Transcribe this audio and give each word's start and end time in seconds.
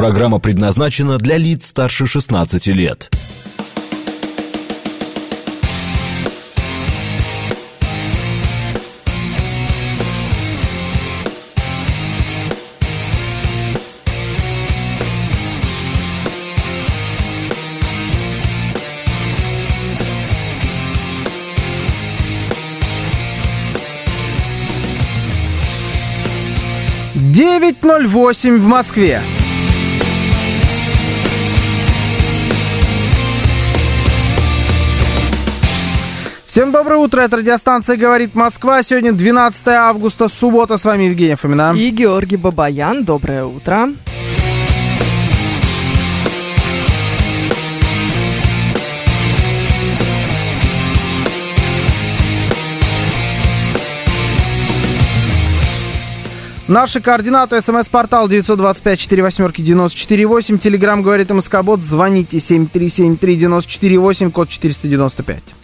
Программа 0.00 0.38
предназначена 0.38 1.18
для 1.18 1.36
лиц 1.36 1.66
старше 1.66 2.06
16 2.06 2.68
лет. 2.68 3.10
Девять 27.14 27.82
ноль 27.82 28.06
восемь 28.06 28.56
в 28.56 28.64
Москве. 28.66 29.20
Всем 36.50 36.72
доброе 36.72 36.96
утро, 36.96 37.20
это 37.20 37.36
радиостанция 37.36 37.96
«Говорит 37.96 38.34
Москва». 38.34 38.82
Сегодня 38.82 39.12
12 39.12 39.68
августа, 39.68 40.28
суббота. 40.28 40.78
С 40.78 40.84
вами 40.84 41.04
Евгений 41.04 41.36
Фомина. 41.36 41.72
И 41.76 41.90
Георгий 41.90 42.36
Бабаян. 42.36 43.04
Доброе 43.04 43.44
утро. 43.44 43.90
Наши 56.66 57.00
координаты. 57.00 57.60
СМС-портал 57.60 58.28
925-48-94-8. 58.28 60.58
Телеграмм 60.58 61.02
«Говорит 61.02 61.30
МСК-бот». 61.30 61.80
Звоните 61.80 62.38
7373-94-8, 62.38 64.32
код 64.32 64.48
495. 64.48 65.54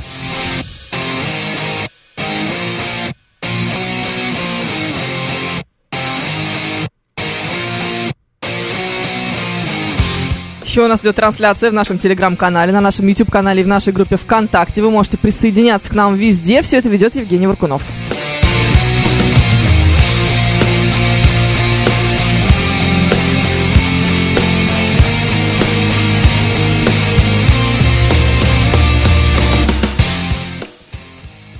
Еще 10.76 10.84
у 10.84 10.88
нас 10.88 11.00
идет 11.00 11.16
трансляция 11.16 11.70
в 11.70 11.72
нашем 11.72 11.96
телеграм-канале, 11.96 12.70
на 12.70 12.82
нашем 12.82 13.06
YouTube-канале 13.06 13.62
и 13.62 13.64
в 13.64 13.66
нашей 13.66 13.94
группе 13.94 14.18
ВКонтакте. 14.18 14.82
Вы 14.82 14.90
можете 14.90 15.16
присоединяться 15.16 15.88
к 15.88 15.94
нам 15.94 16.16
везде. 16.16 16.60
Все 16.60 16.76
это 16.76 16.90
ведет 16.90 17.14
Евгений 17.14 17.46
Варкунов. 17.46 17.82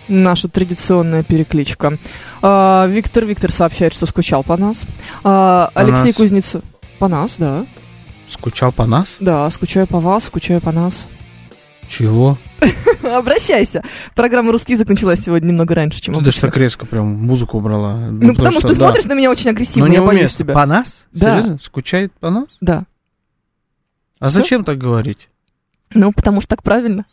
Наша 0.08 0.48
традиционная 0.48 1.22
перекличка. 1.22 1.96
А, 2.42 2.86
Виктор 2.86 3.24
Виктор 3.24 3.50
сообщает, 3.50 3.94
что 3.94 4.04
скучал 4.04 4.44
по 4.44 4.58
нас. 4.58 4.82
А, 5.24 5.70
По 5.72 5.80
Алексей 5.80 6.08
нас? 6.08 6.16
Кузнецов. 6.16 6.62
По 6.98 7.08
нас, 7.08 7.36
да. 7.38 7.64
Скучал 8.30 8.72
по 8.72 8.86
нас? 8.86 9.16
Да, 9.20 9.48
скучаю 9.50 9.86
по 9.86 10.00
вас, 10.00 10.24
скучаю 10.24 10.60
по 10.60 10.72
нас. 10.72 11.06
Чего? 11.88 12.36
Обращайся. 13.04 13.82
Программа 14.14 14.50
«Русский 14.50 14.72
язык» 14.72 14.88
началась 14.88 15.20
сегодня 15.20 15.48
немного 15.48 15.74
раньше, 15.74 16.00
чем 16.00 16.14
Ты 16.14 16.20
даже 16.20 16.30
обычно. 16.38 16.48
так 16.48 16.56
резко 16.56 16.86
прям 16.86 17.06
музыку 17.06 17.58
убрала. 17.58 17.94
Ну, 17.96 18.34
потому 18.34 18.58
что 18.58 18.68
ты 18.68 18.74
да. 18.74 18.86
смотришь 18.86 19.04
на 19.04 19.12
меня 19.14 19.30
очень 19.30 19.50
агрессивно, 19.50 19.86
Ну, 19.86 19.94
я 19.94 20.02
боюсь 20.02 20.34
тебя. 20.34 20.54
По 20.54 20.66
нас? 20.66 21.04
Да. 21.12 21.36
Серьезно? 21.36 21.58
Скучает 21.62 22.12
по 22.14 22.30
нас? 22.30 22.46
Да. 22.60 22.84
А 24.18 24.30
зачем 24.30 24.64
так 24.64 24.78
говорить? 24.78 25.28
Ну, 25.94 26.10
потому 26.12 26.40
что 26.40 26.48
так 26.50 26.62
правильно. 26.64 27.04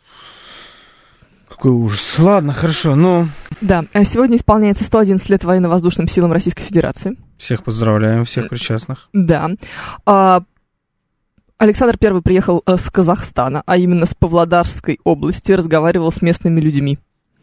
Какой 1.48 1.70
ужас. 1.70 2.16
Ладно, 2.18 2.52
хорошо. 2.52 2.96
Ну, 2.96 3.28
Да. 3.60 3.84
А 3.92 4.02
Сегодня 4.02 4.36
исполняется 4.36 4.82
111 4.82 5.28
лет 5.28 5.44
военно-воздушным 5.44 6.08
силам 6.08 6.32
Российской 6.32 6.62
Федерации. 6.64 7.16
всех 7.38 7.62
поздравляем, 7.62 8.24
всех 8.24 8.48
причастных. 8.48 9.08
Да. 9.12 9.50
Александр 11.58 11.96
Первый 11.98 12.22
приехал 12.22 12.62
э, 12.66 12.76
с 12.76 12.90
Казахстана, 12.90 13.62
а 13.66 13.76
именно 13.76 14.06
с 14.06 14.14
Павлодарской 14.14 14.98
области, 15.04 15.52
разговаривал 15.52 16.10
с 16.12 16.20
местными 16.22 16.60
людьми, 16.60 16.98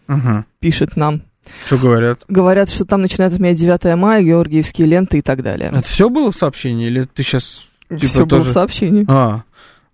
Угу. 0.08 0.46
пишет 0.60 0.96
нам. 0.98 1.22
Что 1.66 1.78
говорят? 1.78 2.24
Говорят, 2.28 2.70
что 2.70 2.86
там 2.86 3.02
начинают 3.02 3.34
отменять 3.34 3.58
9 3.58 3.96
мая, 3.98 4.22
георгиевские 4.22 4.88
ленты 4.88 5.20
и 5.20 5.22
так 5.22 5.42
далее. 5.42 5.70
Это 5.74 5.88
все 5.88 6.10
было 6.10 6.32
в 6.32 6.36
сообщении 6.36 6.88
или 6.88 7.06
ты 7.06 7.24
сейчас... 7.24 7.68
типа 7.90 8.06
Все 8.06 8.26
было 8.26 8.40
в 8.40 8.44
тоже- 8.44 8.52
сообщении. 8.52 9.06
А, 9.08 9.44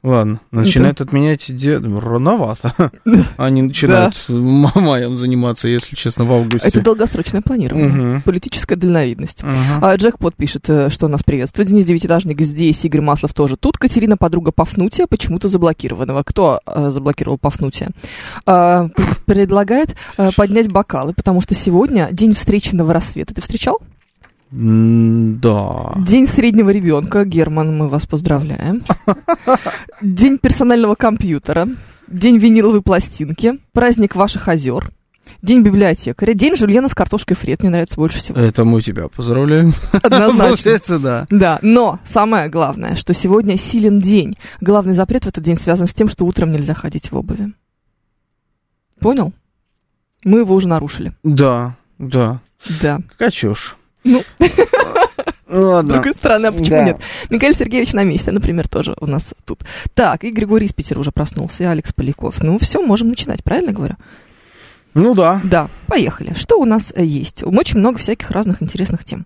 ладно. 0.03 0.39
Начинают 0.51 1.01
отменять 1.01 1.45
де... 1.49 1.77
рановато. 1.77 2.91
Они 3.37 3.61
начинают 3.61 4.15
маем 4.27 5.17
заниматься, 5.17 5.67
если 5.67 5.95
честно, 5.95 6.25
в 6.25 6.31
августе. 6.31 6.67
Это 6.67 6.81
долгосрочное 6.81 7.41
планирование. 7.41 7.89
Мгм. 7.89 8.21
Политическая 8.21 8.75
дальновидность. 8.75 9.43
Мгм. 9.43 9.83
А 9.83 9.95
Джекпот 9.95 10.35
пишет, 10.35 10.69
э, 10.69 10.89
что 10.89 11.07
нас 11.07 11.23
приветствует. 11.23 11.67
Денис 11.67 11.85
Девятиэтажник 11.85 12.41
здесь, 12.41 12.83
Игорь 12.85 13.01
Маслов 13.01 13.33
тоже 13.33 13.57
тут. 13.57 13.77
Катерина, 13.77 14.17
подруга 14.17 14.51
Пафнутия, 14.51 15.07
почему-то 15.07 15.47
заблокированного. 15.47 16.23
Кто 16.23 16.59
э, 16.65 16.89
заблокировал 16.89 17.37
Пафнутия? 17.37 17.89
А, 18.45 18.89
предлагает 19.25 19.95
э, 20.17 20.31
поднять 20.35 20.71
бокалы, 20.71 21.13
потому 21.13 21.41
что 21.41 21.55
сегодня 21.55 22.09
день 22.11 22.33
встреченного 22.33 22.93
рассвета. 22.93 23.33
Ты 23.33 23.41
встречал? 23.41 23.81
Да. 24.51 25.93
День 25.97 26.27
среднего 26.27 26.69
ребенка. 26.69 27.25
Герман, 27.25 27.77
мы 27.77 27.89
вас 27.89 28.05
поздравляем. 28.05 28.83
День 30.01 30.37
персонального 30.37 30.95
компьютера. 30.95 31.67
День 32.07 32.37
виниловой 32.37 32.81
пластинки. 32.81 33.59
Праздник 33.73 34.15
ваших 34.15 34.47
озер. 34.47 34.91
День 35.41 35.61
библиотекаря. 35.61 36.33
День 36.33 36.55
жульена 36.55 36.87
с 36.87 36.95
картошкой 36.95 37.35
фрет. 37.35 37.61
Мне 37.61 37.71
нравится 37.71 37.97
больше 37.97 38.19
всего. 38.19 38.39
Это 38.39 38.63
мы 38.63 38.81
тебя 38.81 39.09
поздравляем. 39.09 39.73
Однозначно. 39.91 40.37
Получается, 40.45 40.99
да. 40.99 41.25
Да, 41.29 41.59
но 41.61 41.99
самое 42.05 42.47
главное, 42.47 42.95
что 42.95 43.13
сегодня 43.13 43.57
силен 43.57 43.99
день. 43.99 44.37
Главный 44.61 44.93
запрет 44.93 45.25
в 45.25 45.27
этот 45.27 45.43
день 45.43 45.57
связан 45.57 45.87
с 45.87 45.93
тем, 45.93 46.07
что 46.07 46.25
утром 46.25 46.51
нельзя 46.51 46.73
ходить 46.73 47.11
в 47.11 47.17
обуви. 47.17 47.53
Понял? 48.99 49.33
Мы 50.23 50.39
его 50.39 50.55
уже 50.55 50.67
нарушили. 50.67 51.13
Да, 51.23 51.75
да. 51.99 52.41
Да. 52.81 52.99
Какая 53.11 53.31
чушь. 53.31 53.75
Ну. 54.07 54.23
С 54.39 55.53
Ладно. 55.53 55.93
другой 55.93 56.13
стороны, 56.13 56.47
а 56.47 56.51
почему 56.51 56.77
Да. 56.77 56.83
нет? 56.83 56.97
Михаил 57.29 57.53
Сергеевич 57.53 57.93
на 57.93 58.03
месте, 58.03 58.31
например, 58.31 58.67
тоже 58.67 58.95
у 58.99 59.05
нас 59.05 59.33
тут. 59.45 59.61
Так, 59.93 60.23
и 60.23 60.31
Григорий 60.31 60.65
из 60.65 60.73
Питера 60.73 60.99
уже 60.99 61.11
проснулся, 61.11 61.63
и 61.63 61.65
Алекс 61.65 61.93
Поляков. 61.93 62.43
Ну, 62.43 62.59
все, 62.59 62.81
можем 62.81 63.09
начинать, 63.09 63.43
правильно 63.43 63.71
говорю? 63.71 63.95
Ну 64.93 65.13
да. 65.13 65.39
Да, 65.43 65.69
поехали. 65.85 66.33
Что 66.33 66.59
у 66.59 66.65
нас 66.65 66.91
э, 66.95 67.03
есть? 67.03 67.43
Очень 67.43 67.79
много 67.79 67.97
всяких 67.97 68.31
разных 68.31 68.61
интересных 68.61 69.03
тем. 69.05 69.25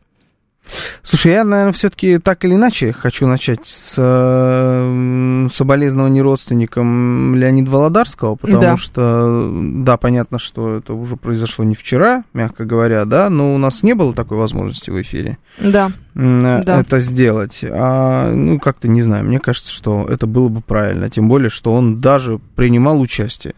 Слушай, 1.04 1.34
я, 1.34 1.44
наверное, 1.44 1.74
все-таки 1.74 2.18
так 2.20 2.46
или 2.46 2.54
иначе 2.54 2.94
хочу 2.94 3.28
начать 3.28 3.66
с 3.66 3.96
э, 3.98 5.48
соболезнований 5.52 6.22
родственникам 6.22 7.36
Леонида 7.36 7.70
Володарского, 7.70 8.36
потому 8.36 8.62
Да. 8.62 8.78
что, 8.78 9.52
да, 9.54 9.98
понятно, 9.98 10.40
что 10.40 10.78
это 10.78 10.94
уже 10.94 11.18
произошло 11.18 11.66
не 11.66 11.76
вчера, 11.76 12.24
мягко 12.34 12.66
говоря, 12.66 13.06
да, 13.06 13.30
но 13.30 13.54
у 13.54 13.58
нас 13.58 13.84
не 13.84 13.94
было 13.96 14.14
такой 14.14 14.38
возможности 14.38 14.90
в 14.92 15.02
эфире 15.02 15.38
Да, 15.60 15.92
э, 16.16 16.62
Да. 16.66 16.80
это 16.80 17.00
сделать. 17.00 17.66
А, 17.70 18.32
ну, 18.32 18.60
как-то 18.60 18.88
не 18.88 19.02
знаю, 19.02 19.26
мне 19.26 19.40
кажется, 19.40 19.72
что 19.72 20.06
это 20.08 20.28
было 20.28 20.50
бы 20.50 20.62
правильно, 20.62 21.10
тем 21.10 21.28
более, 21.28 21.50
что 21.50 21.74
он 21.74 22.00
даже 22.00 22.40
принимал 22.56 23.02
участие. 23.02 23.56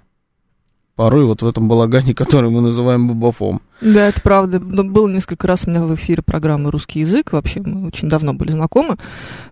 Порой 0.95 1.25
вот 1.25 1.41
в 1.41 1.47
этом 1.47 1.67
балагане, 1.67 2.13
который 2.15 2.49
мы 2.49 2.61
называем 2.61 3.07
бабафом. 3.07 3.61
да, 3.81 4.07
это 4.09 4.21
правда. 4.21 4.59
Но 4.59 4.83
Было 4.83 5.07
несколько 5.07 5.47
раз 5.47 5.63
у 5.65 5.69
меня 5.71 5.83
в 5.83 5.93
эфире 5.95 6.21
программы 6.21 6.69
«Русский 6.71 6.99
язык». 6.99 7.33
Вообще, 7.33 7.61
мы 7.61 7.87
очень 7.87 8.09
давно 8.09 8.33
были 8.33 8.51
знакомы. 8.51 8.97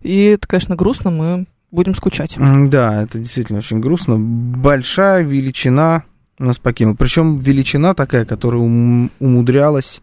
И 0.01 0.23
это, 0.25 0.47
конечно, 0.47 0.75
грустно, 0.75 1.09
мы 1.11 1.47
будем 1.71 1.95
скучать. 1.95 2.37
Да, 2.69 3.01
это 3.03 3.17
действительно 3.19 3.59
очень 3.59 3.79
грустно. 3.79 4.17
Большая 4.19 5.23
величина 5.23 6.03
нас 6.37 6.57
покинула. 6.59 6.95
Причем 6.95 7.37
величина 7.37 7.93
такая, 7.93 8.25
которая 8.25 8.61
ум- 8.61 9.09
умудрялась 9.19 10.01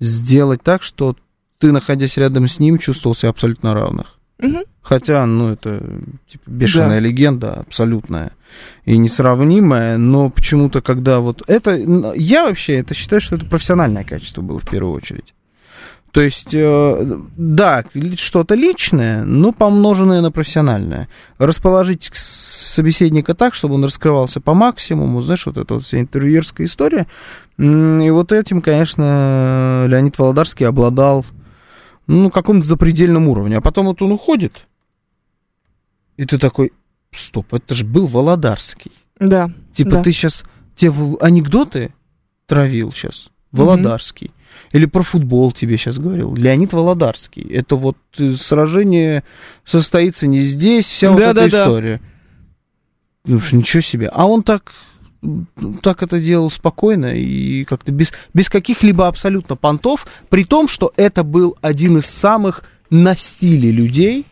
сделать 0.00 0.62
так, 0.62 0.82
что 0.82 1.16
ты, 1.58 1.72
находясь 1.72 2.16
рядом 2.16 2.46
с 2.46 2.58
ним, 2.58 2.78
чувствовал 2.78 3.16
себя 3.16 3.30
абсолютно 3.30 3.74
равных. 3.74 4.17
Мгм. 4.40 4.62
Хотя, 4.82 5.26
ну, 5.26 5.52
это 5.52 5.82
типа 6.28 6.42
бешеная 6.46 7.00
Да. 7.00 7.06
легенда, 7.06 7.54
абсолютная 7.54 8.32
и 8.84 8.96
несравнимая, 8.96 9.98
но 9.98 10.30
почему-то, 10.30 10.80
когда 10.80 11.20
вот 11.20 11.42
это... 11.48 11.74
Я 12.14 12.44
вообще 12.44 12.76
это 12.76 12.94
считаю, 12.94 13.20
что 13.20 13.36
это 13.36 13.44
профессиональное 13.44 14.04
качество 14.04 14.40
было 14.40 14.60
в 14.60 14.68
первую 14.68 14.94
очередь. 14.94 15.34
То 16.10 16.22
есть, 16.22 16.54
э, 16.54 17.18
да, 17.36 17.84
что-то 18.16 18.54
личное, 18.54 19.24
но 19.24 19.52
помноженное 19.52 20.22
на 20.22 20.30
профессиональное. 20.32 21.08
Расположить 21.38 22.10
собеседника 22.14 23.34
так, 23.34 23.54
чтобы 23.54 23.74
он 23.74 23.84
раскрывался 23.84 24.40
по 24.40 24.54
максимуму, 24.54 25.20
знаешь, 25.20 25.44
вот 25.44 25.58
эта 25.58 25.74
вот 25.74 25.82
вся 25.84 26.00
интервьюерская 26.00 26.66
история. 26.66 27.06
И 27.58 28.10
вот 28.10 28.32
этим, 28.32 28.62
конечно, 28.62 29.84
Леонид 29.86 30.18
Володарский 30.18 30.66
обладал 30.66 31.26
ну, 32.08 32.30
каком-то 32.30 32.66
запредельном 32.66 33.28
уровне. 33.28 33.58
А 33.58 33.60
потом 33.60 33.86
вот 33.86 34.02
он 34.02 34.12
уходит, 34.12 34.66
И 36.16 36.24
ты 36.24 36.38
такой, 36.38 36.72
стоп, 37.12 37.54
это 37.54 37.74
же 37.74 37.84
был 37.84 38.06
Володарский. 38.06 38.92
Да. 39.20 39.50
Типа 39.72 39.92
да. 39.92 40.02
ты 40.02 40.12
сейчас 40.12 40.42
те 40.74 40.92
анекдоты 41.20 41.92
травил 42.46 42.92
сейчас. 42.92 43.30
Володарский. 43.52 44.32
Или 44.72 44.86
про 44.86 45.02
футбол 45.02 45.52
тебе 45.52 45.76
сейчас 45.76 45.98
говорил. 45.98 46.34
Леонид 46.34 46.72
Володарский. 46.72 47.42
Это 47.42 47.76
вот 47.76 47.96
э, 48.18 48.32
сражение 48.32 49.24
состоится 49.64 50.26
не 50.26 50.40
здесь, 50.40 50.86
вся 50.86 51.10
вот 51.10 51.18
Да, 51.18 51.30
эта 51.30 51.34
да, 51.34 51.48
да. 51.48 51.64
история. 51.64 52.00
Ну, 53.24 53.40
что, 53.40 53.56
ничего 53.56 53.80
себе. 53.80 54.08
А 54.08 54.26
он 54.26 54.42
так, 54.42 54.72
так 55.82 56.02
это 56.02 56.20
делал 56.20 56.50
спокойно 56.50 57.06
и 57.14 57.64
как-то 57.64 57.90
без, 57.92 58.12
без 58.34 58.48
каких-либо 58.48 59.06
абсолютно 59.08 59.56
понтов, 59.56 60.06
при 60.28 60.44
том, 60.44 60.68
что 60.68 60.92
это 60.96 61.22
был 61.24 61.56
один 61.60 61.98
из 61.98 62.06
самых 62.06 62.62
на 62.90 63.16
стиле 63.16 63.70
людей, 63.70 64.26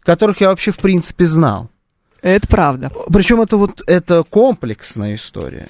которых 0.00 0.40
я 0.40 0.48
вообще 0.48 0.72
в 0.72 0.78
принципе 0.78 1.26
знал. 1.26 1.68
Это 2.22 2.48
правда. 2.48 2.90
Причем 3.12 3.40
это 3.42 3.56
вот 3.56 3.82
это 3.86 4.24
комплексная 4.28 5.14
история. 5.16 5.68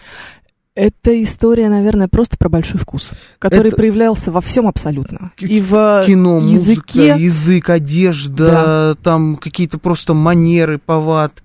Это 0.75 1.23
история, 1.25 1.69
наверное, 1.69 2.07
просто 2.07 2.39
про 2.39 2.49
большой 2.49 2.79
вкус, 2.79 3.11
который 3.41 3.69
Это- 3.69 3.77
проявлялся 3.77 4.31
во 4.31 4.41
всем 4.41 4.69
абсолютно. 4.69 5.33
К- 5.37 5.43
И 5.43 5.61
в 5.61 6.05
Кино, 6.07 6.39
языке. 6.39 6.99
музыка, 7.01 7.19
язык, 7.19 7.69
одежда, 7.71 8.97
там 9.03 9.37
какие-то 9.37 9.79
просто 9.79 10.15
манеры, 10.15 10.79
повадки, 10.79 11.43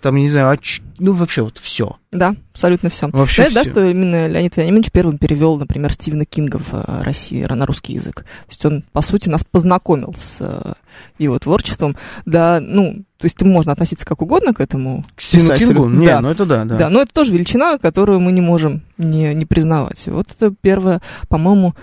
там, 0.00 0.16
я 0.16 0.22
не 0.22 0.30
знаю, 0.30 0.50
оч... 0.50 0.80
ну 0.98 1.12
вообще 1.12 1.42
вот 1.42 1.58
все. 1.58 1.96
Да, 2.12 2.34
абсолютно 2.52 2.90
все. 2.90 3.08
Вообще 3.12 3.42
Знаешь, 3.42 3.54
да, 3.54 3.62
всё. 3.62 3.70
что 3.72 3.84
именно 3.84 4.28
Леонид 4.28 4.56
Вениаминович 4.56 4.90
первым 4.92 5.18
перевел, 5.18 5.56
например, 5.58 5.92
Стивена 5.92 6.24
Кинга 6.24 6.58
в 6.58 6.72
э, 6.72 7.02
России 7.02 7.44
на 7.44 7.66
русский 7.66 7.94
язык. 7.94 8.22
То 8.22 8.50
есть 8.50 8.64
он, 8.64 8.84
по 8.92 9.02
сути, 9.02 9.28
нас 9.28 9.44
познакомил 9.44 10.14
с 10.16 10.36
э, 10.40 10.72
его 11.18 11.38
творчеством. 11.38 11.96
Да, 12.24 12.60
ну, 12.60 13.04
то 13.18 13.24
есть 13.24 13.40
можно 13.42 13.72
относиться 13.72 14.06
как 14.06 14.22
угодно 14.22 14.54
к 14.54 14.60
этому 14.60 15.04
К 15.16 15.20
Стивену 15.20 15.48
писателю. 15.48 15.68
Кингу? 15.68 15.88
Не, 15.88 16.06
да. 16.06 16.20
ну 16.20 16.30
это 16.30 16.46
да, 16.46 16.64
да. 16.64 16.76
Да, 16.76 16.88
но 16.88 17.02
это 17.02 17.12
тоже 17.12 17.32
величина, 17.32 17.78
которую 17.78 18.20
мы 18.20 18.32
не 18.32 18.40
можем 18.40 18.82
не, 18.96 19.34
не 19.34 19.44
признавать. 19.44 20.06
Вот 20.06 20.28
это 20.30 20.54
первое, 20.60 21.02
по-моему, 21.28 21.74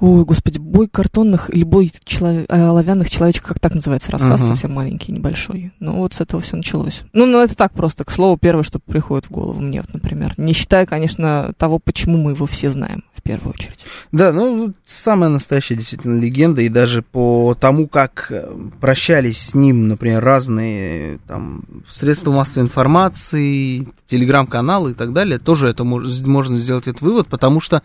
ой, 0.00 0.24
господи, 0.24 0.58
бой 0.58 0.88
картонных 0.88 1.54
или 1.54 1.62
бой 1.62 1.92
чело- 2.04 2.44
э, 2.48 2.66
оловянных 2.68 3.08
человечков, 3.10 3.48
как 3.48 3.60
так 3.60 3.74
называется 3.74 4.10
рассказ, 4.12 4.40
Ага. 4.42 4.50
совсем 4.50 4.72
маленький, 4.72 5.12
небольшой. 5.12 5.72
Ну 5.80 5.94
вот 5.94 6.14
с 6.14 6.20
этого 6.20 6.42
все 6.42 6.56
началось. 6.56 7.02
Ну, 7.12 7.26
ну, 7.26 7.40
это 7.40 7.56
так 7.56 7.72
просто, 7.72 8.04
к 8.04 8.10
слову, 8.10 8.36
первое, 8.36 8.64
что 8.64 8.80
приходит 8.80 9.26
в 9.26 9.30
голову 9.30 9.60
мне, 9.60 9.80
вот, 9.82 9.94
например. 9.94 10.34
Не 10.36 10.52
считая, 10.52 10.84
конечно, 10.86 11.52
того, 11.56 11.78
почему 11.78 12.18
мы 12.18 12.32
его 12.32 12.44
все 12.46 12.70
знаем, 12.70 13.04
в 13.14 13.22
первую 13.22 13.54
очередь. 13.54 13.84
Да, 14.12 14.32
ну, 14.32 14.66
вот 14.66 14.76
самая 14.84 15.30
настоящая 15.30 15.76
действительно 15.76 16.20
легенда, 16.20 16.62
и 16.62 16.68
даже 16.68 17.02
по 17.02 17.56
тому, 17.58 17.86
как 17.88 18.26
э, 18.30 18.52
прощались 18.80 19.38
с 19.38 19.54
ним, 19.54 19.88
например, 19.88 20.22
разные 20.24 21.18
там 21.28 21.64
средства 21.90 22.32
массовой 22.32 22.64
информации, 22.64 23.88
телеграм-каналы 24.06 24.90
и 24.90 24.94
так 24.94 25.12
далее, 25.12 25.38
тоже 25.38 25.68
это 25.68 25.84
мож- 25.84 26.26
можно 26.26 26.58
сделать 26.58 26.88
этот 26.88 27.00
вывод, 27.00 27.28
потому 27.28 27.60
что 27.60 27.82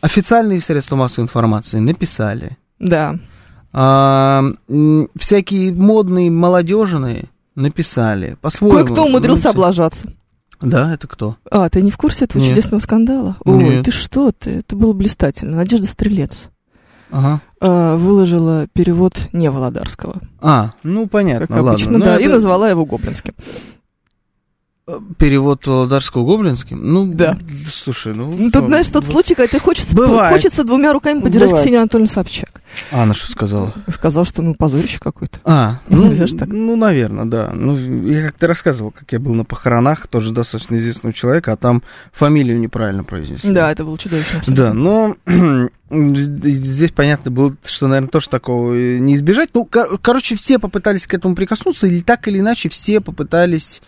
официальные 0.00 0.60
средства 0.60 0.96
массовой 0.96 1.24
информации 1.24 1.78
написали, 1.78 2.56
Да. 2.78 3.16
а, 3.72 4.42
всякие 5.18 5.72
модные 5.72 6.30
молодежные 6.30 7.26
написали, 7.54 8.36
по-своему. 8.40 8.76
Кое-кто 8.78 9.04
умудрился 9.06 9.44
Ну, 9.44 9.50
облажаться. 9.50 10.12
Да, 10.60 10.92
это 10.94 11.06
кто? 11.06 11.36
А, 11.50 11.68
ты 11.68 11.82
не 11.82 11.90
в 11.90 11.98
курсе 11.98 12.24
этого 12.24 12.40
Нет. 12.40 12.50
чудесного 12.50 12.80
скандала? 12.80 13.36
Ой, 13.44 13.62
Нет. 13.62 13.84
ты 13.84 13.90
что 13.92 14.32
ты? 14.32 14.60
Это 14.60 14.74
было 14.76 14.92
блистательно. 14.94 15.56
Надежда 15.56 15.86
Стрелец. 15.86 16.48
Ага. 17.10 17.40
э, 17.60 17.96
выложила 17.96 18.66
перевод 18.72 19.14
не 19.32 19.48
Володарского, 19.48 20.20
А, 20.40 20.72
ну 20.82 21.06
понятно, 21.06 21.46
как 21.46 21.56
ладно. 21.58 21.70
обычно, 21.72 21.92
Ну, 21.92 22.04
да, 22.04 22.16
и 22.18 22.24
это- 22.24 22.32
назвала 22.34 22.68
его 22.68 22.84
гоблинским. 22.84 23.32
Перевод 25.18 25.66
Володарского 25.66 26.22
гоблинским? 26.24 26.78
Ну, 26.80 27.12
Да. 27.12 27.36
Слушай, 27.66 28.14
ну... 28.14 28.32
Ну, 28.32 28.52
Тут, 28.52 28.66
знаешь, 28.68 28.88
тот 28.88 29.04
случай, 29.04 29.34
когда 29.34 29.48
тебе 29.48 29.58
хочется, 29.58 29.96
Бывает. 29.96 30.32
хочется 30.32 30.62
двумя 30.62 30.92
руками 30.92 31.20
поддержать 31.22 31.48
Бывает. 31.50 31.64
Ксению 31.64 31.80
Анатольевну 31.80 32.08
Собчак. 32.08 32.60
А, 32.92 33.02
она 33.02 33.12
что 33.12 33.32
сказала? 33.32 33.74
Сказал, 33.88 34.24
что 34.24 34.42
ну 34.42 34.54
позорище 34.54 35.00
какое-то. 35.00 35.40
А, 35.44 35.80
Ну, 35.88 36.02
ну, 36.02 36.06
нельзя 36.06 36.28
ж 36.28 36.34
так. 36.34 36.48
ну, 36.50 36.76
наверное, 36.76 37.24
да. 37.24 37.50
Ну, 37.52 37.76
я 38.06 38.28
как-то 38.28 38.46
рассказывал, 38.46 38.92
как 38.92 39.10
я 39.10 39.18
был 39.18 39.34
на 39.34 39.44
похоронах, 39.44 40.06
тоже 40.06 40.32
достаточно 40.32 40.76
известного 40.76 41.12
человека, 41.12 41.54
а 41.54 41.56
там 41.56 41.82
фамилию 42.12 42.60
неправильно 42.60 43.02
произнесли. 43.02 43.52
Да, 43.52 43.72
это 43.72 43.82
было 43.84 43.98
чудовищно. 43.98 44.40
Да, 44.46 44.72
но 44.72 45.16
здесь 45.90 46.92
понятно 46.92 47.32
было, 47.32 47.56
что, 47.64 47.88
наверное, 47.88 48.10
тоже 48.10 48.28
такого 48.28 48.72
не 48.74 49.14
избежать. 49.14 49.50
Ну, 49.52 49.64
кор- 49.64 49.98
короче, 49.98 50.36
все 50.36 50.60
попытались 50.60 51.08
к 51.08 51.14
этому 51.14 51.34
прикоснуться, 51.34 51.88
или 51.88 52.02
так 52.02 52.28
или 52.28 52.38
иначе 52.38 52.68
все 52.68 53.00
попытались 53.00 53.82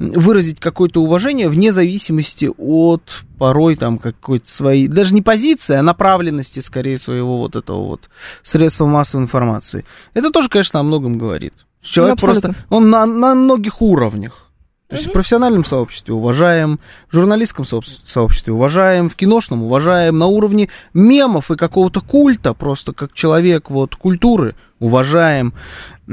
выразить 0.00 0.58
какое-то 0.58 1.02
уважение 1.02 1.48
вне 1.48 1.72
зависимости 1.72 2.50
от 2.56 3.02
порой 3.38 3.76
там 3.76 3.98
какой-то 3.98 4.50
своей, 4.50 4.88
даже 4.88 5.12
не 5.12 5.20
позиции, 5.20 5.76
а 5.76 5.82
направленности 5.82 6.60
скорее 6.60 6.98
своего 6.98 7.38
вот 7.38 7.54
этого 7.54 7.84
вот 7.84 8.08
средства 8.42 8.86
массовой 8.86 9.24
информации. 9.24 9.84
Это 10.14 10.30
тоже, 10.30 10.48
конечно, 10.48 10.80
о 10.80 10.82
многом 10.82 11.18
говорит. 11.18 11.52
Человек 11.82 12.22
Ну, 12.22 12.30
абсолютно. 12.30 12.52
просто, 12.54 12.66
он 12.74 12.90
на, 12.90 13.04
на 13.04 13.34
многих 13.34 13.82
уровнях. 13.82 14.46
То 14.88 14.96
есть 14.96 15.08
в 15.08 15.12
профессиональном 15.12 15.64
сообществе 15.64 16.14
уважаем, 16.14 16.80
в 17.10 17.14
журналистском 17.14 17.64
сооб- 17.64 17.84
сообществе 18.04 18.52
уважаем, 18.52 19.08
в 19.08 19.14
киношном 19.14 19.62
уважаем, 19.62 20.18
на 20.18 20.26
уровне 20.26 20.68
мемов 20.94 21.52
и 21.52 21.56
какого-то 21.56 22.00
культа, 22.00 22.54
просто 22.54 22.92
как 22.92 23.12
человек 23.14 23.70
вот 23.70 23.94
культуры 23.94 24.56
уважаем. 24.80 25.52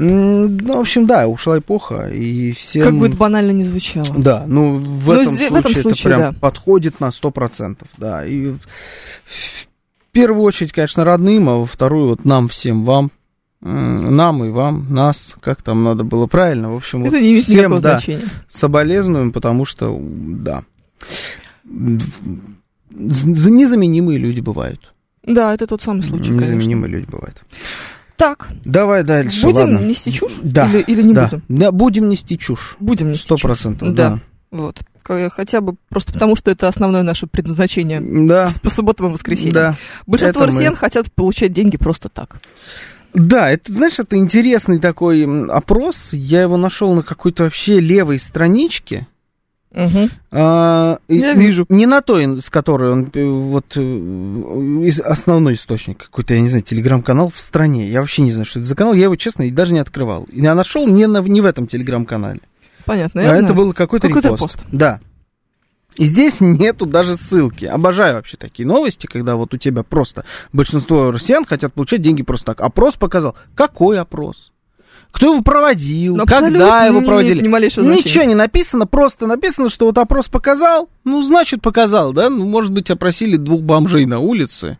Ну, 0.00 0.46
в 0.48 0.78
общем, 0.78 1.06
да, 1.06 1.26
ушла 1.26 1.58
эпоха, 1.58 2.08
и 2.08 2.52
всем... 2.52 2.84
Как 2.84 2.94
бы 2.94 3.08
это 3.08 3.16
банально 3.16 3.50
не 3.50 3.64
звучало. 3.64 4.06
Да, 4.16 4.44
ну 4.46 4.76
в, 4.78 5.06
Ну, 5.06 5.12
этом, 5.22 5.34
зде- 5.34 5.48
случае 5.48 5.50
в 5.50 5.54
этом 5.56 5.72
случае, 5.74 5.90
это 5.90 6.02
прям 6.04 6.20
да. 6.20 6.32
подходит 6.38 7.00
на 7.00 7.10
сто 7.10 7.32
процентов, 7.32 7.88
да. 7.96 8.24
И 8.24 8.52
в 8.52 8.58
первую 10.12 10.44
очередь, 10.44 10.70
конечно, 10.72 11.04
родным, 11.04 11.48
а 11.48 11.56
во 11.56 11.66
вторую 11.66 12.10
вот 12.10 12.24
нам 12.24 12.46
всем, 12.48 12.84
вам, 12.84 13.10
нам 13.60 14.44
и 14.44 14.50
вам, 14.50 14.86
нас, 14.88 15.34
как 15.40 15.62
там 15.62 15.82
надо 15.82 16.04
было 16.04 16.28
правильно, 16.28 16.72
в 16.72 16.76
общем, 16.76 17.00
вот 17.00 17.08
Это 17.08 17.20
не 17.20 17.30
имеет 17.32 17.44
всем, 17.46 17.72
да, 17.72 17.78
значения. 17.96 18.28
соболезнуем, 18.48 19.32
потому 19.32 19.64
что, 19.64 19.98
да, 20.00 20.62
незаменимые 22.90 24.18
люди 24.20 24.38
бывают. 24.40 24.94
Да, 25.24 25.52
это 25.52 25.66
тот 25.66 25.82
самый 25.82 26.02
случай, 26.02 26.30
конечно. 26.30 26.44
Незаменимые 26.54 26.90
люди 26.92 27.06
бывают. 27.10 27.42
Так, 28.18 28.48
Давай 28.64 29.04
дальше, 29.04 29.42
будем 29.42 29.56
ладно. 29.74 29.78
нести 29.78 30.12
чушь? 30.12 30.32
Да, 30.42 30.68
Или, 30.68 30.80
или 30.80 31.02
не 31.02 31.14
да, 31.14 31.24
будем? 31.28 31.42
да, 31.48 31.72
будем 31.72 32.08
нести 32.10 32.36
чушь. 32.36 32.76
Будем 32.80 33.10
нести 33.12 33.24
Сто 33.24 33.36
чушь. 33.36 33.42
процентов, 33.42 33.94
Да. 33.94 34.10
да. 34.10 34.18
Вот. 34.50 34.78
Хотя 35.04 35.62
бы 35.62 35.76
просто 35.88 36.12
потому, 36.12 36.36
что 36.36 36.50
это 36.50 36.68
основное 36.68 37.02
наше 37.02 37.26
предназначение 37.26 38.00
Да, 38.02 38.50
по 38.62 38.68
субботам 38.68 39.06
и 39.06 39.10
воскресеньям. 39.12 39.52
да. 39.54 39.74
Большинство 40.06 40.42
это 40.42 40.50
мы. 40.50 40.56
россиян 40.56 40.76
хотят 40.76 41.10
получать 41.12 41.52
деньги 41.52 41.78
просто 41.78 42.08
так. 42.10 42.40
Да, 43.14 43.48
это, 43.50 43.72
знаешь, 43.72 43.98
это 43.98 44.16
интересный 44.16 44.78
такой 44.80 45.24
опрос. 45.48 46.08
Я 46.12 46.42
его 46.42 46.56
нашел 46.58 46.92
на 46.94 47.02
какой-то 47.02 47.44
вообще 47.44 47.80
левой 47.80 48.18
страничке. 48.18 49.06
Угу. 49.74 50.08
А, 50.32 50.98
Я 51.08 51.34
вижу. 51.34 51.66
Не 51.68 51.86
на 51.86 52.00
той, 52.00 52.40
с 52.40 52.48
которой 52.48 52.90
он 52.90 53.10
э, 53.12 53.24
вот 53.24 53.76
э, 53.76 54.88
основной 55.04 55.54
источник 55.54 55.98
какой-то, 55.98 56.34
я 56.34 56.40
не 56.40 56.48
знаю, 56.48 56.64
телеграм-канал 56.64 57.30
в 57.34 57.38
стране. 57.38 57.88
Я 57.88 58.00
вообще 58.00 58.22
не 58.22 58.30
знаю, 58.32 58.46
что 58.46 58.60
это 58.60 58.68
за 58.68 58.74
канал. 58.74 58.94
Я 58.94 59.04
его, 59.04 59.16
честно, 59.16 59.42
и 59.42 59.50
даже 59.50 59.74
не 59.74 59.80
открывал. 59.80 60.26
Я 60.32 60.54
нашел 60.54 60.86
не, 60.86 61.06
на, 61.06 61.18
не 61.20 61.40
в 61.40 61.46
этом 61.46 61.66
телеграм-канале. 61.66 62.40
Понятно, 62.86 63.20
а 63.20 63.24
я 63.24 63.30
это 63.32 63.40
знаю. 63.40 63.54
был 63.54 63.72
какой-то, 63.74 64.08
Какой-то 64.08 64.28
репост. 64.28 64.56
пост. 64.56 64.66
Да. 64.72 65.00
И 65.96 66.06
здесь 66.06 66.34
нету 66.40 66.86
даже 66.86 67.16
ссылки. 67.16 67.64
Обожаю 67.66 68.14
вообще 68.14 68.36
такие 68.36 68.66
новости, 68.66 69.06
когда 69.06 69.36
вот 69.36 69.52
у 69.52 69.56
тебя 69.58 69.82
просто 69.82 70.24
большинство 70.52 71.10
россиян 71.10 71.44
хотят 71.44 71.74
получать 71.74 72.00
деньги 72.00 72.22
просто 72.22 72.46
так. 72.46 72.60
Опрос 72.62 72.94
показал. 72.94 73.34
Какой 73.54 74.00
опрос? 74.00 74.52
Кто 75.10 75.32
его 75.32 75.42
проводил? 75.42 76.16
Ну, 76.16 76.26
когда 76.26 76.86
его 76.86 77.00
проводили? 77.00 77.42
ни 77.42 77.48
малейшего 77.48 77.84
Ничего 77.84 78.24
не 78.24 78.34
написано, 78.34 78.86
просто 78.86 79.26
написано, 79.26 79.70
что 79.70 79.86
вот 79.86 79.98
опрос 79.98 80.28
показал. 80.28 80.88
Ну, 81.04 81.22
значит, 81.22 81.62
показал, 81.62 82.12
да? 82.12 82.30
Ну, 82.30 82.44
может 82.46 82.72
быть, 82.72 82.90
опросили 82.90 83.36
двух 83.36 83.62
бомжей 83.62 84.06
на 84.06 84.20
улице. 84.20 84.78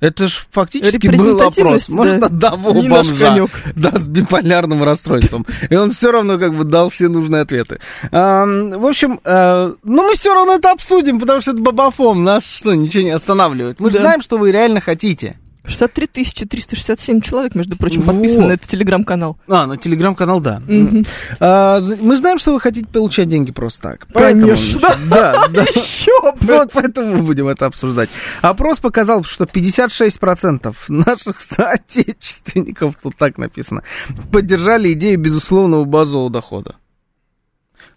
Это 0.00 0.26
же 0.28 0.36
фактически 0.50 1.06
был 1.08 1.40
опрос. 1.40 1.88
Может, 1.88 2.20
да. 2.20 2.26
одного 2.26 2.72
Не 2.72 2.88
бомжа 2.88 3.46
да, 3.74 3.98
с 3.98 4.06
биполярным 4.06 4.82
расстройством. 4.82 5.46
И 5.70 5.76
он 5.76 5.92
все 5.92 6.10
равно 6.10 6.38
как 6.38 6.54
бы 6.54 6.64
дал 6.64 6.90
все 6.90 7.08
нужные 7.08 7.42
ответы. 7.42 7.80
Ам, 8.10 8.70
в 8.70 8.86
общем, 8.86 9.20
э, 9.24 9.74
ну 9.82 10.06
мы 10.06 10.14
все 10.16 10.34
равно 10.34 10.54
это 10.56 10.72
обсудим, 10.72 11.20
потому 11.20 11.40
что 11.40 11.52
это 11.52 11.60
бабафом. 11.60 12.24
Нас 12.24 12.44
что, 12.44 12.74
ничего 12.74 13.04
не 13.04 13.10
останавливает. 13.12 13.80
Мы 13.80 13.90
же 13.90 13.94
Да. 13.94 14.00
знаем, 14.02 14.22
что 14.22 14.36
вы 14.36 14.52
реально 14.52 14.80
хотите. 14.80 15.38
63 15.66 16.46
367 16.46 17.20
человек, 17.20 17.54
между 17.54 17.76
прочим, 17.76 18.02
Вот. 18.02 18.14
подписаны 18.14 18.48
на 18.48 18.52
этот 18.52 18.68
телеграм-канал. 18.68 19.38
А, 19.48 19.66
на 19.66 19.76
телеграм-канал, 19.76 20.40
да. 20.40 20.60
Мгм. 20.68 21.04
А, 21.40 21.80
мы 21.80 22.16
знаем, 22.16 22.38
что 22.38 22.52
вы 22.52 22.60
хотите 22.60 22.86
получать 22.86 23.28
деньги 23.28 23.50
просто 23.50 23.82
так. 23.82 24.06
Поэтому, 24.12 24.46
Конечно. 24.46 24.80
Да, 25.08 25.48
да. 25.48 25.62
Еще 25.74 26.12
Вот 26.22 26.70
поэтому 26.72 27.16
мы 27.16 27.22
будем 27.22 27.48
это 27.48 27.66
обсуждать. 27.66 28.10
Опрос 28.42 28.78
показал, 28.78 29.24
что 29.24 29.44
56% 29.44 30.74
наших 30.88 31.40
соотечественников, 31.40 32.96
тут 33.02 33.16
так 33.16 33.38
написано, 33.38 33.82
поддержали 34.30 34.92
идею 34.92 35.18
безусловного 35.18 35.84
базового 35.84 36.30
дохода. 36.30 36.76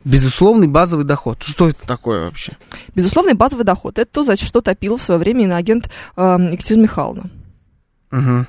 Безусловный 0.05 0.67
базовый 0.67 1.03
доход. 1.03 1.43
Что 1.43 1.67
это 1.67 1.85
такое 1.85 2.25
вообще? 2.25 2.53
Безусловный 2.95 3.33
базовый 3.33 3.65
доход. 3.65 3.99
Это 3.99 4.09
то, 4.09 4.23
за 4.23 4.37
что 4.37 4.61
топила 4.61 4.97
в 4.97 5.01
свое 5.01 5.19
время 5.19 5.43
иноагент 5.43 5.91
э, 6.15 6.37
Екатерина 6.51 6.83
Михайловна. 6.83 7.29
Угу, 8.11 8.45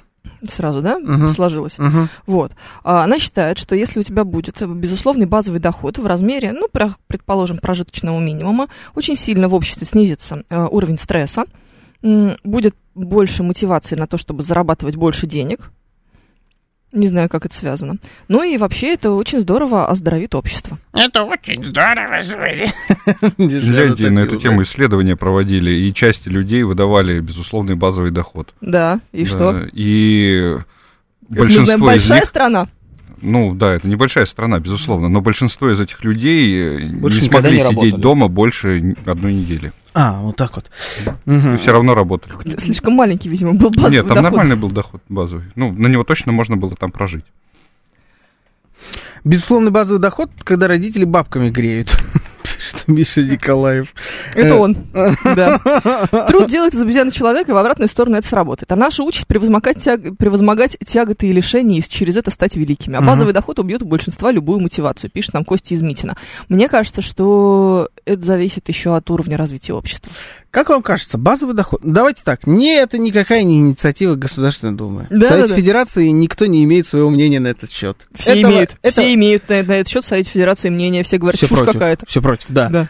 Сразу, 0.48 0.82
да, 0.82 0.98
Мгм. 0.98 1.30
сложилось? 1.30 1.78
угу. 1.78 2.08
Вот. 2.26 2.52
А 2.84 3.02
Она 3.04 3.18
считает, 3.18 3.58
что 3.58 3.74
если 3.74 4.00
у 4.00 4.02
тебя 4.02 4.24
будет 4.24 4.62
безусловный 4.66 5.26
базовый 5.26 5.58
доход 5.60 5.98
в 5.98 6.06
размере, 6.06 6.52
ну, 6.52 6.68
предположим, 7.06 7.58
прожиточного 7.58 8.20
минимума, 8.20 8.68
очень 8.94 9.16
сильно 9.16 9.48
в 9.48 9.54
обществе 9.54 9.86
снизится 9.86 10.44
э, 10.48 10.66
уровень 10.70 10.98
стресса, 10.98 11.44
будет 12.44 12.76
больше 12.94 13.42
мотивации 13.42 13.96
на 13.96 14.06
то, 14.06 14.18
чтобы 14.18 14.42
зарабатывать 14.42 14.96
больше 14.96 15.26
денег. 15.26 15.70
Не 16.90 17.06
знаю, 17.06 17.28
как 17.28 17.44
это 17.44 17.54
связано. 17.54 17.96
Ну 18.28 18.42
и 18.42 18.56
вообще 18.56 18.94
это 18.94 19.10
очень 19.12 19.40
здорово 19.40 19.88
оздоровит 19.88 20.34
общество. 20.34 20.78
Это 20.94 21.22
очень 21.22 21.62
здорово, 21.62 22.22
Зоя. 22.22 22.72
Финляндии 23.36 24.06
на 24.06 24.20
эту 24.20 24.38
тему 24.38 24.62
исследования 24.62 25.14
проводили, 25.14 25.70
и 25.70 25.92
части 25.92 26.28
людей 26.28 26.62
выдавали 26.62 27.20
безусловный 27.20 27.74
базовый 27.74 28.10
доход. 28.10 28.54
Да, 28.62 29.00
и 29.12 29.26
что? 29.26 29.66
И 29.72 30.56
большинство 31.28 31.74
из 31.74 31.80
большая 31.80 32.20
них, 32.20 32.28
страна. 32.28 32.68
Ну 33.22 33.54
да, 33.54 33.74
это 33.74 33.88
небольшая 33.88 34.24
страна, 34.26 34.58
безусловно, 34.60 35.08
но 35.08 35.20
большинство 35.20 35.70
из 35.70 35.80
этих 35.80 36.02
людей 36.04 36.78
э, 36.82 36.88
Больше 36.90 37.22
не 37.22 37.28
смогли 37.28 37.52
не 37.52 37.58
сидеть 37.60 37.76
работали. 37.76 38.00
дома 38.02 38.28
больше 38.28 38.96
одной 39.06 39.34
недели. 39.34 39.72
А, 39.94 40.20
вот 40.20 40.36
так 40.36 40.54
вот. 40.56 40.70
Мгм. 41.24 41.58
Все 41.58 41.72
равно 41.72 41.94
работали. 41.94 42.30
Какой-то 42.32 42.58
Слишком 42.60 42.92
маленький, 42.94 43.28
видимо, 43.28 43.54
был 43.54 43.70
базовый 43.70 43.92
Нет, 43.96 44.06
там 44.06 44.16
доход. 44.16 44.30
нормальный 44.30 44.56
был 44.56 44.70
доход 44.70 45.02
базовый. 45.08 45.44
Ну, 45.56 45.72
на 45.72 45.88
него 45.88 46.04
точно 46.04 46.30
можно 46.32 46.56
было 46.56 46.74
там 46.76 46.92
прожить. 46.92 47.24
Безусловный 49.24 49.70
базовый 49.70 50.00
доход, 50.00 50.30
когда 50.44 50.68
родители 50.68 51.04
бабками 51.04 51.50
греют. 51.50 51.96
Пишет 52.72 52.88
Миша 52.88 53.22
Николаев. 53.22 53.94
Это 54.34 54.48
Э, 54.48 54.58
он, 54.58 54.76
да. 54.92 55.58
Труд 56.28 56.48
делает 56.48 56.74
из 56.74 56.82
обезьяны 56.82 57.10
человека, 57.10 57.50
и 57.50 57.54
в 57.54 57.56
обратную 57.56 57.88
сторону 57.88 58.16
это 58.16 58.28
сработает. 58.28 58.70
А 58.72 58.76
наша 58.76 59.02
участь 59.02 59.26
превозмогать, 59.26 59.78
тяг- 59.78 60.16
превозмогать 60.16 60.76
тяготы 60.86 61.28
и 61.28 61.32
лишения, 61.32 61.78
и 61.78 61.82
через 61.82 62.16
это 62.16 62.30
стать 62.30 62.56
великими. 62.56 62.96
А 62.96 63.00
базовый 63.00 63.32
доход 63.32 63.58
убьет 63.58 63.82
у 63.82 63.86
большинства 63.86 64.30
любую 64.30 64.60
мотивацию, 64.60 65.10
пишет 65.10 65.34
нам 65.34 65.44
Костя 65.44 65.74
из 65.74 65.82
Митина. 65.82 66.16
Мне 66.48 66.68
кажется, 66.68 67.02
что 67.02 67.88
это 68.04 68.24
зависит 68.24 68.68
еще 68.68 68.94
от 68.96 69.10
уровня 69.10 69.36
развития 69.36 69.72
общества. 69.72 70.12
Как 70.50 70.70
вам 70.70 70.82
кажется, 70.82 71.18
базовый 71.18 71.54
доход? 71.54 71.80
Давайте 71.84 72.22
так, 72.24 72.46
не 72.46 72.74
это 72.74 72.96
никакая 72.96 73.42
не 73.42 73.58
инициатива 73.60 74.14
Государственной 74.14 74.74
Думы. 74.74 75.06
Да, 75.10 75.26
в 75.26 75.28
Совете 75.28 75.48
да, 75.48 75.54
да. 75.54 75.54
Федерации 75.60 76.08
никто 76.08 76.46
не 76.46 76.64
имеет 76.64 76.86
своего 76.86 77.10
мнения 77.10 77.38
на 77.38 77.48
этот 77.48 77.70
счет. 77.70 78.06
Все 78.14 78.32
Этого- 78.32 78.52
имеют, 78.52 78.76
это- 78.80 78.90
все 78.92 79.14
имеют 79.14 79.48
на, 79.48 79.62
на 79.62 79.72
этот 79.72 79.88
счет 79.88 80.04
в 80.04 80.08
Совете 80.08 80.30
Федерации 80.30 80.70
мнение, 80.70 81.02
все 81.02 81.18
говорят, 81.18 81.36
все 81.36 81.48
чушь 81.48 81.58
против, 81.58 81.72
какая-то. 81.74 82.06
Все 82.06 82.22
против, 82.22 82.46
да. 82.48 82.68
Да. 82.70 82.88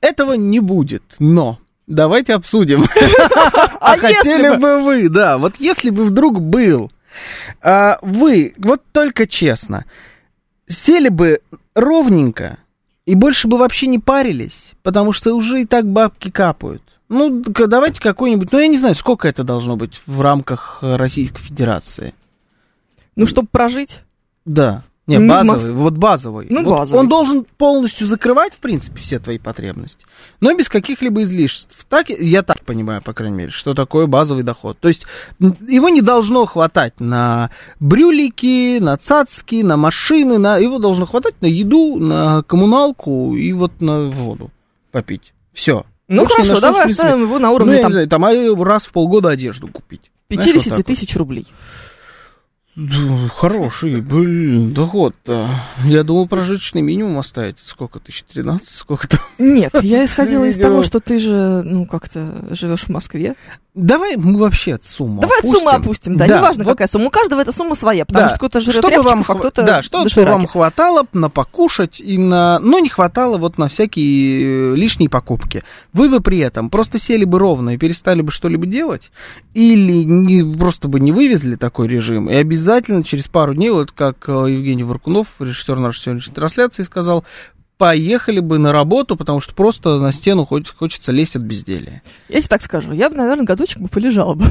Этого 0.00 0.32
не 0.32 0.58
будет, 0.58 1.02
но 1.20 1.58
давайте 1.86 2.34
обсудим. 2.34 2.84
А 3.82 3.94
А 3.94 3.96
хотели 3.96 4.56
бы 4.56 4.82
вы, 4.82 5.08
да, 5.08 5.38
вот 5.38 5.56
если 5.58 5.90
бы 5.90 6.04
вдруг 6.04 6.40
был, 6.40 6.92
а, 7.62 7.98
вы, 8.02 8.52
вот 8.58 8.82
только 8.92 9.26
честно, 9.26 9.84
сели 10.68 11.08
бы 11.08 11.40
ровненько 11.74 12.58
и 13.10 13.16
больше 13.16 13.48
бы 13.48 13.56
вообще 13.56 13.88
не 13.88 13.98
парились, 13.98 14.74
потому 14.84 15.10
что 15.12 15.34
уже 15.34 15.62
и 15.62 15.64
так 15.66 15.84
бабки 15.84 16.30
капают. 16.30 16.80
Ну, 17.08 17.42
давайте 17.42 18.00
какой-нибудь, 18.00 18.52
ну, 18.52 18.60
я 18.60 18.68
не 18.68 18.78
знаю, 18.78 18.94
сколько 18.94 19.26
это 19.26 19.42
должно 19.42 19.76
быть 19.76 20.00
в 20.06 20.20
рамках 20.20 20.78
э, 20.80 20.94
Российской 20.94 21.42
Федерации. 21.42 22.14
Ну, 23.16 23.26
чтобы 23.26 23.48
прожить, 23.50 24.02
Да. 24.44 24.84
Не, 25.18 25.18
Ну, 25.18 25.28
базовый, 25.28 25.72
вот 25.72 25.94
базовый. 25.94 26.46
Ну, 26.50 26.62
Вот 26.62 26.70
базовый. 26.70 27.00
Он 27.00 27.08
должен 27.08 27.44
полностью 27.56 28.06
закрывать, 28.06 28.54
в 28.54 28.58
принципе, 28.58 29.00
все 29.00 29.18
твои 29.18 29.38
потребности, 29.38 30.06
но 30.40 30.54
без 30.54 30.68
каких-либо 30.68 31.22
излишеств. 31.22 31.86
Так, 31.88 32.10
я 32.10 32.42
так 32.42 32.64
понимаю, 32.64 33.02
по 33.02 33.12
крайней 33.12 33.36
мере, 33.36 33.50
что 33.50 33.74
такое 33.74 34.06
базовый 34.06 34.42
доход. 34.42 34.78
То 34.78 34.88
есть 34.88 35.06
его 35.38 35.88
не 35.88 36.00
должно 36.00 36.46
хватать 36.46 37.00
на 37.00 37.50
брюлики, 37.80 38.78
на 38.78 38.96
цацки, 38.96 39.62
на 39.62 39.76
машины, 39.76 40.38
на... 40.38 40.58
его 40.58 40.78
должно 40.78 41.06
хватать 41.06 41.34
на 41.40 41.46
еду, 41.46 41.96
на 41.96 42.42
коммуналку 42.42 43.34
и 43.34 43.52
вот 43.52 43.80
на 43.80 44.04
воду 44.04 44.50
попить. 44.90 45.32
Все. 45.52 45.84
ну 46.08 46.24
хорошо, 46.24 46.60
давай 46.60 46.90
оставим 46.90 47.22
его 47.22 47.38
на 47.38 47.48
Ну, 47.48 47.54
уровне 47.54 47.76
я 47.76 47.82
там, 47.82 47.90
не 47.90 47.92
знаю, 47.94 48.08
там 48.08 48.24
а, 48.24 48.64
раз 48.64 48.86
в 48.86 48.92
полгода 48.92 49.30
одежду 49.30 49.68
купить. 49.68 50.10
Знаешь, 50.30 50.46
вот 50.46 50.54
50 50.54 50.68
так 50.68 50.78
вот. 50.78 50.86
тысяч 50.86 51.16
рублей. 51.16 51.46
Хороший, 53.36 54.00
блин, 54.00 54.72
доход-то. 54.72 55.50
Я 55.84 56.02
думал, 56.02 56.26
прожиточный 56.28 56.82
минимум 56.82 57.18
оставить. 57.18 57.56
Сколько? 57.60 57.98
1013? 57.98 58.68
Сколько 58.68 59.08
там? 59.08 59.20
Нет, 59.38 59.74
я 59.82 60.04
исходила 60.04 60.44
из 60.44 60.56
того, 60.56 60.82
что 60.82 61.00
ты 61.00 61.18
же, 61.18 61.62
ну, 61.64 61.86
как-то 61.86 62.46
живешь 62.50 62.84
в 62.84 62.88
Москве. 62.88 63.34
Давай 63.74 64.16
мы 64.16 64.36
вообще 64.36 64.74
от 64.74 64.84
сумму 64.84 65.20
Давай 65.20 65.38
опустим. 65.38 65.58
сумму 65.60 65.70
опустим, 65.70 66.16
да, 66.16 66.26
Да, 66.26 66.38
неважно, 66.38 66.64
вот 66.64 66.70
какая 66.72 66.88
сумма. 66.88 67.06
У 67.06 67.10
каждого 67.10 67.40
эта 67.40 67.52
сумма 67.52 67.76
своя, 67.76 68.04
потому 68.04 68.24
Да. 68.24 68.28
что 68.30 68.38
кто-то 68.38 68.60
жрет 68.60 68.84
Чтобы 68.84 69.02
вам, 69.02 69.24
а 69.26 69.34
кто-то 69.34 69.62
да, 69.62 69.82
что, 69.82 70.04
вам 70.24 70.46
хватало 70.48 71.06
на 71.12 71.30
покушать 71.30 72.00
и 72.00 72.18
на... 72.18 72.58
Ну, 72.58 72.80
не 72.80 72.88
хватало 72.88 73.38
вот 73.38 73.58
на 73.58 73.68
всякие 73.68 74.72
э, 74.72 74.74
лишние 74.74 75.08
покупки. 75.08 75.62
Вы 75.92 76.08
бы 76.08 76.20
при 76.20 76.38
этом 76.38 76.68
просто 76.68 76.98
сели 76.98 77.24
бы 77.24 77.38
ровно 77.38 77.70
и 77.70 77.78
перестали 77.78 78.22
бы 78.22 78.32
что-либо 78.32 78.66
делать, 78.66 79.12
или 79.54 80.02
не, 80.02 80.42
просто 80.56 80.88
бы 80.88 80.98
не 80.98 81.12
вывезли 81.12 81.54
такой 81.54 81.86
режим, 81.86 82.28
и 82.28 82.34
обязательно 82.34 83.04
через 83.04 83.28
пару 83.28 83.54
дней, 83.54 83.70
вот 83.70 83.92
как 83.92 84.28
э, 84.28 84.32
Евгений 84.32 84.82
Варкунов, 84.82 85.28
режиссер 85.38 85.78
нашей 85.78 86.00
сегодняшней 86.00 86.34
трансляции, 86.34 86.82
сказал, 86.82 87.24
поехали 87.80 88.40
бы 88.40 88.58
на 88.58 88.72
работу, 88.72 89.16
потому 89.16 89.40
что 89.40 89.54
просто 89.54 89.98
на 89.98 90.12
стену 90.12 90.44
хоть, 90.44 90.68
хочется 90.68 91.12
лезть 91.12 91.36
от 91.36 91.42
безделия. 91.42 92.02
Я 92.28 92.40
тебе 92.40 92.48
так 92.48 92.60
скажу, 92.60 92.92
я 92.92 93.08
бы, 93.08 93.16
наверное, 93.16 93.46
годочек 93.46 93.80
бы 93.80 93.88
полежала 93.88 94.34
бы. 94.34 94.44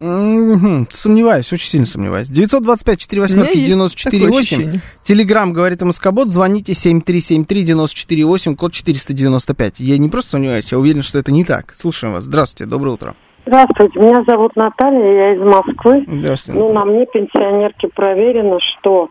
Мгм, 0.00 0.88
Сомневаюсь, 0.90 1.52
очень 1.52 1.68
сильно 1.68 1.86
сомневаюсь. 1.86 2.28
925 2.28 3.00
4 3.00 3.22
У 3.22 3.26
меня 3.26 3.50
есть 3.50 3.66
94 3.66 4.18
такое 4.18 4.32
8. 4.32 4.40
ощущение. 4.40 4.80
Телеграм 5.04 5.52
говорит 5.52 5.82
МСК-бот, 5.82 6.30
звоните 6.30 6.72
7373-94-8, 6.72 8.56
код 8.56 8.72
495. 8.72 9.80
Я 9.80 9.98
не 9.98 10.08
просто 10.08 10.30
сомневаюсь, 10.30 10.72
я 10.72 10.78
уверен, 10.78 11.02
что 11.02 11.18
это 11.18 11.30
не 11.32 11.44
так. 11.44 11.74
Слушаем 11.76 12.14
вас. 12.14 12.24
Здравствуйте, 12.24 12.68
доброе 12.68 12.92
утро. 12.92 13.14
Здравствуйте, 13.44 13.98
меня 13.98 14.24
зовут 14.26 14.56
Наталья, 14.56 15.04
я 15.04 15.34
из 15.34 15.40
Москвы. 15.40 16.06
Здравствуйте. 16.08 16.58
Ну, 16.58 16.72
на 16.72 16.86
мне, 16.86 17.04
пенсионерке, 17.04 17.88
проверено, 17.94 18.58
что 18.80 19.10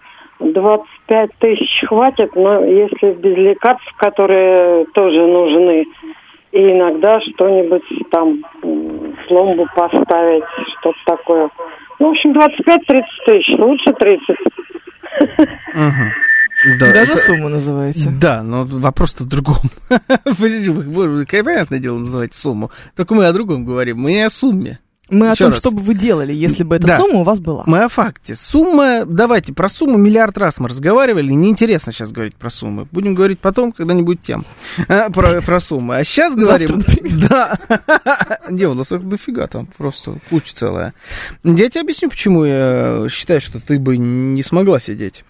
25 1.12 1.30
тысяч 1.40 1.88
хватит, 1.88 2.36
но 2.36 2.64
если 2.64 3.14
без 3.14 3.36
лекарств, 3.38 3.92
которые 3.98 4.86
тоже 4.96 5.20
нужны, 5.28 5.86
и 6.54 6.58
иногда 6.58 7.20
что-нибудь 7.22 7.84
там, 8.12 8.42
пломбу 9.28 9.68
поставить, 9.76 10.44
что-то 10.80 10.98
такое. 11.06 11.50
Ну, 12.00 12.08
в 12.08 12.12
общем, 12.12 12.32
25-30 12.32 13.02
тысяч, 13.28 13.60
лучше 13.60 13.94
30. 13.94 14.38
Мгм. 15.74 16.12
Да, 16.80 16.92
Даже 16.94 17.14
это- 17.14 17.22
сумму 17.22 17.50
называете. 17.50 18.10
Да, 18.22 18.44
но 18.44 18.66
вопрос-то 18.66 19.24
в 19.24 19.28
другом. 19.28 19.58
Понятное 21.44 21.80
дело, 21.80 21.98
называете 21.98 22.38
сумму. 22.38 22.70
Только 22.96 23.16
мы 23.16 23.26
о 23.26 23.34
другом 23.34 23.66
говорим, 23.66 23.98
мы 23.98 24.12
не 24.14 24.22
о 24.22 24.30
сумме. 24.30 24.80
Мы 25.12 25.28
о 25.28 25.32
Еще 25.34 25.44
том, 25.44 25.52
раз. 25.52 25.60
что 25.60 25.72
бы 25.72 25.82
вы 25.82 25.94
делали, 25.94 26.34
если 26.34 26.64
бы 26.64 26.78
эта 26.78 26.88
Да. 26.88 26.98
сумма 26.98 27.20
у 27.20 27.24
вас 27.24 27.40
была. 27.40 27.64
Мы 27.68 27.84
о 27.84 27.90
факте. 27.90 28.34
Сумма, 28.36 29.04
давайте, 29.06 29.54
про 29.54 29.68
сумму 29.70 29.98
миллиард 29.98 30.38
раз 30.38 30.60
мы 30.60 30.70
разговаривали, 30.70 31.32
неинтересно 31.34 31.92
сейчас 31.92 32.12
говорить 32.12 32.36
про 32.36 32.50
суммы. 32.50 32.88
Будем 32.92 33.14
говорить 33.14 33.40
потом, 33.40 33.74
когда 33.74 33.94
не 33.94 34.02
будет 34.04 34.24
тем, 34.24 34.46
А, 34.88 35.10
про, 35.10 35.42
про 35.42 35.60
суммы. 35.60 35.98
А 35.98 36.04
сейчас 36.06 36.34
говорим... 36.36 36.82
Да. 37.30 37.58
Не, 38.50 38.66
у 38.66 38.74
нас 38.74 38.88
дофига 38.90 39.48
там, 39.48 39.68
просто 39.78 40.18
куча 40.30 40.56
целая. 40.56 40.94
Я 41.44 41.70
тебе 41.70 41.82
объясню, 41.82 42.10
почему 42.10 42.46
я 42.46 43.06
считаю, 43.10 43.42
что 43.42 43.60
ты 43.60 43.78
бы 43.80 43.98
не 43.98 44.42
смогла 44.44 44.80
сидеть. 44.80 45.24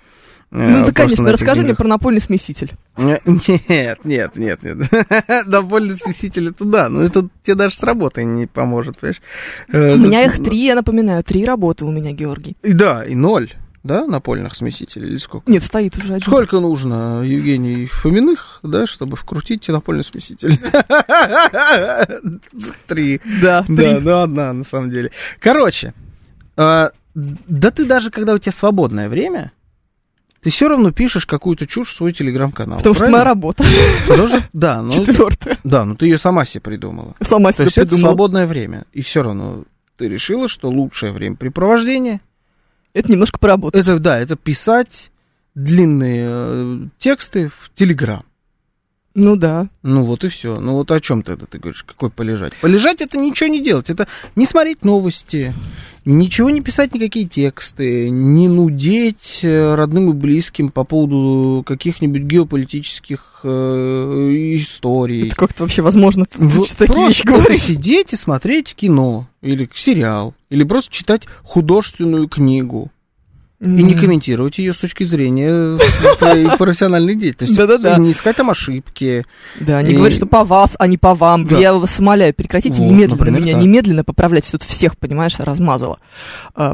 Э, 0.51 0.58
Ну, 0.58 0.67
да, 0.79 0.84
просто 0.84 0.93
конечно, 0.93 1.31
расскажи 1.31 1.62
мне 1.63 1.75
про 1.75 1.88
напольный 1.88 2.22
смеситель. 2.22 2.72
Нет, 2.98 4.03
нет, 4.05 4.36
нет, 4.36 4.63
нет. 4.63 4.77
Довольно 5.48 5.96
смеситель 5.96 6.50
это 6.50 6.65
да, 6.65 6.89
но 6.89 7.03
это 7.03 7.27
тебе 7.43 7.55
даже 7.55 7.75
с 7.75 7.84
работой 7.84 8.25
не 8.25 8.48
поможет, 8.48 8.98
понимаешь? 9.00 9.22
Э, 9.72 9.93
У 9.93 9.98
меня 9.98 10.25
их 10.25 10.41
три, 10.43 10.65
я 10.65 10.75
напоминаю, 10.75 11.24
три 11.24 11.46
работы 11.46 11.86
у 11.86 11.91
меня, 11.91 12.12
Георгий. 12.12 12.58
И 12.63 12.74
да, 12.74 13.05
и 13.05 13.15
ноль. 13.15 13.53
да, 13.84 14.05
напольных 14.05 14.55
смесителей 14.55 15.08
или 15.10 15.17
сколько? 15.17 15.50
Нет, 15.50 15.63
стоит 15.63 15.98
уже 15.98 16.13
один. 16.15 16.22
Сколько 16.22 16.60
нужно, 16.60 17.24
Евгений, 17.24 17.88
Фоминых, 17.88 18.60
да, 18.62 18.86
чтобы 18.86 19.15
вкрутить 19.17 19.67
напольный 19.70 20.03
смеситель? 20.03 20.60
Три. 22.88 23.22
Да, 23.41 23.65
Да, 23.67 24.00
ну 24.00 24.17
одна, 24.20 24.53
на 24.53 24.63
самом 24.63 24.91
деле. 24.91 25.12
Короче, 25.39 25.93
а, 26.58 26.91
да 27.15 27.72
ты 27.72 27.86
даже, 27.86 28.12
когда 28.12 28.34
у 28.34 28.38
тебя 28.38 28.51
свободное 28.51 29.10
время, 29.10 29.51
ты 30.42 30.50
все 30.50 30.68
равно 30.70 30.92
пишешь 30.92 31.26
какую-то 31.26 31.68
чушь 31.68 31.90
в 31.90 31.96
свой 31.96 32.14
телеграм-канал. 32.14 32.78
Потому 32.80 32.96
что 32.96 33.02
правильно? 33.02 33.18
моя 33.20 33.26
работа. 33.30 33.64
Потому 34.08 34.28
что- 34.28 34.44
Да, 34.54 34.82
ну, 34.84 34.92
Четвертая. 34.92 35.58
да, 35.64 35.86
ну 35.86 35.96
ты 35.96 36.06
ее 36.08 36.18
сама 36.18 36.46
себе 36.46 36.62
придумала. 36.62 37.14
Сама 37.22 37.50
То 37.52 37.58
себе 37.58 37.66
есть 37.66 37.78
это 37.78 37.96
свободное 37.98 38.48
время. 38.48 38.86
И 38.94 39.02
все 39.02 39.22
равно 39.24 39.64
ты 39.98 40.08
решила, 40.10 40.48
что 40.48 40.70
лучшее 40.70 41.12
времяпрепровождение 41.12 42.22
Это 42.94 43.12
немножко 43.12 43.38
поработать. 43.40 43.82
это, 43.82 44.00
да, 44.00 44.20
это 44.20 44.36
писать 44.36 45.12
длинные 45.54 46.26
э, 46.28 46.80
тексты 46.98 47.50
в 47.50 47.72
Телеграм. 47.76 48.24
Ну 49.14 49.36
да. 49.36 49.68
Ну 49.84 50.06
вот 50.06 50.24
и 50.24 50.30
все. 50.30 50.56
Ну 50.56 50.74
вот 50.74 50.90
о 50.90 51.02
чем 51.02 51.22
ты 51.22 51.34
это 51.34 51.46
ты 51.46 51.60
говоришь? 51.60 51.84
Какой 51.84 52.10
полежать? 52.10 52.54
Полежать 52.62 53.02
это 53.02 53.18
ничего 53.18 53.50
не 53.50 53.62
делать. 53.62 53.90
Это 53.90 54.08
не 54.38 54.46
смотреть 54.46 54.86
новости, 54.86 55.54
ничего 56.05 56.50
не 56.50 56.62
писать, 56.62 56.93
никакие 56.93 57.27
тексты, 57.27 58.10
не 58.10 58.48
нудеть 58.48 59.39
э, 59.43 59.75
родным 59.75 60.10
и 60.10 60.13
близким 60.13 60.70
по 60.70 60.84
поводу 60.84 61.63
каких-нибудь 61.65 62.24
геополитических 62.24 63.41
э, 63.43 63.48
историй. 64.55 65.27
Это 65.27 65.36
как-то 65.36 65.63
вообще 65.63 65.81
возможно 65.81 66.25
Вот 66.36 66.70
такие 66.77 67.05
просто 67.05 67.24
говорить. 67.27 67.62
сидеть 67.62 68.13
и 68.13 68.15
смотреть 68.15 68.74
кино 68.75 69.27
или 69.41 69.70
сериал, 69.75 70.34
или 70.50 70.63
просто 70.63 70.91
читать 70.91 71.24
художественную 71.43 72.27
книгу 72.27 72.91
и 73.62 73.68
не 73.84 73.94
комментировать 73.94 74.58
ее 74.58 74.74
с 74.74 74.77
точки 74.77 75.03
зрения 75.03 75.77
твоей 76.18 76.48
профессиональной 76.58 77.13
деятельности. 77.15 77.56
Да-да-да. 77.56 77.98
Не 77.98 78.12
искать 78.12 78.36
там 78.36 78.50
ошибки. 78.50 79.24
Да, 79.60 79.77
они 79.77 79.91
И- 79.91 79.96
говорят, 79.96 80.15
что 80.15 80.25
по 80.25 80.44
вас, 80.44 80.75
а 80.80 80.88
не 80.88 80.98
по 80.98 81.13
вам. 81.13 81.48
Я 81.60 81.74
вас 81.75 82.00
умоляю, 82.00 82.34
прекратите 82.34 82.82
немедленно 82.82 83.30
меня, 83.38 83.53
немедленно 83.53 84.03
поправлять. 84.03 84.50
Тут 84.51 84.63
всех, 84.63 84.98
понимаешь, 84.98 85.36
размазала 85.39 86.00
э, 86.56 86.74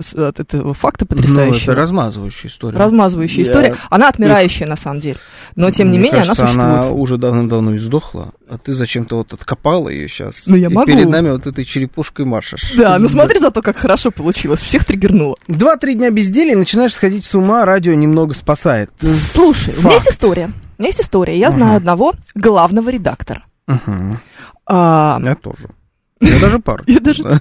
с- 0.00 0.14
от 0.14 0.40
этого 0.40 0.74
факта 0.74 1.06
Ну, 1.08 1.16
потрясающего. 1.16 1.72
это 1.72 1.80
размазывающая 1.80 2.50
история. 2.50 2.76
Размазывающая 2.78 3.42
история. 3.44 3.76
Она 3.90 4.08
отмирающая, 4.08 4.66
на 4.66 4.76
самом 4.76 5.00
деле. 5.00 5.18
Но, 5.56 5.70
тем 5.70 5.90
не 5.90 5.98
менее, 5.98 6.22
она 6.22 6.34
существует. 6.34 6.58
она 6.68 6.90
уже 6.90 7.16
давно-давно 7.16 7.76
издохла, 7.76 8.32
а 8.50 8.58
ты 8.58 8.74
зачем-то 8.74 9.16
вот 9.18 9.32
откопала 9.32 9.88
ее 9.88 10.08
сейчас. 10.08 10.44
Ну, 10.46 10.56
я 10.56 10.68
и 10.68 10.72
могу. 10.72 10.86
перед 10.86 11.08
нами 11.08 11.30
вот 11.30 11.46
этой 11.46 11.64
черепушкой 11.64 12.24
маршешь. 12.24 12.72
Да, 12.76 12.98
ну 12.98 13.08
смотри 13.08 13.40
зато, 13.40 13.62
как 13.62 13.76
хорошо 13.76 14.10
получилось. 14.10 14.60
Всех 14.60 14.84
триггернуло. 14.84 15.36
Два-три 15.48 15.94
дня 15.94 16.10
безделия, 16.10 16.56
начинаешь 16.56 16.94
сходить 16.94 17.24
с 17.24 17.34
ума, 17.34 17.64
радио 17.64 17.94
немного 17.94 18.34
спасает. 18.34 18.90
Слушай, 19.34 19.74
у 19.74 19.80
меня 19.80 19.90
Факт. 19.90 19.94
есть 20.06 20.08
история. 20.16 20.46
У 20.78 20.82
меня 20.82 20.88
есть 20.88 21.00
история. 21.00 21.38
Я 21.38 21.50
знаю 21.50 21.76
одного 21.76 22.12
главного 22.34 22.88
редактора. 22.90 23.44
Мгм. 23.66 24.18
А, 24.66 25.18
Я 25.22 25.34
тоже. 25.34 25.68
Я 26.20 26.40
даже 26.40 26.58
пару. 26.58 26.84
Я 26.86 27.00
даже 27.00 27.22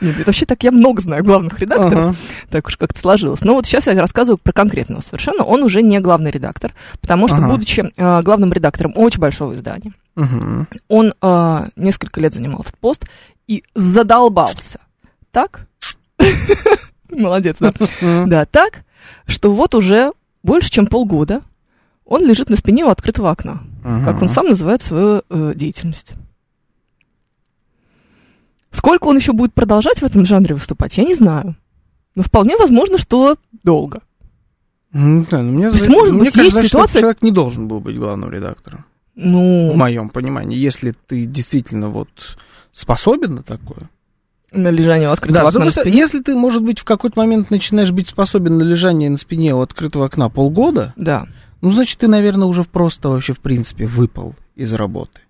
Нет, 0.00 0.26
вообще 0.26 0.44
так 0.44 0.62
я 0.64 0.72
много 0.72 1.00
знаю 1.00 1.24
главных 1.24 1.58
редакторов. 1.60 2.16
Так 2.50 2.66
уж 2.66 2.76
как-то 2.76 2.98
сложилось. 2.98 3.42
Но 3.42 3.54
вот 3.54 3.66
сейчас 3.66 3.86
я 3.86 3.94
рассказываю 4.00 4.38
про 4.38 4.52
конкретного 4.52 5.00
совершенно. 5.00 5.44
Он 5.44 5.62
уже 5.62 5.82
не 5.82 6.00
главный 6.00 6.30
редактор, 6.30 6.72
потому 7.00 7.28
что, 7.28 7.36
будучи 7.52 7.92
э, 7.96 8.22
главным 8.22 8.52
редактором 8.52 8.92
очень 8.96 9.20
большого 9.20 9.52
издания, 9.52 9.92
он 10.88 11.14
э, 11.20 11.64
несколько 11.76 12.20
лет 12.20 12.34
занимал 12.34 12.62
этот 12.62 12.76
пост 12.78 13.04
и 13.46 13.62
задолбался. 13.74 14.80
Так? 15.30 15.66
Молодец, 17.10 17.56
да. 17.60 17.72
Да, 18.26 18.44
так, 18.46 18.84
что 19.26 19.52
вот 19.52 19.74
уже 19.74 20.12
больше, 20.42 20.70
чем 20.70 20.86
полгода 20.86 21.42
он 22.04 22.26
лежит 22.26 22.50
на 22.50 22.56
спине 22.56 22.84
у 22.84 22.88
открытого 22.88 23.30
окна, 23.30 23.60
как 24.04 24.22
он 24.22 24.28
сам 24.28 24.48
называет 24.48 24.82
свою 24.82 25.22
э, 25.28 25.52
деятельность. 25.54 26.12
Сколько 28.70 29.06
он 29.08 29.16
еще 29.16 29.32
будет 29.32 29.54
продолжать 29.54 29.98
в 30.00 30.04
этом 30.04 30.26
жанре 30.26 30.54
выступать, 30.54 30.96
я 30.98 31.04
не 31.04 31.14
знаю. 31.14 31.56
Но 32.14 32.22
вполне 32.22 32.56
возможно, 32.56 32.98
что 32.98 33.36
долго. 33.62 34.00
Ну, 34.92 35.26
да, 35.30 35.42
ну, 35.42 35.52
мне, 35.52 35.70
То 35.70 35.76
есть, 35.76 35.88
может 35.88 36.14
мне 36.14 36.24
быть, 36.24 36.32
кажется, 36.34 36.58
есть 36.58 36.68
что 36.68 36.78
ситуация- 36.78 36.90
этот 36.90 37.00
человек 37.00 37.22
не 37.22 37.30
должен 37.32 37.68
был 37.68 37.80
быть 37.80 37.96
главным 37.96 38.30
редактором. 38.30 38.84
Ну, 39.14 39.72
В 39.72 39.76
моем 39.76 40.08
понимании. 40.10 40.56
Если 40.56 40.94
ты 41.06 41.24
действительно 41.26 41.88
вот 41.88 42.08
способен 42.72 43.36
на 43.36 43.42
такое. 43.42 43.90
на 44.52 44.70
лежание 44.70 45.08
у 45.08 45.12
открытого 45.12 45.42
Да, 45.42 45.48
окна 45.48 45.48
на 45.48 45.52
другой 45.52 45.72
стороны, 45.72 45.90
спине. 45.90 46.00
если 46.02 46.20
ты, 46.20 46.34
может 46.34 46.62
быть, 46.62 46.78
в 46.78 46.84
какой-то 46.84 47.18
момент 47.20 47.50
начинаешь 47.50 47.90
быть 47.90 48.08
способен 48.08 48.56
на 48.56 48.62
лежание 48.62 49.10
на 49.10 49.18
спине 49.18 49.54
у 49.54 49.60
открытого 49.60 50.06
окна 50.06 50.30
полгода, 50.30 50.94
Да. 50.96 51.26
ну, 51.60 51.70
значит, 51.72 51.98
ты, 51.98 52.08
наверное, 52.08 52.46
уже 52.46 52.64
просто 52.64 53.10
вообще, 53.10 53.34
в 53.34 53.40
принципе, 53.40 53.86
выпал 53.86 54.34
из 54.56 54.72
работы. 54.72 55.20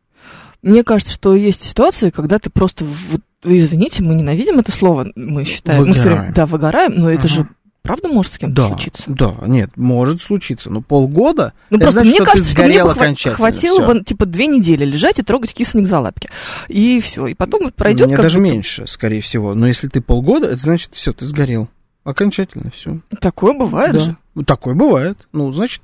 Мне 0.62 0.84
кажется, 0.84 1.14
что 1.14 1.34
есть 1.34 1.62
ситуации, 1.64 2.10
когда 2.10 2.38
ты 2.38 2.48
просто, 2.50 2.84
вот, 2.84 3.20
извините, 3.44 4.02
мы 4.02 4.14
ненавидим 4.14 4.58
это 4.58 4.72
слово, 4.72 5.10
мы 5.16 5.44
считаем, 5.44 5.86
мы 5.86 5.92
всё 5.94 6.02
время- 6.02 6.14
Выгораем. 6.16 6.34
да, 6.34 6.46
выгораем, 6.46 6.92
но 6.96 7.10
это 7.10 7.26
Ага. 7.26 7.28
же 7.28 7.48
правда 7.82 8.08
может 8.08 8.34
с 8.34 8.38
кем-то 8.38 8.56
Да, 8.62 8.68
случиться. 8.68 9.04
да, 9.06 9.34
нет, 9.46 9.70
может 9.76 10.20
случиться, 10.20 10.68
но 10.70 10.82
полгода, 10.82 11.54
Ну 11.70 11.78
просто 11.78 12.00
значит, 12.00 12.08
мне 12.10 12.16
что 12.16 12.24
кажется, 12.26 12.52
что 12.52 12.62
мне 12.64 12.84
бы 12.84 12.90
хва- 12.90 13.30
хватило 13.30 13.86
бы 13.94 14.04
типа 14.04 14.26
две 14.26 14.46
недели 14.46 14.84
лежать 14.84 15.18
и 15.18 15.22
трогать 15.22 15.54
кисонек 15.54 15.86
за 15.88 15.98
лапки. 16.00 16.28
И 16.68 17.00
все. 17.00 17.26
И 17.28 17.34
потом 17.34 17.70
пройдет 17.72 18.08
Мне 18.08 18.16
даже 18.18 18.38
будто- 18.38 18.50
меньше, 18.52 18.86
скорее 18.86 19.22
всего. 19.22 19.54
Но 19.54 19.66
если 19.66 19.88
ты 19.88 20.00
полгода, 20.02 20.48
это 20.48 20.58
значит, 20.62 20.90
все, 20.92 21.12
ты 21.14 21.24
сгорел. 21.24 21.68
Окончательно 22.04 22.70
все. 22.70 23.00
Такое 23.20 23.52
бывает 23.58 24.00
же. 24.00 24.16
Такое 24.46 24.74
бывает. 24.74 25.26
Ну, 25.32 25.50
значит, 25.52 25.82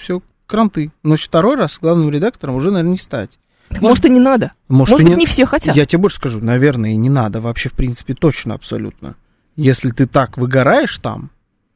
все, 0.00 0.22
кранты. 0.46 0.90
Но 1.02 1.16
второй 1.16 1.56
раз 1.56 1.78
главным 1.80 2.10
редактором 2.10 2.54
уже, 2.56 2.70
наверное, 2.70 2.92
не 2.92 2.98
стать. 2.98 3.30
Так 3.68 3.82
Может, 3.82 4.04
и 4.04 4.10
не 4.10 4.20
надо. 4.20 4.52
Может, 4.68 4.92
Может 4.92 5.08
быть, 5.08 5.16
не 5.16 5.26
все 5.26 5.44
хотят. 5.46 5.74
Я 5.76 5.86
тебе 5.86 5.98
больше 6.02 6.16
скажу, 6.16 6.40
наверное, 6.40 6.90
и 6.92 6.96
не 6.96 7.10
надо. 7.10 7.40
Вообще, 7.40 7.68
в 7.68 7.72
принципе, 7.72 8.14
точно, 8.14 8.54
абсолютно. 8.54 9.16
Если 9.56 9.90
ты 9.90 10.06
так 10.06 10.36
выгораешь 10.38 10.98
там, 10.98 11.30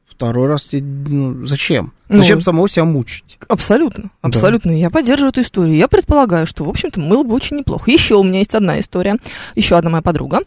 второй 0.07 0.47
раз 0.47 0.65
тебе, 0.65 0.83
ну, 0.83 1.45
зачем? 1.45 1.93
Ну, 2.07 2.19
Зачем 2.19 2.41
самого 2.41 2.69
себя 2.69 2.85
мучить? 2.85 3.39
Абсолютно, 3.47 4.03
Да. 4.03 4.29
абсолютно. 4.29 4.71
Я 4.71 4.89
поддерживаю 4.89 5.31
эту 5.31 5.41
историю. 5.41 5.75
Я 5.75 5.87
предполагаю, 5.87 6.45
что, 6.45 6.63
в 6.63 6.69
общем-то, 6.69 6.99
было 6.99 7.23
бы 7.23 7.33
очень 7.33 7.57
неплохо. 7.57 7.89
Еще 7.89 8.15
у 8.15 8.23
меня 8.23 8.39
есть 8.39 8.53
одна 8.53 8.79
история. 8.79 9.17
Еще 9.55 9.75
одна 9.77 9.89
моя 9.89 10.01
подруга. 10.03 10.41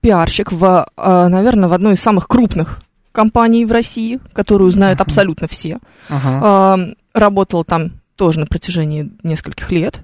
Пиарщик 0.00 0.52
в, 0.52 0.88
а, 0.96 1.28
наверное, 1.28 1.68
в 1.68 1.72
одной 1.72 1.94
из 1.94 2.00
самых 2.00 2.28
крупных 2.28 2.80
компаний 3.12 3.64
в 3.64 3.72
России, 3.72 4.20
которую 4.32 4.70
знают 4.70 5.00
абсолютно 5.00 5.48
все. 5.48 5.78
Ага. 6.08 6.40
А, 6.42 6.78
Работала 7.14 7.64
там 7.64 7.92
тоже 8.16 8.40
на 8.40 8.46
протяжении 8.46 9.10
нескольких 9.22 9.70
лет. 9.70 10.00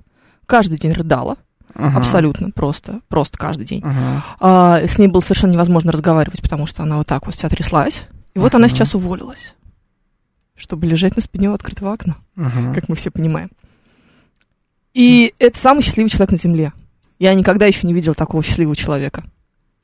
Каждый 0.50 0.78
день 0.78 0.92
рыдала. 0.92 1.36
ага, 1.74 1.98
Абсолютно 1.98 2.50
просто. 2.50 3.00
Просто 3.08 3.38
каждый 3.38 3.64
день. 3.64 3.82
ага. 3.84 4.24
А, 4.40 4.80
с 4.86 4.98
ней 4.98 5.06
было 5.08 5.20
совершенно 5.20 5.52
невозможно 5.52 5.92
разговаривать, 5.92 6.42
потому 6.42 6.66
что 6.66 6.82
она 6.82 6.96
вот 6.98 7.06
так 7.06 7.24
вот 7.26 7.34
вся 7.34 7.48
тряслась. 7.48 8.02
И 8.34 8.38
вот 8.38 8.54
она 8.54 8.66
Ага. 8.66 8.74
сейчас 8.74 8.94
уволилась, 8.94 9.54
чтобы 10.56 10.86
лежать 10.86 11.16
на 11.16 11.22
спине 11.22 11.50
у 11.50 11.54
открытого 11.54 11.92
окна, 11.92 12.16
ага. 12.36 12.74
как 12.74 12.88
мы 12.88 12.96
все 12.96 13.10
понимаем. 13.10 13.50
И 14.94 15.32
это 15.38 15.58
самый 15.58 15.82
счастливый 15.82 16.10
человек 16.10 16.32
на 16.32 16.36
Земле. 16.36 16.72
Я 17.18 17.34
никогда 17.34 17.66
еще 17.66 17.86
не 17.86 17.92
видела 17.94 18.14
такого 18.14 18.42
счастливого 18.42 18.74
человека. 18.74 19.22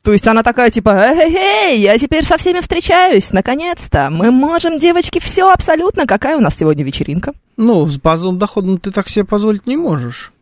То 0.02 0.12
есть 0.12 0.26
она 0.28 0.42
такая, 0.44 0.70
типа, 0.70 0.90
эй, 0.90 1.80
я 1.80 1.98
теперь 1.98 2.24
со 2.24 2.38
всеми 2.38 2.60
встречаюсь, 2.60 3.32
наконец-то. 3.32 4.08
Мы 4.10 4.30
можем, 4.30 4.78
девочки, 4.78 5.18
все 5.18 5.52
абсолютно. 5.52 6.06
Какая 6.06 6.36
у 6.36 6.40
нас 6.40 6.56
сегодня 6.56 6.84
вечеринка? 6.84 7.32
Ну, 7.56 7.86
с 7.88 7.98
базовым 7.98 8.38
доходом 8.38 8.78
ты 8.78 8.90
так 8.92 9.08
себе 9.08 9.24
позволить 9.24 9.66
не 9.66 9.76
можешь. 9.76 10.32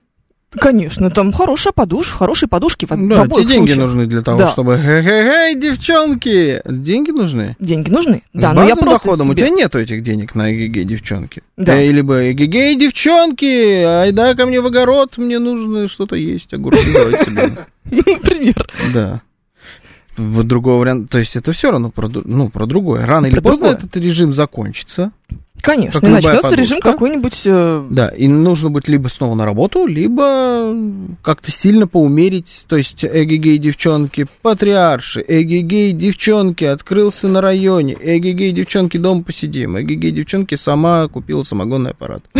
Конечно, 0.60 1.10
там 1.10 1.32
хорошая 1.32 1.72
подушка, 1.72 2.16
хорошие 2.18 2.48
подушки 2.48 2.86
в, 2.86 2.88
Да, 3.08 3.22
обоих 3.22 3.48
деньги 3.48 3.70
случаях. 3.72 3.78
нужны 3.90 4.06
для 4.06 4.22
того, 4.22 4.38
Да. 4.38 4.50
чтобы... 4.50 4.74
Эй, 4.76 5.54
девчонки! 5.54 6.60
Деньги 6.64 7.10
нужны? 7.10 7.56
Деньги 7.58 7.90
нужны. 7.90 8.22
Да, 8.32 8.52
С 8.52 8.54
но 8.54 8.64
я 8.64 8.76
просто 8.76 9.04
доходом 9.04 9.30
у 9.30 9.34
тебе- 9.34 9.46
тебя 9.48 9.56
нету 9.56 9.78
этих 9.78 10.02
денег 10.02 10.34
на 10.34 10.52
эгегей, 10.54 10.84
девчонки. 10.84 11.42
Да. 11.56 11.76
Э, 11.76 11.90
Либо 11.90 12.30
эгегей, 12.32 12.76
девчонки, 12.76 13.44
айда 13.82 14.34
ко 14.34 14.46
мне 14.46 14.60
в 14.60 14.66
огород, 14.66 15.18
мне 15.18 15.38
нужно 15.38 15.88
что-то 15.88 16.16
есть, 16.16 16.52
огурцы 16.54 16.84
давайте 16.92 17.24
себе. 17.24 17.50
Например. 17.90 18.68
Да. 18.92 19.22
Вот 20.16 20.46
другого 20.46 20.78
варианта, 20.80 21.08
то 21.08 21.18
есть 21.18 21.34
это 21.34 21.52
все 21.52 21.72
равно 21.72 21.90
про, 21.90 22.08
ну, 22.24 22.48
про 22.48 22.66
другое. 22.66 23.04
Рано 23.04 23.26
или 23.26 23.32
Про 23.34 23.42
поздно 23.42 23.70
другое. 23.70 23.78
этот 23.88 23.96
режим 23.96 24.32
закончится. 24.32 25.10
Конечно, 25.64 26.00
Как 26.00 26.10
начнется 26.10 26.54
режим 26.54 26.76
подушка. 26.80 26.92
какой-нибудь... 26.92 27.40
э, 27.46 27.86
Да, 27.90 28.08
и 28.08 28.28
нужно 28.28 28.68
быть 28.70 28.86
либо 28.88 29.08
снова 29.08 29.34
на 29.34 29.44
работу, 29.46 29.86
либо 29.86 30.76
как-то 31.22 31.50
сильно 31.50 31.86
поумерить. 31.86 32.66
То 32.68 32.76
есть 32.76 33.02
эгегей, 33.04 33.56
девчонки, 33.58 34.26
патриарши, 34.42 35.24
эгегей, 35.26 35.92
девчонки, 35.92 36.64
открылся 36.64 37.28
на 37.28 37.40
районе, 37.40 37.96
эгегей, 37.98 38.52
девчонки, 38.52 38.98
дома 38.98 39.22
посидим, 39.22 39.80
эгегей, 39.80 40.10
девчонки, 40.10 40.54
сама 40.54 41.08
купила 41.08 41.42
самогонный 41.44 41.92
аппарат. 41.92 42.22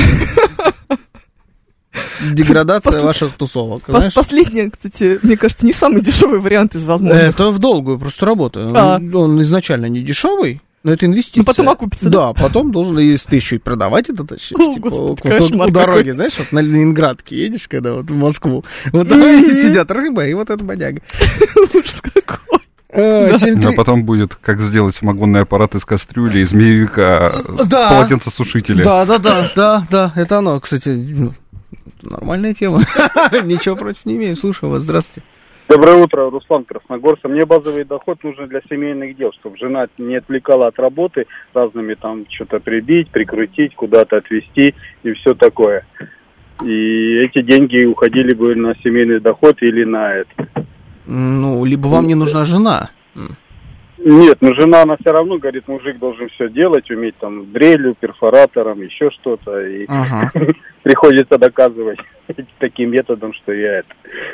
деградация 2.32 2.92
Пос- 3.00 3.02
ваших 3.04 3.32
тусовок. 3.34 3.82
Пос- 3.88 3.98
знаешь? 3.98 4.14
Последний, 4.14 4.70
кстати, 4.70 5.18
мне 5.22 5.36
кажется, 5.36 5.64
не 5.66 5.72
самый 5.72 6.00
дешевый 6.02 6.40
вариант 6.40 6.74
из 6.74 6.82
возможных. 6.84 7.22
Это 7.22 7.50
в 7.50 7.58
долгую 7.58 7.98
просто 7.98 8.26
работа. 8.26 8.70
А. 8.74 8.96
Он, 8.96 9.14
он 9.14 9.42
изначально 9.42 9.86
не 9.86 10.00
дешевый, 10.00 10.60
но 10.84 10.92
это 10.92 11.06
инвестиция. 11.06 11.40
Ну, 11.40 11.44
потом 11.44 11.68
окупится, 11.70 12.10
да? 12.10 12.18
Да, 12.18 12.32
потом 12.34 12.70
должен, 12.70 12.98
если 12.98 13.30
ты 13.30 13.36
еще 13.36 13.56
и 13.56 13.58
продавать 13.58 14.10
это 14.10 14.22
тащишь, 14.24 14.52
О, 14.52 14.74
типа, 14.74 14.90
господи, 14.90 15.08
вот 15.08 15.20
кошмар 15.22 15.68
у 15.68 15.70
дороги, 15.72 15.96
какой. 15.98 16.12
знаешь, 16.12 16.34
вот 16.38 16.52
на 16.52 16.58
Ленинградке 16.60 17.36
едешь, 17.36 17.66
когда 17.68 17.94
вот 17.94 18.08
в 18.10 18.14
Москву, 18.14 18.64
вот 18.92 19.08
там 19.08 19.18
сидят 19.20 19.90
рыба 19.90 20.26
и 20.26 20.34
вот 20.34 20.50
эта 20.50 20.62
бодяга. 20.62 21.00
Ужас 21.74 22.00
какой. 22.02 22.60
А, 22.96 23.36
семь 23.40 23.58
А 23.58 23.68
три- 23.68 23.74
потом 23.76 24.04
будет, 24.04 24.36
как 24.36 24.60
сделать 24.60 24.94
самогонный 24.94 25.40
аппарат 25.40 25.74
из 25.74 25.84
кастрюли, 25.84 26.40
из 26.40 26.50
змеевика, 26.50 27.32
Да. 27.64 27.90
полотенцесушителя. 27.90 28.84
Да, 28.84 29.04
да, 29.06 29.18
да, 29.18 29.50
да, 29.56 29.86
да, 29.90 30.12
это 30.14 30.38
оно, 30.38 30.60
кстати, 30.60 30.90
ну, 30.90 31.32
нормальная 32.02 32.52
тема. 32.54 32.80
Ничего 33.44 33.74
против 33.74 34.04
не 34.04 34.14
имею. 34.16 34.36
Слушаю 34.36 34.70
вас, 34.70 34.82
здравствуйте. 34.82 35.26
Доброе 35.74 35.96
утро, 35.96 36.30
Руслан 36.30 36.62
Красногорца. 36.62 37.26
Мне 37.26 37.44
базовый 37.44 37.82
доход 37.82 38.22
нужен 38.22 38.46
для 38.46 38.60
семейных 38.70 39.16
дел, 39.16 39.32
чтобы 39.32 39.56
жена 39.56 39.88
не 39.98 40.14
отвлекала 40.14 40.68
от 40.68 40.78
работы 40.78 41.26
разными 41.52 41.94
там 41.94 42.26
что-то 42.30 42.60
прибить, 42.60 43.10
прикрутить, 43.10 43.74
куда-то 43.74 44.18
отвезти 44.18 44.76
и 45.02 45.12
все 45.14 45.34
такое. 45.34 45.84
И 46.62 47.16
эти 47.16 47.42
деньги 47.42 47.86
уходили 47.86 48.34
бы 48.34 48.54
на 48.54 48.76
семейный 48.84 49.18
доход 49.18 49.60
или 49.62 49.82
на 49.82 50.14
это. 50.14 50.48
Ну, 51.06 51.64
либо 51.64 51.88
вам 51.88 52.06
не 52.06 52.14
нужна 52.14 52.44
жена. 52.44 52.90
Нет, 54.04 54.38
но 54.42 54.52
жена, 54.54 54.82
она 54.82 54.96
все 55.00 55.10
равно 55.12 55.38
говорит, 55.38 55.66
мужик 55.66 55.98
должен 55.98 56.28
все 56.30 56.48
делать, 56.50 56.90
уметь 56.90 57.16
там 57.18 57.50
дрелью, 57.52 57.94
перфоратором, 57.98 58.82
еще 58.82 59.10
что-то. 59.10 59.60
И 59.66 59.86
Ага. 59.88 60.30
приходится 60.82 61.38
доказывать 61.38 61.98
таким 62.58 62.90
методом, 62.90 63.32
что 63.32 63.52
я 63.52 63.78
это. 63.78 63.88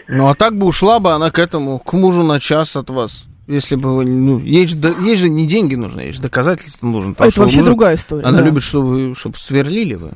Ну, 0.08 0.28
а 0.28 0.34
так 0.34 0.56
бы 0.56 0.66
ушла 0.66 0.98
бы 0.98 1.12
она 1.12 1.30
к 1.30 1.38
этому, 1.38 1.78
к 1.78 1.92
мужу 1.92 2.22
на 2.24 2.40
час 2.40 2.74
от 2.76 2.90
вас. 2.90 3.26
Если 3.46 3.74
бы 3.76 3.96
вы, 3.96 4.04
ну, 4.06 4.38
ей 4.40 4.66
же, 4.66 4.76
до- 4.76 4.94
ей 5.02 5.16
же 5.16 5.28
не 5.28 5.46
деньги 5.46 5.74
нужны, 5.74 6.00
ей 6.02 6.12
же 6.12 6.20
доказательства 6.22 6.86
нужны. 6.86 7.14
потому 7.14 7.30
Это 7.30 7.40
вообще 7.40 7.56
мужик. 7.58 7.66
другая 7.66 7.94
история. 7.96 8.24
Она 8.24 8.38
да. 8.38 8.44
любит, 8.44 8.62
чтобы, 8.62 9.14
чтобы 9.16 9.36
сверлили 9.38 9.94
вы, 9.94 10.10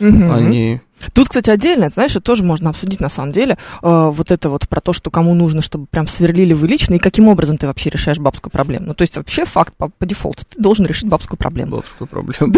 А 0.00 0.40
не... 0.40 0.80
Тут, 1.12 1.28
кстати, 1.28 1.50
отдельно, 1.50 1.84
это, 1.84 1.94
знаешь, 1.94 2.12
это 2.12 2.20
тоже 2.20 2.44
можно 2.44 2.70
обсудить 2.70 3.00
на 3.00 3.08
самом 3.08 3.32
деле. 3.32 3.56
э, 3.82 4.10
вот 4.12 4.30
это 4.30 4.48
вот 4.48 4.68
про 4.68 4.80
то, 4.80 4.92
что 4.92 5.10
кому 5.10 5.34
нужно, 5.34 5.62
чтобы 5.62 5.86
прям 5.86 6.06
сверлили 6.06 6.52
вы 6.52 6.68
лично, 6.68 6.94
и 6.94 6.98
каким 6.98 7.28
образом 7.28 7.58
ты 7.58 7.66
вообще 7.66 7.90
решаешь 7.90 8.18
бабскую 8.18 8.52
проблему. 8.52 8.86
Ну, 8.88 8.94
то 8.94 9.02
есть 9.02 9.16
вообще 9.16 9.44
факт 9.44 9.74
по, 9.74 9.88
по 9.88 10.06
дефолту. 10.06 10.44
Ты 10.48 10.60
должен 10.60 10.86
решить 10.86 11.08
бабскую 11.08 11.38
проблему. 11.38 11.76
Бабскую 11.76 12.08
проблему. 12.08 12.54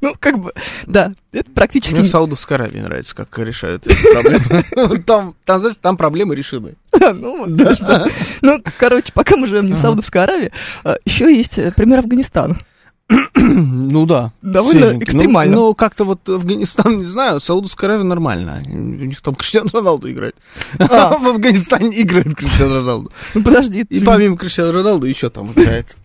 Ну, 0.00 0.14
как 0.18 0.38
бы, 0.38 0.52
да, 0.86 1.12
это 1.32 1.50
практически... 1.50 1.94
Мне 1.94 2.04
в 2.04 2.10
Саудовской 2.10 2.56
Аравии 2.56 2.78
нравится, 2.78 3.14
как 3.14 3.36
решают 3.38 3.86
эти 3.86 4.12
проблемы. 4.12 5.02
Там, 5.06 5.34
знаешь, 5.46 5.76
там 5.80 5.96
проблемы 5.96 6.34
решены. 6.34 6.74
Ну, 7.14 7.46
да. 7.48 7.74
что. 7.74 8.08
Ну, 8.42 8.62
короче, 8.78 9.12
пока 9.12 9.36
мы 9.36 9.46
живем 9.46 9.66
не 9.66 9.74
в 9.74 9.78
Саудовской 9.78 10.22
Аравии, 10.22 10.52
еще 11.04 11.34
есть 11.34 11.58
э, 11.58 11.72
пример 11.72 11.98
Афганистана. 11.98 12.56
Ну 13.34 14.06
да. 14.06 14.32
Довольно 14.42 14.80
свеженький. 14.80 14.98
Ну, 14.98 15.04
экстремально. 15.20 15.56
Ну, 15.56 15.74
как-то 15.74 16.04
вот 16.04 16.28
Афганистан, 16.28 16.98
не 16.98 17.04
знаю, 17.04 17.40
Саудовская 17.40 17.90
Аравия 17.90 18.04
нормально. 18.04 18.62
У 18.66 18.76
них 19.04 19.20
там 19.20 19.34
Криштиану 19.34 19.68
Роналду 19.72 20.10
играет. 20.10 20.36
А. 20.78 21.16
В 21.18 21.26
Афганистане 21.28 22.00
играет 22.00 22.34
Криштиану 22.34 22.76
Роналду. 22.76 23.12
Ну, 23.34 23.42
подожди. 23.42 23.80
И 23.88 23.98
ты- 24.00 24.04
помимо 24.06 24.36
Криштиану 24.36 24.72
Роналду 24.72 25.06
еще 25.06 25.28
там 25.28 25.52
играет. 25.52 25.96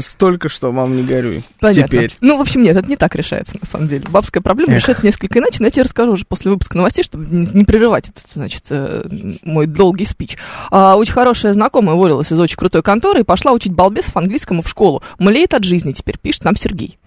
Столько, 0.00 0.48
что, 0.48 0.72
мам, 0.72 0.96
не 0.96 1.02
горюй. 1.02 1.44
Понятно. 1.60 1.86
Теперь. 1.86 2.16
Ну, 2.20 2.38
в 2.38 2.40
общем, 2.40 2.62
нет, 2.62 2.76
это 2.76 2.88
не 2.88 2.96
так 2.96 3.14
решается, 3.14 3.56
на 3.60 3.66
самом 3.66 3.88
деле. 3.88 4.04
Бабская 4.08 4.42
проблема 4.42 4.72
Эх. 4.72 4.82
решается 4.82 5.04
несколько 5.04 5.38
иначе, 5.38 5.56
но 5.60 5.66
я 5.66 5.70
тебе 5.70 5.82
расскажу 5.82 6.12
уже 6.12 6.24
после 6.24 6.50
выпуска 6.50 6.76
новостей, 6.76 7.02
чтобы 7.02 7.26
не, 7.26 7.46
не 7.46 7.64
прерывать 7.64 8.08
этот, 8.08 8.24
значит, 8.32 8.64
э, 8.70 9.04
мой 9.42 9.66
долгий 9.66 10.06
спич. 10.06 10.38
А, 10.70 10.96
очень 10.96 11.12
хорошая 11.12 11.52
знакомая 11.52 11.94
уволилась 11.94 12.32
из 12.32 12.40
очень 12.40 12.56
крутой 12.56 12.82
конторы 12.82 13.20
и 13.20 13.24
пошла 13.24 13.52
учить 13.52 13.72
балбесов 13.72 14.16
английскому 14.16 14.62
в 14.62 14.68
школу. 14.68 15.02
Млеет 15.18 15.52
от 15.52 15.64
жизни 15.64 15.92
теперь, 15.92 16.18
пишет 16.18 16.44
нам 16.44 16.56
Сергей. 16.56 16.98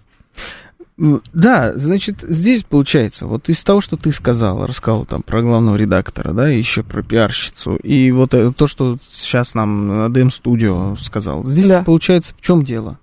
Да, 1.33 1.73
значит, 1.75 2.17
здесь 2.27 2.63
получается, 2.63 3.25
вот 3.25 3.47
из 3.47 3.63
того, 3.63 3.79
что 3.79 3.95
ты 3.95 4.11
сказала, 4.11 4.67
рассказал 4.67 5.05
там 5.05 5.21
про 5.23 5.41
главного 5.41 5.77
редактора, 5.77 6.33
да, 6.33 6.51
и 6.51 6.57
еще 6.57 6.83
про 6.83 7.01
пиарщицу, 7.01 7.77
и 7.77 8.11
вот 8.11 8.33
э, 8.33 8.51
то, 8.51 8.67
что 8.67 8.97
сейчас 9.09 9.55
нам 9.55 10.07
DM 10.11 10.29
Studio 10.29 10.97
сказал, 10.97 11.45
здесь 11.45 11.67
Да. 11.67 11.83
получается 11.83 12.33
в 12.37 12.41
чем 12.41 12.63
дело? 12.63 12.99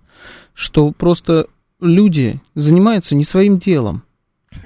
Что 0.52 0.90
просто 0.90 1.46
люди 1.80 2.40
занимаются 2.54 3.14
не 3.14 3.24
своим 3.24 3.58
делом. 3.58 4.02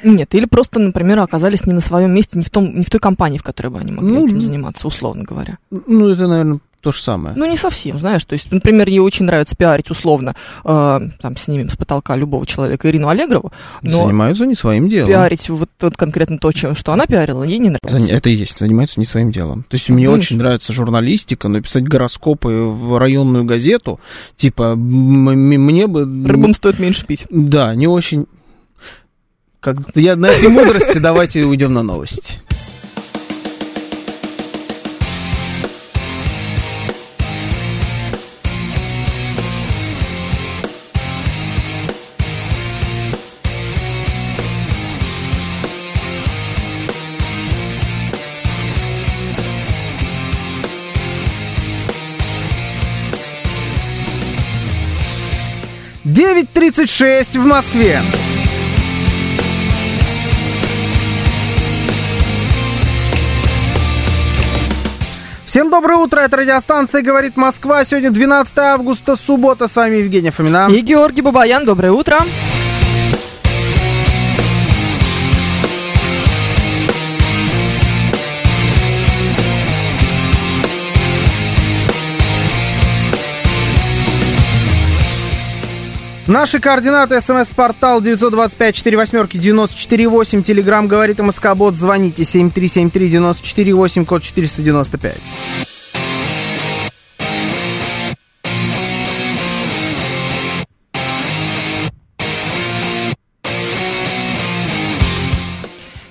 Нет, 0.04 0.34
или 0.34 0.44
просто, 0.46 0.78
например, 0.78 1.18
оказались 1.20 1.66
не 1.66 1.72
на 1.72 1.80
своем 1.80 2.12
месте, 2.12 2.38
не 2.38 2.44
в, 2.44 2.50
том, 2.50 2.78
не 2.78 2.84
в 2.84 2.90
той 2.90 3.00
компании, 3.00 3.38
в 3.38 3.42
которой 3.42 3.68
бы 3.68 3.78
они 3.78 3.92
могли 3.92 4.10
Ну, 4.12 4.26
этим 4.26 4.40
заниматься, 4.40 4.86
условно 4.86 5.24
говоря. 5.24 5.58
Ну, 5.70 6.08
это, 6.08 6.26
наверное, 6.26 6.60
то 6.80 6.92
же 6.92 7.02
самое. 7.02 7.36
Ну, 7.36 7.44
не 7.44 7.56
совсем, 7.56 7.98
знаешь. 7.98 8.24
То 8.24 8.32
есть, 8.32 8.50
например, 8.50 8.88
ей 8.88 9.00
очень 9.00 9.26
нравится 9.26 9.54
пиарить 9.54 9.90
условно, 9.90 10.34
э, 10.64 11.00
там, 11.20 11.36
снимем 11.36 11.68
с 11.68 11.76
потолка 11.76 12.16
любого 12.16 12.46
человека 12.46 12.88
Ирину 12.88 13.08
Аллегрову, 13.08 13.52
но 13.82 14.06
занимаются 14.06 14.46
не 14.46 14.54
своим 14.54 14.88
делом. 14.88 15.08
пиарить 15.08 15.48
вот, 15.50 15.68
вот 15.80 15.96
конкретно 15.96 16.38
то, 16.38 16.52
чем- 16.52 16.74
что 16.74 16.92
она 16.92 17.06
пиарила, 17.06 17.42
ей 17.42 17.58
не 17.58 17.70
нравится. 17.70 17.96
Зани- 17.98 18.12
Это 18.12 18.30
и 18.30 18.34
есть, 18.34 18.58
занимаются 18.58 18.98
не 18.98 19.06
своим 19.06 19.30
делом. 19.30 19.64
То 19.64 19.76
есть 19.76 19.88
мне 19.88 20.06
Думаешь? 20.06 20.24
очень 20.24 20.38
нравится 20.38 20.72
журналистика, 20.72 21.48
написать 21.48 21.84
гороскопы 21.86 22.48
в 22.48 22.98
районную 22.98 23.44
газету, 23.44 24.00
типа, 24.36 24.74
мне 24.76 25.86
бы... 25.86 26.00
Рыбам 26.26 26.54
стоит 26.54 26.78
меньше 26.78 27.06
пить. 27.06 27.26
Да, 27.30 27.74
не 27.74 27.86
очень... 27.86 28.26
Как... 29.60 29.76
Я 29.94 30.16
на 30.16 30.26
этой 30.26 30.48
мудрости 30.48 30.98
давайте 30.98 31.44
уйдем 31.44 31.74
на 31.74 31.82
новости. 31.82 32.40
Девять 56.20 56.52
тридцать 56.52 56.90
шесть 56.90 57.34
в 57.34 57.46
Москве. 57.46 58.02
Всем 65.46 65.70
доброе 65.70 65.96
утро, 65.96 66.20
это 66.20 66.36
радиостанция 66.36 67.00
«Говорит 67.00 67.38
Москва». 67.38 67.84
Сегодня 67.84 68.10
12 68.10 68.52
августа, 68.58 69.16
суббота. 69.16 69.66
С 69.66 69.74
вами 69.74 69.96
Евгения 69.96 70.30
Фомина. 70.30 70.68
И 70.70 70.80
Георгий 70.82 71.22
Бабаян, 71.22 71.64
доброе 71.64 71.92
утро. 71.92 72.18
Наши 86.30 86.60
координаты. 86.60 87.20
СМС-портал 87.20 88.00
925-48-94-8. 88.02 90.42
Телеграмм 90.44 90.86
«Говорит 90.86 91.18
МСК-бот». 91.18 91.74
Звоните 91.74 92.22
7373-94-8, 92.22 94.04
код 94.04 94.22
495. 94.22 95.16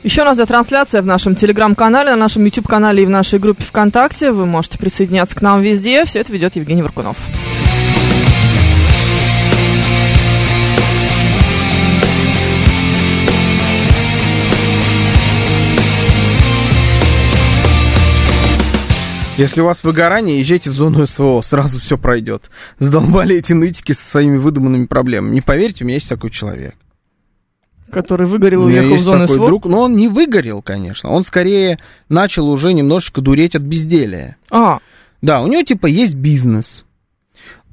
Еще 0.03 0.25
нас 0.25 0.35
идет 0.35 0.49
трансляция 0.49 1.01
в 1.01 1.05
нашем 1.05 1.35
телеграм-канале, 1.35 2.09
на 2.09 2.17
нашем 2.17 2.43
YouTube-канале 2.43 3.03
и 3.03 3.05
в 3.05 3.09
нашей 3.09 3.39
группе 3.39 3.63
ВКонтакте. 3.63 4.33
Вы 4.33 4.45
можете 4.45 4.77
присоединяться 4.79 5.37
к 5.37 5.41
нам 5.41 5.61
везде. 5.61 6.03
Все 6.03 6.19
это 6.19 6.33
ведет 6.33 6.57
Евгений 6.57 6.81
Варкунов. 6.81 7.15
Если 19.39 19.61
у 19.61 19.65
вас 19.65 19.83
выгорание, 19.83 20.39
езжайте 20.39 20.69
в 20.69 20.73
зону 20.73 21.07
СВО, 21.07 21.41
сразу 21.41 21.79
все 21.79 21.97
пройдет. 21.97 22.49
Задолбали 22.77 23.35
эти 23.37 23.53
нытики 23.53 23.93
со 23.93 24.03
своими 24.05 24.37
выдуманными 24.37 24.85
проблемами. 24.85 25.33
Не 25.33 25.41
поверьте, 25.41 25.83
у 25.83 25.87
меня 25.87 25.95
есть 25.95 26.09
такой 26.09 26.29
человек. 26.29 26.75
Который 27.91 28.27
выгорел 28.27 28.67
и 28.67 28.73
уехал 28.73 28.95
в 28.95 28.99
зону 28.99 29.21
такой 29.21 29.35
СВО. 29.35 29.45
друг, 29.47 29.65
но 29.65 29.81
он 29.81 29.95
не 29.95 30.07
выгорел, 30.07 30.61
конечно. 30.61 31.09
Он 31.09 31.23
скорее 31.23 31.79
начал 32.07 32.49
уже 32.49 32.73
немножечко 32.73 33.21
дуреть 33.21 33.55
от 33.55 33.63
безделия. 33.63 34.37
А, 34.51 34.79
Да, 35.21 35.41
у 35.41 35.47
него 35.47 35.63
типа 35.63 35.87
есть 35.87 36.13
бизнес. 36.15 36.85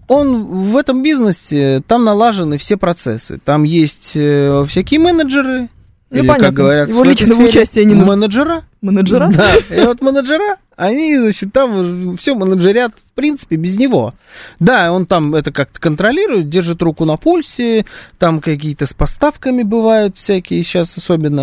Он 0.09 0.45
в 0.45 0.77
этом 0.77 1.03
бизнесе, 1.03 1.83
там 1.87 2.05
налажены 2.05 2.59
все 2.59 2.77
процессы. 2.77 3.39
Там 3.45 3.65
есть 3.65 4.13
э, 4.15 4.65
всякие 4.69 5.01
менеджеры, 5.01 5.69
Ну, 6.11 6.19
Или, 6.19 6.27
понятно. 6.29 6.47
как 6.47 6.55
говорят, 6.55 6.89
Его 6.89 7.03
личного 7.03 7.35
сфере, 7.35 7.49
участия 7.49 7.85
не 7.85 7.95
нужно. 7.95 8.13
Менеджера. 8.13 8.65
Менеджера? 8.81 9.33
Да, 9.37 9.53
и 9.77 9.85
вот 9.85 10.01
менеджера, 10.01 10.57
они, 10.77 11.17
значит, 11.17 11.53
там 11.53 12.17
все 12.19 12.35
менеджерят, 12.35 12.93
в 12.95 13.15
принципе, 13.15 13.57
без 13.57 13.77
него. 13.77 14.13
Да, 14.61 14.93
он 14.93 15.07
там 15.07 15.35
это 15.35 15.51
как-то 15.51 15.81
контролирует, 15.81 16.51
держит 16.51 16.83
руку 16.83 17.07
на 17.07 17.17
пульсе, 17.17 17.87
там 18.19 18.41
какие-то 18.41 18.85
с 18.85 18.93
поставками 18.93 19.63
бывают 19.63 20.19
всякие 20.19 20.63
сейчас 20.63 20.97
особенно 20.99 21.41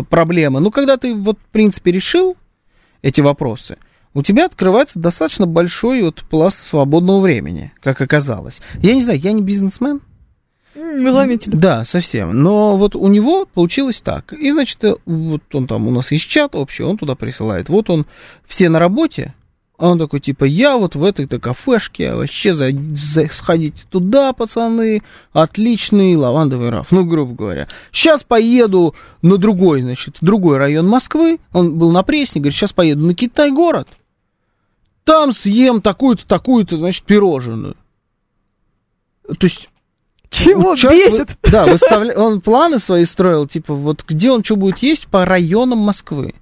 э, 0.00 0.02
проблемы. 0.08 0.60
Ну, 0.60 0.70
когда 0.70 0.96
ты 0.96 1.14
вот, 1.14 1.38
в 1.38 1.52
принципе, 1.52 1.90
решил 1.90 2.36
эти 3.02 3.20
вопросы, 3.20 3.76
у 4.14 4.22
тебя 4.22 4.46
открывается 4.46 5.00
достаточно 5.00 5.46
большой 5.46 6.02
вот 6.02 6.22
пласт 6.30 6.58
свободного 6.68 7.20
времени, 7.20 7.72
как 7.80 8.00
оказалось. 8.00 8.60
Я 8.80 8.94
не 8.94 9.02
знаю, 9.02 9.18
я 9.18 9.32
не 9.32 9.42
бизнесмен, 9.42 10.00
Мы 10.74 11.10
заметили. 11.12 11.54
да, 11.54 11.84
совсем. 11.84 12.42
Но 12.42 12.76
вот 12.76 12.94
у 12.94 13.08
него 13.08 13.46
получилось 13.46 14.00
так. 14.02 14.32
И, 14.32 14.52
значит, 14.52 14.82
вот 15.04 15.42
он 15.52 15.66
там, 15.66 15.88
у 15.88 15.90
нас 15.90 16.12
есть 16.12 16.28
чат 16.28 16.54
общий, 16.54 16.82
он 16.84 16.96
туда 16.96 17.14
присылает. 17.14 17.68
Вот 17.68 17.90
он, 17.90 18.06
все 18.46 18.68
на 18.68 18.78
работе, 18.78 19.34
а 19.78 19.88
он 19.88 19.98
такой, 19.98 20.20
типа, 20.20 20.44
я 20.44 20.76
вот 20.76 20.94
в 20.94 21.02
этой-то 21.02 21.40
кафешке, 21.40 22.12
вообще 22.14 22.52
за, 22.52 22.68
за- 22.70 23.28
сходите 23.32 23.82
туда, 23.88 24.34
пацаны, 24.34 25.02
отличный 25.32 26.16
лавандовый 26.16 26.68
раф. 26.68 26.88
Ну, 26.92 27.06
грубо 27.06 27.34
говоря. 27.34 27.66
Сейчас 27.90 28.22
поеду 28.22 28.94
на 29.22 29.38
другой, 29.38 29.80
значит, 29.80 30.18
другой 30.20 30.58
район 30.58 30.86
Москвы. 30.86 31.40
Он 31.54 31.78
был 31.78 31.92
на 31.92 32.02
Пресне, 32.02 32.42
говорит, 32.42 32.56
сейчас 32.56 32.74
поеду 32.74 33.06
на 33.06 33.14
Китай-город. 33.14 33.88
Там 35.04 35.32
съем 35.32 35.80
такую-то, 35.80 36.26
такую-то, 36.28 36.76
значит, 36.76 37.04
пирожную. 37.04 37.74
То 39.26 39.46
есть 39.46 39.69
Чего 40.30 40.76
Человек 40.76 41.12
бесит? 41.12 41.28
да, 41.50 41.66
выставля... 41.66 42.14
он 42.16 42.40
планы 42.40 42.78
свои 42.78 43.04
строил, 43.04 43.46
типа, 43.46 43.74
вот 43.74 44.04
где 44.08 44.30
он 44.30 44.44
что 44.44 44.56
будет 44.56 44.78
есть 44.78 45.08
по 45.08 45.24
районам 45.24 45.78
Москвы. 45.78 46.34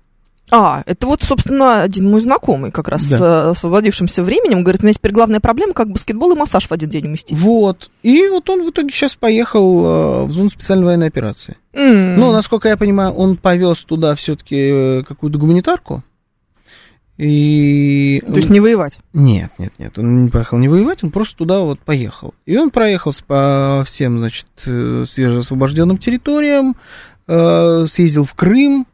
А, 0.51 0.83
это 0.87 1.07
вот, 1.07 1.23
собственно, 1.23 1.83
один 1.83 2.11
мой 2.11 2.21
знакомый, 2.21 2.71
как 2.71 2.89
раз 2.89 3.05
Да. 3.05 3.17
с 3.17 3.21
э, 3.21 3.51
освободившимся 3.51 4.23
временем, 4.23 4.63
говорит, 4.63 4.83
у 4.83 4.87
меня 4.87 4.95
теперь 4.95 5.13
главная 5.13 5.41
проблема, 5.41 5.75
как 5.75 5.91
баскетбол 5.91 6.33
и 6.33 6.37
массаж 6.37 6.67
в 6.67 6.73
один 6.73 6.89
день 6.89 7.07
уместить. 7.07 7.39
Вот. 7.39 7.91
И 8.03 8.27
вот 8.29 8.49
он 8.49 8.65
в 8.65 8.71
итоге 8.71 8.91
сейчас 8.91 9.15
поехал 9.15 9.85
э, 9.85 10.25
в 10.25 10.33
зону 10.33 10.49
специальной 10.49 10.87
военной 10.87 11.09
операции. 11.09 11.57
М. 11.75 12.19
Ну, 12.19 12.33
насколько 12.33 12.69
я 12.69 12.79
понимаю, 12.79 13.13
он 13.13 13.37
повез 13.37 13.85
туда 13.85 14.15
все-таки 14.15 15.03
какую-то 15.07 15.39
гуманитарку. 15.39 16.03
И... 17.19 18.23
То 18.27 18.37
есть 18.37 18.49
не 18.49 18.61
воевать. 18.61 19.01
Нет, 19.13 19.51
нет, 19.59 19.73
нет, 19.79 19.99
он 19.99 20.25
не 20.25 20.31
поехал 20.31 20.57
не 20.59 20.69
воевать, 20.69 21.03
он 21.03 21.11
просто 21.11 21.37
туда 21.37 21.61
вот 21.61 21.81
поехал. 21.81 22.33
И 22.47 22.57
он 22.57 22.71
проехал 22.71 23.13
по 23.27 23.83
всем, 23.87 24.19
значит, 24.19 24.47
э, 24.67 25.05
свежеосвобожденным 25.11 25.99
территориям, 25.99 26.77
э, 27.27 27.87
съездил 27.91 28.25
в 28.25 28.35
Крым, 28.35 28.87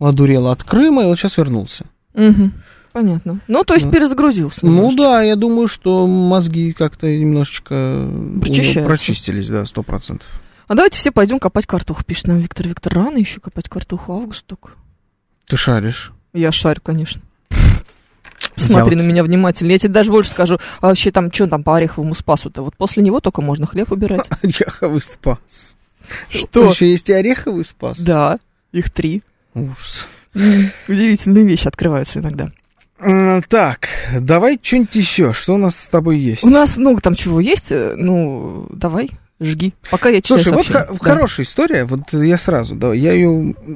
одурел 0.00 0.46
от 0.48 0.64
Крыма, 0.64 1.02
и 1.02 1.06
вот 1.06 1.18
сейчас 1.18 1.36
вернулся. 1.36 1.84
Мгм. 2.14 2.54
Понятно. 2.92 3.40
Ну, 3.46 3.62
то 3.64 3.74
есть 3.74 3.84
Ну. 3.86 3.92
перезагрузился. 3.92 4.64
Ну 4.64 4.72
немножечко. 4.72 5.02
да, 5.02 5.22
я 5.22 5.36
думаю, 5.36 5.68
что 5.68 6.06
мозги 6.06 6.72
как-то 6.72 7.06
немножечко 7.14 8.08
Прочищаются. 8.40 8.84
прочистились, 8.88 9.48
да, 9.48 9.66
сто 9.66 9.82
процентов. 9.82 10.26
А 10.66 10.74
давайте 10.74 10.96
все 10.98 11.12
пойдем 11.12 11.38
копать 11.38 11.66
картоху, 11.66 12.02
пишет 12.04 12.26
нам 12.28 12.38
Виктор. 12.38 12.66
Виктор, 12.66 12.94
рано 12.94 13.18
еще 13.18 13.40
копать 13.40 13.68
картоху, 13.68 14.14
август 14.14 14.46
только. 14.46 14.70
Ты 15.46 15.56
шаришь. 15.58 16.12
Я 16.32 16.52
шарю, 16.52 16.80
конечно. 16.82 17.20
Смотри 18.56 18.96
Я 18.96 19.02
на 19.02 19.06
меня 19.06 19.22
внимательно. 19.24 19.72
Я 19.72 19.78
тебе 19.78 19.92
даже 19.92 20.10
больше 20.10 20.30
скажу, 20.30 20.58
а 20.80 20.88
вообще 20.88 21.10
там, 21.10 21.32
что 21.32 21.46
там 21.46 21.62
по 21.62 21.76
ореховому 21.76 22.14
спасу-то? 22.14 22.62
Вот 22.62 22.76
после 22.76 23.02
него 23.02 23.20
только 23.20 23.42
можно 23.42 23.66
хлеб 23.66 23.90
убирать. 23.92 24.28
Ореховый 24.42 25.02
спас. 25.02 25.74
Что? 26.30 26.70
Еще 26.70 26.90
есть 26.90 27.08
и 27.08 27.12
ореховый 27.12 27.64
спас? 27.64 27.98
Да, 27.98 28.38
их 28.72 28.90
три. 28.90 29.22
Ужас. 29.54 30.06
Удивительные 30.86 31.44
вещи 31.44 31.66
открываются 31.68 32.20
иногда. 32.20 32.50
Так, 33.48 33.88
давай 34.20 34.58
что-нибудь 34.60 34.94
еще. 34.96 35.32
Что 35.32 35.54
у 35.54 35.58
нас 35.58 35.76
с 35.76 35.88
тобой 35.88 36.18
есть? 36.18 36.44
У 36.44 36.50
нас 36.50 36.76
много 36.76 37.00
там 37.00 37.14
чего 37.14 37.40
есть. 37.40 37.70
э, 37.70 37.94
Ну, 37.96 38.66
давай, 38.72 39.10
жги. 39.40 39.72
Пока 39.90 40.08
я 40.08 40.20
читаю 40.20 40.40
Слушай, 40.40 40.54
вот 40.56 40.66
сообщения. 40.66 40.86
х- 40.86 41.04
Да. 41.04 41.10
хорошая 41.12 41.46
история. 41.46 41.84
Вот 41.84 42.12
я 42.12 42.38
сразу, 42.38 42.74
да, 42.74 42.92
я 42.94 43.12
ее 43.12 43.28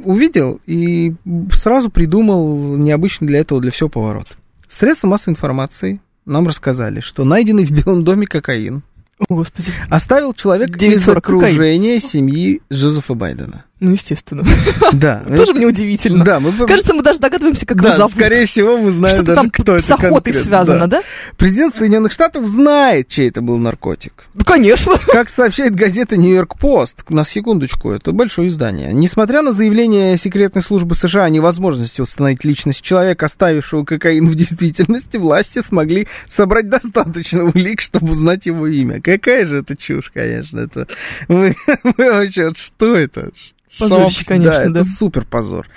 увидел 0.05 0.61
и 0.67 1.15
сразу 1.53 1.91
придумал 1.91 2.77
необычный 2.77 3.27
для 3.29 3.41
этого, 3.41 3.61
для 3.61 3.71
всего 3.71 3.89
поворот. 3.89 4.27
Средства 4.69 5.07
массовой 5.07 5.33
информации 5.35 6.01
нам 6.25 6.47
рассказали, 6.49 7.01
что 7.01 7.25
найденный 7.25 7.65
в 7.67 7.71
Белом 7.71 8.05
доме 8.05 8.27
кокаин 8.27 8.83
О, 9.29 9.35
Господи. 9.35 9.73
оставил 9.91 10.33
человек 10.35 10.71
9,40 10.71 10.93
из 10.95 11.09
окружения 11.09 12.01
семьи 12.01 12.61
Джозефа 12.73 13.15
Байдена. 13.15 13.65
Ну, 13.83 13.91
естественно. 13.91 14.45
Да. 14.93 15.25
Тоже 15.25 15.55
мне 15.55 15.67
удивительно. 15.67 16.23
Да, 16.23 16.39
мы 16.39 16.53
Кажется, 16.67 16.95
мы 16.95 17.03
даже 17.03 17.19
догадываемся, 17.19 17.67
как 17.67 17.81
да, 17.81 17.89
его 17.89 17.97
зовут. 17.97 18.13
скорее 18.13 18.47
всего, 18.47 18.77
мы 18.77 18.93
знаем 18.93 19.15
Что-то 19.17 19.27
даже, 19.27 19.41
там 19.41 19.51
кто 19.51 19.79
с 19.79 19.85
это 19.85 19.95
охотой 19.95 20.35
связано, 20.35 20.87
да. 20.87 20.99
да? 20.99 21.03
Президент 21.37 21.75
Соединенных 21.75 22.13
Штатов 22.13 22.47
знает, 22.47 23.09
чей 23.09 23.31
это 23.31 23.41
был 23.41 23.59
наркотик. 23.59 24.13
Ну, 24.35 24.45
конечно. 24.45 24.95
Как 25.13 25.29
сообщает 25.29 25.75
газета 25.75 26.17
Нью-Йорк 26.17 26.59
Пост, 26.59 27.09
на 27.09 27.25
секундочку, 27.25 27.91
это 27.91 28.13
большое 28.13 28.49
издание. 28.51 28.93
Несмотря 28.93 29.43
на 29.43 29.51
заявление 29.51 30.17
секретной 30.17 30.63
службы 30.63 30.95
США 30.95 31.25
о 31.25 31.31
невозможности 31.31 32.01
установить 32.01 32.45
личность 32.45 32.83
человека, 32.83 33.27
оставившего 33.27 33.85
кокаин 33.85 34.29
в 34.29 34.35
действительности, 34.37 35.17
власти 35.17 35.61
смогли 35.61 36.07
собрать 36.29 36.69
достаточно 36.69 37.45
улик, 37.45 37.81
чтобы 37.81 38.13
узнать 38.13 38.47
его 38.47 38.67
имя. 38.69 39.01
Какая 39.01 39.47
же 39.47 39.59
это 39.59 39.77
чушь, 39.77 40.13
конечно. 40.15 40.61
Это... 40.61 40.87
Мы, 41.29 41.57
мы 41.83 42.13
вообще, 42.13 42.53
что 42.55 42.95
это? 42.95 43.33
Позорище, 43.79 44.25
конечно, 44.25 44.67
да. 44.67 44.71
да. 44.71 44.81
Это 44.81 44.89
супер 44.89 45.25
позор. 45.25 45.69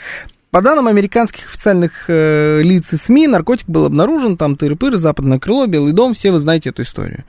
По 0.51 0.62
данным 0.62 0.88
американских 0.88 1.49
официальных 1.49 2.05
э, 2.08 2.62
лиц 2.63 2.93
и 2.93 2.97
СМИ, 2.97 3.27
наркотик 3.27 3.67
был 3.67 3.86
обнаружен, 3.86 4.38
там 4.38 4.55
тыры-пыры, 4.55 4.97
западное 4.97 5.39
крыло, 5.39 5.65
Белый 5.67 5.91
дом, 5.91 6.13
все 6.13 6.31
вы 6.31 6.39
знаете 6.39 6.69
эту 6.69 6.84
историю. 6.84 7.25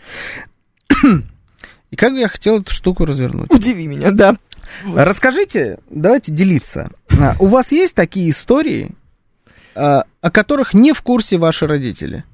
И 1.91 1.97
как 1.97 2.13
я 2.13 2.29
хотел 2.29 2.61
эту 2.61 2.73
штуку 2.73 3.05
развернуть. 3.05 3.51
Удиви 3.51 3.87
меня, 3.87 4.11
да. 4.11 4.37
Расскажите, 4.95 5.79
давайте 5.91 6.33
делиться. 6.33 6.91
А, 7.19 7.35
У 7.39 7.47
вас 7.47 7.73
есть 7.73 7.95
такие 7.95 8.31
истории, 8.31 8.91
а, 9.75 10.05
о 10.21 10.31
которых 10.31 10.75
не 10.75 10.93
в 10.93 11.03
курсе 11.03 11.39
ваши 11.39 11.67
родители? 11.67 12.25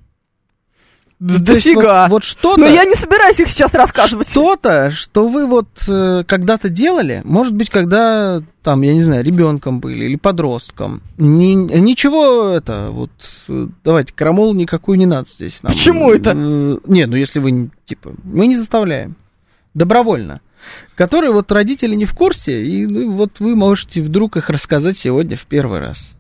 Дофига. 1.23 2.03
Вот, 2.05 2.11
вот 2.11 2.25
что-то, 2.25 2.61
Но 2.61 2.67
я 2.67 2.85
не 2.85 2.95
собираюсь 2.97 3.39
их 3.39 3.49
сейчас 3.49 3.73
рассказывать. 3.75 4.29
что-то, 4.29 4.91
что 4.91 5.29
вы 5.29 5.47
вот 5.47 5.69
э, 5.87 6.25
когда-то 6.27 6.69
делали, 6.69 7.23
может 7.25 7.55
быть, 7.55 7.71
когда 7.71 8.43
там, 8.63 8.83
я 8.83 8.93
не 8.93 9.03
знаю, 9.03 9.25
ребенком 9.25 9.79
были 9.81 10.05
или 10.07 10.17
подростком. 10.17 11.01
Ни- 11.19 11.55
ничего 11.79 12.49
это, 12.49 12.89
вот, 12.91 13.11
э, 13.49 13.69
давайте, 13.85 14.13
крамолу 14.15 14.53
никакую 14.53 14.99
не 14.99 15.07
надо 15.07 15.29
здесь 15.31 15.63
нам. 15.63 15.73
Почему 15.73 16.13
это? 16.13 16.33
Э, 16.35 16.79
Не, 16.87 17.07
ну 17.07 17.15
если 17.15 17.39
вы, 17.39 17.71
типа, 17.87 18.13
мы 18.25 18.49
не 18.49 18.57
заставляем. 18.57 19.15
Добровольно. 19.75 20.41
Которые 20.97 21.33
вот 21.33 21.51
родители 21.53 21.95
не 21.95 22.05
в 22.05 22.15
курсе, 22.15 22.65
и 22.65 22.87
ну, 22.87 23.13
вот 23.13 23.39
вы 23.39 23.55
можете 23.57 24.03
вдруг 24.03 24.37
их 24.37 24.51
рассказать 24.51 24.99
сегодня 24.99 25.37
в 25.37 25.47
первый 25.47 25.79
раз. 25.81 26.13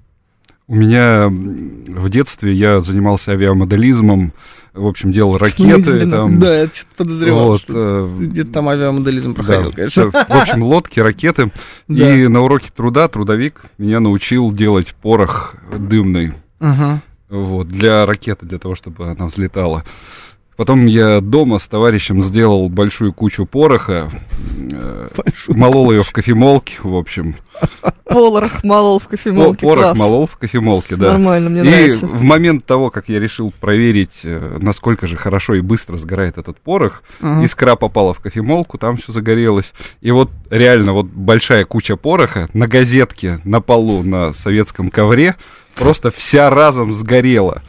У 0.69 0.75
меня 0.77 1.27
в 1.29 2.09
детстве 2.09 2.55
я 2.55 2.81
занимался 2.81 3.33
авиамоделизмом, 3.33 4.33
в 4.75 4.87
общем, 4.87 5.13
делал 5.13 5.37
ракеты. 5.37 6.09
Там, 6.09 6.39
Да, 6.39 6.61
я 6.63 6.67
что-то 6.67 6.97
подозревал, 6.97 7.49
вот, 7.49 7.61
что 7.61 7.73
э, 7.75 8.25
где-то 8.27 8.53
там 8.53 8.69
авиамоделизм 8.69 9.35
проходил, 9.35 9.71
да, 9.71 9.77
конечно. 9.77 10.11
В 10.11 10.15
общем, 10.31 10.63
лодки, 10.63 11.01
ракеты. 11.01 11.51
Да. 11.89 12.15
И 12.15 12.27
на 12.29 12.43
уроке 12.43 12.71
труда 12.75 13.09
трудовик 13.09 13.63
меня 13.77 14.01
научил 14.01 14.51
делать 14.51 14.95
порох 15.03 15.57
дымный. 15.77 16.35
Ага. 16.59 17.03
Вот, 17.29 17.69
для 17.69 18.07
ракеты, 18.07 18.47
для 18.47 18.59
того, 18.59 18.75
чтобы 18.75 19.11
она 19.11 19.27
взлетала. 19.27 19.85
Потом 20.62 20.87
я 20.87 21.20
дома 21.20 21.59
с 21.59 21.66
товарищем 21.66 22.22
сделал 22.22 22.68
большую 22.68 23.12
кучу 23.12 23.46
пороха, 23.46 24.12
э, 24.72 25.09
Большую 25.16 25.59
молол 25.59 25.90
ее 25.90 26.05
в 26.05 26.12
кофемолке, 26.12 26.75
в 26.85 26.94
общем. 26.94 27.35
Порох 28.05 28.62
молол 28.62 29.01
в 29.01 29.09
кофемолке. 29.09 29.66
Порох 29.66 29.83
Класс. 29.83 29.98
молол 29.98 30.29
в 30.29 30.37
кофемолке, 30.37 30.94
да. 30.94 31.11
Нормально, 31.11 31.51
мне 31.51 31.62
и 31.62 31.64
нравится. 31.64 32.07
в 32.07 32.22
момент 32.22 32.64
того, 32.64 32.90
как 32.90 33.09
я 33.09 33.18
решил 33.18 33.53
проверить, 33.59 34.20
э, 34.22 34.59
насколько 34.61 35.09
же 35.09 35.16
хорошо 35.16 35.55
и 35.55 35.61
быстро 35.62 35.96
сгорает 35.96 36.38
этот 36.38 36.59
порох, 36.59 37.03
Ага. 37.20 37.44
искра 37.44 37.75
попала 37.75 38.14
в 38.14 38.20
кофемолку, 38.20 38.79
там 38.79 38.98
все 38.98 39.11
загорелось. 39.11 39.72
И 40.01 40.12
вот 40.12 40.31
реально 40.48 40.92
вот 40.92 41.07
большая 41.07 41.64
куча 41.64 41.96
пороха 41.96 42.48
на 42.53 42.68
газетке 42.68 43.40
на 43.42 43.61
полу 43.61 44.05
на 44.05 44.33
советском 44.33 44.90
ковре 44.90 45.35
просто 45.75 46.12
вся 46.12 46.51
разом 46.51 46.94
сгорела. 46.94 47.62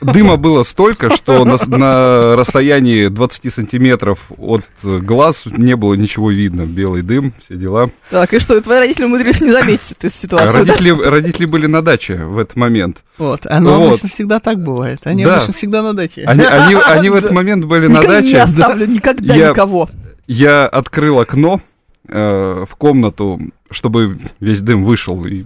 Дыма 0.00 0.36
было 0.36 0.62
столько, 0.64 1.14
что 1.14 1.44
на, 1.44 1.56
на 1.66 2.36
расстоянии 2.36 3.08
20 3.08 3.52
сантиметров 3.54 4.18
от 4.36 4.62
глаз 4.82 5.44
не 5.46 5.76
было 5.76 5.94
ничего 5.94 6.30
видно. 6.30 6.62
Белый 6.66 7.02
дым, 7.02 7.32
все 7.44 7.56
дела. 7.56 7.90
Так, 8.10 8.32
и 8.34 8.38
что, 8.40 8.60
твои 8.60 8.78
родители 8.80 9.04
умудрились 9.04 9.40
не 9.40 9.52
заметить 9.52 9.92
эту 9.92 10.10
ситуацию, 10.10 10.64
да? 10.66 10.72
родители, 10.74 10.90
родители 10.90 11.44
были 11.46 11.66
на 11.66 11.82
даче 11.82 12.16
в 12.24 12.38
этот 12.38 12.56
момент. 12.56 13.04
Вот, 13.18 13.46
оно 13.46 13.78
Вот. 13.78 13.88
обычно 13.88 14.08
всегда 14.08 14.40
так 14.40 14.58
бывает. 14.62 15.00
Они 15.04 15.24
Да. 15.24 15.36
обычно 15.36 15.52
всегда 15.54 15.82
на 15.82 15.94
даче. 15.94 16.24
Они, 16.26 16.44
они, 16.44 16.74
они 16.86 17.10
в 17.10 17.14
этот 17.14 17.30
момент 17.32 17.64
были 17.64 17.86
на 17.86 17.98
Никогда 17.98 18.20
не 18.20 18.32
даче. 18.32 18.42
оставлю 18.42 18.86
никогда 18.86 19.34
Я- 19.34 19.50
никого. 19.50 19.88
Я 20.26 20.66
открыл 20.66 21.20
окно, 21.20 21.60
э, 22.08 22.64
в 22.68 22.76
комнату, 22.76 23.40
чтобы 23.70 24.18
весь 24.40 24.60
дым 24.60 24.84
вышел, 24.84 25.24
и, 25.24 25.44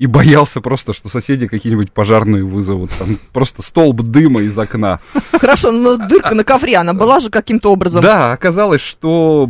и 0.00 0.06
боялся 0.06 0.62
просто, 0.62 0.94
что 0.94 1.10
соседи 1.10 1.46
какие-нибудь 1.46 1.92
пожарные 1.92 2.42
вызовут. 2.42 2.90
Там 2.98 3.18
просто 3.34 3.60
столб 3.60 4.00
дыма 4.00 4.40
из 4.40 4.58
окна. 4.58 4.98
Хорошо, 5.30 5.72
но 5.72 5.98
дырка 5.98 6.34
на 6.34 6.42
ковре, 6.42 6.76
она 6.78 6.94
была 6.94 7.20
же 7.20 7.28
каким-то 7.28 7.70
образом. 7.70 8.02
Да, 8.02 8.32
оказалось, 8.32 8.80
что 8.80 9.46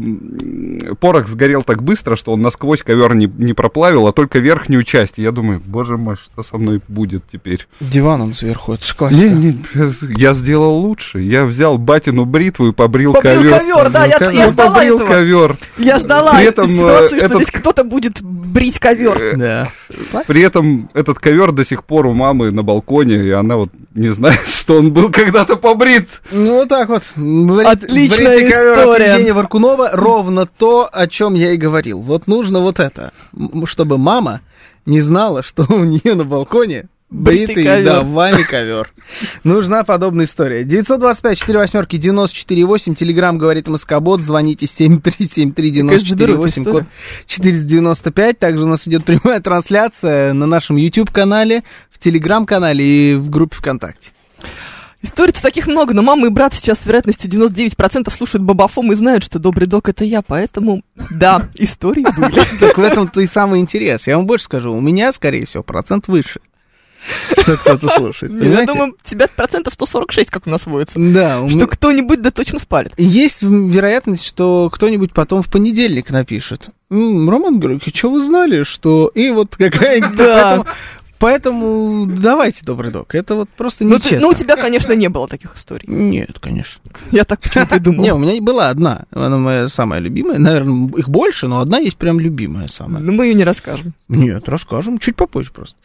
порох 0.98 1.28
сгорел 1.28 1.62
так 1.62 1.84
быстро, 1.84 2.16
что 2.16 2.32
он 2.32 2.42
насквозь 2.42 2.82
ковер 2.82 3.14
не, 3.14 3.26
не 3.38 3.52
проплавил, 3.52 4.08
а 4.08 4.12
только 4.12 4.40
верхнюю 4.40 4.82
часть. 4.82 5.20
И 5.20 5.22
я 5.22 5.30
думаю, 5.30 5.62
боже 5.64 5.96
мой, 5.96 6.16
что 6.16 6.42
со 6.42 6.58
мной 6.58 6.80
будет 6.88 7.22
теперь? 7.30 7.68
Диваном 7.78 8.34
сверху, 8.34 8.72
это 8.74 8.84
ж 8.84 8.92
классика. 8.96 9.28
Не, 9.28 9.52
не, 9.52 9.64
я 10.16 10.34
сделал 10.34 10.74
лучше. 10.80 11.20
Я 11.20 11.44
взял 11.46 11.78
батину 11.78 12.24
бритву 12.24 12.66
и 12.68 12.72
побрил, 12.72 13.12
Побрил 13.12 13.36
ковер. 13.36 13.58
ковер, 13.58 13.90
да, 13.90 14.04
я, 14.04 14.18
ковер. 14.18 14.32
я 14.34 14.48
ждала 14.48 14.74
побрил 14.74 14.96
этого. 14.96 15.08
ковер. 15.08 15.56
Я 15.78 15.98
ждала 16.00 16.32
При 16.34 16.44
этом, 16.46 16.66
ситуации, 16.66 17.16
э, 17.16 17.18
что 17.18 17.26
этот- 17.26 17.42
здесь 17.42 17.50
кто-то 17.52 17.84
будет 17.84 18.20
брить 18.20 18.80
ковер. 18.80 19.36
Да. 19.36 19.68
При 20.26 20.39
этом 20.40 20.88
этот 20.94 21.18
ковер 21.18 21.52
до 21.52 21.64
сих 21.64 21.84
пор 21.84 22.06
у 22.06 22.12
мамы 22.12 22.50
на 22.50 22.62
балконе, 22.62 23.16
и 23.16 23.30
она 23.30 23.56
вот 23.56 23.70
не 23.94 24.08
знает, 24.10 24.40
что 24.46 24.78
он 24.78 24.92
был 24.92 25.10
когда-то 25.10 25.56
побрит. 25.56 26.08
Ну, 26.30 26.56
вот 26.56 26.68
так 26.68 26.88
вот. 26.88 27.02
Брит- 27.16 27.66
Отличная 27.66 28.36
бритый 28.38 28.50
ковер 28.50 28.72
от 28.72 28.78
история. 28.80 29.12
Евгения 29.12 29.32
Варкунова 29.32 29.90
ровно 29.92 30.46
то, 30.46 30.88
о 30.92 31.06
чем 31.06 31.34
я 31.34 31.52
и 31.52 31.56
говорил. 31.56 32.00
Вот 32.00 32.26
нужно 32.26 32.60
вот 32.60 32.80
это, 32.80 33.12
чтобы 33.66 33.98
мама 33.98 34.40
не 34.86 35.00
знала, 35.00 35.42
что 35.42 35.66
у 35.68 35.84
нее 35.84 36.14
на 36.14 36.24
балконе 36.24 36.86
Бритый 37.10 37.56
бритый, 37.56 37.64
ковер. 37.64 37.84
да, 37.84 38.02
вами 38.02 38.42
ковер. 38.44 38.92
Нужна 39.44 39.82
подобная 39.82 40.26
история. 40.26 40.62
925 40.62 41.38
4 41.38 41.58
восьмерки 41.58 41.96
94 41.96 42.64
8. 42.64 42.94
Телеграмм 42.94 43.36
говорит 43.36 43.66
Москобот. 43.66 44.22
Звоните 44.22 44.66
7373 44.66 45.70
Конечно, 45.72 46.08
заберу 46.08 46.34
94 46.34 46.34
эту 46.34 46.42
8. 46.42 46.64
Код 46.64 46.84
495. 47.26 48.38
Также 48.38 48.64
у 48.64 48.68
нас 48.68 48.86
идет 48.86 49.04
прямая 49.04 49.40
трансляция 49.40 50.32
на 50.34 50.46
нашем 50.46 50.76
YouTube-канале, 50.76 51.64
в 51.90 51.98
Телеграм-канале 51.98 52.84
и 52.84 53.14
в 53.16 53.28
группе 53.28 53.56
ВКонтакте. 53.56 54.12
Историй-то 55.02 55.42
таких 55.42 55.66
много, 55.66 55.94
но 55.94 56.02
мама 56.02 56.26
и 56.26 56.30
брат 56.30 56.52
сейчас 56.52 56.80
с 56.80 56.86
вероятностью 56.86 57.28
99% 57.30 58.12
слушают 58.12 58.44
Бабафом 58.44 58.92
и 58.92 58.94
знают, 58.94 59.24
что 59.24 59.38
добрый 59.38 59.66
док 59.66 59.88
это 59.88 60.04
я, 60.04 60.20
поэтому 60.20 60.82
да, 61.10 61.48
истории 61.54 62.04
были. 62.16 62.42
Так 62.60 62.76
в 62.76 62.82
этом-то 62.82 63.20
и 63.22 63.26
самый 63.26 63.60
интерес. 63.60 64.06
Я 64.06 64.16
вам 64.18 64.26
больше 64.26 64.44
скажу, 64.44 64.72
у 64.72 64.80
меня, 64.80 65.12
скорее 65.12 65.46
всего, 65.46 65.62
процент 65.62 66.06
выше. 66.06 66.40
Что 67.38 67.56
кто-то 67.56 67.88
слушает. 67.88 68.32
Я 68.32 68.38
понимаете? 68.38 68.72
думаю, 68.72 68.96
тебя 69.04 69.26
процентов 69.34 69.74
146, 69.74 70.30
как 70.30 70.46
у 70.46 70.50
нас 70.50 70.66
водится. 70.66 70.98
Да, 70.98 71.48
Что 71.48 71.66
кто-нибудь 71.66 72.20
да 72.22 72.30
точно 72.30 72.58
спалит. 72.58 72.92
есть 72.96 73.42
вероятность, 73.42 74.24
что 74.24 74.70
кто-нибудь 74.72 75.12
потом 75.12 75.42
в 75.42 75.48
понедельник 75.50 76.10
напишет. 76.10 76.68
«М, 76.90 77.30
Роман 77.30 77.60
Георгиевич, 77.60 77.96
что 77.96 78.10
вы 78.10 78.22
знали, 78.24 78.64
что... 78.64 79.10
И 79.14 79.30
вот 79.30 79.56
какая-нибудь... 79.56 80.16
Да. 80.16 80.64
Поэтому, 81.20 82.06
давайте, 82.06 82.64
добрый 82.64 82.90
док, 82.90 83.14
это 83.14 83.34
вот 83.36 83.48
просто 83.50 83.84
Ну, 83.84 83.90
ты- 83.98 84.04
нечестно. 84.06 84.20
ну, 84.22 84.28
у 84.30 84.34
тебя, 84.34 84.56
конечно, 84.56 84.92
не 84.94 85.08
было 85.08 85.28
таких 85.28 85.54
историй. 85.54 85.84
Нет, 85.86 86.38
конечно. 86.40 86.80
Я 87.12 87.24
так 87.24 87.40
почему-то 87.40 87.76
и 87.76 87.78
думала. 87.78 88.02
Не, 88.02 88.14
у 88.14 88.18
меня 88.18 88.40
была 88.40 88.70
одна. 88.70 89.04
Она 89.12 89.36
моя 89.36 89.68
самая 89.68 90.00
любимая. 90.00 90.38
Наверное, 90.38 90.88
их 90.96 91.10
больше, 91.10 91.46
но 91.46 91.60
одна 91.60 91.76
есть 91.78 91.98
прям 91.98 92.18
любимая 92.18 92.68
самая. 92.68 93.02
Но 93.02 93.12
мы 93.12 93.26
ее 93.26 93.34
не 93.34 93.44
расскажем. 93.44 93.92
Нет, 94.08 94.48
расскажем, 94.48 94.98
чуть 94.98 95.14
попозже 95.14 95.52
просто. 95.52 95.76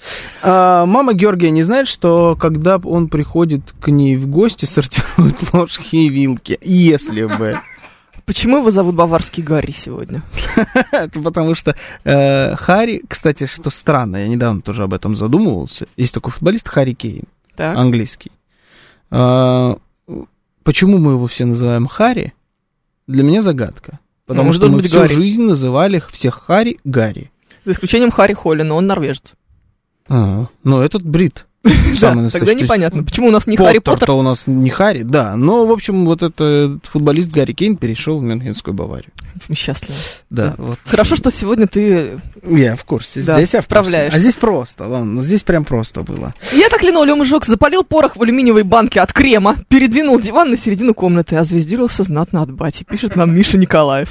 А, 0.41 0.85
мама 0.85 1.13
Георгия 1.13 1.51
не 1.51 1.63
знает, 1.63 1.89
что 1.89 2.37
когда 2.39 2.77
он 2.77 3.09
приходит 3.09 3.73
к 3.81 3.89
ней 3.91 4.15
в 4.15 4.27
гости, 4.27 4.63
сортирует 4.65 5.35
ложки 5.53 5.97
и 5.97 6.07
вилки. 6.09 6.57
Если 6.63 7.25
бы. 7.25 7.59
Почему 8.25 8.57
его 8.57 8.71
зовут 8.71 8.95
Баварский 8.95 9.43
Гарри 9.43 9.71
сегодня? 9.71 10.23
Это 10.91 11.21
потому 11.21 11.53
что 11.53 11.75
э, 12.03 12.55
Харри, 12.55 13.03
кстати, 13.07 13.45
что 13.45 13.69
странно, 13.69 14.17
я 14.17 14.27
недавно 14.27 14.61
тоже 14.61 14.83
об 14.83 14.93
этом 14.93 15.15
задумывался. 15.15 15.88
Есть 15.95 16.13
такой 16.13 16.31
футболист 16.31 16.67
Харри 16.67 16.93
Кейн, 16.93 17.25
Так. 17.55 17.77
английский. 17.77 18.31
А, 19.11 19.77
почему 20.63 20.97
мы 20.97 21.11
его 21.11 21.27
все 21.27 21.45
называем 21.45 21.88
Харри? 21.88 22.33
Для 23.07 23.23
меня 23.23 23.41
загадка. 23.41 23.99
Потому 24.25 24.47
Ну, 24.47 24.53
что 24.53 24.67
мы 24.69 24.77
быть 24.77 24.88
всю 24.88 24.97
Гарри. 24.97 25.13
жизнь 25.13 25.43
называли 25.43 26.01
всех 26.11 26.41
Харри 26.41 26.79
Гарри. 26.83 27.31
За 27.63 27.71
исключением 27.73 28.09
Харри 28.09 28.33
Холли, 28.33 28.63
но 28.63 28.75
он 28.75 28.88
норвежец. 28.88 29.35
А, 30.09 30.47
ну, 30.63 30.81
этот 30.81 31.03
брит. 31.03 31.45
Да, 31.99 32.13
тогда. 32.30 32.45
То 32.45 32.54
непонятно, 32.54 33.04
почему 33.04 33.28
у 33.28 33.32
нас 33.32 33.47
не 33.47 33.58
Харри 33.58 33.80
Поттер. 33.80 33.93
Поттер-то 33.93 34.17
у 34.17 34.21
нас 34.21 34.43
не 34.45 34.69
Харри, 34.69 35.04
да. 35.04 35.36
Но, 35.36 35.65
в 35.65 35.71
общем, 35.71 36.06
вот 36.06 36.21
этот 36.21 36.86
футболист 36.86 37.32
Гарри 37.32 37.54
Кейн 37.54 37.78
перешел 37.78 38.19
в 38.19 38.23
Мюнхенскую 38.23 38.73
Баварию. 38.73 39.12
Счастливо. 39.54 39.97
Да. 40.30 40.56
Хорошо, 40.86 41.15
что 41.15 41.32
сегодня 41.32 41.67
ты... 41.67 42.19
Я 42.45 42.75
в 42.75 42.84
курсе. 42.84 43.21
Здесь 43.21 43.54
я 43.54 43.62
справляешься. 43.62 44.17
А 44.17 44.19
здесь 44.19 44.36
просто, 44.36 44.88
ладно, 44.88 45.23
здесь 45.23 45.43
прям 45.43 45.65
просто 45.65 46.04
было. 46.04 46.34
Я 46.54 46.69
так 46.69 46.84
линолеум 46.84 47.23
сжег, 47.25 47.45
запалил 47.45 47.84
порох 47.84 48.15
в 48.15 48.21
алюминиевой 48.21 48.63
банке 48.63 49.01
от 49.01 49.12
крема, 49.12 49.56
передвинул 49.67 50.19
диван 50.19 50.51
на 50.51 50.58
середину 50.58 50.93
комнаты, 50.93 51.36
озвездился 51.38 52.04
знатно 52.04 52.41
от 52.41 52.51
бати, 52.51 52.84
пишет 52.84 53.15
нам 53.15 53.36
Миша 53.36 53.58
Николаев. 53.58 54.10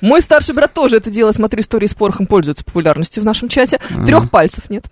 Мой 0.00 0.20
старший 0.20 0.54
брат 0.54 0.74
тоже 0.74 0.96
это 0.96 1.10
дело, 1.10 1.32
смотрю, 1.32 1.60
истории 1.60 1.86
с 1.86 1.94
порохом 1.94 2.26
пользуются 2.26 2.64
популярностью 2.64 3.22
в 3.22 3.26
нашем 3.26 3.48
чате. 3.48 3.78
Трех 4.06 4.30
пальцев 4.30 4.68
нет. 4.68 4.84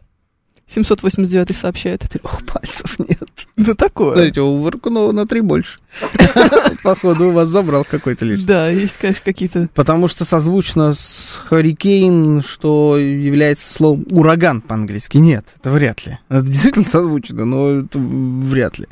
789 0.73 1.57
сообщает. 1.57 2.01
Трех 2.09 2.45
пальцев 2.47 2.99
нет. 2.99 3.29
Ну 3.57 3.75
такое. 3.75 4.13
Смотрите, 4.15 4.41
у 4.41 4.63
Варкунова 4.63 5.13
на 5.13 5.27
три 5.27 5.41
больше. 5.41 5.79
Походу, 6.83 7.29
у 7.29 7.33
вас 7.33 7.49
забрал 7.49 7.85
какой-то 7.85 8.25
лишний. 8.25 8.47
Да, 8.47 8.69
есть, 8.71 8.97
конечно, 8.99 9.23
какие-то... 9.25 9.69
Потому 9.75 10.07
что 10.09 10.25
созвучно 10.25 10.95
с 10.95 11.37
Харикейн, 11.49 12.43
что 12.47 12.97
является 12.99 13.73
словом 13.73 14.07
ураган 14.11 14.61
по-английски. 14.61 15.19
Нет, 15.19 15.45
это 15.61 15.71
вряд 15.71 16.07
ли. 16.07 16.19
Это 16.29 16.43
действительно 16.43 16.85
созвучно, 16.87 17.45
но 17.45 17.69
это 17.81 17.99
вряд 17.99 18.79
ли. 18.79 18.87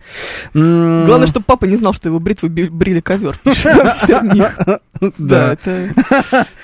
Главное, 0.55 1.27
чтобы 1.29 1.45
папа 1.47 1.64
не 1.67 1.77
знал, 1.77 1.93
что 1.95 2.09
его 2.09 2.19
бритву 2.19 2.49
би- 2.49 2.69
брили 2.69 3.01
ковер. 3.01 3.38
Да, 5.01 5.12
Да. 5.17 5.53
это 5.53 5.88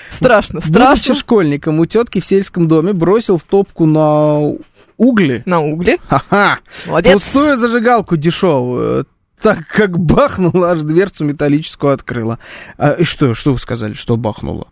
страшно, 0.09 0.59
страшно. 0.59 1.15
школьником 1.15 1.79
у 1.79 1.85
тетки 1.85 2.19
в 2.19 2.25
сельском 2.25 2.67
доме 2.67 2.91
бросил 2.91 3.37
в 3.37 3.43
топку 3.43 3.85
на 3.85 4.53
угли. 4.97 5.43
На 5.45 5.61
угле. 5.61 5.97
Ха-ха! 6.07 6.59
Молодец. 6.85 7.13
Пустую 7.13 7.57
зажигалку 7.57 8.17
дешевую. 8.17 9.07
Так 9.41 9.67
как 9.67 9.99
бахнула, 9.99 10.71
аж 10.71 10.81
дверцу 10.83 11.25
металлическую 11.25 11.93
открыла. 11.93 12.39
А, 12.77 12.93
и 12.93 13.03
что, 13.03 13.33
что 13.33 13.53
вы 13.53 13.59
сказали, 13.59 13.93
что 13.93 14.15
бахнуло? 14.17 14.67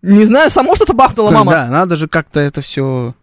Не 0.00 0.24
знаю, 0.24 0.50
само 0.50 0.74
что-то 0.74 0.94
бахнула 0.94 1.30
мама. 1.30 1.52
Да, 1.52 1.66
надо 1.68 1.96
же 1.96 2.08
как-то 2.08 2.40
это 2.40 2.60
все 2.60 3.14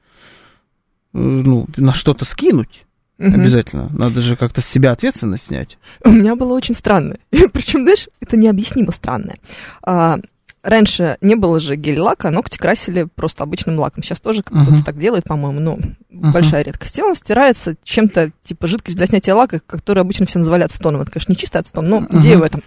ну, 1.13 1.65
на 1.77 1.93
что-то 1.93 2.25
скинуть. 2.25 2.85
Мгм. 3.17 3.39
Обязательно. 3.39 3.89
Надо 3.93 4.19
же 4.21 4.35
как-то 4.35 4.59
с 4.59 4.65
себя 4.65 4.91
ответственность 4.91 5.45
снять. 5.45 5.77
У 6.03 6.09
меня 6.09 6.35
было 6.35 6.53
очень 6.53 6.75
странно. 6.75 7.15
Причем, 7.53 7.83
знаешь, 7.83 8.09
это 8.19 8.35
необъяснимо 8.35 8.91
странное. 8.91 9.37
А, 9.81 10.17
раньше 10.65 11.17
не 11.21 11.35
было 11.35 11.59
же 11.59 11.75
гель-лака, 11.75 12.31
ногти 12.31 12.57
красили 12.57 13.03
просто 13.15 13.43
обычным 13.43 13.79
лаком. 13.79 14.03
Сейчас 14.03 14.19
тоже 14.19 14.41
кто-то 14.43 14.71
Мгм. 14.71 14.83
так 14.83 14.99
делает, 14.99 15.23
по-моему, 15.23 15.59
но 15.61 15.77
Мгм. 16.09 16.31
большая 16.33 16.63
редкость. 16.63 16.97
И 16.99 17.01
он 17.03 17.15
стирается 17.15 17.75
чем-то, 17.83 18.31
типа 18.43 18.67
жидкость 18.67 18.97
для 18.97 19.05
снятия 19.07 19.33
лака, 19.33 19.61
который 19.65 19.99
обычно 20.01 20.25
все 20.25 20.39
называли 20.39 20.63
ацетоном. 20.63 21.01
Это, 21.01 21.11
конечно, 21.11 21.31
не 21.31 21.37
чистый 21.37 21.57
ацетон, 21.59 21.87
но 21.87 21.99
Мгм. 22.01 22.19
идея 22.19 22.37
в 22.39 22.43
этом. 22.43 22.61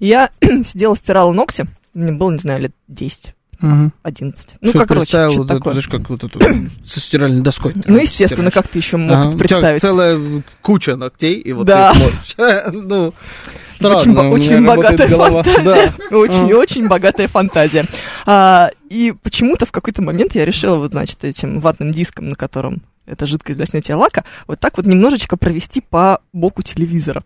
Я 0.00 0.30
сидела, 0.64 0.96
стирала 0.96 1.32
ногти, 1.32 1.66
мне 1.94 2.10
было, 2.12 2.32
не 2.32 2.38
знаю, 2.38 2.62
лет 2.62 2.72
10, 2.88 3.34
11. 3.60 4.56
Ну, 4.60 4.68
Что 4.70 4.78
как, 4.80 4.88
короче, 4.88 5.04
представил 5.04 5.30
что 5.30 5.38
вот 5.40 5.44
это, 5.50 5.54
такое. 5.58 5.72
знаешь, 5.74 5.88
как 5.88 6.10
вот 6.10 6.24
эту 6.24 6.40
со 6.84 7.00
стиральной 7.00 7.40
доской. 7.42 7.74
Ну, 7.86 7.98
естественно, 7.98 8.50
как 8.50 8.68
ты 8.68 8.78
еще 8.78 8.96
мог 8.96 9.16
Ага, 9.16 9.28
это 9.30 9.38
представить. 9.38 9.80
целая 9.82 10.42
куча 10.62 10.96
ногтей, 10.96 11.34
и 11.40 11.52
вот 11.52 11.66
Да. 11.66 11.92
ты. 12.36 12.70
Ну, 12.72 13.14
странно, 13.70 14.30
очень, 14.30 14.64
богатая 14.64 15.08
голова. 15.08 15.42
фантазия. 15.42 15.92
Да. 16.10 16.16
Очень, 16.16 16.52
очень 16.52 16.88
богатая 16.88 17.28
фантазия. 17.28 17.86
А, 18.26 18.70
и 18.90 19.14
почему-то 19.22 19.66
в 19.66 19.72
какой-то 19.72 20.02
момент 20.02 20.34
я 20.34 20.44
решила, 20.44 20.76
вот, 20.76 20.92
значит, 20.92 21.24
этим 21.24 21.58
ватным 21.60 21.92
диском, 21.92 22.28
на 22.30 22.34
котором 22.36 22.82
эта 23.06 23.26
жидкость 23.26 23.56
для 23.56 23.66
снятия 23.66 23.96
лака, 23.96 24.24
вот 24.46 24.60
так 24.60 24.76
вот 24.76 24.86
немножечко 24.86 25.36
провести 25.36 25.80
по 25.80 26.20
боку 26.32 26.62
телевизора. 26.62 27.22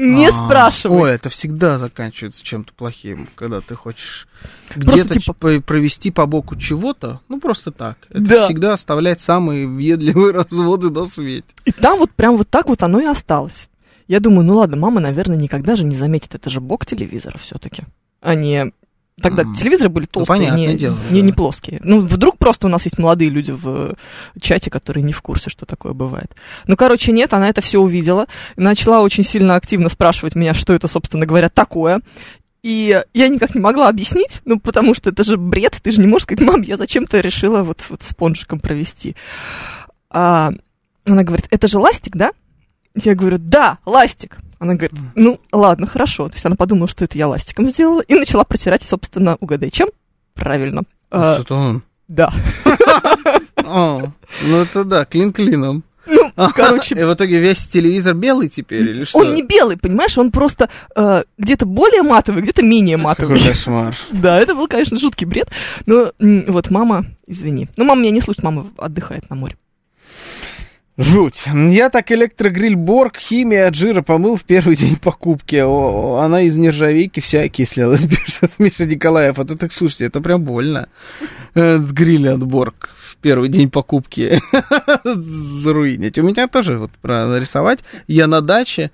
Не 0.00 0.28
А, 0.28 0.32
спрашивай. 0.32 0.98
Ой, 1.02 1.10
это 1.12 1.28
всегда 1.28 1.78
заканчивается 1.78 2.42
чем-то 2.44 2.72
плохим, 2.74 3.28
когда 3.34 3.60
ты 3.60 3.74
хочешь 3.74 4.26
где-то 4.74 5.20
типа- 5.20 5.60
провести 5.60 6.10
по 6.10 6.26
боку 6.26 6.56
чего-то, 6.56 7.20
ну 7.28 7.38
просто 7.40 7.70
так. 7.70 7.98
Это 8.08 8.20
Да. 8.20 8.44
всегда 8.46 8.72
оставлять 8.72 9.20
самые 9.20 9.66
въедливые 9.66 10.32
разводы 10.32 10.90
на 10.90 11.06
свете. 11.06 11.46
И 11.64 11.72
там 11.72 11.98
вот 11.98 12.10
прям 12.12 12.36
вот 12.36 12.48
так 12.48 12.66
вот 12.68 12.82
оно 12.82 13.00
и 13.00 13.04
осталось. 13.06 13.68
Я 14.08 14.20
думаю, 14.20 14.44
ну 14.44 14.56
ладно, 14.56 14.76
мама, 14.76 15.00
наверное, 15.00 15.36
никогда 15.36 15.76
же 15.76 15.84
не 15.84 15.94
заметит, 15.94 16.34
это 16.34 16.48
же 16.50 16.60
бок 16.60 16.86
телевизора 16.86 17.38
все-таки, 17.38 17.82
а 18.20 18.34
не... 18.34 18.72
Тогда 19.20 19.42
М. 19.42 19.54
телевизоры 19.54 19.88
были 19.88 20.06
толстые, 20.06 20.38
понятное 20.38 20.66
не, 20.68 20.76
дело, 20.76 20.96
не, 21.10 21.20
да. 21.20 21.26
не 21.26 21.32
плоские. 21.32 21.80
Ну, 21.84 22.00
вдруг 22.00 22.38
просто 22.38 22.66
у 22.66 22.70
нас 22.70 22.84
есть 22.84 22.98
молодые 22.98 23.30
люди 23.30 23.52
в 23.52 23.94
чате, 24.40 24.70
которые 24.70 25.02
не 25.02 25.12
в 25.12 25.22
курсе, 25.22 25.50
что 25.50 25.66
такое 25.66 25.92
бывает. 25.92 26.34
Ну, 26.66 26.76
короче, 26.76 27.12
нет, 27.12 27.32
она 27.34 27.48
это 27.48 27.60
все 27.60 27.80
увидела, 27.80 28.26
начала 28.56 29.02
очень 29.02 29.24
сильно 29.24 29.56
активно 29.56 29.88
спрашивать 29.88 30.34
меня, 30.34 30.54
что 30.54 30.72
это, 30.72 30.88
собственно 30.88 31.26
говоря, 31.26 31.48
такое. 31.48 32.00
И 32.62 33.02
я 33.14 33.28
никак 33.28 33.54
не 33.54 33.60
могла 33.60 33.88
объяснить, 33.88 34.40
ну, 34.44 34.60
потому 34.60 34.94
что 34.94 35.10
это 35.10 35.24
же 35.24 35.38
бред, 35.38 35.78
ты 35.82 35.92
же 35.92 36.00
не 36.00 36.06
можешь 36.06 36.24
сказать, 36.24 36.46
мам, 36.46 36.60
я 36.60 36.76
зачем-то 36.76 37.18
решила 37.20 37.62
вот, 37.62 37.84
вот 37.88 38.02
спонжиком 38.02 38.60
провести. 38.60 39.16
А, 40.10 40.52
она 41.06 41.24
говорит, 41.24 41.46
это 41.50 41.68
же 41.68 41.78
ластик, 41.78 42.16
да? 42.16 42.32
Я 42.94 43.14
говорю, 43.14 43.38
да, 43.38 43.78
ластик. 43.86 44.38
Она 44.58 44.74
говорит, 44.74 44.92
ну, 45.14 45.40
ладно, 45.52 45.86
хорошо. 45.86 46.28
То 46.28 46.34
есть 46.34 46.44
она 46.44 46.56
подумала, 46.56 46.88
что 46.88 47.04
это 47.04 47.16
я 47.16 47.28
ластиком 47.28 47.68
сделала, 47.68 48.00
и 48.02 48.14
начала 48.14 48.44
протирать, 48.44 48.82
собственно, 48.82 49.36
угадай, 49.40 49.70
чем? 49.70 49.88
Правильно. 50.34 50.82
А, 51.10 51.36
Что-то 51.36 51.54
он. 51.54 51.82
да. 52.08 52.32
Ну 53.62 54.12
это 54.56 54.84
да, 54.84 55.04
клин 55.04 55.32
клином. 55.32 55.84
Ну, 56.06 56.50
короче, 56.54 56.94
И 56.98 57.04
в 57.04 57.14
итоге 57.14 57.38
весь 57.38 57.58
телевизор 57.68 58.14
белый 58.14 58.48
теперь 58.48 58.88
или 58.88 59.04
что? 59.04 59.18
он 59.18 59.34
не 59.34 59.42
белый, 59.42 59.76
понимаешь, 59.76 60.16
он 60.18 60.32
просто 60.32 60.68
э, 60.96 61.22
где-то 61.38 61.66
более 61.66 62.02
матовый, 62.02 62.42
где-то 62.42 62.62
менее 62.62 62.96
матовый. 62.96 63.38
Какой 63.38 63.52
кошмар. 63.52 63.96
Да, 64.10 64.38
это 64.40 64.54
был, 64.54 64.66
конечно, 64.66 64.96
жуткий 64.96 65.26
бред. 65.26 65.48
Но 65.86 66.10
вот 66.18 66.70
мама, 66.70 67.04
извини. 67.26 67.68
Ну, 67.76 67.84
мама 67.84 68.00
меня 68.00 68.10
не 68.10 68.20
слушает, 68.20 68.42
мама 68.42 68.66
отдыхает 68.78 69.28
на 69.30 69.36
море. 69.36 69.56
Жуть. 70.96 71.44
Я 71.46 71.88
так 71.88 72.12
электрогриль 72.12 72.76
Борг, 72.76 73.16
химия 73.16 73.68
от 73.68 73.74
жира 73.74 74.02
помыл 74.02 74.36
в 74.36 74.44
первый 74.44 74.76
день 74.76 74.96
покупки. 74.96 75.56
О, 75.56 76.16
она 76.22 76.42
из 76.42 76.58
нержавейки 76.58 77.20
вся 77.20 77.40
окислилась, 77.42 78.02
пишет 78.06 78.52
Миша 78.58 78.84
Николаев. 78.84 79.38
А 79.38 79.44
то 79.44 79.56
так, 79.56 79.72
слушайте, 79.72 80.06
это 80.06 80.20
прям 80.20 80.42
больно. 80.42 80.88
Этот 81.54 81.90
гриль 81.92 82.28
от 82.28 82.42
Борг 82.44 82.90
в 83.08 83.16
первый 83.16 83.48
день 83.48 83.70
покупки 83.70 84.40
заруинить. 85.04 86.18
У 86.18 86.22
меня 86.22 86.48
тоже 86.48 86.76
вот 86.78 86.90
про 87.00 87.26
нарисовать. 87.26 87.80
Я 88.06 88.26
на 88.26 88.40
даче 88.42 88.90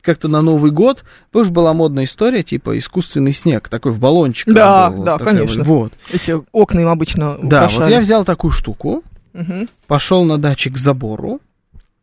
как-то 0.00 0.28
на 0.28 0.42
Новый 0.42 0.70
год, 0.70 1.04
помнишь, 1.30 1.50
была 1.50 1.74
модная 1.74 2.04
история, 2.04 2.42
типа 2.42 2.76
искусственный 2.78 3.32
снег, 3.32 3.68
такой 3.68 3.92
в 3.92 3.98
баллончик. 3.98 4.52
Да, 4.52 4.88
был, 4.90 4.96
вот 4.96 5.04
да, 5.04 5.18
такая 5.18 5.36
конечно. 5.36 5.64
Вот. 5.64 5.92
Эти 6.12 6.34
окна 6.50 6.80
им 6.80 6.88
обычно 6.88 7.36
Да, 7.42 7.62
вот 7.62 7.72
украшали. 7.72 7.92
я 7.92 8.00
взял 8.00 8.24
такую 8.24 8.50
штуку, 8.50 9.04
Мгм. 9.32 9.66
пошел 9.86 10.24
на 10.24 10.38
даче 10.38 10.70
к 10.70 10.76
забору, 10.78 11.40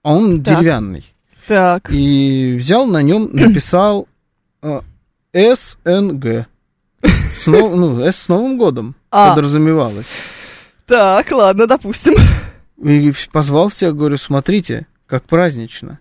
а 0.04 0.14
он 0.16 0.44
Так. 0.44 0.56
деревянный. 0.58 1.06
Так, 1.48 1.92
И 1.92 2.58
взял 2.60 2.86
на 2.88 3.02
нем, 3.02 3.30
написал 3.34 4.08
э, 4.62 4.82
СНГ. 5.34 6.48
С 7.04 7.48
нов- 7.48 7.76
ну, 7.76 8.00
С 8.02 8.16
с 8.18 8.28
Новым 8.28 8.58
годом 8.58 8.96
А. 9.12 9.30
подразумевалось. 9.34 10.08
так, 10.86 11.32
ладно, 11.32 11.68
допустим. 11.68 12.16
И 12.84 13.14
позвал 13.32 13.70
всех, 13.70 13.96
говорю, 13.96 14.18
смотрите, 14.18 14.88
как 15.06 15.24
празднично. 15.24 16.00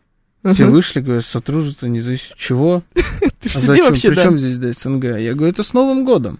Все 0.53 0.65
Мгм. 0.65 0.73
вышли, 0.73 1.01
говорят, 1.01 1.25
сотрудничество 1.25 1.87
не 1.87 2.01
зависит. 2.01 2.35
Чего? 2.37 2.83
Ты 3.41 3.51
А 3.55 3.59
зачем? 3.59 3.87
вообще, 3.87 4.09
да. 4.11 4.15
Причем 4.17 4.39
здесь 4.39 4.59
да, 4.59 4.73
СНГ? 4.73 5.05
Я 5.19 5.35
говорю, 5.35 5.53
это 5.53 5.63
с 5.63 5.73
Новым 5.73 6.05
годом. 6.05 6.39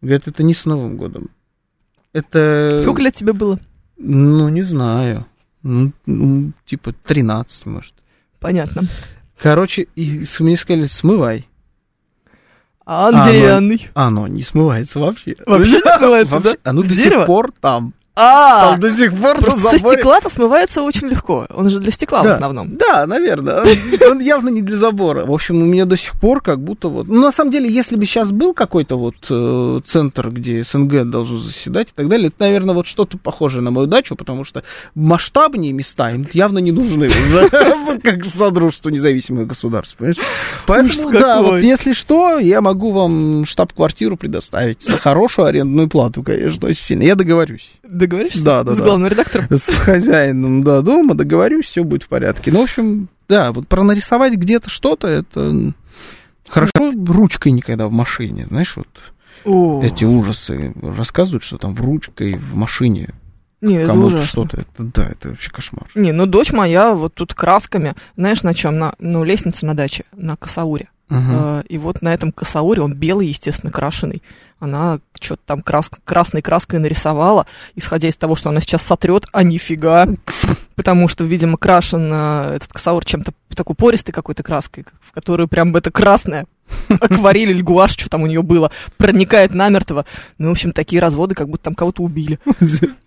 Говорят, 0.00 0.26
это 0.28 0.42
не 0.42 0.54
с 0.54 0.64
Новым 0.64 0.96
годом. 0.96 1.30
Это... 2.12 2.78
Сколько 2.82 3.02
лет 3.02 3.14
тебе 3.14 3.32
было? 3.32 3.58
Ну, 3.96 4.48
не 4.48 4.62
знаю. 4.62 5.26
Ну, 5.62 5.92
ну, 6.06 6.52
типа 6.66 6.92
13, 6.92 7.66
может. 7.66 7.94
Понятно. 8.40 8.88
Короче, 9.38 9.88
и 9.94 10.24
мне 10.40 10.56
сказали, 10.56 10.86
смывай. 10.86 11.48
А 12.84 13.08
он 13.08 13.16
А, 13.16 13.28
деревянный. 13.28 13.88
Оно 13.94 14.26
не 14.26 14.42
смывается 14.42 14.98
вообще. 14.98 15.36
Вообще 15.46 15.76
не 15.76 15.98
смывается, 15.98 16.40
да? 16.40 16.54
Оно 16.64 16.82
до 16.82 16.94
сих 16.94 17.26
пор 17.26 17.52
там. 17.60 17.94
А, 18.14 18.72
Там 18.72 18.80
до 18.80 18.94
сих 18.94 19.14
пор 19.16 19.38
просто 19.38 19.70
со 19.70 19.78
стекла-то 19.78 20.28
смывается 20.28 20.82
очень 20.82 21.08
легко. 21.08 21.46
Он 21.54 21.70
же 21.70 21.78
для 21.80 21.90
стекла 21.90 22.20
в 22.20 22.24
Да. 22.24 22.34
основном. 22.34 22.76
Да, 22.76 23.06
наверное. 23.06 23.64
Он 24.10 24.20
явно 24.20 24.50
не 24.50 24.60
для 24.60 24.76
забора. 24.76 25.24
В 25.24 25.32
общем, 25.32 25.56
у 25.62 25.64
меня 25.64 25.86
до 25.86 25.96
сих 25.96 26.20
пор 26.20 26.42
как 26.42 26.60
будто 26.60 26.88
вот... 26.88 27.08
Ну, 27.08 27.22
на 27.22 27.32
самом 27.32 27.50
деле, 27.50 27.72
если 27.72 27.96
бы 27.96 28.04
сейчас 28.04 28.30
был 28.30 28.52
какой-то 28.52 28.98
вот 28.98 29.14
э, 29.30 29.80
центр, 29.86 30.28
где 30.28 30.62
СНГ 30.62 31.04
должен 31.04 31.40
заседать 31.40 31.88
и 31.88 31.92
так 31.94 32.08
далее, 32.08 32.28
это, 32.28 32.36
наверное, 32.40 32.74
вот 32.74 32.86
что-то 32.86 33.16
похожее 33.16 33.62
на 33.62 33.70
мою 33.70 33.86
дачу, 33.86 34.14
потому 34.14 34.44
что 34.44 34.62
масштабнее 34.94 35.72
места 35.72 36.10
им 36.10 36.26
явно 36.34 36.58
не 36.58 36.72
нужны 36.72 37.08
уже, 37.08 37.48
как 38.02 38.24
Содружество 38.26 38.90
независимых 38.90 39.46
государств, 39.46 39.96
понимаешь? 39.96 40.18
Поэтому, 40.66 41.10
да, 41.12 41.40
вот 41.40 41.60
если 41.60 41.94
что, 41.94 42.38
я 42.38 42.60
могу 42.60 42.92
вам 42.92 43.46
штаб-квартиру 43.46 44.16
предоставить 44.18 44.82
за 44.82 44.98
хорошую 44.98 45.46
арендную 45.46 45.88
плату, 45.88 46.22
конечно, 46.22 46.68
очень 46.68 46.82
сильно. 46.82 47.02
Я 47.04 47.14
договорюсь. 47.14 47.72
Договоришься? 48.02 48.44
Да, 48.44 48.64
да, 48.64 48.74
С 48.74 48.78
да. 48.78 48.84
главным 48.84 49.08
редактором? 49.08 49.46
с 49.50 49.62
хозяином 49.62 50.64
да, 50.64 50.82
дома, 50.82 51.14
договорюсь, 51.14 51.66
все 51.66 51.84
будет 51.84 52.02
в 52.02 52.08
порядке. 52.08 52.50
Ну, 52.50 52.60
в 52.60 52.62
общем, 52.64 53.08
да, 53.28 53.52
вот 53.52 53.68
пронарисовать 53.68 54.34
где-то 54.34 54.68
что-то, 54.68 55.06
это 55.06 55.72
хорошо 56.48 56.92
ручкой 57.06 57.52
никогда 57.52 57.86
в 57.86 57.92
машине, 57.92 58.46
знаешь, 58.48 58.76
вот 58.76 58.88
О, 59.44 59.82
эти 59.82 60.04
ужасы 60.04 60.74
рассказывают, 60.82 61.44
что 61.44 61.58
там 61.58 61.74
в 61.74 61.80
ручкой 61.80 62.34
в 62.34 62.56
машине 62.56 63.10
не, 63.60 63.76
это 63.76 63.92
ужасно. 63.92 64.26
что-то, 64.26 64.56
это, 64.62 64.82
да, 64.82 65.06
это 65.06 65.28
вообще 65.28 65.50
кошмар. 65.50 65.86
Не, 65.94 66.10
ну 66.10 66.26
дочь 66.26 66.50
моя 66.52 66.92
вот 66.94 67.14
тут 67.14 67.32
красками, 67.34 67.94
знаешь, 68.16 68.42
на 68.42 68.54
чем? 68.54 68.78
На, 68.78 68.94
ну, 68.98 69.22
лестнице 69.22 69.64
на 69.64 69.76
даче, 69.76 70.04
на 70.16 70.36
косауре. 70.36 70.88
Э, 71.10 71.62
И 71.68 71.78
вот 71.78 72.02
на 72.02 72.12
этом 72.14 72.32
косауре, 72.32 72.82
он 72.82 72.94
белый, 72.94 73.26
естественно, 73.28 73.70
крашеный. 73.72 74.22
Она 74.60 75.00
что-то 75.20 75.42
там 75.44 75.60
крас- 75.60 75.90
красной 76.04 76.40
краской 76.40 76.78
нарисовала, 76.78 77.46
исходя 77.74 78.08
из 78.08 78.16
того, 78.16 78.36
что 78.36 78.48
она 78.50 78.60
сейчас 78.60 78.82
сотрет, 78.82 79.26
а 79.32 79.42
нифига. 79.42 80.06
Потому 80.76 81.08
что, 81.08 81.24
видимо, 81.24 81.58
крашен 81.58 82.10
э, 82.12 82.52
этот 82.56 82.72
косаур 82.72 83.04
чем-то 83.04 83.32
такой 83.54 83.76
пористой 83.76 84.12
какой-то 84.14 84.42
краской, 84.42 84.84
в 85.00 85.12
которую 85.12 85.48
прям 85.48 85.74
это 85.76 85.90
красное 85.90 86.46
акварель 86.88 87.50
или 87.50 87.60
гуашь, 87.60 87.92
что 87.92 88.08
там 88.08 88.22
у 88.22 88.26
нее 88.26 88.42
было, 88.42 88.70
проникает 88.96 89.52
намертво. 89.52 90.06
Ну, 90.38 90.48
в 90.48 90.52
общем, 90.52 90.72
такие 90.72 91.02
разводы, 91.02 91.34
как 91.34 91.48
будто 91.48 91.64
там 91.64 91.74
кого-то 91.74 92.02
убили. 92.02 92.38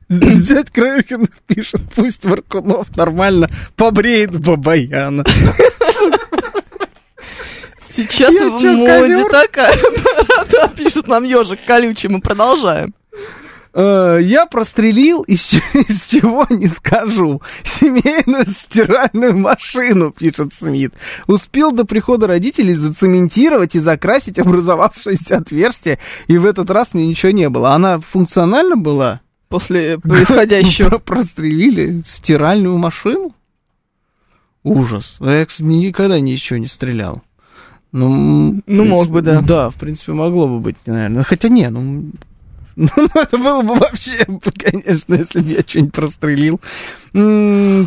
Дядь 0.08 0.70
Краюхин 0.70 1.28
пишет, 1.48 1.82
пусть 1.96 2.26
Варкунов 2.26 2.96
нормально 2.96 3.50
побреет 3.76 4.38
Бабаяна. 4.40 5.24
Сейчас 7.96 8.34
Я 8.34 8.50
в 8.50 8.62
чё, 8.62 8.74
моде 8.76 9.24
такая 9.30 9.74
пишет 10.76 11.08
нам 11.08 11.24
ежик 11.24 11.60
колючий, 11.66 12.10
мы 12.10 12.20
продолжаем. 12.22 12.94
Э, 13.74 14.20
Я 14.22 14.46
прострелил, 14.46 15.22
из, 15.24 15.52
из 15.74 16.06
чего 16.06 16.46
не 16.50 16.68
скажу, 16.68 17.42
семейную 17.64 18.46
стиральную 18.48 19.38
машину, 19.38 20.12
пишет 20.12 20.54
Смит. 20.54 20.94
Успел 21.28 21.72
до 21.72 21.86
прихода 21.86 22.28
родителей 22.28 22.74
зацементировать 22.76 23.76
и 23.76 23.80
закрасить 23.80 24.40
образовавшееся 24.40 25.38
отверстие, 25.38 26.00
и 26.28 26.38
в 26.38 26.46
этот 26.46 26.70
раз 26.70 26.94
мне 26.94 27.06
ничего 27.08 27.32
не 27.32 27.50
было. 27.50 27.72
Она 27.72 28.00
функциональна 28.00 28.76
была? 28.78 29.22
После 29.50 30.00
происходящего. 30.04 30.90
Про- 30.90 31.00
Прострелили 31.00 32.02
стиральную 32.06 32.78
машину? 32.78 33.34
Ужас. 34.64 35.18
Я, 35.20 35.46
кстати, 35.46 35.66
никогда 35.66 36.20
ничего 36.20 36.58
не 36.58 36.68
стрелял. 36.68 37.22
Ну, 37.98 38.62
Ну, 38.68 38.84
в 38.84 38.88
мог 38.88 39.08
бы, 39.08 39.22
принципе, 39.22 39.48
да. 39.48 39.48
Да, 39.48 39.70
в 39.70 39.76
принципе, 39.76 40.12
могло 40.12 40.48
бы 40.48 40.60
быть, 40.60 40.76
наверное. 40.86 41.24
Хотя 41.24 41.48
не, 41.48 41.70
ну... 41.70 42.12
Ну, 42.76 42.90
это 43.16 43.38
было 43.38 43.62
бы 43.62 43.76
вообще, 43.76 44.26
конечно, 44.58 45.16
если 45.16 45.40
бы 45.40 45.52
я 45.52 45.62
что-нибудь 45.66 45.94
прострелил. 45.94 46.60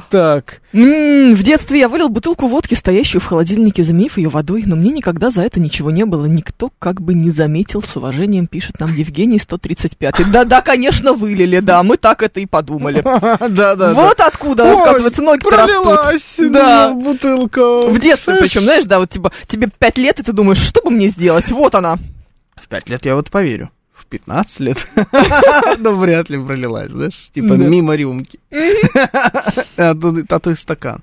Так. 0.08 0.62
В 0.72 1.42
детстве 1.42 1.80
я 1.80 1.88
вылил 1.88 2.08
бутылку 2.08 2.48
водки, 2.48 2.74
стоящую 2.74 3.20
в 3.20 3.26
холодильнике, 3.26 3.82
заменив 3.82 4.16
ее 4.16 4.30
водой, 4.30 4.62
но 4.64 4.76
мне 4.76 4.90
никогда 4.90 5.30
за 5.30 5.42
это 5.42 5.60
ничего 5.60 5.90
не 5.90 6.06
было. 6.06 6.24
Никто 6.24 6.72
как 6.78 7.02
бы 7.02 7.12
не 7.12 7.30
заметил, 7.30 7.82
с 7.82 7.94
уважением 7.96 8.46
пишет 8.46 8.80
нам 8.80 8.94
Евгений 8.94 9.38
135. 9.38 10.30
Да-да, 10.32 10.62
конечно, 10.62 11.12
вылили, 11.12 11.60
да, 11.60 11.82
мы 11.82 11.98
так 11.98 12.22
это 12.22 12.40
и 12.40 12.46
подумали. 12.46 13.04
Да, 13.48 13.74
да, 13.74 13.92
Вот 13.94 14.20
откуда, 14.20 14.78
оказывается, 14.78 15.22
ноги 15.22 15.44
растут. 15.48 16.50
Да. 16.52 16.92
бутылка. 16.92 17.80
В 17.82 17.98
детстве, 17.98 18.36
причем, 18.36 18.62
знаешь, 18.62 18.84
да, 18.84 18.98
вот 18.98 19.10
типа, 19.10 19.32
тебе 19.46 19.68
пять 19.78 19.98
лет, 19.98 20.18
и 20.20 20.22
ты 20.22 20.32
думаешь, 20.32 20.58
что 20.58 20.82
бы 20.82 20.90
мне 20.90 21.08
сделать? 21.08 21.50
Вот 21.50 21.74
она. 21.74 21.98
В 22.56 22.68
пять 22.68 22.88
лет 22.88 23.04
я 23.04 23.14
вот 23.14 23.30
поверю. 23.30 23.70
В 24.08 24.10
15 24.10 24.60
лет? 24.60 24.86
Ну, 25.80 25.94
вряд 25.96 26.30
ли 26.30 26.38
пролилась, 26.42 26.90
знаешь, 26.90 27.28
типа 27.34 27.52
мимо 27.54 27.94
рюмки. 27.94 28.40
А 29.76 29.94
тут 29.94 30.58
стакан. 30.58 31.02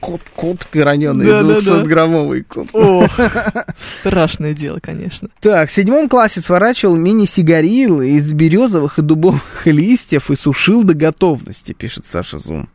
Кот, 0.00 0.22
кот 0.34 0.66
граненый, 0.72 1.26
Да, 1.26 1.42
да, 1.42 1.60
да. 1.60 1.82
200-граммовый 1.82 2.42
кот. 2.44 2.68
Страшное 4.00 4.54
дело, 4.54 4.78
конечно. 4.80 5.28
Так, 5.40 5.68
в 5.70 5.74
седьмом 5.74 6.08
классе 6.08 6.40
сворачивал 6.40 6.96
мини-сигарилы 6.96 8.12
из 8.12 8.32
березовых 8.32 8.98
и 8.98 9.02
дубовых 9.02 9.66
листьев 9.66 10.30
и 10.30 10.36
сушил 10.36 10.82
до 10.82 10.94
готовности, 10.94 11.72
пишет 11.72 12.06
Саша 12.06 12.38
Зум. 12.38 12.70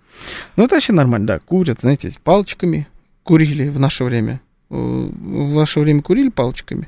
Ну, 0.55 0.65
это 0.65 0.75
вообще 0.75 0.93
нормально, 0.93 1.25
да, 1.27 1.39
курят, 1.39 1.79
знаете, 1.81 2.13
палочками 2.23 2.87
курили 3.23 3.67
в 3.67 3.79
наше 3.79 4.03
время. 4.03 4.41
Э, 4.69 4.75
В 4.75 5.53
ваше 5.53 5.79
время 5.79 6.03
курили 6.03 6.29
палочками? 6.29 6.87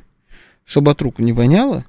Чтобы 0.66 0.92
от 0.92 1.02
рук 1.02 1.18
не 1.20 1.34
воняло, 1.34 1.86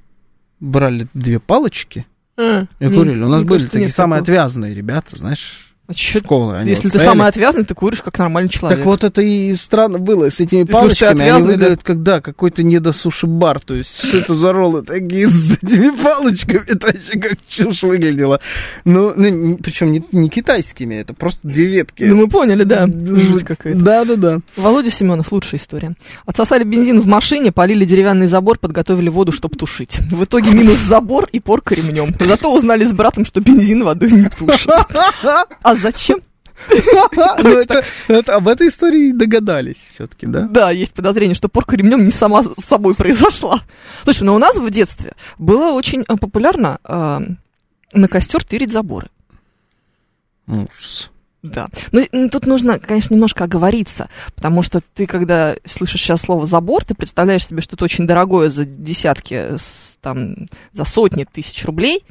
брали 0.65 1.07
две 1.15 1.39
палочки 1.39 2.07
А, 2.37 2.65
и 2.81 2.89
курили. 2.89 3.23
У 3.23 3.29
нас 3.29 3.45
были 3.45 3.63
такие 3.65 3.85
нет 3.87 3.95
самые 3.95 4.21
такого. 4.21 4.37
отвязные 4.39 4.75
ребята, 4.75 5.17
знаешь, 5.17 5.64
школы. 5.95 6.57
Они 6.57 6.71
Если 6.71 6.85
вот 6.85 6.93
ты 6.93 6.99
стояли. 6.99 7.17
самый 7.17 7.29
отвязный, 7.29 7.65
ты 7.65 7.75
куришь 7.75 8.01
как 8.03 8.19
нормальный 8.19 8.49
человек. 8.49 8.79
Так 8.79 8.87
вот 8.87 9.05
это 9.05 9.21
и 9.21 9.55
странно 9.55 9.99
было 9.99 10.31
с 10.31 10.41
этими 10.41 10.65
палочками. 10.65 11.11
Они 11.11 11.21
отвязный, 11.23 11.57
да? 11.57 11.57
выглядят 11.57 11.83
как, 11.83 12.03
да, 12.03 12.21
какой-то 12.21 12.63
недосуши-бар. 12.63 13.61
То 13.61 13.75
есть, 13.75 13.99
что 13.99 14.17
это 14.17 14.35
за 14.35 14.53
роллы 14.53 14.83
такие 14.83 15.29
с 15.29 15.51
этими 15.51 15.91
палочками? 15.91 16.65
Это 16.67 16.87
вообще 16.87 17.19
как 17.19 17.39
чушь 17.49 17.83
выглядело. 17.83 18.41
Ну, 18.85 19.13
причем 19.63 19.93
не, 19.93 20.03
не 20.13 20.31
китайскими, 20.31 20.95
это 20.95 21.13
просто 21.13 21.41
две 21.43 21.67
ветки. 21.67 22.05
Ну, 22.05 22.17
мы 22.17 22.29
поняли, 22.29 22.65
да. 22.65 22.87
Жуть 22.87 23.45
какая-то. 23.45 23.79
Да, 23.79 24.05
да, 24.05 24.17
да. 24.17 24.39
Володя 24.57 24.91
Семенов, 24.91 25.33
лучшая 25.33 25.61
история. 25.61 25.95
Отсосали 26.25 26.65
бензин 26.65 27.01
в 27.01 27.07
машине, 27.07 27.53
полили 27.53 27.85
деревянный 27.85 28.27
забор, 28.27 28.59
подготовили 28.59 29.11
воду, 29.11 29.33
чтобы 29.33 29.57
тушить. 29.57 29.99
В 30.11 30.25
итоге 30.25 30.51
минус 30.51 30.79
забор 30.79 31.29
и 31.31 31.41
порка 31.41 31.75
ремнем. 31.75 32.15
Зато 32.19 32.55
узнали 32.55 32.87
с 32.87 32.93
братом, 32.93 33.27
что 33.27 33.41
бензин 33.41 33.85
водой 33.85 34.11
не 34.13 34.29
тушит. 34.31 34.71
А 35.63 35.74
зачем? 35.77 36.21
Ну, 38.09 38.23
Об 38.29 38.49
этой 38.49 38.69
истории 38.69 39.13
догадались 39.13 39.77
все-таки, 39.91 40.27
да? 40.27 40.43
Да, 40.43 40.71
есть 40.71 40.95
подозрение, 40.95 41.35
что 41.35 41.49
порка 41.49 41.77
ремнем 41.77 42.05
не 42.05 42.13
сама 42.13 42.43
с 42.45 42.65
собой 42.65 42.95
произошла. 42.95 43.61
Слушай, 44.05 44.23
ну 44.25 44.35
у 44.35 44.39
нас 44.39 44.57
в 44.57 44.71
детстве 44.71 45.13
было 45.39 45.73
очень 45.73 46.05
э, 46.09 46.17
популярно 46.17 46.79
э, 46.85 47.21
на 47.93 48.09
костер 48.09 48.45
тырить 48.45 48.73
заборы. 48.73 49.09
Ужас. 50.47 51.11
Да. 51.43 51.69
Ну, 51.93 52.07
м, 52.13 52.31
тут 52.31 52.47
нужно, 52.47 52.79
конечно, 52.79 53.13
немножко 53.15 53.45
оговориться, 53.45 54.09
потому 54.35 54.63
что 54.63 54.81
ты, 54.95 55.07
когда 55.07 55.55
слышишь 55.67 56.01
сейчас 56.01 56.23
слово 56.23 56.47
забор, 56.47 56.85
ты 56.85 56.95
представляешь 56.95 57.47
себе 57.47 57.61
что-то 57.61 57.85
очень 57.85 58.07
дорогое 58.07 58.49
за 58.49 58.65
десятки, 58.65 59.57
с- 59.59 59.99
там, 60.01 60.47
за 60.73 60.85
сотни 60.85 61.25
тысяч 61.25 61.65
рублей. 61.67 62.05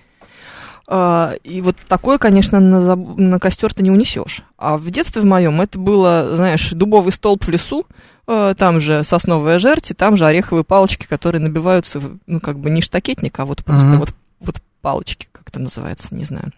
А, 0.87 1.33
И 1.43 1.61
вот 1.61 1.75
такое, 1.87 2.17
конечно, 2.17 2.59
на, 2.59 2.95
на 2.95 3.39
костер 3.39 3.73
ты 3.73 3.83
не 3.83 3.91
унесешь. 3.91 4.43
А 4.57 4.77
в 4.77 4.89
детстве 4.91 5.21
в 5.21 5.25
моем 5.25 5.61
это 5.61 5.79
было, 5.79 6.35
знаешь, 6.35 6.71
дубовый 6.71 7.11
столб 7.13 7.45
в 7.45 7.49
лесу, 7.49 7.85
э, 8.27 8.53
там 8.57 8.79
же 8.79 9.03
сосновая 9.03 9.59
жерть, 9.59 9.91
и 9.91 9.93
там 9.93 10.17
же 10.17 10.25
ореховые 10.25 10.63
палочки, 10.65 11.05
которые 11.07 11.41
набиваются, 11.41 12.01
ну, 12.27 12.39
как 12.39 12.59
бы 12.59 12.69
не 12.69 12.81
штакетник, 12.81 13.39
а 13.39 13.45
вот 13.45 13.63
просто 13.63 13.87
Мгм. 13.87 13.99
вот, 13.99 14.13
вот 14.41 14.61
палочки, 14.81 15.27
как 15.31 15.47
это 15.47 15.59
называется, 15.59 16.07
не 16.13 16.25
знаю. 16.25 16.51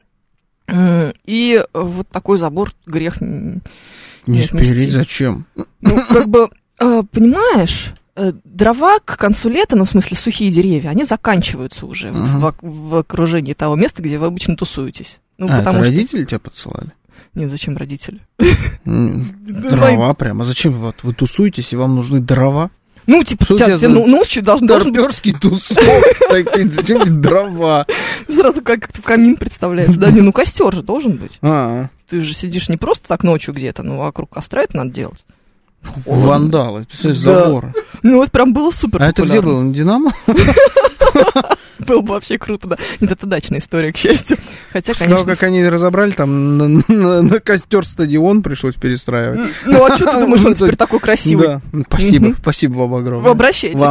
И 1.25 1.63
вот 1.73 2.07
такой 2.09 2.39
забор 2.39 2.71
грех 2.87 3.21
Не 3.21 3.61
не 4.25 4.41
стиль. 4.41 4.91
зачем? 4.91 5.45
ну, 5.81 6.01
как 6.09 6.27
бы, 6.27 6.49
э, 6.79 7.03
понимаешь, 7.11 7.93
дрова 8.43 8.99
к 9.03 9.17
концу 9.17 9.49
лета, 9.49 9.75
ну, 9.75 9.83
в 9.85 9.89
смысле, 9.89 10.15
сухие 10.17 10.51
деревья, 10.51 10.89
они 10.89 11.03
заканчиваются 11.03 11.85
уже 11.85 12.11
вот 12.11 12.27
Мгм. 12.27 12.39
в, 12.39 12.55
в 12.61 12.95
окружении 12.97 13.53
того 13.53 13.75
места, 13.75 14.01
где 14.01 14.17
вы 14.17 14.27
обычно 14.27 14.55
тусуетесь. 14.55 15.19
Ну, 15.37 15.47
А, 15.47 15.49
это 15.49 15.57
потому 15.59 15.83
что... 15.83 15.91
родители 15.91 16.23
тебя 16.23 16.39
подсылали? 16.39 16.91
Нет, 17.33 17.51
зачем 17.51 17.75
родители? 17.75 18.19
Ну, 18.85 19.25
Дрова 19.47 20.13
прямо. 20.13 20.45
Зачем 20.45 20.73
вот 20.75 20.95
вы 21.03 21.13
тусуетесь, 21.13 21.73
и 21.73 21.75
вам 21.75 21.95
нужны 21.95 22.21
дрова? 22.21 22.71
Ну, 23.07 23.23
типа, 23.23 23.43
Что 23.45 23.53
у 23.53 23.57
тебя, 23.57 23.77
тебя 23.77 23.89
ну- 23.89 24.07
ночью 24.07 24.41
должен, 24.41 24.65
должен 24.65 24.91
быть 24.91 24.99
Торперский 25.01 25.33
тусок. 25.33 25.77
Зачем 26.31 26.71
тебе 26.71 27.05
дрова? 27.11 27.85
сразу 28.29 28.61
как- 28.61 28.79
как-то 28.81 29.01
камин 29.01 29.35
представляется. 29.35 29.99
Да, 29.99 30.09
не, 30.09 30.21
ну 30.21 30.31
костер 30.31 30.73
же 30.73 30.81
должен 30.81 31.17
быть. 31.17 31.33
А, 31.41 31.89
Ты 32.09 32.21
же 32.21 32.33
сидишь 32.33 32.69
не 32.69 32.77
просто 32.77 33.07
так 33.07 33.23
ночью 33.23 33.53
где-то, 33.53 33.83
ну, 33.83 33.97
вокруг 33.97 34.29
костра 34.31 34.63
это 34.63 34.77
надо 34.77 34.91
делать. 34.91 35.23
Холодно. 35.85 36.25
вандалы. 36.27 36.85
Представляешь, 36.85 37.21
Да. 37.23 37.43
забор. 37.45 37.73
Ну, 38.03 38.21
это 38.23 38.31
прям 38.31 38.53
было 38.53 38.71
супер 38.71 39.01
А 39.03 39.09
это 39.09 39.23
где 39.23 39.41
было? 39.41 39.61
На 39.61 39.73
Динамо? 39.73 40.11
Было 41.79 42.01
бы 42.01 42.13
вообще 42.13 42.37
круто, 42.37 42.69
да. 42.69 42.77
Нет, 43.01 43.11
это 43.11 43.25
дачная 43.27 43.59
история, 43.59 43.91
к 43.91 43.97
счастью. 43.97 44.37
Хотя, 44.71 44.93
конечно... 44.93 45.25
как 45.25 45.43
они 45.43 45.63
разобрали, 45.67 46.11
там 46.11 46.57
на, 46.57 46.67
на- 46.87 47.21
на 47.21 47.39
костер 47.39 47.85
стадион 47.85 48.43
пришлось 48.43 48.75
перестраивать. 48.75 49.41
Ну, 49.65 49.85
а 49.85 49.95
что 49.95 50.09
ты 50.11 50.19
думаешь, 50.21 50.43
он 50.45 50.53
теперь 50.55 50.77
такой 50.77 50.99
красивый? 50.99 51.47
Да, 51.47 51.61
спасибо, 51.87 52.33
спасибо 52.41 52.73
вам 52.79 52.91
Вы 52.91 52.99
огромное. 52.99 53.31
обращайтесь, 53.31 53.81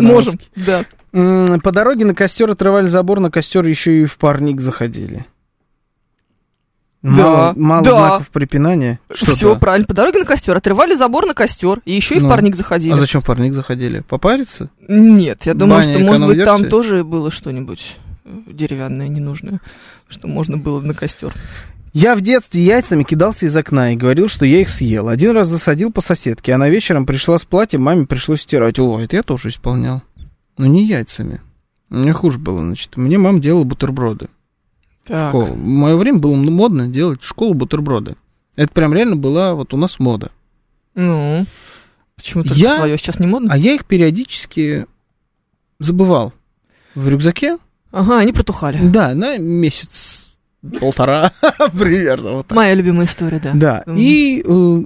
можем. 0.00 0.38
Да. 0.56 0.84
По 1.12 1.72
дороге 1.72 2.04
на 2.04 2.14
костер 2.14 2.50
отрывали 2.50 2.86
забор, 2.86 3.20
на 3.20 3.30
костер 3.30 3.66
еще 3.66 4.02
и 4.02 4.04
в 4.06 4.16
парник 4.18 4.60
заходили. 4.60 5.26
Да, 7.02 7.10
Мало, 7.10 7.52
мало 7.56 7.84
да. 7.84 7.92
знаков 7.94 8.30
препинания. 8.30 9.00
Что 9.12 9.34
Все 9.34 9.56
правильно. 9.56 9.86
По 9.86 9.94
дороге 9.94 10.20
на 10.20 10.24
костер. 10.24 10.56
Отрывали 10.56 10.94
забор 10.94 11.26
на 11.26 11.34
костер. 11.34 11.80
И 11.84 11.92
еще 11.92 12.14
и 12.14 12.18
в 12.20 12.22
Ну. 12.22 12.28
парник 12.28 12.54
заходили. 12.54 12.92
А 12.92 12.96
зачем 12.96 13.20
в 13.20 13.24
парник 13.24 13.54
заходили? 13.54 14.00
Попариться? 14.08 14.70
Нет, 14.86 15.46
я 15.46 15.54
думаю, 15.54 15.80
Баня 15.82 15.94
что, 15.94 16.04
может 16.04 16.26
быть, 16.26 16.44
там 16.44 16.68
тоже 16.68 17.02
было 17.02 17.32
что-нибудь 17.32 17.96
э, 18.24 18.30
деревянное, 18.46 19.08
ненужное, 19.08 19.60
что 20.08 20.28
можно 20.28 20.58
было 20.58 20.80
на 20.80 20.94
костер. 20.94 21.32
Я 21.92 22.14
в 22.14 22.20
детстве 22.20 22.62
яйцами 22.62 23.02
кидался 23.02 23.46
из 23.46 23.56
окна 23.56 23.92
и 23.92 23.96
говорил, 23.96 24.28
что 24.28 24.46
я 24.46 24.60
их 24.60 24.70
съел. 24.70 25.08
Один 25.08 25.32
раз 25.32 25.48
засадил 25.48 25.90
по 25.92 26.00
соседке, 26.02 26.52
она 26.52 26.68
вечером 26.68 27.04
пришла 27.04 27.36
с 27.36 27.44
платьем, 27.44 27.82
маме 27.82 28.06
пришлось 28.06 28.42
стирать. 28.42 28.78
О, 28.78 29.00
это 29.00 29.16
я 29.16 29.22
тоже 29.24 29.48
исполнял. 29.48 30.02
Но 30.56 30.66
не 30.66 30.86
яйцами. 30.86 31.40
Меня 31.90 32.12
хуже 32.12 32.38
было, 32.38 32.60
значит. 32.60 32.96
Мне 32.96 33.18
мама 33.18 33.40
делала 33.40 33.64
бутерброды. 33.64 34.28
Так. 35.06 35.30
школу. 35.30 35.46
В 35.46 35.56
мое 35.66 35.96
время 35.96 36.18
было 36.18 36.36
модно 36.36 36.86
делать 36.88 37.22
в 37.22 37.26
школу 37.26 37.54
бутерброды. 37.54 38.16
Это 38.56 38.72
прям 38.72 38.92
реально 38.94 39.16
была 39.16 39.54
вот 39.54 39.72
у 39.74 39.76
нас 39.76 39.98
мода. 39.98 40.30
Ну, 40.94 41.46
почему 42.16 42.42
только 42.44 42.58
Я- 42.58 42.76
твое 42.76 42.98
сейчас 42.98 43.18
не 43.18 43.26
модно? 43.26 43.52
А 43.52 43.56
я 43.56 43.74
их 43.74 43.84
периодически 43.86 44.86
забывал 45.78 46.32
в 46.94 47.08
рюкзаке. 47.08 47.58
Ага, 47.90 48.18
они 48.18 48.32
протухали. 48.32 48.78
Да, 48.82 49.14
на 49.14 49.38
месяц 49.38 50.30
полтора 50.80 51.32
примерно. 51.78 52.32
Вот 52.32 52.46
так. 52.48 52.56
Моя 52.56 52.74
любимая 52.74 53.06
история, 53.06 53.40
да. 53.40 53.52
Да. 53.54 53.84
И 53.94 54.42
э, 54.46 54.82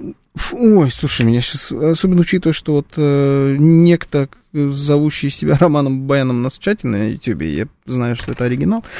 ой, 0.51 0.91
слушай, 0.91 1.25
меня 1.25 1.41
сейчас 1.41 1.71
особенно 1.71 2.21
учитывая, 2.21 2.53
что 2.53 2.73
вот 2.73 2.87
э, 2.97 3.55
некто, 3.57 4.29
э, 4.53 4.69
зовущий 4.69 5.29
себя 5.29 5.57
Романом 5.59 6.01
Баяном 6.01 6.41
нас 6.41 6.57
в 6.57 6.59
чате 6.59 6.87
на 6.87 7.11
Ютубе, 7.11 7.53
я 7.53 7.67
знаю, 7.85 8.15
что 8.15 8.31
это 8.31 8.45
оригинал. 8.45 8.83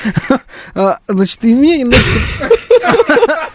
А, 0.74 1.00
Значит, 1.08 1.44
и 1.46 1.54
мне 1.54 1.80
немножко... 1.80 2.10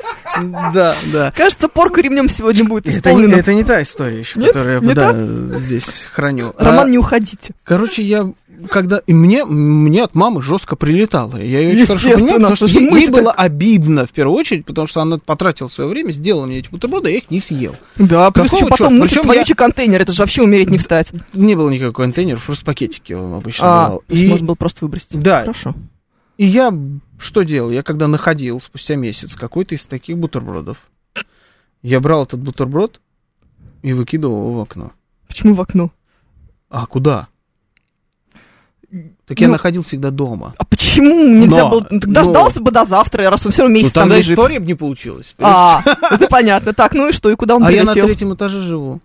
Да, 0.72 0.97
да. 1.12 1.30
Кажется, 1.37 1.68
порка 1.68 2.01
ремнем 2.01 2.26
сегодня 2.26 2.64
будет 2.64 2.89
исполнена. 2.89 3.35
это 3.35 3.53
не 3.53 3.64
та 3.64 3.83
история 3.83 4.20
еще, 4.20 4.41
которую 4.41 4.83
я 4.83 5.59
здесь 5.59 6.09
храню. 6.11 6.55
А, 6.57 6.64
Роман, 6.64 6.91
не 6.91 6.97
уходите. 6.97 7.53
Короче, 7.64 8.03
я 8.03 8.33
когда 8.68 8.98
и 9.06 9.12
мне 9.12 9.44
мне 9.44 10.02
от 10.04 10.14
мамы 10.14 10.42
жестко 10.42 10.76
прилетало. 10.76 11.36
Я 11.36 11.60
ее 11.60 11.70
очень 11.74 11.86
хорошо 11.86 12.10
понимаю, 12.10 12.34
потому 12.36 12.56
что 12.56 12.66
ей, 12.66 12.90
ей 13.00 13.08
было 13.08 13.32
обидно 13.32 14.06
в 14.06 14.10
первую 14.10 14.38
очередь, 14.38 14.64
потому 14.64 14.86
что 14.86 15.00
она 15.02 15.18
потратила 15.18 15.68
свое 15.68 15.88
время, 15.90 16.12
сделала 16.12 16.46
мне 16.46 16.58
эти 16.58 16.68
бутерброды, 16.70 17.10
я 17.10 17.16
их 17.18 17.30
не 17.30 17.40
съел. 17.40 17.74
Да, 17.96 18.30
плюс 18.30 18.50
Какого 18.50 18.60
еще 18.66 18.68
потом 18.70 18.98
мыть 18.98 19.10
Причём 19.10 19.26
вонючий 19.26 19.54
контейнер, 19.54 20.00
это 20.02 20.12
же 20.12 20.22
вообще 20.22 20.42
умереть 20.42 20.70
не 20.70 20.78
встать. 20.78 21.12
Не 21.32 21.54
было 21.54 21.70
никакого 21.70 22.04
контейнера, 22.04 22.38
просто 22.44 22.64
пакетики 22.64 23.12
он 23.12 23.34
обычно 23.34 23.66
А, 23.66 23.84
давал. 23.86 23.98
то 24.00 24.04
есть 24.14 24.24
И, 24.24 24.28
можно 24.28 24.46
было 24.46 24.54
просто 24.54 24.84
выбросить. 24.84 25.10
Да. 25.20 25.40
Хорошо. 25.40 25.74
и 26.38 26.46
я 26.46 26.72
что 27.18 27.42
делал? 27.42 27.70
Я 27.70 27.82
когда 27.82 28.08
находил 28.08 28.60
спустя 28.60 28.96
месяц 28.96 29.36
какой-то 29.36 29.74
из 29.74 29.86
таких 29.86 30.18
бутербродов, 30.18 30.78
я 31.82 32.00
брал 32.00 32.24
этот 32.24 32.40
бутерброд 32.40 33.00
и 33.82 33.92
выкидывал 33.92 34.36
его 34.38 34.54
в 34.54 34.60
окно. 34.60 34.92
Почему 35.28 35.54
в 35.54 35.60
окно? 35.60 35.90
А 36.68 36.86
куда? 36.86 37.28
Так 39.27 39.41
я 39.41 39.47
Ну, 39.47 39.53
находил 39.53 39.83
всегда 39.85 40.11
дома. 40.11 40.55
А 40.59 40.64
почему 40.64 41.09
нельзя 41.41 41.62
Но, 41.64 41.70
было... 41.70 41.87
Ну, 41.91 42.01
Тогда 42.01 42.23
но- 42.23 42.31
ждался 42.31 42.61
бы 42.61 42.70
до 42.73 42.85
завтра, 42.85 43.31
раз 43.31 43.47
он 43.47 43.53
все 43.53 43.62
равно 43.62 43.75
Ну, 43.75 43.81
месяц 43.81 43.93
там 43.93 44.03
тогда 44.05 44.16
лежит. 44.16 44.37
история 44.37 44.59
бы 44.61 44.66
не 44.66 44.75
получилась. 44.75 45.35
А, 45.39 45.83
это 46.11 46.27
понятно. 46.29 46.73
Так, 46.75 46.95
ну 46.95 47.09
и 47.09 47.12
что, 47.12 47.31
и 47.31 47.37
куда 47.37 47.57
он 47.57 47.64
А 47.64 47.70
я 47.70 47.85
на 47.85 47.93
прилетел? 47.93 48.07
третьем 48.07 48.35
этаже 48.35 48.61
живу. 48.61 49.01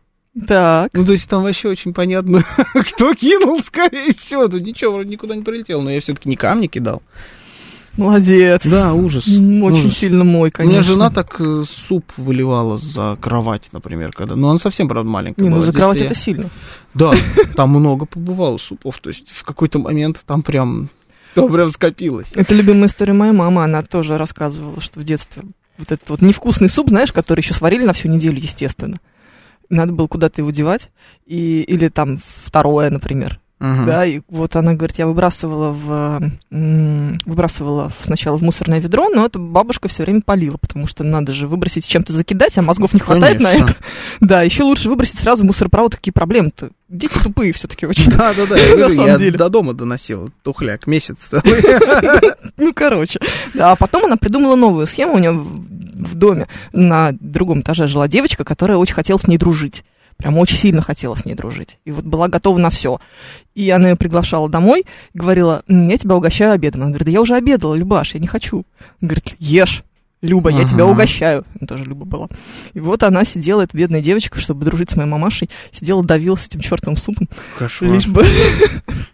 Так. 0.48 0.90
Ну, 0.94 1.06
то 1.06 1.14
есть 1.14 1.30
там 1.30 1.44
вообще 1.44 1.70
очень 1.70 1.94
понятно, 1.94 2.44
кто 2.74 3.14
кинул, 3.14 3.60
скорее 3.62 4.14
всего. 4.16 4.48
Тут 4.48 4.64
ничего 4.64 4.94
вроде 4.94 5.10
никуда 5.10 5.36
не 5.36 5.44
прилетело, 5.44 5.82
но 5.82 5.92
я 5.92 6.00
все-таки 6.02 6.28
не 6.30 6.36
камни 6.36 6.68
кидал. 6.68 7.02
Молодец. 7.98 8.62
Да, 8.66 8.94
ужас. 8.94 9.28
Очень 9.28 9.62
ужас. 9.62 9.98
сильно 9.98 10.24
мой, 10.24 10.50
У 10.50 10.52
конечно. 10.52 10.74
меня 10.74 10.84
жена 10.84 11.10
так 11.10 11.36
э, 11.40 11.64
суп 11.68 12.06
выливала 12.18 12.78
за 12.78 13.18
кровать, 13.20 13.70
например, 13.72 14.12
когда... 14.12 14.36
Ну, 14.36 14.50
она 14.50 14.60
совсем, 14.60 14.88
правда, 14.88 15.10
маленькая 15.10 15.42
Не, 15.42 15.50
ну 15.50 15.56
была. 15.56 15.66
за 15.66 15.72
Здесь-то 15.72 15.80
кровать 15.82 16.00
я- 16.00 16.06
это 16.06 16.16
сильно. 16.16 16.50
Да, 16.94 17.12
там 17.56 17.72
много 17.72 18.06
побывало 18.06 18.58
супов. 18.60 19.00
То 19.00 19.10
есть 19.10 19.30
в 19.32 19.44
какой-то 19.44 19.80
момент 19.80 20.22
там 20.26 20.44
прям... 20.44 20.90
Там 21.34 21.52
прям 21.52 21.70
скопилось. 21.72 22.32
Это 22.34 22.56
любимая 22.56 22.86
история 22.88 23.14
моей 23.14 23.34
мамы. 23.34 23.64
Она 23.64 23.82
тоже 23.82 24.18
рассказывала, 24.18 24.80
что 24.82 25.00
в 25.00 25.04
детстве 25.04 25.44
вот 25.78 25.92
этот 25.92 26.10
вот 26.10 26.22
невкусный 26.22 26.70
суп, 26.70 26.90
знаешь, 26.90 27.12
который 27.12 27.42
еще 27.42 27.54
сварили 27.54 27.84
на 27.84 27.94
всю 27.94 28.08
неделю, 28.10 28.40
естественно. 28.40 28.98
Надо 29.70 29.92
было 29.92 30.08
куда-то 30.08 30.42
его 30.42 30.50
девать. 30.52 30.90
И, 31.26 31.62
или 31.62 31.90
там 31.90 32.18
второе, 32.18 32.90
например. 32.90 33.40
Мгм. 33.60 33.86
Да, 33.88 34.06
и 34.06 34.22
вот 34.30 34.56
она 34.56 34.76
говорит, 34.76 35.00
я 35.00 35.08
выбрасывала 35.08 35.72
в 35.72 36.32
выбрасывала 37.26 37.92
сначала 38.04 38.38
в 38.38 38.44
мусорное 38.44 38.80
ведро, 38.80 39.10
но 39.10 39.26
это 39.26 39.40
бабушка 39.40 39.88
все 39.88 40.04
время 40.04 40.22
полила, 40.22 40.58
потому 40.58 40.86
что 40.86 41.04
надо 41.04 41.34
же 41.34 41.48
выбросить 41.48 41.88
чем-то 41.88 42.14
закидать, 42.14 42.56
а 42.58 42.62
мозгов 42.62 42.94
не 42.94 43.00
хватает 43.00 43.40
на 43.40 43.50
Конечно. 43.52 43.72
это. 43.72 43.76
Да, 44.20 44.42
еще 44.44 44.64
лучше 44.64 44.90
выбросить 44.90 45.20
сразу 45.20 45.44
в 45.44 45.48
мусоропровод. 45.48 45.96
Какие 45.96 46.12
проблемы-то? 46.12 46.70
Дети 46.88 47.18
тупые 47.18 47.52
все-таки 47.52 47.86
очень. 47.88 48.12
Да, 48.18 48.34
да, 48.36 48.46
да, 48.46 48.58
я, 48.58 48.70
На 48.76 48.90
говорю, 48.90 49.06
я 49.06 49.18
деле. 49.18 49.38
до 49.38 49.50
дома 49.50 49.74
доносил 49.74 50.32
тухляк 50.44 50.86
месяц. 50.86 51.32
Ну, 52.58 52.74
короче. 52.74 53.20
Да, 53.54 53.72
а 53.72 53.76
потом 53.76 54.06
она 54.06 54.18
придумала 54.18 54.56
новую 54.56 54.86
схему. 54.86 55.14
У 55.16 55.20
нее 55.20 55.32
в 55.32 56.16
доме 56.16 56.48
на 56.74 57.12
другом 57.20 57.62
этаже 57.62 57.88
жила 57.88 58.08
девочка, 58.08 58.44
которая 58.44 58.78
очень 58.78 58.94
хотела 58.96 59.18
с 59.18 59.28
ней 59.28 59.38
дружить. 59.38 59.84
Прям 60.18 60.38
очень 60.38 60.58
сильно 60.58 60.82
хотела 60.82 61.16
с 61.16 61.26
ней 61.26 61.36
дружить. 61.36 61.78
И 61.86 61.92
вот 61.92 62.04
была 62.04 62.28
готова 62.28 62.58
на 62.58 62.70
все. 62.70 63.00
И 63.54 63.70
она 63.70 63.90
ее 63.90 63.96
приглашала 63.96 64.50
домой, 64.50 64.86
и 65.14 65.18
говорила, 65.18 65.64
«М, 65.68 65.88
я 65.88 65.98
тебя 65.98 66.16
угощаю 66.16 66.54
обедом. 66.54 66.82
Она 66.82 66.90
говорит, 66.90 67.06
да 67.06 67.12
я 67.12 67.22
уже 67.22 67.36
обедала, 67.36 67.76
Любаш, 67.76 68.16
я 68.16 68.20
не 68.20 68.28
хочу. 68.28 68.66
Она 69.00 69.10
говорит, 69.10 69.36
ешь. 69.40 69.84
Люба, 70.22 70.50
я 70.50 70.66
тебя 70.66 70.86
угощаю. 70.86 71.46
Тоже 71.68 71.86
Люба 71.86 72.06
была. 72.06 72.28
И 72.74 72.80
вот 72.80 73.04
она 73.04 73.24
сидела, 73.24 73.62
эта 73.62 73.78
бедная 73.78 74.02
девочка, 74.02 74.40
чтобы 74.40 74.66
дружить 74.66 74.90
с 74.90 74.96
моей 74.96 75.10
мамашей, 75.10 75.50
сидела, 75.72 76.04
давила 76.04 76.36
с 76.36 76.48
этим 76.48 76.60
чертовым 76.60 76.98
супом. 76.98 77.30
Кошмар. 77.58 77.92
Лишь 77.92 78.08
бы... 78.08 78.26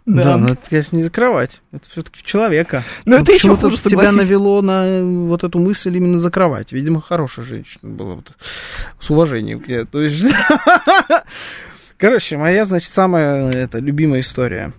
Да, 0.06 0.36
но 0.36 0.48
это, 0.52 0.60
конечно, 0.68 0.96
не 0.96 1.02
закрывать. 1.02 1.62
Это 1.72 1.88
все-таки 1.88 2.18
в 2.18 2.22
человека. 2.22 2.82
Ну, 3.06 3.16
это 3.16 3.32
еще 3.32 3.48
почему-то 3.48 3.70
хуже, 3.70 3.82
тебя 3.82 4.12
навело 4.12 4.60
на 4.60 4.86
э, 4.86 5.02
вот 5.02 5.44
эту 5.44 5.58
мысль 5.58 5.96
именно 5.96 6.20
закрывать. 6.20 6.72
Видимо, 6.72 7.00
хорошая 7.00 7.46
женщина 7.46 7.90
была. 7.90 8.18
с 9.00 9.10
уважением 9.10 9.60
к 9.60 9.68
ней. 9.68 9.84
То 9.84 10.02
есть... 10.02 10.26
Короче, 11.96 12.36
моя, 12.36 12.66
значит, 12.66 12.92
самая 12.92 13.50
это, 13.50 13.78
любимая 13.78 14.20
история. 14.20 14.72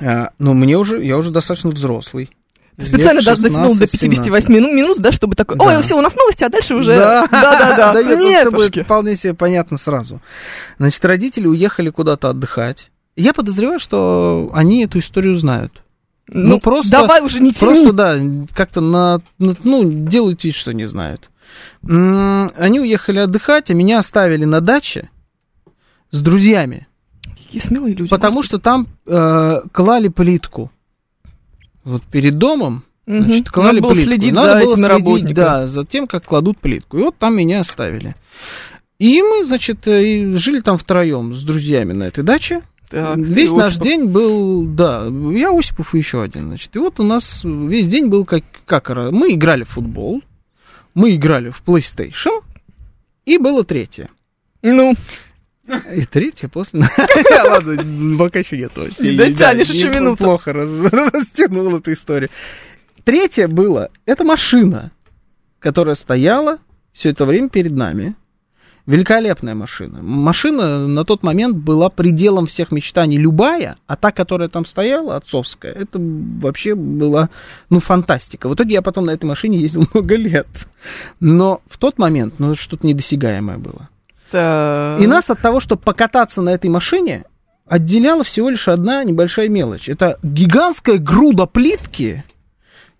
А, 0.00 0.30
Ну, 0.38 0.54
мне 0.54 0.76
уже, 0.76 1.04
я 1.04 1.16
уже 1.18 1.30
достаточно 1.30 1.70
взрослый. 1.70 2.30
Специально 2.78 3.22
даже 3.22 3.42
дотянул 3.42 3.74
до 3.74 3.84
16-17. 3.86 3.98
58 4.00 4.52
минут, 4.54 4.72
минут, 4.72 4.98
да, 4.98 5.10
чтобы 5.12 5.34
такой, 5.34 5.56
ой, 5.58 5.74
Да. 5.76 5.82
все, 5.82 5.96
у 5.96 6.00
нас 6.02 6.14
новости, 6.14 6.44
а 6.44 6.48
дальше 6.50 6.74
уже... 6.74 6.94
Да, 6.94 7.26
Да-да-да. 7.30 7.92
Да 7.94 8.02
нет, 8.02 8.18
Нет, 8.20 8.52
будет 8.52 8.84
вполне 8.84 9.16
себе 9.16 9.32
понятно 9.34 9.78
сразу. 9.78 10.20
Значит, 10.78 11.02
родители 11.04 11.46
уехали 11.46 11.88
куда-то 11.90 12.28
отдыхать. 12.30 12.90
Я 13.16 13.32
подозреваю, 13.32 13.80
что 13.80 14.50
они 14.52 14.84
эту 14.84 14.98
историю 14.98 15.36
знают. 15.38 15.82
Ну, 16.28 16.48
Ну, 16.48 16.60
просто- 16.60 16.90
давай 16.90 17.22
уже 17.22 17.40
не 17.40 17.52
тяни. 17.54 17.70
Просто, 17.72 17.92
да, 17.92 18.18
как-то 18.54 18.80
на, 18.82 19.22
на- 19.38 19.56
ну, 19.64 19.82
делают 19.84 20.44
вид, 20.44 20.54
что 20.54 20.72
не 20.74 20.86
знают. 20.86 21.30
Они 21.88 22.80
уехали 22.80 23.20
отдыхать, 23.20 23.70
а 23.70 23.74
меня 23.74 23.98
оставили 24.00 24.44
на 24.44 24.60
даче 24.60 25.08
с 26.10 26.20
друзьями, 26.20 26.86
Какие 27.42 27.60
смелые 27.62 27.94
люди. 27.94 28.10
потому 28.10 28.42
что 28.42 28.58
там 28.58 28.86
э, 29.06 29.60
клали 29.72 30.08
плитку. 30.08 30.70
Вот 31.86 32.02
перед 32.02 32.36
домом, 32.36 32.82
значит, 33.06 33.48
клали 33.48 33.76
Надо 33.76 33.80
было 33.82 33.92
плитку. 33.92 34.10
следить 34.10 34.34
Надо 34.34 34.46
за 34.46 34.54
было 34.54 34.60
этими 34.60 34.74
следить, 34.74 34.90
работниками. 34.90 35.32
Да, 35.34 35.68
за 35.68 35.84
тем, 35.86 36.06
как 36.08 36.24
кладут 36.24 36.58
плитку. 36.58 36.98
И 36.98 37.02
вот 37.02 37.16
там 37.16 37.36
меня 37.36 37.60
оставили. 37.60 38.16
И 38.98 39.22
мы, 39.22 39.44
значит, 39.44 39.86
э, 39.86 40.36
жили 40.36 40.60
там 40.60 40.78
втроем 40.78 41.32
с 41.34 41.44
друзьями 41.44 41.92
на 41.92 42.04
этой 42.04 42.24
даче. 42.24 42.62
Так, 42.90 43.16
весь 43.18 43.52
наш 43.52 43.68
Осипов. 43.68 43.84
день 43.84 44.06
был, 44.06 44.64
да, 44.64 45.06
я 45.32 45.56
Осипов 45.56 45.94
и 45.94 45.98
еще 45.98 46.22
один, 46.22 46.48
значит. 46.48 46.74
И 46.74 46.78
вот 46.80 46.98
у 46.98 47.04
нас 47.04 47.42
весь 47.44 47.88
день 47.88 48.08
был 48.08 48.24
как, 48.24 48.42
как 48.64 48.88
мы 49.12 49.32
играли 49.32 49.62
в 49.64 49.70
футбол, 49.70 50.22
мы 50.94 51.14
играли 51.14 51.50
в 51.50 51.62
PlayStation, 51.64 52.42
и 53.24 53.38
было 53.38 53.64
третье. 53.64 54.08
Ну, 54.62 54.94
И 55.94 56.04
третье 56.04 56.48
после... 56.48 56.80
Ладно, 57.44 58.18
пока 58.18 58.38
еще 58.38 58.56
нет 58.56 58.72
не- 59.54 59.60
еще 59.60 59.88
не 59.88 59.96
минуту. 59.96 60.24
Плохо 60.24 60.52
растянул 61.12 61.76
эту 61.76 61.92
историю. 61.92 62.30
Третье 63.04 63.48
было, 63.48 63.90
это 64.04 64.24
машина, 64.24 64.92
которая 65.58 65.94
стояла 65.94 66.58
все 66.92 67.10
это 67.10 67.24
время 67.24 67.48
перед 67.48 67.72
нами. 67.72 68.16
Великолепная 68.86 69.56
машина. 69.56 70.00
Машина 70.00 70.86
на 70.86 71.04
тот 71.04 71.24
момент 71.24 71.56
была 71.56 71.88
пределом 71.90 72.46
всех 72.46 72.70
мечтаний 72.70 73.16
любая, 73.16 73.76
а 73.88 73.96
та, 73.96 74.12
которая 74.12 74.48
там 74.48 74.64
стояла, 74.64 75.16
отцовская, 75.16 75.72
это 75.72 75.98
вообще 76.00 76.76
была, 76.76 77.30
ну, 77.68 77.80
фантастика. 77.80 78.48
В 78.48 78.54
итоге 78.54 78.74
я 78.74 78.82
потом 78.82 79.06
на 79.06 79.10
этой 79.10 79.24
машине 79.24 79.60
ездил 79.60 79.88
много 79.92 80.14
лет. 80.14 80.46
Но 81.18 81.62
в 81.68 81.78
тот 81.78 81.98
момент, 81.98 82.34
ну, 82.38 82.54
что-то 82.54 82.86
недосягаемое 82.86 83.58
было. 83.58 83.88
Так. 84.30 85.00
И 85.00 85.06
нас 85.06 85.30
от 85.30 85.40
того, 85.40 85.60
чтобы 85.60 85.82
покататься 85.82 86.42
на 86.42 86.50
этой 86.50 86.70
машине, 86.70 87.24
отделяла 87.66 88.24
всего 88.24 88.48
лишь 88.50 88.68
одна 88.68 89.02
небольшая 89.04 89.48
мелочь. 89.48 89.88
Это 89.88 90.18
гигантская 90.22 90.98
груда 90.98 91.46
плитки, 91.46 92.24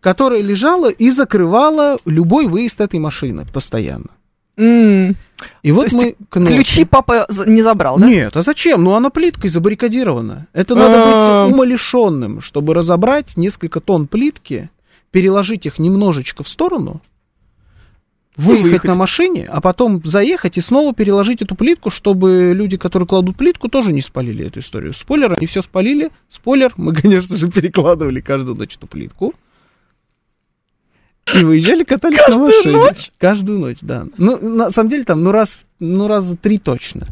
которая 0.01 0.41
лежала 0.43 0.91
и 0.91 1.11
закрывала 1.11 1.99
любой 2.05 2.47
выезд 2.47 2.81
этой 2.81 2.99
машины 3.01 3.45
постоянно. 3.53 4.09
М, 4.59 5.17
И 5.63 5.71
вот 5.71 5.93
мы 5.93 6.17
к 6.31 6.37
ночи- 6.41 6.55
Ключи 6.55 6.85
папа 6.87 7.27
не 7.47 7.63
забрал, 7.63 7.99
да? 7.99 8.07
Нет, 8.07 8.37
а 8.37 8.43
зачем? 8.43 8.83
Ну, 8.85 8.95
она 8.95 9.11
плиткой 9.11 9.51
забаррикадирована. 9.51 10.47
Это 10.55 10.75
надо 10.75 10.95
А. 10.97 11.45
быть 11.47 11.55
умалишенным, 11.55 12.41
чтобы 12.41 12.73
разобрать 12.73 13.37
несколько 13.37 13.81
тонн 13.81 14.07
плитки, 14.07 14.71
переложить 15.11 15.67
их 15.67 15.79
немножечко 15.79 16.43
в 16.43 16.49
сторону, 16.49 17.03
выехать, 18.37 18.65
выехать. 18.65 18.89
на 18.91 18.95
машине, 18.95 19.49
а 19.51 19.61
потом 19.61 20.03
заехать 20.05 20.59
и 20.59 20.61
снова 20.61 20.95
переложить 20.95 21.43
эту 21.43 21.55
плитку, 21.55 21.91
чтобы 21.91 22.53
люди, 22.55 22.77
которые 22.77 23.07
кладут 23.07 23.37
плитку, 23.37 23.69
тоже 23.69 23.93
не 23.93 24.03
спалили 24.03 24.47
эту 24.47 24.61
историю. 24.61 24.95
Спойлер, 24.95 25.35
они 25.37 25.47
все 25.47 25.63
спалили. 25.63 26.11
Спойлер, 26.29 26.73
мы, 26.77 26.95
конечно 26.95 27.37
же, 27.37 27.51
перекладывали 27.51 28.21
каждую 28.21 28.57
ночь 28.57 28.77
эту 28.77 28.87
плитку. 28.87 29.35
И 31.35 31.45
выезжали, 31.45 31.83
катались 31.83 32.27
на 32.29 32.39
машине. 32.39 32.79
Каждую 33.19 33.59
ночь, 33.59 33.79
да. 33.81 34.07
Ну, 34.17 34.39
на 34.41 34.71
самом 34.71 34.91
деле, 34.91 35.05
там, 35.05 35.25
ну, 35.25 35.33
раз, 35.33 35.65
ну, 35.81 36.07
раза 36.07 36.37
три 36.37 36.59
точно. 36.59 37.07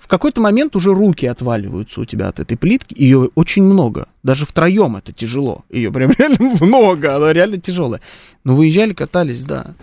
В 0.00 0.08
какой-то 0.08 0.40
момент 0.40 0.74
уже 0.74 0.92
руки 0.92 1.26
отваливаются 1.26 2.00
у 2.00 2.04
тебя 2.04 2.28
от 2.28 2.40
этой 2.40 2.56
плитки. 2.56 2.94
Ее 2.98 3.30
очень 3.34 3.62
много. 3.62 4.08
Даже 4.22 4.46
втроем 4.46 4.96
это 4.96 5.12
тяжело. 5.12 5.64
Ее 5.70 5.92
прям 5.92 6.12
реально 6.18 6.56
много. 6.60 7.16
Она 7.16 7.32
реально 7.32 7.58
тяжелая. 7.58 8.00
Но 8.44 8.54
выезжали, 8.56 8.94
катались, 8.94 9.44
да. 9.44 9.74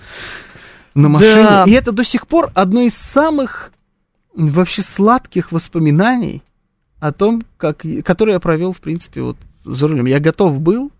На 0.96 1.10
машине. 1.10 1.44
Да. 1.44 1.66
И 1.68 1.72
это 1.72 1.92
до 1.92 2.04
сих 2.04 2.28
пор 2.28 2.52
одно 2.54 2.82
из 2.82 2.96
самых 2.96 3.72
вообще 4.34 4.82
сладких 4.82 5.52
воспоминаний 5.52 6.44
о 7.00 7.12
том, 7.12 7.44
как, 7.58 7.84
которые 8.04 8.34
я 8.34 8.40
провел, 8.40 8.74
в 8.74 8.80
принципе, 8.80 9.22
вот 9.22 9.38
за 9.64 9.88
рулем. 9.88 10.06
Я 10.06 10.20
готов 10.20 10.60
был 10.60 10.92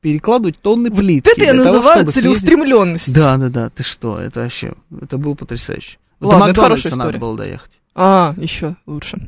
перекладывать 0.00 0.58
тонны 0.60 0.90
плитки. 0.90 1.30
Это 1.30 1.44
я 1.44 1.52
того, 1.52 1.64
называю 1.64 2.04
съездить- 2.04 2.14
целеустремленность. 2.14 3.14
Да, 3.14 3.36
да, 3.36 3.48
да, 3.48 3.70
ты 3.70 3.82
что, 3.84 4.18
это 4.18 4.40
вообще, 4.40 4.72
это 5.00 5.16
было 5.16 5.34
потрясающе. 5.34 5.98
До 6.20 6.26
Ладно, 6.28 6.44
это 6.44 6.60
Макдональдса 6.60 6.82
хорошая 6.90 7.06
надо 7.06 7.18
было 7.18 7.36
доехать. 7.36 7.70
А, 7.94 8.34
еще 8.36 8.76
лучше. 8.86 9.18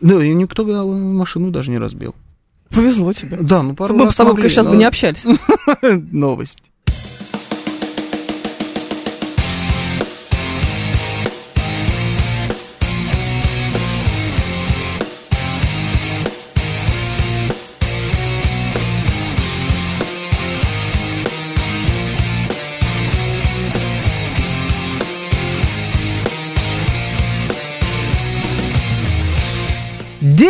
Ну, 0.00 0.20
и 0.20 0.32
никто 0.32 0.64
машину 0.64 1.50
даже 1.50 1.70
не 1.70 1.78
разбил. 1.78 2.14
Повезло 2.70 3.12
тебе. 3.12 3.38
Да, 3.40 3.62
ну 3.62 3.74
пару 3.74 3.94
Мы 3.94 4.04
раз 4.04 4.14
с 4.14 4.16
тобой, 4.16 4.32
могли, 4.34 4.42
конечно, 4.42 4.54
сейчас 4.62 4.66
но- 4.66 4.70
бы 4.72 4.76
не 4.76 4.84
общались. 4.84 5.24
Новость. 6.12 6.58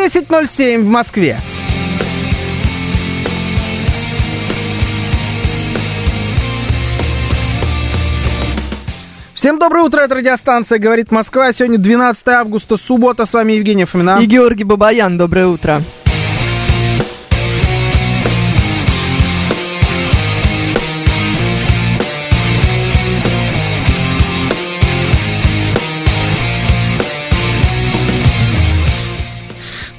Десять 0.08 0.30
ноль 0.30 0.48
семь 0.48 0.84
в 0.84 0.86
Москве. 0.86 1.38
Всем 9.34 9.58
доброе 9.58 9.84
утро, 9.84 10.00
это 10.00 10.14
радиостанция 10.14 10.78
«Говорит 10.78 11.10
Москва». 11.10 11.52
Сегодня 11.52 11.76
12 11.76 12.26
августа, 12.28 12.78
суббота. 12.78 13.26
С 13.26 13.34
вами 13.34 13.52
Евгений 13.52 13.84
Фомина. 13.84 14.18
И 14.22 14.24
Георгий 14.24 14.64
Бабаян, 14.64 15.18
доброе 15.18 15.46
утро. 15.46 15.82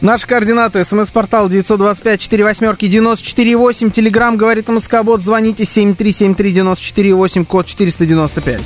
Наши 0.01 0.27
координаты. 0.27 0.85
СМС-портал 0.85 1.49
925-48-94-8. 1.49 3.91
Телеграмм 3.91 4.37
«Говорит 4.37 4.69
Москобот». 4.69 5.21
Звоните 5.21 5.65
7373-94-8, 5.65 7.43
код 7.43 7.65
495. 7.65 8.61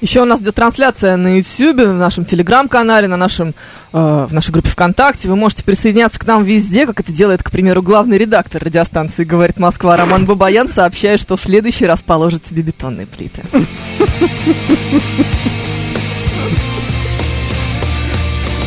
Еще 0.00 0.22
у 0.22 0.24
нас 0.24 0.40
идет 0.40 0.54
трансляция 0.54 1.16
на 1.16 1.36
YouTube, 1.36 1.82
в 1.82 1.92
нашем 1.92 2.24
телеграм-канале, 2.24 3.08
на 3.08 3.16
нашем, 3.16 3.52
э, 3.92 4.26
в 4.28 4.32
нашей 4.32 4.50
группе 4.50 4.68
ВКонтакте. 4.68 5.28
Вы 5.28 5.36
можете 5.36 5.64
присоединяться 5.64 6.18
к 6.18 6.26
нам 6.26 6.44
везде, 6.44 6.86
как 6.86 7.00
это 7.00 7.12
делает, 7.12 7.42
к 7.42 7.50
примеру, 7.50 7.82
главный 7.82 8.18
редактор 8.18 8.62
радиостанции 8.62 9.24
«Говорит 9.24 9.58
Москва» 9.58 9.96
Роман 9.96 10.26
Бабаян, 10.26 10.68
сообщает, 10.68 11.20
что 11.20 11.36
в 11.36 11.40
следующий 11.40 11.86
раз 11.86 12.02
положит 12.02 12.46
себе 12.46 12.62
бетонные 12.62 13.06
плиты. 13.06 13.42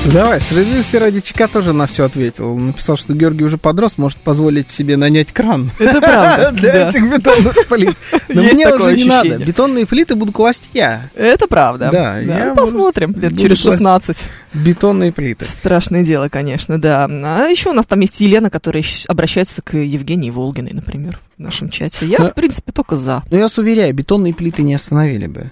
Давай, 0.06 0.42
справедливости 0.42 0.96
ради 0.96 1.22
ЧК 1.22 1.48
тоже 1.48 1.74
на 1.74 1.86
все 1.86 2.06
ответил. 2.06 2.56
Он 2.56 2.68
написал, 2.68 2.98
что 2.98 3.14
Георгий 3.14 3.44
уже 3.44 3.58
подрос, 3.58 4.00
может 4.00 4.18
позволить 4.18 4.72
себе 4.72 4.98
нанять 4.98 5.32
кран. 5.32 5.70
Это 5.78 6.02
правда. 6.02 6.52
Для 6.54 6.74
да. 6.74 6.90
этих 6.90 7.04
бетонных 7.04 7.68
плит. 7.68 7.96
Но 8.28 8.42
мне 8.42 8.68
уже 8.68 8.96
не 8.96 9.04
надо. 9.06 9.38
Бетонные 9.38 9.86
плиты 9.86 10.16
буду 10.16 10.32
класть 10.32 10.70
я. 10.74 11.10
Это 11.16 11.48
правда. 11.48 11.90
Да, 11.92 12.20
ну, 12.24 12.56
посмотрим 12.56 13.14
лет 13.14 13.38
через 13.38 13.62
класть. 13.62 13.78
16. 13.78 14.24
Бетонные 14.54 15.12
плиты. 15.12 15.46
Страшное 15.46 16.04
дело, 16.04 16.30
конечно, 16.30 16.82
да. 16.82 17.06
А 17.06 17.46
еще 17.46 17.70
у 17.70 17.74
нас 17.74 17.86
там 17.86 18.00
есть 18.00 18.20
Елена, 18.20 18.50
которая 18.50 18.84
обращается 19.08 19.62
к 19.62 19.78
Евгении 19.78 20.32
Волгиной, 20.32 20.72
например, 20.74 21.20
в 21.38 21.42
нашем 21.42 21.70
чате. 21.70 22.08
Я, 22.08 22.18
в 22.18 22.34
принципе, 22.34 22.72
только 22.72 22.98
за. 22.98 23.24
Но 23.30 23.38
я 23.38 23.44
вас 23.44 23.58
уверяю, 23.60 23.94
бетонные 23.94 24.34
плиты 24.34 24.64
не 24.64 24.74
остановили 24.74 25.28
бы. 25.28 25.52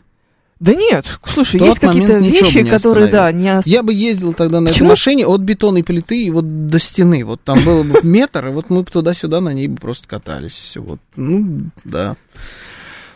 Да 0.59 0.73
нет, 0.75 1.05
слушай, 1.25 1.57
тот 1.57 1.67
есть 1.69 1.79
какие-то 1.79 2.17
вещи, 2.17 2.63
которые, 2.65 3.07
да, 3.07 3.31
не... 3.31 3.59
ос- 3.59 3.65
Я 3.65 3.81
бы 3.81 3.93
ездил 3.93 4.33
тогда 4.33 4.59
на 4.59 4.65
этой 4.67 4.73
Почему? 4.73 4.89
машине 4.89 5.25
от 5.25 5.39
бетонной 5.41 5.83
плиты 5.85 6.21
и 6.21 6.29
вот 6.31 6.67
до 6.67 6.79
стены. 6.79 7.23
Вот 7.23 7.41
там 7.41 7.63
было 7.63 7.83
бы 7.83 7.99
метр, 8.03 8.47
и 8.47 8.51
вот 8.51 8.69
мы 8.69 8.83
бы 8.83 8.91
туда-сюда 8.91 9.39
на 9.39 9.53
ней 9.53 9.69
бы 9.69 9.77
просто 9.77 10.07
катались. 10.07 10.51
Все 10.53 10.81
вот. 10.81 10.99
Ну, 11.15 11.61
да. 11.85 12.17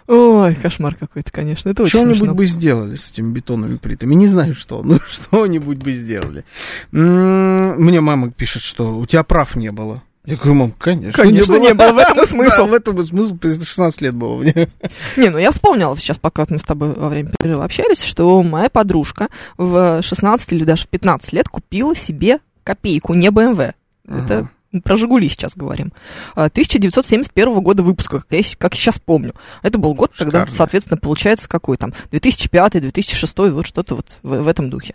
Ой, 0.08 0.56
кошмар 0.56 0.96
какой-то, 0.96 1.32
конечно, 1.32 1.70
это 1.70 1.84
очень 1.84 2.00
Что-нибудь 2.00 2.32
бы 2.32 2.46
сделали 2.46 2.96
с 2.96 3.12
этими 3.12 3.32
бетонными 3.32 3.78
плитами. 3.78 4.16
Не 4.16 4.28
знаю 4.28 4.54
что, 4.56 4.82
ну 4.84 5.00
что-нибудь 5.10 5.78
бы 5.78 5.92
сделали. 5.94 6.46
Мне 6.92 8.02
мама 8.02 8.32
пишет, 8.32 8.64
что 8.64 8.98
у 8.98 9.06
тебя 9.06 9.24
прав 9.24 9.56
не 9.56 9.72
было. 9.72 10.02
Я 10.26 10.36
говорю, 10.38 10.54
мам, 10.54 10.72
конечно, 10.72 11.12
Конечно, 11.24 11.56
не 11.60 11.74
было, 11.74 11.92
в 11.92 11.98
этом 11.98 12.18
и 12.18 12.22
Да, 12.22 12.26
смысл. 12.28 12.66
в 12.68 12.74
этом 12.74 13.06
смысл, 13.06 13.36
это 13.42 13.66
16 13.66 14.02
лет 14.02 14.16
было 14.16 14.38
мне. 14.38 14.70
Не, 15.18 15.30
ну 15.30 15.38
я 15.38 15.52
вспомнила 15.52 15.98
сейчас, 15.98 16.18
пока 16.18 16.46
мы 16.50 16.60
с 16.60 16.64
тобой 16.64 16.94
во 16.94 17.10
время 17.10 17.32
перерыва 17.38 17.66
общались, 17.66 18.02
что 18.04 18.42
моя 18.42 18.70
подружка 18.70 19.28
в 19.58 20.02
16 20.02 20.54
или 20.54 20.64
даже 20.64 20.86
в 20.86 20.88
15 20.88 21.34
лет 21.34 21.50
купила 21.50 21.94
себе 21.96 22.40
копейку, 22.64 23.14
не 23.14 23.32
БМВ. 23.32 23.60
Это 23.60 23.76
Ага. 24.08 24.50
мы 24.72 24.82
про 24.82 24.96
«Жигули» 24.96 25.28
сейчас 25.28 25.58
говорим. 25.58 25.92
А, 26.36 26.46
1971 26.46 27.60
года 27.62 27.84
выпуска, 27.84 28.20
как 28.20 28.28
я, 28.32 28.42
как 28.58 28.74
я 28.76 28.80
сейчас 28.80 29.00
помню. 29.00 29.34
Это 29.62 29.78
был 29.78 29.94
год, 29.94 30.12
когда, 30.18 30.40
Шикарно. 30.40 30.52
соответственно, 30.56 30.98
получается 30.98 31.50
какой 31.50 31.76
там, 31.76 31.94
2005, 32.12 32.80
2006, 32.82 33.38
вот 33.38 33.68
что-то 33.68 33.96
вот 33.96 34.08
в, 34.24 34.42
в 34.44 34.48
этом 34.48 34.70
духе. 34.70 34.94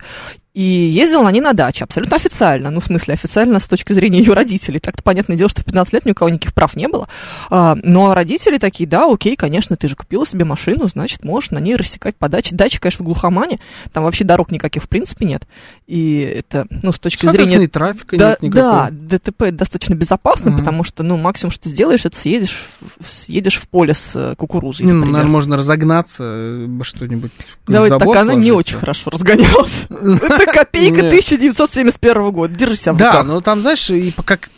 И 0.59 0.62
ездила 0.62 1.22
на 1.22 1.30
ней 1.30 1.40
на 1.40 1.52
даче, 1.52 1.84
абсолютно 1.84 2.16
официально, 2.16 2.72
ну, 2.72 2.80
в 2.80 2.84
смысле, 2.84 3.14
официально 3.14 3.61
с 3.61 3.68
точки 3.68 3.92
зрения 3.92 4.18
ее 4.18 4.32
родителей. 4.32 4.80
Так-то, 4.80 5.04
понятное 5.04 5.36
дело, 5.36 5.48
что 5.48 5.62
в 5.62 5.64
15 5.64 5.92
лет 5.92 6.04
ни 6.04 6.11
у 6.11 6.14
кого 6.14 6.30
никаких 6.30 6.52
прав 6.52 6.74
не 6.74 6.88
было. 6.88 7.06
А, 7.48 7.76
но 7.84 8.12
родители 8.12 8.59
такие, 8.59 8.88
да, 8.88 9.06
окей, 9.09 9.36
конечно, 9.36 9.76
ты 9.76 9.86
же 9.86 9.94
купила 9.94 10.26
себе 10.26 10.44
машину, 10.44 10.88
значит, 10.88 11.22
можешь 11.22 11.52
на 11.52 11.61
ней 11.61 11.76
рассекать 11.76 12.16
по 12.16 12.28
даче. 12.28 12.56
Дача, 12.56 12.80
конечно, 12.80 13.04
в 13.04 13.06
глухомане, 13.06 13.61
там 13.92 14.02
вообще 14.02 14.24
дорог 14.24 14.50
никаких 14.50 14.82
в 14.82 14.88
принципе 14.88 15.26
нет. 15.26 15.46
И 15.86 16.22
это, 16.22 16.66
ну, 16.82 16.90
с 16.90 16.98
точки 16.98 17.26
Соответственно, 17.26 17.59
зрения 17.59 17.68
трафика 17.68 18.16
да, 18.16 18.30
нет 18.30 18.42
никакого. 18.42 18.88
да, 18.90 19.18
ДТП 19.18 19.52
достаточно 19.52 19.94
безопасно, 19.94 20.50
Мгм. 20.50 20.59
потому 20.59 20.82
что, 20.82 21.04
ну, 21.04 21.16
максимум, 21.18 21.52
что 21.52 21.62
ты 21.62 21.68
сделаешь, 21.68 22.04
это 22.04 22.16
съедешь, 22.16 22.66
съедешь 23.09 23.59
в 23.59 23.68
поле 23.68 23.94
с 23.94 24.11
э, 24.16 24.34
кукурузой, 24.36 24.86
Не, 24.86 24.90
ну, 24.92 24.98
например. 24.98 25.12
наверное, 25.18 25.32
можно 25.32 25.56
разогнаться, 25.56 26.24
э, 26.26 26.80
что-нибудь 26.82 27.30
Давай 27.68 27.90
так, 27.90 28.02
она 28.09 28.34
не 28.34 28.50
очень 28.50 28.76
хорошо 28.76 29.11
разгонялась. 29.11 29.86
Копейка 30.53 30.96
Нет. 31.03 31.07
1971 31.12 32.30
года. 32.30 32.55
Держи 32.55 32.76
себя 32.76 32.92
в 32.92 32.96
Да, 32.96 33.11
руках. 33.11 33.26
но 33.26 33.40
там, 33.40 33.62
знаешь, 33.62 33.88
и 33.90 34.12
как 34.24 34.51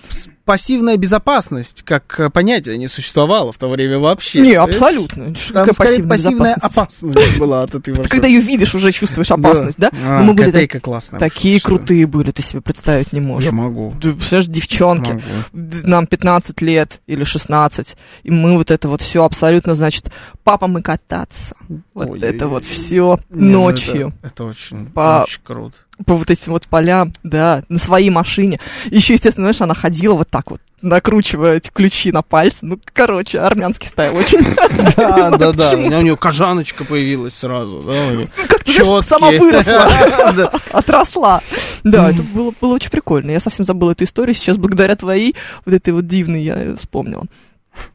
пассивная 0.50 0.96
безопасность, 0.96 1.82
как 1.84 2.18
э, 2.18 2.28
понятие 2.28 2.76
не 2.76 2.88
существовало 2.88 3.52
в 3.52 3.58
то 3.58 3.68
время 3.70 4.00
вообще. 4.00 4.40
Не, 4.40 4.54
абсолютно. 4.54 5.26
Там 5.26 5.34
Какая 5.64 5.74
пассивная 5.74 6.08
пассивная 6.08 6.54
опасность 6.54 7.38
была 7.38 7.62
от 7.62 7.76
этой 7.76 7.94
Ты 8.02 8.08
когда 8.08 8.26
ее 8.26 8.40
видишь, 8.40 8.74
уже 8.74 8.90
чувствуешь 8.90 9.30
опасность, 9.30 9.78
да? 9.78 9.90
А, 10.04 10.18
Ну, 10.18 10.32
мы 10.32 10.34
были 10.34 10.66
классная. 10.66 11.20
Такие 11.20 11.60
крутые 11.60 12.08
были, 12.08 12.32
ты 12.32 12.42
себе 12.42 12.60
представить 12.62 13.12
не 13.12 13.20
можешь. 13.20 13.48
Я 13.48 13.52
могу. 13.54 13.94
Да, 14.02 14.10
Представляешь, 14.10 14.48
девчонки, 14.48 15.10
могу. 15.12 15.22
нам 15.52 16.08
15 16.08 16.60
лет 16.62 17.00
или 17.06 17.22
16, 17.22 17.96
и 18.24 18.30
мы 18.32 18.56
вот 18.58 18.72
это 18.72 18.88
вот 18.88 19.02
все 19.02 19.22
абсолютно, 19.22 19.76
значит, 19.76 20.10
папа, 20.42 20.66
мы 20.66 20.82
кататься. 20.82 21.54
Вот 21.94 22.08
Ой, 22.08 22.18
это 22.22 22.48
вот 22.48 22.64
все 22.64 23.20
ну 23.28 23.62
ночью. 23.62 24.14
Это, 24.22 24.26
это 24.26 24.44
очень, 24.46 24.86
По- 24.86 25.22
очень 25.28 25.42
круто. 25.44 25.76
По 26.06 26.14
вот 26.14 26.30
этим 26.30 26.52
вот 26.52 26.66
полям, 26.66 27.12
да, 27.22 27.62
на 27.68 27.78
своей 27.78 28.10
машине. 28.10 28.60
Еще, 28.86 29.14
естественно, 29.14 29.46
знаешь, 29.46 29.60
она 29.60 29.74
ходила 29.74 30.14
вот 30.14 30.28
так 30.28 30.50
вот, 30.50 30.60
накручивая 30.82 31.56
эти 31.56 31.70
ключи 31.70 32.12
на 32.12 32.22
пальцы. 32.22 32.66
Ну, 32.66 32.78
короче, 32.92 33.38
армянский 33.40 33.88
стайл 33.88 34.16
очень. 34.16 34.40
Да, 34.96 35.30
да, 35.36 35.52
да. 35.52 35.70
У 35.72 36.02
нее 36.02 36.16
кожаночка 36.16 36.84
появилась 36.84 37.34
сразу. 37.34 37.80
знаешь, 37.82 38.28
чёткие. 38.36 39.02
сама 39.02 39.30
выросла, 39.30 40.52
отросла. 40.72 41.42
Да, 41.84 42.10
это 42.10 42.22
было 42.22 42.74
очень 42.74 42.90
прикольно. 42.90 43.30
Я 43.30 43.40
совсем 43.40 43.64
забыла 43.64 43.92
эту 43.92 44.04
историю. 44.04 44.34
Сейчас, 44.34 44.56
благодаря 44.56 44.96
твоей 44.96 45.34
вот 45.64 45.74
этой 45.74 45.92
вот 45.92 46.06
дивной, 46.06 46.42
я 46.42 46.76
вспомнила. 46.76 47.24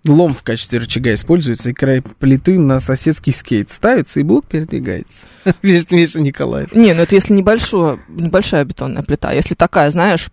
Лом 0.08 0.34
в 0.34 0.42
качестве 0.44 0.80
рычага 0.80 1.14
используется, 1.14 1.70
и 1.70 1.74
край 1.74 2.02
плиты 2.02 2.58
на 2.60 2.80
соседский 2.80 3.34
скейт 3.34 3.70
ставится, 3.70 4.20
и 4.20 4.24
блок 4.24 4.46
передвигается. 4.46 5.28
Видишь, 5.62 5.90
Миша 5.92 6.20
Николаев. 6.22 6.72
Не, 6.74 6.94
ну 6.94 7.02
это 7.02 7.16
если 7.16 7.34
небольшое, 7.34 8.00
небольшая 8.08 8.66
бетонная 8.66 9.04
плита. 9.04 9.32
Если 9.32 9.56
такая, 9.56 9.90
знаешь, 9.92 10.30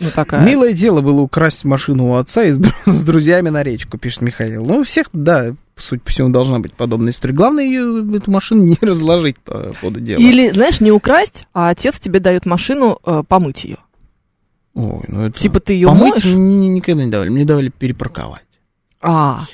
ну 0.00 0.10
такая... 0.10 0.44
Милое 0.44 0.72
дело 0.72 1.00
было 1.00 1.20
украсть 1.20 1.64
машину 1.64 2.10
у 2.10 2.14
отца 2.14 2.44
и 2.44 2.52
с, 2.52 2.60
с 2.86 3.04
друзьями 3.04 3.48
на 3.48 3.62
речку, 3.62 3.98
пишет 3.98 4.22
Михаил. 4.22 4.64
Ну, 4.64 4.80
у 4.80 4.82
всех, 4.82 5.06
да, 5.12 5.54
суть 5.76 6.02
по 6.02 6.10
всему, 6.10 6.30
должна 6.30 6.58
быть 6.58 6.74
подобная 6.74 7.12
история. 7.12 7.34
Главное, 7.34 7.64
ее, 7.64 8.04
эту 8.16 8.30
машину 8.30 8.64
не 8.64 8.76
разложить 8.80 9.38
по 9.38 9.72
ходу 9.80 10.00
дела. 10.00 10.18
Или, 10.20 10.50
знаешь, 10.50 10.80
не 10.80 10.90
украсть, 10.92 11.46
а 11.54 11.68
отец 11.70 11.98
тебе 12.00 12.20
дает 12.20 12.44
машину 12.46 12.98
э, 13.06 13.22
помыть 13.26 13.64
ее. 13.64 13.78
Ой, 14.74 15.04
ну 15.06 15.26
это... 15.26 15.38
Типа 15.38 15.60
ты 15.60 15.74
ее 15.74 15.86
Помыть 15.86 16.14
моешь? 16.24 16.24
мне 16.24 16.56
ни- 16.56 16.74
никогда 16.74 17.04
не 17.04 17.10
давали. 17.10 17.28
Мне 17.28 17.44
давали 17.44 17.68
перепарковать. 17.68 18.43
А. 19.06 19.46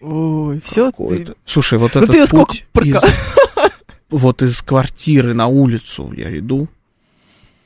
Ой, 0.00 0.60
все. 0.60 0.86
Какое-то. 0.90 1.34
Слушай, 1.46 1.78
вот 1.78 1.94
Ну 1.94 2.02
этот 2.02 2.14
ты 2.14 2.26
сколько 2.26 2.56
путь 2.72 2.86
из- 2.86 3.02
вот 4.10 4.42
из 4.42 4.60
квартиры 4.62 5.34
на 5.34 5.46
улицу 5.46 6.12
я 6.16 6.36
иду, 6.38 6.68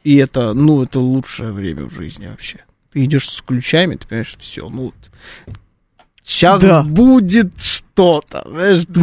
и 0.05 0.16
это, 0.16 0.53
ну, 0.55 0.82
это 0.82 1.01
лучшее 1.01 1.53
время 1.53 1.84
в 1.84 1.95
жизни 1.95 2.26
вообще. 2.26 2.64
Ты 2.93 3.05
идешь 3.05 3.28
с 3.30 3.40
ключами, 3.40 3.97
ты 3.97 4.07
понимаешь, 4.07 4.36
все, 4.38 4.68
ну, 4.68 4.84
вот, 4.86 4.95
сейчас 6.33 6.61
Да. 6.61 6.83
будет 6.83 7.53
что-то, 7.61 8.47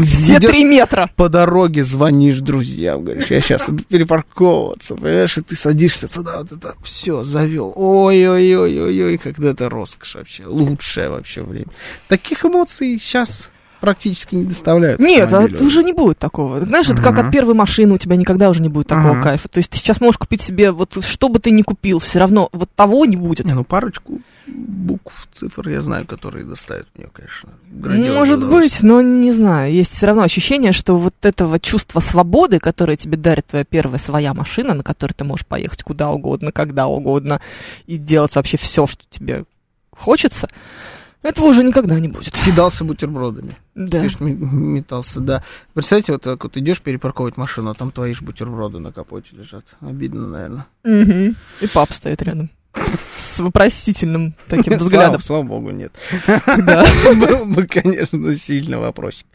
Все 0.05 0.37
идёшь 0.37 0.51
три 0.51 0.63
метра. 0.63 1.09
по 1.15 1.29
дороге, 1.29 1.83
звонишь 1.83 2.39
друзьям, 2.39 3.03
говоришь, 3.03 3.27
я 3.31 3.41
сейчас 3.41 3.69
иду 3.69 3.83
перепарковываться, 3.87 4.95
понимаешь, 4.95 5.37
и 5.37 5.41
ты 5.41 5.55
садишься 5.55 6.07
туда, 6.07 6.39
вот 6.39 6.51
это 6.51 6.75
все, 6.83 7.23
завел, 7.23 7.71
ой-ой-ой-ой-ой, 7.75 9.17
когда 9.17 9.51
это 9.51 9.69
роскошь 9.69 10.15
вообще, 10.15 10.45
лучшее 10.45 11.09
вообще 11.09 11.43
время. 11.43 11.67
Таких 12.07 12.45
эмоций 12.45 12.99
сейчас 12.99 13.49
практически 13.79 14.35
не 14.35 14.45
доставляют. 14.45 14.99
Нет, 14.99 15.31
а 15.33 15.43
это 15.43 15.63
уже 15.63 15.83
не 15.83 15.93
будет 15.93 16.17
такого. 16.17 16.65
Знаешь, 16.65 16.89
это 16.89 17.01
как 17.01 17.17
от 17.17 17.31
первой 17.31 17.53
машины 17.53 17.93
у 17.93 17.97
тебя 17.97 18.15
никогда 18.15 18.49
уже 18.49 18.61
не 18.61 18.69
будет 18.69 18.87
такого 18.87 19.11
Ага. 19.11 19.21
кайфа. 19.21 19.47
То 19.47 19.59
есть 19.59 19.69
ты 19.69 19.77
сейчас 19.77 20.01
можешь 20.01 20.17
купить 20.17 20.41
себе, 20.41 20.71
вот 20.71 21.03
что 21.03 21.29
бы 21.29 21.39
ты 21.39 21.51
ни 21.51 21.61
купил, 21.61 21.99
все 21.99 22.19
равно 22.19 22.49
вот 22.51 22.69
того 22.75 23.05
не 23.05 23.15
будет. 23.15 23.45
Не, 23.45 23.53
ну 23.53 23.63
парочку 23.63 24.21
букв, 24.47 25.27
цифр 25.33 25.69
я 25.69 25.81
знаю, 25.81 26.05
которые 26.05 26.45
доставят 26.45 26.87
мне, 26.95 27.07
конечно. 27.13 27.49
Может 27.71 28.47
быть, 28.47 28.81
но 28.81 29.01
не 29.01 29.31
знаю. 29.31 29.71
Есть 29.71 29.93
все 29.95 30.07
равно 30.07 30.23
ощущение, 30.23 30.71
что 30.71 30.97
вот 30.97 31.13
этого 31.21 31.59
чувства 31.59 31.99
свободы, 31.99 32.59
которое 32.59 32.97
тебе 32.97 33.17
дарит 33.17 33.47
твоя 33.47 33.65
первая 33.65 33.99
своя 33.99 34.33
машина, 34.33 34.73
на 34.73 34.83
которой 34.83 35.13
ты 35.13 35.23
можешь 35.23 35.45
поехать 35.45 35.83
куда 35.83 36.09
угодно, 36.09 36.51
когда 36.51 36.87
угодно, 36.87 37.41
и 37.85 37.97
делать 37.97 38.35
вообще 38.35 38.57
все, 38.57 38.87
что 38.87 39.03
тебе 39.09 39.45
хочется, 39.91 40.47
этого 41.21 41.47
уже 41.47 41.63
никогда 41.63 41.99
не 41.99 42.07
будет. 42.07 42.33
Кидался 42.33 42.83
бутербродами. 42.83 43.57
Да. 43.75 44.01
Пишет, 44.01 44.19
ме- 44.21 44.33
метался, 44.35 45.19
да. 45.19 45.43
Представьте, 45.73 46.13
вот 46.13 46.21
так 46.23 46.43
вот 46.43 46.55
идешь 46.57 46.81
перепарковывать 46.81 47.37
машину, 47.37 47.71
а 47.71 47.73
там 47.73 47.91
твои 47.91 48.13
же 48.13 48.23
бутерброды 48.23 48.79
на 48.79 48.91
капоте 48.91 49.35
лежат. 49.35 49.65
Обидно, 49.81 50.27
наверное. 50.27 50.65
Мгм. 50.83 51.35
И 51.61 51.67
папа 51.73 51.93
стоит 51.93 52.21
рядом. 52.21 52.49
С 53.35 53.39
вопросительным 53.39 54.35
таким 54.47 54.73
Слава, 54.73 54.79
взглядом. 54.83 55.21
слава 55.21 55.43
богу, 55.43 55.71
нет. 55.71 55.91
Да. 56.45 56.85
Был 57.15 57.45
бы, 57.45 57.65
конечно, 57.67 58.35
сильно 58.35 58.79
вопросик. 58.79 59.25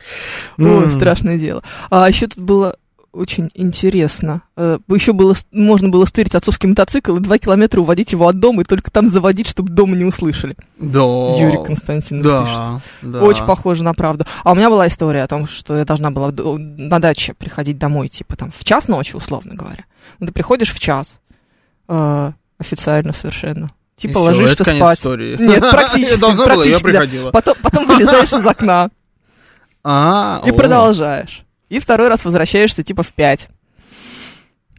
Ой, 0.59 0.91
страшное 0.91 1.39
дело. 1.39 1.63
А 1.91 2.09
еще 2.09 2.27
тут 2.29 2.39
было 2.39 2.77
очень 3.15 3.51
интересно. 3.55 4.43
Еще 4.57 5.13
было, 5.13 5.35
можно 5.53 5.89
было 5.89 6.05
стырить 6.05 6.35
отцовский 6.35 6.69
мотоцикл 6.69 7.17
и 7.17 7.21
два 7.21 7.39
километра 7.39 7.81
уводить 7.81 8.13
его 8.13 8.29
от 8.29 8.39
дома 8.41 8.63
и 8.63 8.65
только 8.65 8.91
там 8.91 9.09
заводить, 9.09 9.49
чтобы 9.49 9.71
дома 9.71 9.97
не 9.97 10.05
услышали. 10.05 10.57
Да. 10.79 11.01
Юрий 11.01 11.65
Константинов 11.65 12.23
пишет. 12.23 12.57
Да, 12.57 12.81
да. 13.03 13.23
Очень 13.23 13.47
похоже 13.47 13.85
на 13.85 13.95
правду. 13.95 14.27
А 14.43 14.53
у 14.53 14.55
меня 14.55 14.69
была 14.71 14.87
история 14.87 15.23
о 15.23 15.29
том, 15.29 15.47
что 15.47 15.77
я 15.77 15.85
должна 15.85 16.11
была 16.11 16.31
на 16.33 16.99
даче 17.01 17.35
приходить 17.35 17.79
домой, 17.79 18.09
типа 18.09 18.37
там 18.37 18.53
в 18.57 18.65
час 18.65 18.89
ночи, 18.89 19.17
условно 19.17 19.55
говоря. 19.55 19.85
Ну, 20.19 20.27
ты 20.27 20.33
приходишь 20.33 20.73
в 20.73 20.79
час, 20.79 21.19
э, 21.89 22.33
официально 22.59 23.13
совершенно. 23.13 23.71
Типа 23.97 24.15
всё, 24.15 24.23
ложишься 24.23 24.65
спать. 24.65 24.99
истории. 24.99 25.37
Нет, 25.39 25.61
практически, 25.71 26.21
Должно 26.21 26.47
было, 26.47 26.63
я 26.65 26.79
да. 26.79 26.81
приходила. 26.81 27.31
Потом, 27.31 27.87
вылезаешь 27.87 28.33
из 28.33 28.45
окна 28.45 28.89
А, 29.87 30.41
и 30.47 30.51
продолжаешь. 30.51 31.45
И 31.69 31.79
второй 31.79 32.09
раз 32.09 32.25
возвращаешься 32.25 32.83
типа 32.83 33.03
в 33.03 33.13
пять. 33.13 33.49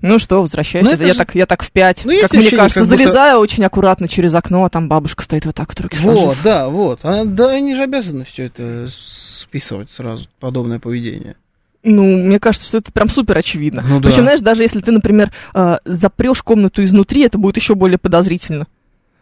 Ну 0.01 0.19
что, 0.19 0.41
возвращайся. 0.41 0.95
Ну, 0.97 1.05
я, 1.05 1.13
же- 1.13 1.17
так, 1.17 1.33
я 1.35 1.45
так 1.45 1.63
в 1.63 1.71
пять. 1.71 2.03
Ну, 2.05 2.11
как 2.21 2.33
мне 2.33 2.51
кажется, 2.51 2.79
как 2.81 2.87
будто- 2.87 2.97
залезаю 2.97 3.39
очень 3.39 3.63
аккуратно 3.63 4.07
через 4.07 4.35
окно, 4.35 4.65
а 4.65 4.69
там 4.69 4.87
бабушка 4.87 5.23
стоит 5.23 5.45
вот 5.45 5.55
так, 5.55 5.73
руки 5.79 5.97
Вот, 5.99 6.17
сложив. 6.17 6.43
да, 6.43 6.69
вот. 6.69 6.99
А, 7.03 7.23
да, 7.25 7.49
они 7.51 7.75
же 7.75 7.83
обязаны 7.83 8.25
все 8.25 8.43
это 8.45 8.89
списывать 8.91 9.89
сразу, 9.91 10.27
подобное 10.39 10.79
поведение. 10.79 11.35
Ну, 11.81 12.03
мне 12.03 12.39
кажется, 12.39 12.67
что 12.67 12.79
это 12.79 12.91
прям 12.91 13.09
супер 13.09 13.37
очевидно. 13.37 13.83
Ну 13.87 13.99
да. 13.99 14.09
Причем, 14.09 14.23
знаешь, 14.23 14.41
даже 14.41 14.63
если 14.63 14.79
ты, 14.81 14.91
например, 14.91 15.31
э, 15.53 15.77
запрешь 15.85 16.41
комнату 16.41 16.83
изнутри, 16.83 17.21
это 17.21 17.37
будет 17.37 17.57
еще 17.57 17.75
более 17.75 17.97
подозрительно. 17.97 18.67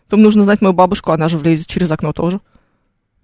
Там 0.09 0.22
нужно 0.22 0.43
знать 0.43 0.61
мою 0.61 0.74
бабушку, 0.74 1.11
она 1.11 1.30
же 1.30 1.38
влезет 1.38 1.68
через 1.68 1.91
окно 1.91 2.14
тоже. 2.14 2.39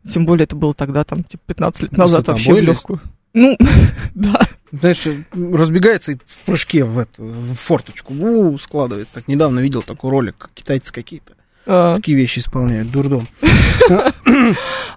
Тем 0.10 0.26
более 0.26 0.44
это 0.44 0.56
было 0.56 0.74
тогда, 0.74 1.04
там, 1.04 1.24
типа, 1.24 1.44
15 1.48 1.84
лет 1.84 1.98
назад 1.98 2.20
Высота 2.20 2.32
вообще 2.34 2.54
в 2.54 2.60
легкую. 2.62 3.02
Ну, 3.34 3.58
да. 4.16 4.42
Знаешь, 4.72 5.04
разбегается 5.34 6.12
и 6.14 6.16
в 6.16 6.46
прыжке 6.46 6.84
в 6.84 7.00
эту 7.00 7.24
в 7.24 7.56
форточку 7.56 8.14
у, 8.14 8.58
складывается. 8.60 9.16
Так 9.16 9.28
недавно 9.28 9.60
видел 9.60 9.82
такой 9.82 10.12
ролик, 10.12 10.50
китайцы 10.54 10.94
какие-то 10.94 11.34
А, 11.66 11.96
такие 11.96 12.16
вещи 12.18 12.40
исполняют, 12.40 12.92
дурдом. 12.92 13.28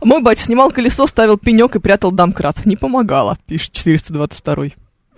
Мой 0.02 0.22
батя 0.22 0.42
снимал 0.42 0.70
колесо, 0.70 1.06
ставил 1.06 1.38
пенек 1.38 1.76
и 1.76 1.78
прятал 1.78 2.10
домкрат. 2.12 2.66
Не 2.66 2.76
помогало, 2.76 3.38
пишет 3.46 3.72
422 3.72 4.56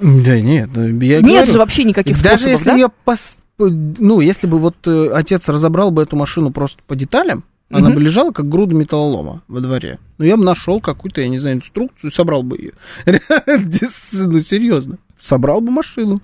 Да 0.00 0.40
нет, 0.40 0.70
я 0.76 0.82
Нет 0.82 1.22
говорю, 1.22 1.52
же 1.52 1.58
вообще 1.58 1.84
никаких 1.84 2.20
Даже 2.22 2.44
способов, 2.44 2.58
если 2.58 2.70
да? 2.70 2.76
я 2.76 2.90
пос- 3.06 3.38
ну, 3.58 4.20
если 4.20 4.46
бы 4.46 4.58
вот 4.58 4.76
э, 4.86 5.10
отец 5.14 5.48
разобрал 5.48 5.90
бы 5.90 6.02
эту 6.02 6.16
машину 6.16 6.50
просто 6.50 6.82
по 6.86 6.96
деталям, 6.96 7.44
она 7.74 7.88
Мгм. 7.88 7.96
бы 7.96 8.02
лежала 8.02 8.30
как 8.30 8.48
груда 8.48 8.74
металлолома 8.74 9.42
во 9.48 9.60
дворе. 9.60 9.98
Ну, 10.18 10.24
я 10.24 10.36
бы 10.36 10.44
нашел 10.44 10.78
какую-то, 10.78 11.20
я 11.20 11.28
не 11.28 11.38
знаю, 11.40 11.56
инструкцию 11.56 12.12
собрал 12.12 12.42
бы 12.44 12.56
ее. 12.56 12.72
Ну, 14.12 14.40
серьезно. 14.42 14.98
Собрал 15.20 15.60
бы 15.60 15.70
машину. 15.72 16.20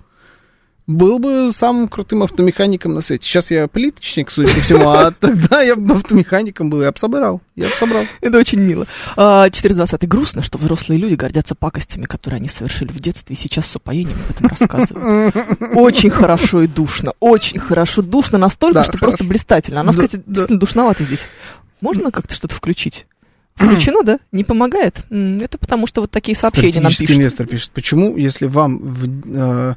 Был 0.91 1.21
бы 1.21 1.53
самым 1.55 1.87
крутым 1.87 2.25
автомехаником 2.25 2.95
на 2.95 3.01
свете. 3.01 3.25
Сейчас 3.25 3.53
я 3.53 3.69
плиточник, 3.69 4.29
судя 4.29 4.53
по 4.53 4.61
всему, 4.61 4.89
а 4.89 5.13
тогда 5.21 5.63
я 5.63 5.77
бы 5.77 5.95
автомехаником 5.95 6.69
был, 6.69 6.83
я 6.83 6.91
бы 6.91 6.99
собрал. 6.99 7.41
Я 7.55 7.69
бы 7.69 7.75
собрал. 7.77 8.03
Это 8.21 8.39
очень 8.39 8.59
мило. 8.59 8.89
А, 9.17 9.49
420. 9.49 10.09
Грустно, 10.09 10.43
что 10.43 10.59
взрослые 10.59 10.99
люди 10.99 11.15
гордятся 11.15 11.55
пакостями, 11.55 12.07
которые 12.07 12.39
они 12.39 12.49
совершили 12.49 12.91
в 12.91 12.99
детстве, 12.99 13.37
и 13.37 13.39
сейчас 13.39 13.67
с 13.67 13.77
упоением 13.77 14.19
об 14.25 14.31
этом 14.35 14.49
рассказывают. 14.49 15.37
Очень 15.77 16.11
хорошо 16.11 16.63
и 16.63 16.67
душно. 16.67 17.13
Очень 17.21 17.61
хорошо 17.61 18.03
душно 18.03 18.39
настолько, 18.39 18.83
что 18.83 18.99
просто 18.99 19.23
блистательно. 19.23 19.83
Она, 19.83 19.93
кстати, 19.93 20.21
действительно 20.27 20.59
душновато 20.59 21.05
здесь. 21.05 21.29
Можно 21.81 22.11
как-то 22.11 22.35
что-то 22.35 22.57
включить? 22.57 23.07
Включено, 23.55 24.03
да? 24.03 24.19
Не 24.33 24.45
помогает? 24.45 25.03
Это 25.11 25.59
потому, 25.59 25.87
что 25.87 26.01
вот 26.01 26.11
такие 26.11 26.37
сообщения 26.37 26.81
нам 26.81 26.93
пишут. 26.93 27.17
инвестор 27.17 27.47
пишет, 27.47 27.71
почему, 27.73 28.17
если 28.17 28.47
вам 28.47 28.79
в, 28.79 29.07
э, 29.37 29.75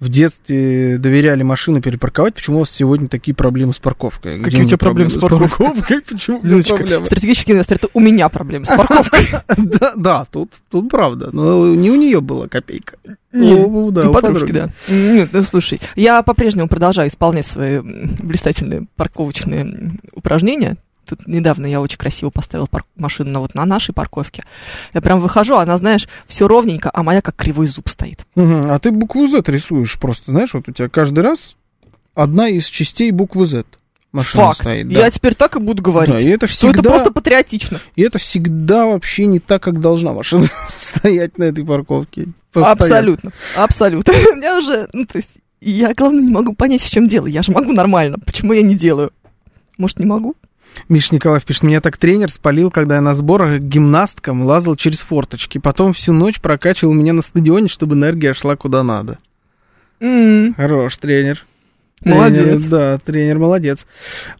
в 0.00 0.08
детстве 0.08 0.98
доверяли 0.98 1.42
машины 1.44 1.80
перепарковать, 1.80 2.34
почему 2.34 2.56
у 2.56 2.60
вас 2.60 2.70
сегодня 2.70 3.06
такие 3.06 3.34
проблемы 3.34 3.72
с 3.72 3.78
парковкой? 3.78 4.36
Где 4.36 4.44
Какие 4.44 4.62
у 4.62 4.66
тебя 4.66 4.78
проблемы 4.78 5.10
с 5.10 5.14
парковкой? 5.14 5.68
Почему 6.10 6.40
проблемы? 6.40 7.04
Стратегический 7.04 7.52
инвестор, 7.52 7.76
это 7.76 7.88
у 7.94 8.00
меня 8.00 8.28
проблемы 8.30 8.64
с 8.64 8.68
парковкой. 8.68 9.26
Да, 9.56 9.92
да, 9.94 10.24
тут, 10.24 10.52
тут 10.70 10.90
правда. 10.90 11.30
Но 11.32 11.74
не 11.74 11.90
у 11.90 11.96
нее 11.96 12.20
была 12.20 12.48
копейка. 12.48 12.96
Не, 13.32 13.54
У- 13.54 13.90
да, 13.92 14.10
у 14.10 14.12
подружки, 14.12 14.46
подруги. 14.46 14.72
да. 14.88 14.92
Нет, 14.92 15.28
ну 15.32 15.42
слушай, 15.42 15.80
я 15.94 16.22
по-прежнему 16.22 16.66
продолжаю 16.66 17.08
исполнять 17.08 17.46
свои 17.46 17.78
блистательные 17.80 18.86
парковочные 18.96 19.92
упражнения. 20.14 20.76
Тут 21.10 21.26
недавно 21.26 21.66
я 21.66 21.80
очень 21.80 21.98
красиво 21.98 22.30
поставила 22.30 22.66
пар- 22.66 22.84
машину 22.96 23.30
на, 23.30 23.40
вот 23.40 23.54
на 23.54 23.64
нашей 23.66 23.92
парковке. 23.92 24.42
Я 24.94 25.00
прям 25.00 25.20
выхожу, 25.20 25.56
она, 25.56 25.76
знаешь, 25.76 26.08
все 26.26 26.46
ровненько, 26.48 26.90
а 26.94 27.02
моя 27.02 27.20
как 27.20 27.36
кривой 27.36 27.66
зуб 27.66 27.88
стоит. 27.88 28.24
Мгм, 28.34 28.70
А 28.70 28.78
ты 28.78 28.90
букву 28.90 29.26
Z 29.26 29.42
рисуешь 29.46 29.98
просто, 29.98 30.30
знаешь, 30.30 30.54
вот 30.54 30.68
у 30.68 30.72
тебя 30.72 30.88
каждый 30.88 31.20
раз 31.20 31.56
одна 32.14 32.48
из 32.48 32.66
частей 32.66 33.10
буквы 33.10 33.46
Z 33.46 33.64
машина 34.12 34.46
Факт. 34.46 34.60
стоит. 34.60 34.88
да. 34.88 35.00
Я 35.00 35.10
теперь 35.10 35.34
так 35.34 35.56
и 35.56 35.60
буду 35.60 35.82
говорить. 35.82 36.16
Да, 36.16 36.20
и 36.20 36.28
это 36.28 36.46
что 36.46 36.68
это 36.68 36.76
всегда- 36.78 36.90
просто 36.90 37.10
патриотично. 37.12 37.80
И 37.96 38.02
это 38.02 38.18
всегда 38.18 38.86
вообще 38.86 39.26
не 39.26 39.38
так, 39.40 39.62
как 39.62 39.80
должна 39.80 40.12
машина 40.12 40.46
стоять 40.80 41.38
на 41.38 41.44
этой 41.44 41.64
парковке. 41.64 42.28
Постоянно. 42.52 42.72
Абсолютно. 42.84 43.32
Абсолютно. 43.56 44.12
У 44.32 44.36
меня 44.36 44.58
уже, 44.58 44.88
ну, 44.92 45.06
то 45.06 45.16
есть, 45.18 45.30
я, 45.60 45.94
главное, 45.94 46.22
не 46.22 46.30
могу 46.32 46.54
понять, 46.54 46.82
в 46.82 46.90
чем 46.90 47.06
дело. 47.06 47.26
Я 47.26 47.42
же 47.42 47.52
могу 47.52 47.72
нормально. 47.72 48.16
Почему 48.26 48.52
я 48.52 48.62
не 48.62 48.74
делаю? 48.74 49.12
Может, 49.78 50.00
не 50.00 50.06
могу? 50.06 50.34
Миша 50.88 51.14
Николаев 51.14 51.44
пишет, 51.44 51.62
меня 51.62 51.80
так 51.80 51.96
тренер 51.96 52.30
спалил, 52.30 52.70
когда 52.70 52.96
я 52.96 53.00
на 53.00 53.14
сборах 53.14 53.60
гимнасткам 53.60 54.42
лазал 54.42 54.76
через 54.76 55.00
форточки. 55.00 55.58
Потом 55.58 55.92
всю 55.92 56.12
ночь 56.12 56.40
прокачивал 56.40 56.92
меня 56.92 57.12
на 57.12 57.22
стадионе, 57.22 57.68
чтобы 57.68 57.94
энергия 57.94 58.34
шла 58.34 58.56
куда 58.56 58.82
надо. 58.82 59.18
М, 60.00 60.54
Хорош 60.54 60.96
тренер. 60.98 61.44
Молодец. 62.02 62.44
Тренер, 62.44 62.68
да, 62.70 62.98
тренер 62.98 63.38
молодец. 63.38 63.86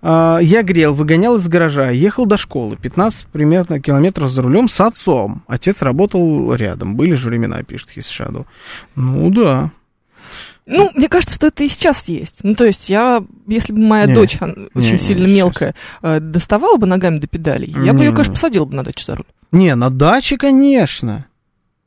А, 0.00 0.38
я 0.40 0.62
грел, 0.62 0.94
выгонял 0.94 1.36
из 1.36 1.46
гаража, 1.46 1.90
ехал 1.90 2.24
до 2.24 2.38
школы, 2.38 2.76
15 2.80 3.26
примерно 3.26 3.80
километров 3.80 4.30
за 4.30 4.40
рулем 4.40 4.66
с 4.66 4.80
отцом. 4.80 5.42
Отец 5.46 5.76
работал 5.82 6.54
рядом. 6.54 6.96
Были 6.96 7.14
же 7.16 7.28
времена, 7.28 7.62
пишет 7.62 7.90
Хисшаду. 7.90 8.46
Ну 8.94 9.30
да. 9.30 9.72
Ну, 10.66 10.90
мне 10.94 11.08
кажется, 11.08 11.34
что 11.34 11.48
это 11.48 11.64
и 11.64 11.68
сейчас 11.68 12.08
есть. 12.08 12.40
Ну, 12.44 12.54
то 12.54 12.64
есть 12.64 12.88
я, 12.90 13.22
если 13.48 13.72
бы 13.72 13.80
моя 13.80 14.06
Не, 14.06 14.14
дочь 14.14 14.36
она 14.40 14.54
очень 14.74 14.92
не, 14.92 14.98
сильно 14.98 15.26
не, 15.26 15.34
мелкая, 15.34 15.74
э, 16.02 16.20
доставала 16.20 16.76
бы 16.76 16.86
ногами 16.86 17.18
до 17.18 17.26
педалей, 17.26 17.70
я 17.84 17.92
бы 17.92 18.00
ее, 18.00 18.11
Не. 18.11 18.14
конечно, 18.14 18.34
посадила 18.34 18.64
бы 18.66 18.74
на 18.76 18.84
дачу 18.84 19.04
за 19.04 19.16
руль. 19.16 19.26
Не, 19.52 19.74
на 19.74 19.90
даче, 19.90 20.36
конечно. 20.38 21.26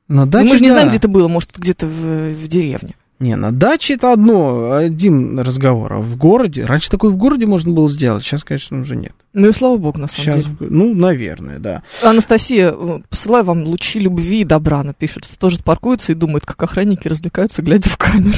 На 0.10 0.26
Но 0.26 0.26
даче, 0.26 0.46
Ну, 0.46 0.50
мы 0.52 0.58
же 0.58 0.64
не 0.64 0.70
да. 0.70 0.74
знаем, 0.74 0.90
где 0.90 0.98
это 0.98 1.08
было, 1.08 1.28
может, 1.30 1.52
где-то 1.58 1.88
в, 1.88 2.34
в 2.34 2.48
деревне. 2.50 2.96
Не, 3.20 3.36
на 3.36 3.52
даче 3.52 3.94
это 3.94 4.12
одно, 4.12 4.74
один 4.74 5.40
разговор. 5.40 5.94
А 5.94 5.98
в 5.98 6.18
городе, 6.18 6.66
раньше 6.66 6.90
такое 6.90 7.12
в 7.12 7.16
городе 7.16 7.46
можно 7.46 7.72
было 7.72 7.90
сделать, 7.90 8.24
сейчас, 8.24 8.44
конечно, 8.44 8.82
уже 8.82 8.96
нет. 8.96 9.14
Ну 9.34 9.50
и 9.50 9.54
слава 9.54 9.78
богу, 9.78 10.00
на 10.00 10.08
самом 10.08 10.40
Сейчас, 10.40 10.46
деле. 10.46 10.70
ну, 10.70 10.94
наверное, 10.94 11.60
да. 11.60 11.84
Анастасия, 12.04 12.74
э, 12.76 13.00
посылаю 13.10 13.46
вам 13.46 13.64
лучи 13.64 14.00
любви 14.00 14.42
и 14.42 14.46
добра, 14.46 14.80
она 14.80 14.94
пишет, 14.94 15.26
что 15.26 15.38
тоже 15.40 15.60
паркуется 15.64 16.12
и 16.12 16.16
думает, 16.16 16.46
как 16.46 16.62
охранники 16.62 17.08
развлекаются, 17.08 17.62
глядя 17.62 17.90
в 17.90 17.98
камеру. 17.98 18.38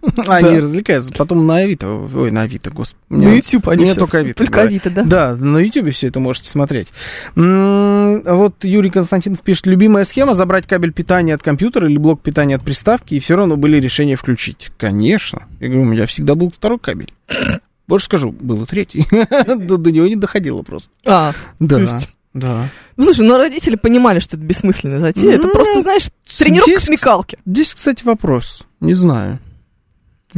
Они 0.28 0.60
развлекаются. 0.60 1.12
Потом 1.12 1.46
на 1.46 1.56
Авито, 1.56 1.88
ой, 1.88 2.30
на 2.30 2.42
Авито, 2.42 2.70
господи. 2.70 2.98
На 3.08 3.34
YouTube 3.34 3.68
они 3.68 3.86
всё- 3.86 3.94
только 3.96 4.18
Авито, 4.18 4.36
Только 4.44 4.54
да. 4.54 4.62
Авито, 4.62 4.90
да? 4.90 5.02
Да, 5.04 5.36
на 5.36 5.58
Ютубе 5.58 5.90
все 5.92 6.06
это 6.08 6.20
можете 6.20 6.48
смотреть. 6.48 6.92
Вот 7.34 8.64
Юрий 8.64 8.90
Константинов 8.90 9.40
пишет, 9.40 9.66
любимая 9.66 10.04
схема 10.04 10.34
забрать 10.34 10.66
кабель 10.66 10.92
питания 10.92 11.34
от 11.34 11.42
компьютера 11.42 11.88
или 11.88 11.98
блок 11.98 12.22
питания 12.22 12.54
от 12.56 12.62
приставки, 12.64 13.14
и 13.14 13.20
все 13.20 13.36
равно 13.36 13.56
были 13.56 13.80
решения 13.80 14.16
включить. 14.16 14.70
Конечно. 14.76 15.42
Я 15.60 15.68
говорю, 15.68 15.82
у 15.82 15.86
меня 15.86 16.06
всегда 16.06 16.34
был 16.34 16.50
второй 16.50 16.78
кабель. 16.78 17.12
Больше 17.88 18.06
скажу, 18.06 18.32
был 18.32 18.62
и 18.64 18.66
третий. 18.66 19.06
До 19.66 19.76
до 19.78 19.90
него 19.90 20.06
не 20.06 20.16
доходило 20.16 20.62
просто. 20.62 20.90
А, 21.06 21.32
Да, 21.58 21.80
есть- 21.80 22.10
да. 22.34 22.68
ну, 22.96 23.04
слушай, 23.04 23.26
ну 23.26 23.36
родители 23.38 23.76
понимали, 23.76 24.18
что 24.20 24.36
это 24.36 24.44
бессмысленная 24.44 25.00
затея. 25.00 25.32
Это 25.32 25.46
Ну, 25.46 25.52
просто, 25.52 25.80
знаешь, 25.80 26.08
тренировка 26.38 26.70
здесь- 26.72 26.84
смекалки. 26.84 27.38
Здесь, 27.46 27.74
кстати, 27.74 28.04
вопрос. 28.04 28.62
Не 28.80 28.94
знаю. 28.94 29.38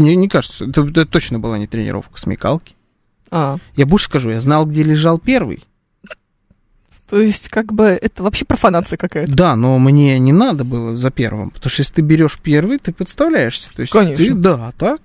Мне 0.01 0.15
не 0.17 0.29
кажется, 0.29 0.65
это, 0.65 0.83
это 0.83 1.07
точно 1.07 1.39
была 1.39 1.59
не 1.59 1.67
тренировка 1.67 2.19
смекалки. 2.19 2.75
А, 3.31 3.59
Я 3.77 3.87
больше 3.87 4.07
скажу, 4.07 4.31
я 4.31 4.41
знал, 4.41 4.67
где 4.67 4.83
лежал 4.83 5.19
первый. 5.19 5.63
то 7.09 7.21
есть, 7.21 7.49
как 7.49 7.73
бы, 7.73 7.85
это 7.87 8.23
вообще 8.23 8.45
профанация 8.45 8.97
какая-то. 8.97 9.33
Да, 9.35 9.57
но 9.57 9.79
мне 9.79 10.19
не 10.19 10.33
надо 10.33 10.65
было 10.65 10.97
за 10.97 11.11
первым. 11.11 11.51
Потому 11.51 11.71
что 11.71 11.83
если 11.83 11.95
ты 11.95 12.03
берешь 12.03 12.39
первый, 12.43 12.79
ты 12.79 12.93
подставляешься. 12.93 13.71
То 13.75 13.83
есть 13.83 13.93
Конечно. 13.93 14.25
Ты, 14.25 14.35
да, 14.35 14.73
так. 14.79 15.01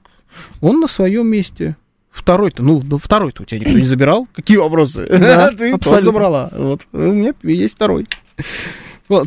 Он 0.61 0.79
на 0.79 0.87
своем 0.87 1.27
месте. 1.27 1.75
Второй-то, 2.11 2.63
ну, 2.63 2.79
второй-то 2.97 3.43
у 3.43 3.45
тебя 3.45 3.59
никто 3.59 3.77
не 3.77 3.85
забирал. 3.85 4.27
Какие 4.33 4.57
вопросы? 4.57 5.05
Да, 5.09 5.51
ты 5.57 5.71
абсолютно. 5.73 6.01
забрала. 6.01 6.49
Вот, 6.55 6.87
у 6.93 6.97
меня 6.97 7.33
есть 7.43 7.75
второй. 7.75 8.07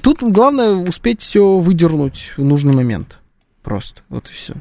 Тут 0.02 0.22
главное 0.22 0.70
успеть 0.70 1.20
все 1.20 1.58
выдернуть 1.58 2.32
в 2.36 2.44
нужный 2.44 2.72
момент. 2.74 3.18
Просто. 3.62 4.00
Вот 4.08 4.30
и 4.30 4.32
все. 4.32 4.54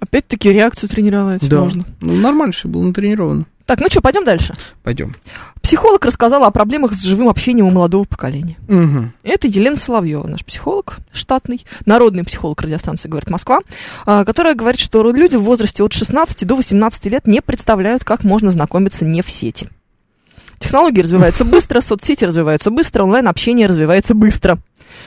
Опять-таки 0.00 0.52
реакцию 0.52 0.88
тренировать 0.88 1.46
Да. 1.48 1.60
можно. 1.60 1.84
Ну, 2.00 2.14
нормально 2.14 2.52
все 2.52 2.68
было 2.68 2.82
натренировано. 2.82 3.44
Так, 3.66 3.80
ну 3.80 3.86
что, 3.88 4.00
пойдем 4.00 4.24
дальше. 4.24 4.54
Пойдем. 4.82 5.14
Психолог 5.62 6.04
рассказала 6.04 6.48
о 6.48 6.50
проблемах 6.50 6.92
с 6.92 7.04
живым 7.04 7.28
общением 7.28 7.66
у 7.66 7.70
молодого 7.70 8.02
поколения. 8.02 8.56
Угу. 8.66 9.12
Это 9.22 9.46
Елена 9.46 9.76
Соловьева, 9.76 10.26
наш 10.26 10.44
психолог 10.44 10.96
штатный, 11.12 11.64
народный 11.86 12.24
психолог 12.24 12.60
радиостанции 12.62 13.08
«Говорит 13.08 13.30
Москва», 13.30 13.60
а, 14.06 14.24
которая 14.24 14.56
говорит, 14.56 14.80
что 14.80 15.08
люди 15.12 15.36
в 15.36 15.42
возрасте 15.42 15.84
от 15.84 15.92
16 15.92 16.44
до 16.44 16.56
18 16.56 17.06
лет 17.06 17.28
не 17.28 17.40
представляют, 17.40 18.02
как 18.02 18.24
можно 18.24 18.50
знакомиться 18.50 19.04
не 19.04 19.22
в 19.22 19.30
сети. 19.30 19.68
Технологии 20.58 21.00
развиваются 21.00 21.44
быстро, 21.44 21.80
соцсети 21.80 22.24
развиваются 22.24 22.70
быстро, 22.70 23.04
онлайн-общение 23.04 23.66
развивается 23.66 24.14
быстро. 24.14 24.58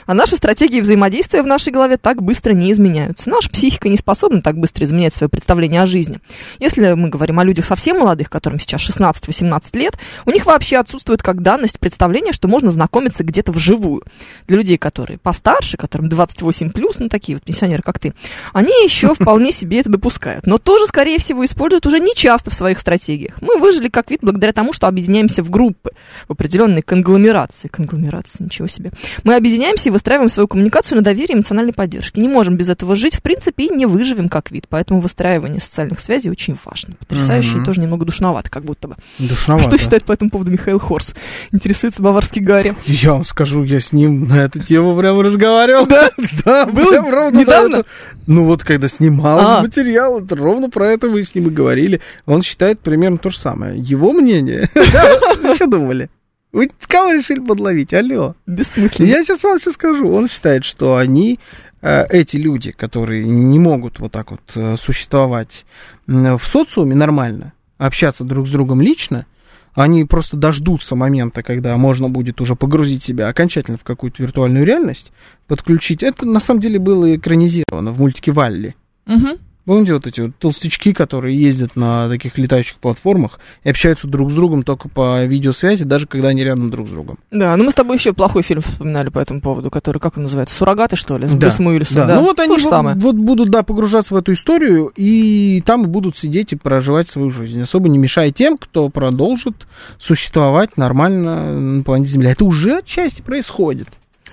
А 0.05 0.13
наши 0.13 0.35
стратегии 0.35 0.81
взаимодействия 0.81 1.41
в 1.41 1.47
нашей 1.47 1.71
голове 1.71 1.97
так 1.97 2.21
быстро 2.21 2.53
не 2.53 2.71
изменяются. 2.71 3.29
Наша 3.29 3.49
психика 3.49 3.89
не 3.89 3.97
способна 3.97 4.41
так 4.41 4.57
быстро 4.57 4.85
изменять 4.85 5.13
свое 5.13 5.29
представление 5.29 5.81
о 5.81 5.87
жизни. 5.87 6.19
Если 6.59 6.93
мы 6.93 7.09
говорим 7.09 7.39
о 7.39 7.43
людях 7.43 7.65
совсем 7.65 7.99
молодых, 7.99 8.29
которым 8.29 8.59
сейчас 8.59 8.81
16-18 8.89 9.77
лет, 9.77 9.97
у 10.25 10.31
них 10.31 10.45
вообще 10.45 10.77
отсутствует 10.77 11.21
как 11.21 11.41
данность 11.41 11.79
представление, 11.79 12.33
что 12.33 12.47
можно 12.47 12.71
знакомиться 12.71 13.23
где-то 13.23 13.51
вживую. 13.51 14.03
Для 14.47 14.57
людей, 14.57 14.77
которые 14.77 15.17
постарше, 15.17 15.77
которым 15.77 16.09
28+, 16.09 16.71
ну 16.99 17.09
такие 17.09 17.35
вот 17.35 17.43
пенсионеры, 17.43 17.81
как 17.83 17.99
ты, 17.99 18.13
они 18.53 18.71
еще 18.83 19.13
вполне 19.19 19.51
себе 19.51 19.79
это 19.79 19.89
допускают. 19.89 20.45
Но 20.45 20.57
тоже, 20.57 20.85
скорее 20.85 21.19
всего, 21.19 21.45
используют 21.45 21.85
уже 21.85 21.99
не 21.99 22.13
часто 22.15 22.51
в 22.51 22.53
своих 22.53 22.79
стратегиях. 22.79 23.41
Мы 23.41 23.57
выжили 23.57 23.89
как 23.89 24.11
вид 24.11 24.19
благодаря 24.21 24.53
тому, 24.53 24.73
что 24.73 24.87
объединяемся 24.87 25.43
в 25.43 25.49
группы, 25.49 25.91
в 26.27 26.31
определенные 26.31 26.81
конгломерации. 26.81 27.67
Конгломерации, 27.67 28.43
ничего 28.43 28.67
себе. 28.67 28.91
Мы 29.23 29.35
объединяемся 29.35 29.72
и 29.87 29.89
выстраиваем 29.91 30.29
свою 30.29 30.47
коммуникацию 30.47 30.97
на 30.97 31.03
доверии 31.03 31.33
и 31.33 31.35
эмоциональной 31.35 31.73
поддержке. 31.73 32.21
Не 32.21 32.27
можем 32.27 32.55
без 32.57 32.69
этого 32.69 32.95
жить, 32.95 33.15
в 33.15 33.21
принципе, 33.21 33.65
и 33.65 33.69
не 33.69 33.85
выживем 33.85 34.29
как 34.29 34.51
вид. 34.51 34.65
Поэтому 34.69 34.99
выстраивание 35.01 35.59
социальных 35.59 35.99
связей 35.99 36.29
очень 36.29 36.55
важно. 36.63 36.95
Потрясающе 36.99 37.55
Мгм. 37.55 37.61
и 37.61 37.65
тоже 37.65 37.81
немного 37.81 38.05
душновато, 38.05 38.49
как 38.49 38.63
будто 38.63 38.87
бы. 38.87 38.95
Душновато. 39.19 39.67
что 39.69 39.77
считает 39.77 40.03
по 40.05 40.11
этому 40.13 40.29
поводу 40.29 40.51
Михаил 40.51 40.79
Хорс? 40.79 41.13
Интересуется 41.51 42.01
баварский 42.01 42.41
Гарри. 42.41 42.75
Я 42.85 43.13
вам 43.13 43.25
скажу, 43.25 43.63
я 43.63 43.79
с 43.79 43.91
ним 43.93 44.27
на 44.27 44.43
эту 44.43 44.59
тему 44.61 44.97
прям 44.97 45.19
разговаривал. 45.21 45.85
Да? 45.87 46.09
Да, 46.45 46.65
Было 46.65 47.31
недавно? 47.31 47.83
Ну 48.27 48.45
вот, 48.45 48.63
когда 48.63 48.87
снимал 48.87 49.39
А. 49.39 49.61
материал, 49.61 50.21
ровно 50.29 50.69
про 50.69 50.91
это 50.91 51.09
мы 51.09 51.23
с 51.23 51.33
ним 51.35 51.47
и 51.47 51.49
говорили. 51.49 52.01
Он 52.25 52.41
считает 52.41 52.79
примерно 52.79 53.17
то 53.17 53.29
же 53.29 53.37
самое. 53.37 53.77
Его 53.79 54.11
мнение. 54.13 54.69
Вы 55.43 55.55
что 55.55 55.67
думали? 55.67 56.09
Вы 56.53 56.69
кого 56.87 57.11
решили 57.11 57.39
подловить? 57.39 57.93
Алло. 57.93 58.35
Бессмысленно. 58.45 59.07
Я 59.07 59.23
сейчас 59.23 59.43
вам 59.43 59.57
все 59.57 59.71
скажу. 59.71 60.09
Он 60.09 60.29
считает, 60.29 60.63
что 60.63 60.95
они, 60.95 61.39
э, 61.81 62.05
эти 62.09 62.37
люди, 62.37 62.71
которые 62.71 63.25
не 63.25 63.57
могут 63.57 63.99
вот 63.99 64.11
так 64.11 64.29
вот 64.31 64.41
э, 64.53 64.75
существовать 64.77 65.65
в 66.05 66.41
социуме 66.43 66.95
нормально, 66.95 67.53
общаться 67.79 68.23
друг 68.23 68.47
с 68.47 68.51
другом 68.51 68.81
лично, 68.81 69.25
они 69.73 70.05
просто 70.05 70.37
дождутся 70.37 70.95
момента, 70.95 71.41
когда 71.41 71.75
можно 71.77 72.07
будет 72.07 72.39
уже 72.39 72.55
погрузить 72.55 73.03
себя 73.03 73.29
окончательно 73.29 73.79
в 73.79 73.83
какую-то 73.83 74.21
виртуальную 74.21 74.65
реальность, 74.65 75.11
подключить. 75.47 76.03
Это 76.03 76.27
на 76.27 76.39
самом 76.39 76.61
деле 76.61 76.77
было 76.77 77.15
экранизировано 77.15 77.91
в 77.91 77.99
мультике 77.99 78.31
Валли. 78.31 78.75
Мгм. 79.07 79.39
Помните 79.65 79.93
вот 79.93 80.07
эти 80.07 80.19
вот 80.19 80.31
толстячки, 80.39 80.91
которые 80.91 81.39
ездят 81.39 81.75
на 81.77 82.09
таких 82.09 82.37
летающих 82.37 82.75
платформах 82.77 83.39
и 83.63 83.69
общаются 83.69 84.07
друг 84.07 84.29
с 84.29 84.33
другом 84.33 84.63
только 84.63 84.89
по 84.89 85.23
видеосвязи, 85.23 85.85
даже 85.85 86.05
когда 86.05 86.29
они 86.29 86.43
рядом 86.43 86.69
друг 86.69 86.87
с 86.89 86.91
другом? 86.91 87.17
Да, 87.31 87.55
ну 87.55 87.63
мы 87.63 87.71
с 87.71 87.73
тобой 87.73 87.95
еще 87.95 88.11
плохой 88.13 88.41
фильм 88.41 88.61
вспоминали 88.61 89.07
по 89.09 89.19
этому 89.19 89.39
поводу, 89.39 89.71
который, 89.71 89.99
как 89.99 90.17
он 90.17 90.23
называется, 90.23 90.55
«Суррогаты», 90.55 90.97
что 90.97 91.17
ли, 91.17 91.27
с 91.27 91.31
Да, 91.31 91.37
Брюсом 91.37 91.67
Уиллисом. 91.67 91.95
Да, 91.95 92.07
Да, 92.07 92.15
ну 92.15 92.23
вот 92.23 92.39
они 92.39 92.57
то 92.57 92.61
вот, 92.61 92.69
самое. 92.69 92.95
вот 92.97 93.15
будут, 93.15 93.49
да, 93.49 93.63
погружаться 93.63 94.13
в 94.13 94.17
эту 94.17 94.33
историю, 94.33 94.91
и 94.97 95.63
там 95.65 95.83
будут 95.89 96.17
сидеть 96.17 96.51
и 96.51 96.57
проживать 96.57 97.09
свою 97.09 97.29
жизнь, 97.29 97.61
особо 97.61 97.87
не 97.87 97.97
мешая 97.97 98.31
тем, 98.31 98.57
кто 98.57 98.89
продолжит 98.89 99.67
существовать 99.97 100.75
нормально 100.75 101.59
на 101.59 101.83
планете 101.83 102.11
Земля. 102.11 102.31
Это 102.31 102.43
уже 102.43 102.79
отчасти 102.79 103.21
происходит. 103.21 103.87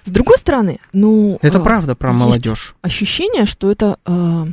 С 0.05 0.11
другой 0.11 0.39
стороны, 0.39 0.79
ну... 0.93 1.39
Это 1.43 1.59
а, 1.59 1.61
правда 1.61 1.95
про 1.95 2.13
молодежь. 2.13 2.75
ощущение, 2.83 3.45
что 3.45 3.71
это, 3.71 3.99
а, 4.07 4.47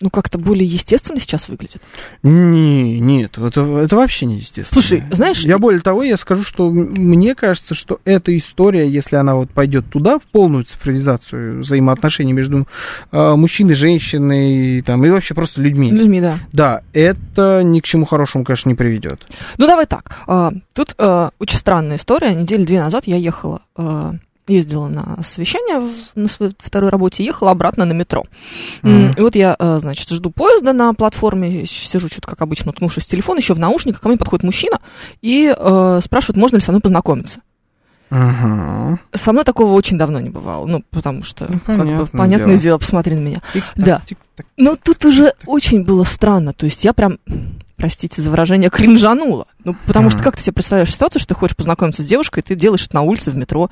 ну, 0.00 0.10
как-то 0.10 0.38
более 0.38 0.66
естественно 0.66 1.20
сейчас 1.20 1.48
выглядит. 1.48 1.80
Не, 2.22 2.98
нет, 2.98 3.38
это, 3.38 3.62
это 3.78 3.96
вообще 3.96 4.26
не 4.26 4.38
естественно. 4.38 4.82
Слушай, 4.82 5.04
знаешь, 5.10 5.40
Я 5.40 5.58
более 5.58 5.80
того, 5.80 6.02
я 6.02 6.16
скажу, 6.16 6.42
что 6.42 6.70
мне 6.70 7.34
кажется, 7.34 7.74
что 7.74 8.00
эта 8.04 8.36
история, 8.36 8.88
если 8.88 9.16
она 9.16 9.36
вот 9.36 9.50
пойдет 9.50 9.88
туда, 9.90 10.18
в 10.18 10.22
полную 10.24 10.64
цифровизацию 10.64 11.60
взаимоотношений 11.60 12.32
между 12.32 12.66
э, 13.12 13.34
мужчиной, 13.36 13.74
женщиной, 13.74 14.82
там, 14.82 15.04
и 15.04 15.10
вообще 15.10 15.34
просто 15.34 15.60
людьми. 15.60 15.90
людьми, 15.90 16.20
да. 16.20 16.38
Да, 16.52 16.82
это 16.92 17.62
ни 17.62 17.80
к 17.80 17.84
чему 17.84 18.04
хорошему, 18.06 18.44
конечно, 18.44 18.68
не 18.68 18.74
приведет. 18.74 19.26
Ну, 19.58 19.66
давай 19.66 19.86
так. 19.86 20.16
а, 20.26 20.52
Тут 20.72 20.94
а, 20.98 21.30
очень 21.38 21.58
странная 21.58 21.96
история. 21.96 22.34
Недели 22.34 22.64
две 22.64 22.80
назад 22.80 23.06
я 23.06 23.16
ехала, 23.16 23.62
а, 23.76 24.14
ездила 24.48 24.88
на 24.88 25.22
совещание 25.22 25.88
на 26.14 26.28
своей 26.28 26.52
второй 26.58 26.90
работе, 26.90 27.24
ехала 27.24 27.50
обратно 27.52 27.84
на 27.84 27.92
метро. 27.92 28.24
Мгм. 28.82 29.12
И 29.16 29.20
вот 29.20 29.36
я, 29.36 29.54
а, 29.58 29.78
значит, 29.78 30.08
жду 30.08 30.30
поезда 30.30 30.72
на 30.72 30.92
платформе, 30.94 31.64
сижу 31.66 32.08
что-то, 32.08 32.28
как 32.28 32.42
обычно, 32.42 32.70
уткнувшись 32.70 33.04
в 33.06 33.08
телефон, 33.08 33.36
еще 33.38 33.54
в 33.54 33.58
наушниках, 33.58 34.00
ко 34.02 34.08
мне 34.08 34.16
подходит 34.18 34.42
мужчина 34.44 34.80
и 35.20 35.54
а, 35.56 36.00
спрашивает, 36.02 36.36
можно 36.36 36.56
ли 36.56 36.62
со 36.62 36.72
мной 36.72 36.80
познакомиться. 36.80 37.40
Ага. 38.10 38.98
Со 39.14 39.32
мной 39.32 39.44
такого 39.44 39.72
очень 39.72 39.96
давно 39.96 40.20
не 40.20 40.28
бывало, 40.28 40.66
ну, 40.66 40.84
потому 40.90 41.22
что, 41.22 41.46
Ну, 41.48 41.60
как 41.60 41.76
бы, 41.78 41.84
понятное 41.84 42.06
понятное 42.06 42.46
дело. 42.48 42.58
дело, 42.62 42.78
посмотри 42.78 43.14
на 43.14 43.20
меня. 43.20 43.40
Тик-так, 43.54 43.84
Да. 43.84 44.02
тик-так. 44.06 44.46
Но 44.58 44.76
тут 44.76 45.04
уже 45.06 45.32
очень 45.46 45.82
было 45.82 46.04
странно. 46.04 46.52
То 46.52 46.66
есть 46.66 46.84
я 46.84 46.92
прям, 46.92 47.18
простите 47.76 48.20
за 48.20 48.30
выражение, 48.30 48.68
кринжанула. 48.68 49.46
Ну, 49.64 49.74
потому 49.86 50.10
что 50.10 50.18
Ага. 50.18 50.24
как 50.30 50.36
ты 50.36 50.42
себе 50.42 50.52
представляешь 50.52 50.92
ситуацию, 50.92 51.20
что 51.20 51.34
ты 51.34 51.40
хочешь 51.40 51.56
познакомиться 51.56 52.02
с 52.02 52.06
девушкой, 52.06 52.40
и 52.40 52.42
ты 52.42 52.54
делаешь 52.54 52.84
это 52.84 52.96
на 52.96 53.02
улице, 53.02 53.30
в 53.30 53.36
метро, 53.36 53.70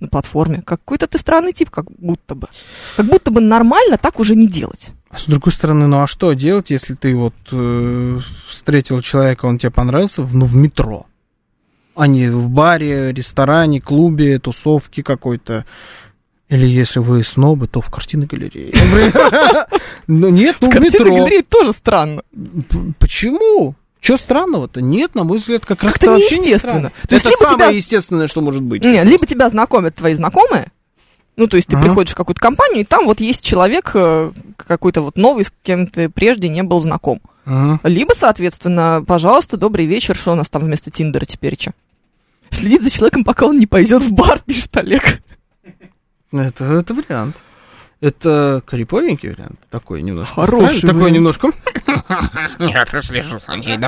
на 0.00 0.08
платформе. 0.08 0.62
Какой-то 0.64 1.06
ты 1.06 1.18
странный 1.18 1.52
тип, 1.52 1.70
как 1.70 1.90
будто 1.92 2.34
бы. 2.34 2.48
Как 2.96 3.06
будто 3.06 3.30
бы 3.30 3.40
нормально 3.40 3.98
так 3.98 4.18
уже 4.20 4.34
не 4.34 4.46
делать. 4.48 4.90
А 5.10 5.18
с 5.18 5.26
другой 5.26 5.52
стороны, 5.52 5.86
ну 5.86 6.00
а 6.00 6.06
что 6.06 6.32
делать, 6.32 6.70
если 6.70 6.94
ты 6.94 7.14
вот 7.14 7.34
э, 7.52 8.18
встретил 8.48 9.00
человека, 9.02 9.46
он 9.46 9.58
тебе 9.58 9.70
понравился, 9.70 10.22
в- 10.22 10.34
ну, 10.34 10.46
в 10.46 10.54
метро? 10.54 11.06
А 11.96 12.06
не 12.06 12.28
в 12.30 12.48
баре, 12.48 13.12
ресторане, 13.12 13.80
клубе, 13.80 14.38
тусовке 14.38 15.02
какой-то. 15.02 15.66
Или 16.48 16.66
если 16.66 16.98
вы 17.00 17.22
снобы, 17.22 17.68
то 17.68 17.80
в 17.80 17.90
картинной 17.90 18.26
галерее. 18.26 18.72
Ну 20.06 20.28
нет, 20.28 20.56
ну 20.60 20.70
в 20.70 20.74
метро. 20.80 21.04
галереи 21.04 21.42
тоже 21.42 21.72
странно. 21.72 22.22
Почему? 22.98 23.76
Что 24.00 24.16
странного-то? 24.16 24.80
Нет, 24.80 25.14
на 25.14 25.24
мой 25.24 25.38
взгляд, 25.38 25.64
как 25.66 25.82
раз 25.82 25.92
Как-то 25.92 26.06
это 26.12 26.20
вообще 26.20 26.38
не 26.38 26.58
странно. 26.58 26.90
То 27.08 27.14
есть 27.14 27.26
Это 27.26 27.30
либо 27.36 27.48
самое 27.50 27.56
тебя- 27.68 27.76
естественное, 27.76 28.28
что 28.28 28.40
может 28.40 28.62
быть. 28.62 28.82
Нет, 28.84 29.04
либо 29.06 29.26
тебя 29.26 29.48
знакомят 29.48 29.94
твои 29.94 30.14
знакомые, 30.14 30.66
ну, 31.36 31.46
то 31.46 31.56
есть 31.56 31.68
ты 31.68 31.76
Ага. 31.76 31.86
приходишь 31.86 32.12
в 32.12 32.16
какую-то 32.16 32.40
компанию, 32.40 32.80
и 32.80 32.84
там 32.84 33.04
вот 33.06 33.20
есть 33.20 33.42
человек 33.44 33.92
э, 33.94 34.32
какой-то 34.56 35.02
вот 35.02 35.16
новый, 35.16 35.44
с 35.44 35.52
кем 35.62 35.86
ты 35.86 36.08
прежде 36.08 36.48
не 36.48 36.62
был 36.62 36.80
знаком. 36.80 37.20
Ага. 37.46 37.80
Либо, 37.84 38.12
соответственно, 38.14 39.02
пожалуйста, 39.06 39.56
добрый 39.56 39.86
вечер, 39.86 40.16
что 40.16 40.32
у 40.32 40.34
нас 40.34 40.48
там 40.50 40.62
вместо 40.64 40.90
Тиндера 40.90 41.24
теперь 41.24 41.56
че? 41.56 41.72
Следить 42.50 42.82
за 42.82 42.90
человеком, 42.90 43.24
пока 43.24 43.46
он 43.46 43.58
не 43.58 43.66
пойдет 43.66 44.02
в 44.02 44.12
бар, 44.12 44.40
пишет 44.44 44.76
Олег. 44.76 45.20
Это, 46.32 46.64
это 46.64 46.94
вариант. 46.94 47.36
Это 48.00 48.62
криповенький 48.66 49.28
вариант. 49.28 49.60
Такой 49.68 50.00
немножко. 50.00 50.34
Хороший 50.46 50.78
странный, 50.78 50.80
Такой 50.80 51.00
вариант. 51.02 51.16
немножко. 51.16 51.50
Я 52.58 53.02
слежу 53.02 53.40
за 53.46 53.56
ней. 53.56 53.78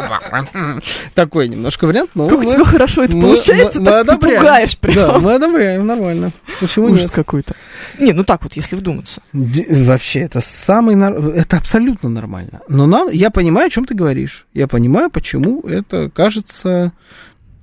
Такой 1.14 1.48
немножко 1.48 1.86
вариант. 1.86 2.10
Но 2.14 2.28
Как 2.28 2.40
у 2.40 2.42
тебя 2.42 2.64
хорошо 2.64 3.04
это 3.04 3.16
мы- 3.16 3.22
получается, 3.22 3.80
мы- 3.80 3.90
мы 3.90 4.04
так 4.04 4.20
ты 4.20 4.28
пугаешь 4.36 4.76
Да, 4.76 4.88
прям. 4.88 5.22
мы 5.22 5.34
одобряем, 5.34 5.86
нормально. 5.86 6.30
Почему 6.60 6.88
Ужас 6.88 7.04
нет? 7.04 7.10
какой-то. 7.10 7.54
Не, 7.98 8.12
ну 8.12 8.22
так 8.22 8.42
вот, 8.42 8.52
если 8.54 8.76
вдуматься. 8.76 9.22
Вообще, 9.32 10.20
это 10.20 10.42
самый... 10.42 10.94
Это 11.34 11.56
абсолютно 11.56 12.10
нормально. 12.10 12.60
Но 12.68 12.86
нам... 12.86 13.08
Я 13.08 13.30
понимаю, 13.30 13.68
о 13.68 13.70
чем 13.70 13.86
ты 13.86 13.94
говоришь. 13.94 14.46
Я 14.52 14.68
понимаю, 14.68 15.08
почему 15.10 15.62
это 15.62 16.10
кажется 16.10 16.92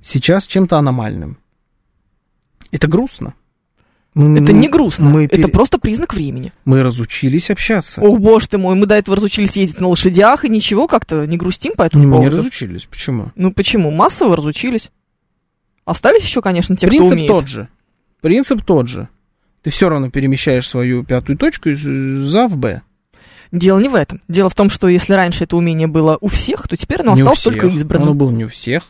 сейчас 0.02 0.48
чем-то 0.48 0.76
аномальным. 0.78 1.38
Это 2.72 2.88
грустно. 2.88 3.34
Мы- 4.14 4.40
Это 4.40 4.52
не 4.52 4.68
грустно, 4.68 5.08
Мы, 5.08 5.24
это 5.26 5.36
пере- 5.36 5.48
просто 5.48 5.78
признак 5.78 6.14
времени. 6.14 6.52
мы 6.64 6.82
разучились 6.82 7.48
общаться. 7.50 8.00
О, 8.00 8.16
боже 8.18 8.48
ты 8.48 8.58
мой, 8.58 8.74
мы 8.74 8.86
до 8.86 8.96
этого 8.96 9.16
разучились 9.16 9.56
ездить 9.56 9.80
на 9.80 9.86
лошадях, 9.86 10.44
и 10.44 10.48
ничего, 10.48 10.88
как-то 10.88 11.26
не 11.26 11.36
грустим 11.36 11.72
по 11.76 11.84
этому 11.84 12.02
мы 12.04 12.08
не 12.10 12.16
поводу. 12.16 12.36
разучились. 12.38 12.86
Почему? 12.86 13.30
Ну 13.36 13.52
почему? 13.52 13.90
Массово 13.92 14.36
разучились. 14.36 14.90
Остались 15.84 16.22
еще, 16.24 16.42
конечно, 16.42 16.76
те, 16.76 16.86
кто 16.86 16.96
Принцип 16.96 17.12
умеет. 17.12 17.30
тот 17.30 17.46
же. 17.48 17.68
Принцип 18.20 18.64
тот 18.64 18.88
же. 18.88 19.08
Ты 19.62 19.70
все 19.70 19.88
равно 19.88 20.10
перемещаешь 20.10 20.68
свою 20.68 21.04
пятую 21.04 21.38
точку 21.38 21.68
из 21.68 22.34
А 22.34 22.48
в 22.48 22.56
Б. 22.56 22.82
Дело 23.52 23.78
не 23.78 23.88
в 23.88 23.94
этом. 23.94 24.22
Дело 24.28 24.48
в 24.50 24.54
том, 24.54 24.70
что 24.70 24.88
если 24.88 25.12
раньше 25.12 25.44
это 25.44 25.56
умение 25.56 25.86
было 25.88 26.18
у 26.20 26.28
всех, 26.28 26.66
то 26.68 26.76
теперь 26.76 27.00
оно 27.00 27.14
Не 27.14 27.22
осталось 27.22 27.42
только 27.42 27.66
избранным. 27.68 28.08
Оно 28.10 28.16
было 28.16 28.30
не 28.30 28.44
у 28.44 28.48
всех. 28.48 28.84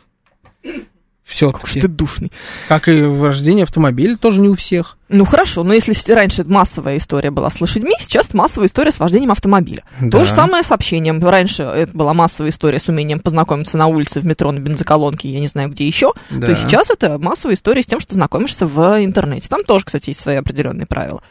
Все 1.31 1.53
же 1.65 1.81
ты 1.81 1.87
душный. 1.89 2.33
Как 2.69 2.89
и 2.89 3.03
вождение 3.03 3.63
автомобиля 3.63 4.17
тоже 4.17 4.41
не 4.41 4.49
у 4.49 4.57
всех. 4.57 4.99
Ну 5.09 5.25
хорошо, 5.25 5.63
но 5.63 5.73
если 5.73 5.95
раньше 6.13 6.43
массовая 6.45 6.97
история 6.97 7.31
была 7.31 7.51
с 7.51 7.61
лошадьми, 7.61 7.95
сейчас 8.01 8.35
массовая 8.35 8.67
история 8.67 8.91
с 8.91 8.99
вождением 8.99 9.31
автомобиля. 9.31 9.83
То 10.01 10.19
Да. 10.19 10.25
же 10.25 10.35
самое 10.35 10.63
с 10.65 10.73
общением. 10.73 11.25
Раньше 11.27 11.63
это 11.63 11.97
была 11.97 12.15
массовая 12.15 12.51
история 12.51 12.81
с 12.81 12.89
умением 12.89 13.21
познакомиться 13.21 13.77
на 13.77 13.87
улице, 13.87 14.21
в 14.21 14.27
метро, 14.27 14.51
на 14.51 14.59
бензоколонке, 14.59 15.29
я 15.29 15.39
не 15.41 15.47
знаю 15.47 15.69
где 15.71 15.87
еще. 15.87 16.13
Да. 16.31 16.49
То 16.49 16.57
сейчас 16.57 16.91
это 16.91 17.19
массовая 17.19 17.55
история 17.55 17.83
с 17.83 17.87
тем, 17.87 18.01
что 18.01 18.15
знакомишься 18.15 18.67
в 18.67 19.05
интернете. 19.05 19.49
Там 19.49 19.63
тоже, 19.65 19.85
кстати, 19.85 20.11
есть 20.11 20.21
свои 20.21 20.37
определенные 20.37 20.87
правила. 20.87 21.23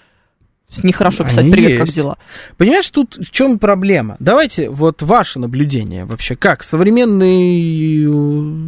С 0.72 0.84
нехорошо 0.84 1.24
писать 1.24 1.40
Они 1.46 1.52
привет, 1.52 1.78
как 1.80 1.88
есть. 1.88 1.96
дела. 1.96 2.18
Понимаешь, 2.58 2.88
тут 2.92 3.16
в 3.16 3.32
чем 3.32 3.58
проблема? 3.58 4.18
Давайте 4.20 4.70
вот 4.70 5.02
ваше 5.02 5.40
наблюдение 5.40 6.06
вообще. 6.06 6.36
Как 6.36 6.62
современные, 6.64 8.08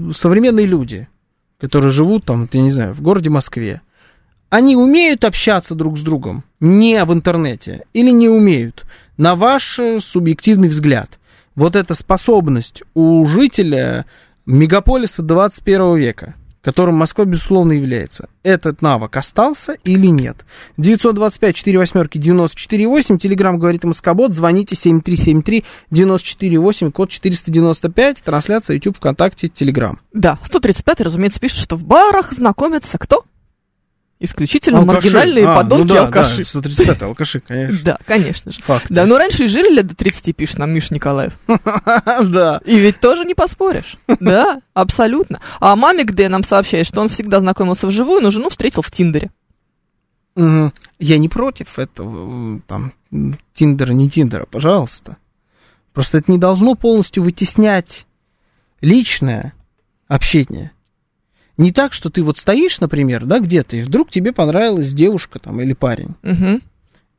э, 0.10 0.14
современные 0.14 0.66
люди, 0.66 1.08
которые 1.62 1.92
живут 1.92 2.26
там, 2.26 2.50
я 2.52 2.62
не 2.62 2.72
знаю, 2.72 2.94
в 2.94 3.02
городе 3.02 3.30
Москве, 3.30 3.82
они 4.50 4.76
умеют 4.76 5.24
общаться 5.24 5.76
друг 5.76 5.98
с 5.98 6.02
другом? 6.02 6.44
Не 6.60 7.06
в 7.06 7.14
интернете. 7.14 7.86
Или 7.94 8.10
не 8.10 8.28
умеют? 8.28 8.84
На 9.16 9.36
ваш 9.36 9.78
э, 9.80 10.00
субъективный 10.00 10.68
взгляд, 10.68 11.20
вот 11.56 11.76
эта 11.76 11.94
способность 11.94 12.82
у 12.96 13.26
жителя 13.28 14.06
мегаполиса 14.48 15.22
21 15.22 15.96
века, 15.96 16.36
которым 16.62 16.96
Москва, 16.96 17.26
безусловно, 17.26 17.74
является, 17.74 18.30
этот 18.44 18.82
навык 18.82 19.16
остался 19.18 19.78
или 19.84 20.08
нет? 20.08 20.46
925 20.78 21.56
4 21.56 21.78
восьмерки 21.78 22.18
94,8, 22.18 23.18
телеграмм 23.18 23.60
говорит 23.60 23.84
Москобот, 23.84 24.34
звоните 24.34 24.76
7373 24.76 25.64
94,8, 25.92 26.92
код 26.92 27.10
495, 27.10 28.22
трансляция 28.24 28.76
YouTube, 28.76 28.98
ВКонтакте, 28.98 29.48
Телеграм. 29.48 30.00
Да, 30.14 30.40
135 30.44 31.02
разумеется, 31.02 31.40
пишет, 31.40 31.60
что 31.60 31.76
в 31.76 31.84
барах 31.84 32.32
знакомятся 32.32 32.98
кто? 32.98 33.24
Исключительно 34.24 34.82
маргинальные 34.82 35.48
А, 35.48 35.56
подонки 35.56 35.88
ну 35.88 35.96
да, 35.96 36.06
алкаши. 36.06 36.44
Да, 36.44 36.46
135 36.46 37.02
алкаши, 37.02 37.40
конечно. 37.40 37.80
Да, 37.84 37.98
конечно 38.06 38.52
же. 38.52 38.62
Факт. 38.62 38.86
Да, 38.88 39.08
но 39.08 39.18
раньше 39.18 39.46
и 39.46 39.48
жили 39.48 39.74
лет 39.74 39.88
до 39.88 39.96
30, 39.96 40.36
пишет 40.36 40.60
нам 40.60 40.70
Миша 40.70 40.94
Николаев. 40.94 41.40
Да. 42.24 42.62
И 42.64 42.78
ведь 42.78 43.00
тоже 43.00 43.26
не 43.26 43.34
поспоришь. 43.34 43.98
Да, 44.20 44.62
абсолютно. 44.76 45.40
А 45.60 45.76
маме 45.76 46.04
где 46.04 46.30
нам 46.30 46.44
сообщает, 46.44 46.86
что 46.86 47.02
он 47.02 47.10
всегда 47.10 47.40
знакомился 47.40 47.88
вживую, 47.88 48.22
но 48.22 48.30
жену 48.30 48.50
встретил 48.52 48.84
в 48.84 48.92
Тиндере. 48.92 49.32
Я 50.36 51.18
не 51.18 51.28
против 51.28 51.80
этого, 51.80 52.62
там, 52.68 52.94
Тиндера, 53.54 53.92
не 53.92 54.08
Тиндера, 54.08 54.46
пожалуйста. 54.46 55.18
Просто 55.94 56.20
это 56.20 56.32
не 56.32 56.38
должно 56.38 56.76
полностью 56.76 57.24
вытеснять 57.24 58.06
личное 58.82 59.54
общение. 60.08 60.74
Не 61.62 61.72
так, 61.72 61.94
что 61.94 62.10
ты 62.10 62.24
вот 62.24 62.40
стоишь, 62.40 62.80
например, 62.80 63.26
да, 63.26 63.38
где-то, 63.38 63.76
и 63.76 63.84
вдруг 63.84 64.10
тебе 64.10 64.34
понравилась 64.34 64.92
девушка 64.94 65.38
там 65.38 65.62
или 65.62 65.74
парень. 65.74 66.16
Мгм. 66.24 66.60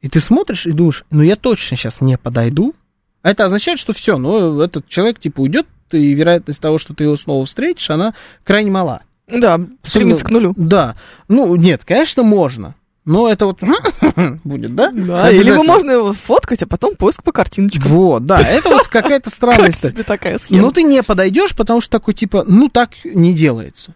И 0.01 0.09
ты 0.09 0.19
смотришь 0.19 0.67
и 0.67 0.73
думаешь, 0.73 1.05
ну 1.13 1.23
я 1.23 1.37
точно 1.37 1.77
сейчас 1.77 2.01
не 2.01 2.19
подойду. 2.19 2.75
А 3.23 3.31
это 3.31 3.45
означает, 3.45 3.79
что 3.79 3.93
все, 3.93 4.19
ну 4.19 4.61
этот 4.61 4.89
человек 4.89 5.21
типа 5.21 5.43
уйдет, 5.43 5.69
и 5.93 6.13
вероятность 6.13 6.61
того, 6.61 6.79
что 6.79 6.93
ты 6.93 7.05
его 7.05 7.17
снова 7.17 7.47
встретишь, 7.47 7.89
она 7.91 8.15
крайне 8.43 8.73
мала. 8.73 9.03
Да, 9.29 9.61
стремится 9.85 10.25
к 10.25 10.31
нулю. 10.31 10.55
Да. 10.57 10.97
Ну, 11.29 11.55
нет, 11.55 11.83
конечно, 11.85 12.25
можно. 12.25 12.75
Но 13.05 13.29
это 13.29 13.47
вот 13.47 13.61
будет, 14.43 14.75
да? 14.75 14.91
Да, 14.91 15.31
или 15.31 15.51
его 15.51 15.63
можно 15.63 15.93
его 15.93 16.13
фоткать, 16.13 16.65
а 16.65 16.67
потом 16.67 16.97
поиск 16.97 17.23
по 17.23 17.31
картиночкам. 17.31 17.93
Вот, 17.93 18.27
да, 18.27 18.41
это 18.41 18.71
вот 18.71 18.89
какая-то 18.89 19.31
странная 19.35 19.71
история. 19.71 20.03
такая 20.03 20.39
схема? 20.39 20.63
Но 20.63 20.73
ты 20.73 20.83
не 20.83 21.01
подойдешь, 21.05 21.55
потому 21.55 21.81
что 21.81 21.93
такой 21.93 22.15
типа, 22.15 22.45
ну 22.47 22.69
так 22.69 22.91
не 23.05 23.33
делается. 23.35 23.95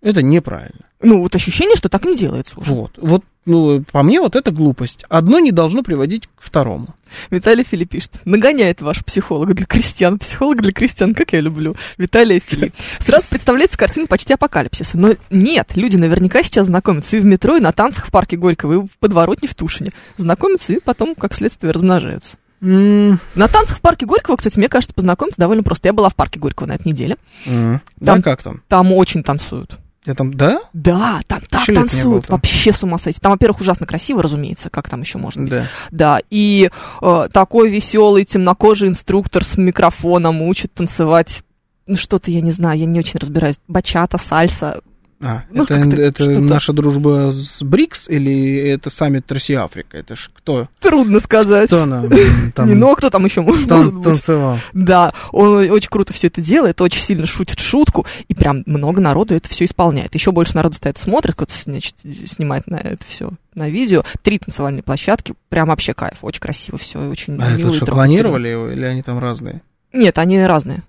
Это 0.00 0.22
неправильно. 0.22 0.84
Ну, 1.00 1.22
вот 1.22 1.34
ощущение, 1.34 1.76
что 1.76 1.88
так 1.88 2.04
не 2.04 2.16
делается 2.16 2.52
уже. 2.58 2.72
Вот, 2.72 2.92
вот, 2.96 3.24
ну, 3.46 3.84
по 3.92 4.02
мне, 4.02 4.20
вот 4.20 4.36
это 4.36 4.50
глупость. 4.50 5.04
Одно 5.08 5.38
не 5.38 5.52
должно 5.52 5.82
приводить 5.82 6.26
к 6.26 6.42
второму. 6.42 6.88
Виталий 7.30 7.64
Фили 7.64 7.84
пишет. 7.84 8.12
Нагоняет 8.24 8.80
ваш 8.80 9.04
психолог 9.04 9.54
для 9.54 9.64
крестьян. 9.66 10.18
Психолог 10.18 10.60
для 10.60 10.72
крестьян, 10.72 11.14
как 11.14 11.32
я 11.32 11.40
люблю. 11.40 11.76
Виталий 11.98 12.40
Фили. 12.40 12.72
Сразу 13.00 13.26
представляется 13.28 13.78
картина 13.78 14.06
почти 14.06 14.34
апокалипсиса. 14.34 14.98
Но 14.98 15.14
нет, 15.30 15.72
люди 15.76 15.96
наверняка 15.96 16.42
сейчас 16.42 16.66
знакомятся 16.66 17.16
и 17.16 17.20
в 17.20 17.24
метро, 17.24 17.56
и 17.56 17.60
на 17.60 17.72
танцах 17.72 18.06
в 18.06 18.10
парке 18.10 18.36
Горького, 18.36 18.72
и 18.72 18.86
в 18.86 18.98
подворотне 19.00 19.48
в 19.48 19.54
Тушине. 19.54 19.90
Знакомятся 20.16 20.72
и 20.72 20.80
потом, 20.80 21.14
как 21.14 21.34
следствие, 21.34 21.72
размножаются. 21.72 22.36
М, 22.60 23.20
На 23.36 23.46
танцах 23.46 23.78
в 23.78 23.80
парке 23.80 24.04
Горького, 24.04 24.36
кстати, 24.36 24.58
мне 24.58 24.68
кажется, 24.68 24.92
познакомиться 24.94 25.40
довольно 25.40 25.62
просто. 25.62 25.88
Я 25.88 25.92
была 25.92 26.08
в 26.08 26.16
парке 26.16 26.40
Горького 26.40 26.66
на 26.66 26.72
этой 26.74 26.88
неделе. 26.88 27.16
Да, 27.46 27.80
Там- 28.04 28.22
как 28.22 28.42
там? 28.42 28.62
Там 28.68 28.92
очень 28.92 29.22
танцуют. 29.22 29.78
Я 30.04 30.14
там, 30.14 30.32
да? 30.32 30.60
Да, 30.72 31.20
там 31.26 31.40
так 31.50 31.66
было 31.66 31.76
танцуют. 31.76 32.26
там. 32.26 32.36
Вообще 32.36 32.72
с 32.72 32.82
ума 32.82 32.98
сойти. 32.98 33.20
Там, 33.20 33.32
во-первых, 33.32 33.60
ужасно 33.60 33.86
красиво, 33.86 34.22
разумеется. 34.22 34.70
Как 34.70 34.88
там 34.88 35.00
еще 35.02 35.18
можно 35.18 35.44
быть? 35.44 35.52
Да. 35.52 35.66
Да, 35.90 36.20
и 36.30 36.70
э, 37.02 37.28
такой 37.32 37.68
веселый 37.68 38.24
темнокожий 38.24 38.88
инструктор 38.88 39.44
с 39.44 39.56
микрофоном 39.56 40.40
учит 40.42 40.72
танцевать. 40.72 41.42
Ну, 41.86 41.96
что-то, 41.96 42.30
я 42.30 42.40
не 42.40 42.52
знаю, 42.52 42.78
я 42.78 42.86
не 42.86 42.98
очень 42.98 43.18
разбираюсь. 43.18 43.60
Бачата, 43.66 44.18
сальса. 44.18 44.80
А, 45.20 45.42
Ну, 45.50 45.64
это, 45.64 45.74
это 45.74 46.40
наша 46.40 46.72
дружба 46.72 47.32
с 47.32 47.60
БРИКС 47.62 48.08
или 48.08 48.56
это 48.68 48.88
саммит 48.88 49.30
Россия-Африка? 49.32 49.96
Это 49.96 50.14
ж 50.14 50.30
кто? 50.32 50.68
Трудно 50.78 51.18
сказать. 51.18 51.66
Кто 51.66 51.82
она 51.82 52.04
м, 52.04 52.52
там, 52.54 52.68
Не, 52.68 52.74
ну, 52.74 52.92
а 52.92 52.94
кто 52.96 53.10
там 53.10 53.24
еще 53.24 53.40
может, 53.40 53.68
там 53.68 53.90
быть? 53.90 54.04
танцевал? 54.04 54.58
Да, 54.72 55.12
он 55.32 55.68
очень 55.70 55.88
круто 55.90 56.12
все 56.12 56.28
это 56.28 56.40
делает, 56.40 56.80
очень 56.80 57.00
сильно 57.02 57.26
шутит 57.26 57.58
шутку, 57.58 58.06
и 58.28 58.34
прям 58.34 58.62
много 58.66 59.00
народу 59.00 59.34
это 59.34 59.48
все 59.48 59.64
исполняет. 59.64 60.14
Еще 60.14 60.30
больше 60.30 60.54
народу 60.54 60.76
стоит, 60.76 60.98
смотрит, 60.98 61.34
кто-то, 61.34 61.52
значит, 61.64 61.96
снимает 62.00 62.68
на 62.68 62.76
это 62.76 63.04
все 63.04 63.30
на 63.54 63.68
видео. 63.68 64.04
Три 64.22 64.38
танцевальные 64.38 64.84
площадки, 64.84 65.34
прям 65.48 65.68
вообще 65.68 65.94
кайф, 65.94 66.18
очень 66.22 66.40
красиво 66.40 66.78
все, 66.78 67.00
очень 67.08 67.34
А 67.42 67.56
мило 67.56 67.68
это 67.68 67.76
и 67.76 67.76
что, 67.76 67.86
клонировали 67.86 68.48
его 68.48 68.70
или 68.70 68.84
они 68.84 69.02
там 69.02 69.18
разные? 69.18 69.62
Нет, 69.92 70.16
они 70.18 70.40
разные. 70.40 70.84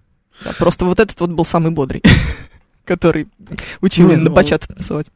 Да, 0.46 0.54
просто 0.58 0.86
вот 0.86 1.00
этот 1.00 1.20
вот 1.20 1.32
был 1.32 1.46
самый 1.46 1.72
бодрый, 1.72 2.02
который 2.90 3.28
учил 3.82 4.08
Ну, 4.10 4.18
на 4.18 4.30
бачату 4.30 4.68
танцевать. 4.68 5.08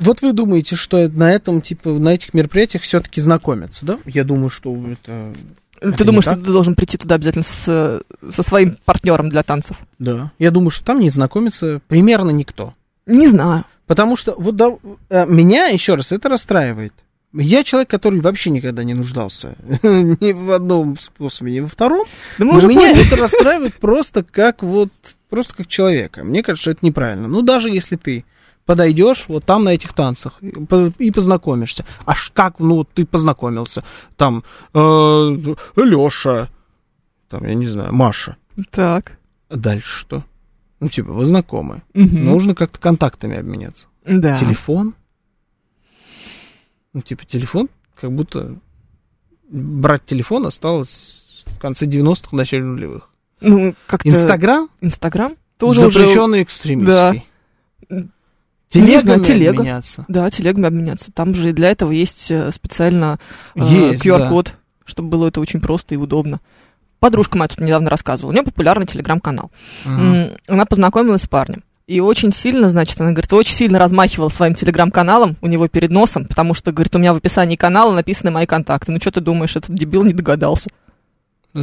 Вот 0.00 0.22
вы 0.22 0.32
думаете, 0.32 0.76
что 0.76 1.08
на 1.08 1.30
этом, 1.30 1.60
типа, 1.60 1.90
на 1.90 2.14
этих 2.14 2.32
мероприятиях 2.34 2.82
все-таки 2.82 3.20
знакомятся, 3.20 3.84
да? 3.84 3.98
Я 4.06 4.24
думаю, 4.24 4.48
что 4.50 4.74
это... 4.76 5.34
Ты 5.80 5.88
Это 5.88 6.04
думаешь, 6.04 6.24
что 6.24 6.34
ты 6.36 6.50
должен 6.50 6.74
прийти 6.74 6.96
туда 6.96 7.16
обязательно 7.16 7.44
с, 7.44 8.02
со 8.30 8.42
своим 8.42 8.76
партнером 8.84 9.28
для 9.28 9.42
танцев? 9.44 9.78
Да. 9.98 10.32
Я 10.38 10.50
думаю, 10.50 10.70
что 10.70 10.84
там 10.84 10.98
не 10.98 11.10
знакомится 11.10 11.80
примерно 11.86 12.30
никто. 12.30 12.72
Не 13.06 13.28
знаю. 13.28 13.64
Потому 13.86 14.16
что, 14.16 14.34
вот 14.36 14.56
да, 14.56 14.72
э, 15.08 15.26
меня, 15.26 15.66
еще 15.66 15.94
раз, 15.94 16.12
это 16.12 16.28
расстраивает. 16.28 16.92
Я 17.32 17.62
человек, 17.62 17.90
который 17.90 18.20
вообще 18.20 18.50
никогда 18.50 18.84
не 18.84 18.94
нуждался 18.94 19.54
ни 19.82 20.32
в 20.32 20.50
одном 20.50 20.98
способе, 20.98 21.52
ни 21.52 21.60
во 21.60 21.68
втором. 21.68 22.06
Да 22.38 22.44
мы 22.44 22.60
Но 22.60 22.68
меня 22.68 22.90
поняли. 22.90 23.06
это 23.06 23.16
расстраивает 23.16 23.74
просто 23.74 24.24
как 24.24 24.62
вот, 24.62 24.90
просто 25.28 25.54
как 25.54 25.66
человека. 25.66 26.24
Мне 26.24 26.42
кажется, 26.42 26.62
что 26.62 26.70
это 26.72 26.84
неправильно. 26.86 27.28
Ну, 27.28 27.42
даже 27.42 27.70
если 27.70 27.96
ты 27.96 28.24
подойдешь 28.66 29.24
вот 29.28 29.44
там 29.44 29.64
на 29.64 29.70
этих 29.70 29.92
танцах 29.94 30.42
и 30.42 30.50
по- 30.50 30.92
и 30.98 31.10
познакомишься. 31.10 31.84
Аж 32.04 32.30
как, 32.34 32.58
ну, 32.58 32.84
ты 32.84 33.06
познакомился. 33.06 33.82
Там 34.16 34.44
Леша, 35.76 36.48
там, 37.28 37.46
я 37.46 37.54
не 37.54 37.66
знаю, 37.68 37.92
Маша. 37.94 38.36
Так. 38.70 39.18
Дальше 39.48 40.00
что? 40.00 40.24
Ну, 40.80 40.88
типа, 40.88 41.12
вы 41.12 41.26
знакомы. 41.26 41.82
Мгм. 41.94 42.24
Нужно 42.24 42.54
как-то 42.54 42.78
контактами 42.78 43.36
обменяться. 43.38 43.86
Да. 44.04 44.36
Телефон? 44.36 44.94
Ну, 46.92 47.00
типа, 47.02 47.24
телефон, 47.24 47.68
как 48.00 48.12
будто 48.12 48.56
брать 49.50 50.04
телефон 50.04 50.46
осталось 50.46 51.44
в 51.46 51.58
конце 51.58 51.86
90-х, 51.86 52.36
начале 52.36 52.64
нулевых. 52.64 53.10
Ну, 53.40 53.74
как-то... 53.86 54.08
Инстаграм 54.08 54.68
Инстаграм? 54.80 55.32
Тоже 55.58 55.86
уже... 55.86 56.00
запрещенный 56.00 56.42
экстремистский. 56.42 57.24
Не 57.90 58.08
Телегами 58.68 59.00
знаю, 59.00 59.24
телега. 59.24 59.60
обменяться. 59.60 60.04
Да, 60.08 60.30
телегами 60.30 60.66
обменяться. 60.66 61.10
Там 61.12 61.34
же 61.34 61.50
и 61.50 61.52
для 61.52 61.70
этого 61.70 61.90
есть 61.90 62.30
э, 62.30 62.50
специально 62.52 63.18
э, 63.54 63.62
Есть, 63.62 64.04
QR-код, 64.04 64.54
чтобы 64.84 65.08
было 65.08 65.28
это 65.28 65.40
очень 65.40 65.60
просто 65.60 65.94
и 65.94 65.98
удобно. 65.98 66.40
Подружка 67.00 67.38
моя 67.38 67.48
тут 67.48 67.60
недавно 67.60 67.88
рассказывала. 67.88 68.30
У 68.30 68.34
нее 68.34 68.42
популярный 68.44 68.86
телеграм-канал. 68.86 69.50
Ага. 69.86 70.32
Она 70.48 70.66
познакомилась 70.66 71.22
с 71.22 71.26
парнем. 71.26 71.64
И 71.86 72.00
очень 72.00 72.32
сильно, 72.32 72.68
значит, 72.68 73.00
она 73.00 73.12
говорит, 73.12 73.32
очень 73.32 73.54
сильно 73.54 73.78
размахивала 73.78 74.28
своим 74.28 74.54
телеграм-каналом 74.54 75.38
у 75.40 75.46
него 75.46 75.68
перед 75.68 75.90
носом, 75.90 76.26
потому 76.26 76.52
что, 76.52 76.70
говорит, 76.70 76.94
у 76.94 76.98
меня 76.98 77.14
в 77.14 77.16
описании 77.16 77.56
канала 77.56 77.94
написаны 77.94 78.30
мои 78.30 78.44
контакты. 78.44 78.92
Ну, 78.92 79.00
что 79.00 79.12
ты 79.12 79.22
думаешь, 79.22 79.56
этот 79.56 79.74
дебил 79.74 80.04
не 80.04 80.12
догадался? 80.12 80.68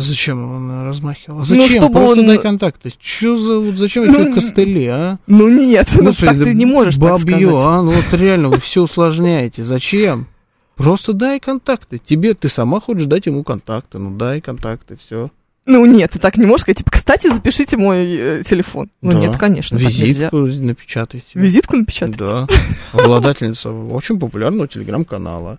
Зачем 0.01 0.51
он 0.51 0.83
размахивал? 0.85 1.39
Ну, 1.39 1.43
Зачем? 1.45 1.69
чтобы 1.81 1.93
Просто 1.99 2.19
он- 2.21 2.27
дай 2.27 2.37
контакты. 2.37 2.93
Чё 2.99 3.37
за, 3.37 3.59
вот 3.59 3.75
зачем 3.75 4.05
Ну, 4.05 4.19
эти 4.19 4.33
костыли, 4.33 4.85
а? 4.87 5.17
Ну, 5.27 5.47
нет, 5.49 5.89
ну, 5.99 6.13
так 6.13 6.37
ты 6.43 6.53
не 6.53 6.65
можешь 6.65 6.95
так 6.97 7.19
бабьё, 7.19 7.49
сказать. 7.49 7.65
а? 7.67 7.81
Ну, 7.81 7.91
вот 7.91 8.19
реально, 8.19 8.49
вы 8.49 8.59
все 8.59 8.81
усложняете. 8.83 9.63
Зачем? 9.63 10.27
Просто 10.75 11.13
дай 11.13 11.39
контакты. 11.39 11.99
Тебе, 12.03 12.33
ты 12.33 12.49
сама 12.49 12.79
хочешь 12.81 13.05
дать 13.05 13.25
ему 13.27 13.43
контакты. 13.43 13.97
Ну, 13.97 14.11
дай 14.15 14.41
контакты, 14.41 14.97
все. 14.97 15.29
Ну, 15.67 15.85
нет, 15.85 16.11
ты 16.11 16.19
так 16.19 16.37
не 16.37 16.45
можешь 16.45 16.61
сказать. 16.61 16.77
Типа, 16.79 16.91
кстати, 16.91 17.27
запишите 17.31 17.75
мой 17.77 18.05
э, 18.05 18.43
телефон. 18.45 18.89
Ну, 19.01 19.13
Да. 19.13 19.19
нет, 19.19 19.37
конечно, 19.37 19.79
так. 19.79 19.87
Визитку 19.89 20.37
напечатайте. 20.37 21.25
Визитку 21.33 21.77
напечатать? 21.77 22.17
Да. 22.17 22.47
Обладательница 22.93 23.71
очень 23.71 24.19
популярного 24.19 24.67
телеграм-канала. 24.67 25.57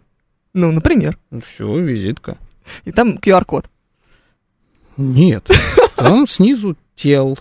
Ну, 0.55 0.71
например. 0.71 1.19
Ну, 1.31 1.41
все, 1.41 1.77
визитка. 1.81 2.37
И 2.85 2.93
там 2.93 3.17
QR-код. 3.17 3.67
Нет. 4.97 5.49
Там 5.97 6.27
снизу 6.29 6.77
тел. 6.95 7.39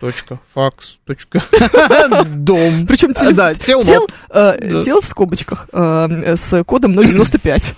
Точка, 0.00 0.40
факс, 0.52 0.98
точка, 1.06 1.44
дом. 2.26 2.86
Причем 2.88 3.12
А, 3.14 3.30
Да, 3.32 3.54
тел, 3.54 3.84
тел, 3.84 4.08
э, 4.30 4.58
Да. 4.72 4.82
тел 4.82 5.00
в 5.00 5.06
скобочках 5.06 5.68
э, 5.72 6.36
с 6.36 6.64
кодом 6.64 6.92
095. 6.94 7.74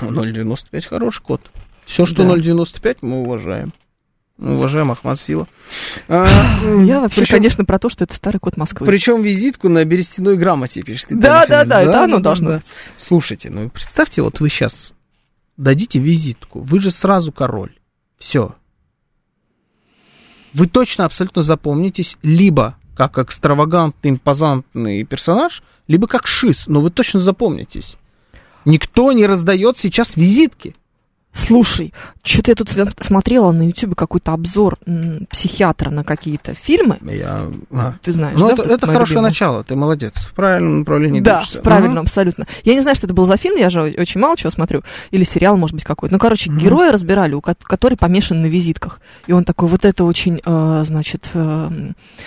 0,95 0.00 0.82
хороший 0.88 1.22
код. 1.22 1.40
Все, 1.84 2.04
что 2.04 2.24
Да. 2.24 2.34
0,95, 2.34 2.98
мы 3.02 3.20
уважаем. 3.22 3.72
Уважаем 4.38 4.90
Ахмад 4.90 5.20
Сила. 5.20 5.46
А, 6.08 6.26
Я 6.84 7.00
вообще, 7.00 7.20
причем- 7.22 7.36
конечно, 7.36 7.64
про 7.64 7.78
то, 7.78 7.88
что 7.88 8.02
это 8.04 8.14
старый 8.14 8.40
код 8.40 8.56
Москвы. 8.56 8.84
Причем 8.86 9.22
визитку 9.22 9.68
на 9.68 9.84
берестяной 9.84 10.36
грамоте 10.36 10.82
пишет. 10.82 11.06
Да, 11.10 11.46
да, 11.46 11.64
да, 11.64 11.80
Филипп. 11.80 11.90
это 11.90 12.04
оно 12.04 12.18
должно 12.18 12.50
быть. 12.56 12.66
Слушайте, 12.96 13.50
ну 13.50 13.68
представьте, 13.70 14.22
вот 14.22 14.40
вы 14.40 14.48
сейчас 14.50 14.92
дадите 15.56 15.98
визитку, 16.00 16.58
вы 16.60 16.80
же 16.80 16.90
сразу 16.90 17.30
король. 17.32 17.72
Все. 18.18 18.54
Вы 20.52 20.66
точно 20.66 21.04
абсолютно 21.04 21.42
запомнитесь 21.42 22.16
либо 22.22 22.76
как 22.96 23.18
экстравагантный, 23.18 24.10
импозантный 24.10 25.04
персонаж, 25.04 25.62
либо 25.86 26.08
как 26.08 26.26
шиз, 26.26 26.66
но 26.66 26.80
вы 26.80 26.90
точно 26.90 27.20
запомнитесь. 27.20 27.96
Никто 28.64 29.12
не 29.12 29.24
раздает 29.24 29.78
сейчас 29.78 30.16
визитки. 30.16 30.74
Слушай, 31.38 31.94
что-то 32.24 32.50
я 32.50 32.54
тут 32.56 32.68
смотрела 33.00 33.52
на 33.52 33.62
Ютубе 33.68 33.94
какой-то 33.94 34.32
обзор 34.32 34.76
психиатра 35.30 35.90
на 35.90 36.02
какие-то 36.04 36.52
фильмы. 36.54 36.98
Я... 37.02 37.42
а. 37.72 37.94
Ты 38.02 38.12
знаешь, 38.12 38.36
Ну, 38.38 38.48
да? 38.48 38.54
это, 38.54 38.62
это 38.74 38.86
хорошее 38.86 39.14
любимое? 39.16 39.28
начало, 39.30 39.62
ты 39.64 39.76
молодец. 39.76 40.14
В 40.26 40.34
правильном 40.34 40.80
направлении 40.80 41.20
Да, 41.20 41.36
движешься. 41.38 41.58
в 41.60 41.62
правильном, 41.62 41.98
абсолютно. 42.00 42.46
Я 42.64 42.74
не 42.74 42.80
знаю, 42.80 42.96
что 42.96 43.06
это 43.06 43.14
был 43.14 43.24
за 43.26 43.36
фильм, 43.36 43.56
я 43.56 43.70
же 43.70 43.82
очень 43.82 44.20
мало 44.20 44.36
чего 44.36 44.50
смотрю. 44.50 44.82
Или 45.12 45.24
сериал, 45.24 45.56
может 45.56 45.74
быть, 45.74 45.84
какой-то. 45.84 46.12
Ну, 46.14 46.18
короче, 46.18 46.50
Мгм. 46.50 46.58
героя 46.58 46.92
разбирали, 46.92 47.34
у 47.34 47.40
ко- 47.40 47.54
который 47.62 47.96
помешан 47.96 48.42
на 48.42 48.46
визитках. 48.46 49.00
И 49.26 49.32
он 49.32 49.44
такой, 49.44 49.68
вот 49.68 49.84
это 49.84 50.04
очень, 50.04 50.40
э, 50.44 50.84
значит, 50.86 51.30
э, 51.34 51.70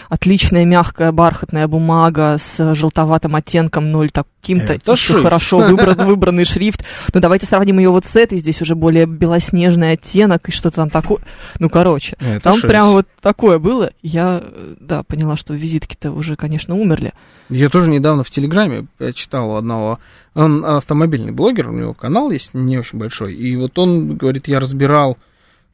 отличная, 0.10 0.64
мягкая, 0.66 1.12
бархатная 1.12 1.68
бумага 1.68 2.38
с 2.40 2.76
желтоватым 2.76 3.36
оттенком, 3.36 3.92
ноль 3.92 4.10
таким-то, 4.10 4.74
еще 4.74 4.96
шрифт. 4.96 5.24
хорошо 5.24 5.58
выбран, 5.60 5.96
выбранный 6.06 6.46
шрифт. 6.46 6.84
Ну, 7.14 7.20
давайте 7.20 7.46
сравним 7.46 7.80
ее 7.80 7.90
вот 7.90 8.06
с 8.06 8.16
этой, 8.16 8.38
здесь 8.38 8.62
уже 8.62 8.76
более 8.76 9.01
белоснежный 9.06 9.92
оттенок 9.94 10.50
и 10.50 10.52
что-то 10.52 10.78
там 10.78 10.90
такое. 10.90 11.20
Ну, 11.60 11.70
короче, 11.70 12.16
Это 12.20 12.40
там 12.42 12.56
шесть. 12.56 12.68
прям 12.68 12.92
вот 12.92 13.08
такое 13.22 13.60
было. 13.60 13.92
Я, 14.02 14.42
да, 14.80 15.04
поняла, 15.04 15.38
что 15.38 15.54
визитки-то 15.54 16.12
уже, 16.12 16.36
конечно, 16.36 16.76
умерли. 16.76 17.14
Я 17.50 17.70
тоже 17.70 17.90
недавно 17.90 18.24
в 18.24 18.30
Телеграме 18.30 18.88
читал 19.14 19.56
одного, 19.58 20.00
он 20.34 20.64
автомобильный 20.66 21.32
блогер, 21.34 21.70
у 21.70 21.74
него 21.74 21.94
канал 21.94 22.32
есть, 22.32 22.54
не 22.54 22.78
очень 22.78 22.98
большой, 22.98 23.34
и 23.36 23.56
вот 23.58 23.78
он 23.78 24.16
говорит, 24.16 24.48
я 24.48 24.60
разбирал 24.60 25.18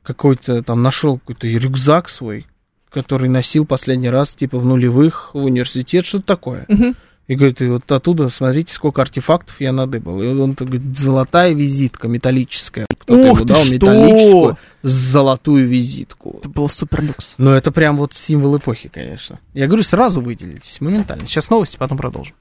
какой-то, 0.04 0.64
там, 0.64 0.82
нашел 0.82 1.20
какой-то 1.20 1.48
рюкзак 1.48 2.10
свой, 2.10 2.48
который 2.90 3.30
носил 3.30 3.66
последний 3.66 4.10
раз, 4.10 4.34
типа, 4.34 4.58
в 4.58 4.66
нулевых 4.66 5.32
в 5.34 5.38
университет, 5.44 6.06
что-то 6.06 6.26
такое. 6.26 6.66
Мгм. 6.68 6.96
И 7.28 7.36
говорит, 7.36 7.62
и 7.62 7.68
вот 7.68 7.92
оттуда, 7.92 8.30
смотрите, 8.30 8.74
сколько 8.74 9.02
артефактов 9.02 9.60
я 9.60 9.74
надыбал. 9.74 10.22
И 10.22 10.28
он 10.28 10.54
говорит, 10.54 10.98
золотая 10.98 11.54
визитка 11.54 12.08
металлическая. 12.08 12.86
Кто-то 12.98 13.32
Ух 13.32 13.38
ему 13.40 13.46
дал 13.46 13.64
что! 13.64 13.74
металлическую 13.74 14.58
золотую 14.84 15.68
визитку. 15.68 16.38
Это 16.40 16.50
был 16.50 16.70
супер 16.70 17.04
люкс. 17.04 17.34
Но 17.38 17.54
это 17.54 17.72
прям 17.72 17.98
вот 17.98 18.14
символ 18.14 18.58
эпохи, 18.58 18.90
конечно. 18.90 19.40
Я 19.54 19.68
говорю, 19.68 19.84
сразу 19.84 20.22
выделитесь, 20.22 20.80
моментально. 20.80 21.28
Сейчас 21.28 21.50
новости, 21.50 21.76
потом 21.78 21.98
продолжим. 21.98 22.34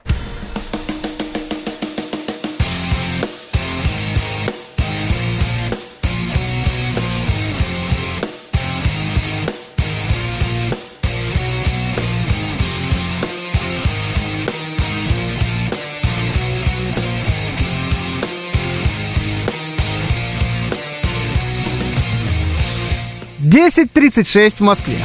Десять 23.57 23.91
тридцать 23.91 24.27
шесть 24.27 24.59
в 24.59 24.63
Москве. 24.63 24.99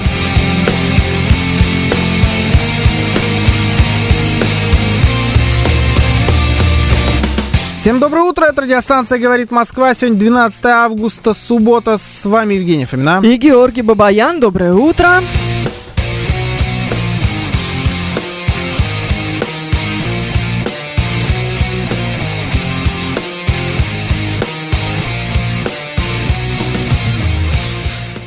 Всем 7.80 7.98
доброе 7.98 8.24
утро, 8.24 8.44
это 8.44 8.60
радиостанция 8.60 9.18
«Говорит 9.18 9.50
Москва». 9.50 9.94
Сегодня 9.94 10.18
12 10.18 10.66
августа, 10.66 11.32
суббота. 11.32 11.96
С 11.96 12.26
вами 12.26 12.52
Евгений 12.52 12.84
Фомина. 12.84 13.22
И 13.24 13.36
Георгий 13.38 13.80
Бабаян, 13.80 14.38
доброе 14.38 14.74
утро. 14.74 15.22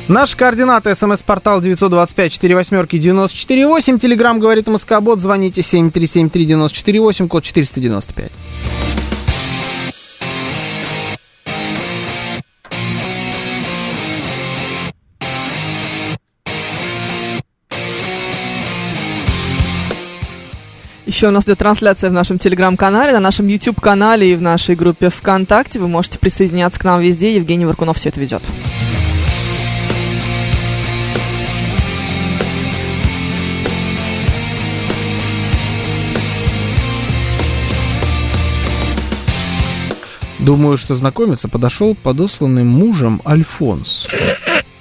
Наши 0.08 0.36
координаты. 0.36 0.94
СМС-портал 0.94 1.60
925-48-94-8. 1.62 3.98
Телеграмм 3.98 4.38
«Говорит 4.38 4.68
Москобот». 4.68 5.20
Звоните 5.20 5.62
7373948, 5.62 7.26
код 7.26 7.42
495. 7.42 8.30
Еще 21.04 21.26
у 21.28 21.32
нас 21.32 21.44
идет 21.46 21.58
трансляция 21.58 22.10
в 22.10 22.12
нашем 22.12 22.38
телеграм-канале, 22.38 23.12
на 23.12 23.20
нашем 23.20 23.48
YouTube-канале 23.48 24.32
и 24.32 24.36
в 24.36 24.42
нашей 24.42 24.76
группе 24.76 25.08
ВКонтакте. 25.08 25.80
Вы 25.80 25.88
можете 25.88 26.20
присоединяться 26.20 26.78
к 26.78 26.84
нам 26.84 27.00
везде. 27.00 27.34
Евгений 27.34 27.64
Варкунов 27.64 27.96
все 27.96 28.10
это 28.10 28.20
ведет. 28.20 28.42
Думаю, 40.46 40.76
что 40.78 40.94
знакомиться 40.94 41.48
подошел 41.48 41.96
подосланный 41.96 42.62
мужем 42.62 43.20
Альфонс. 43.26 44.06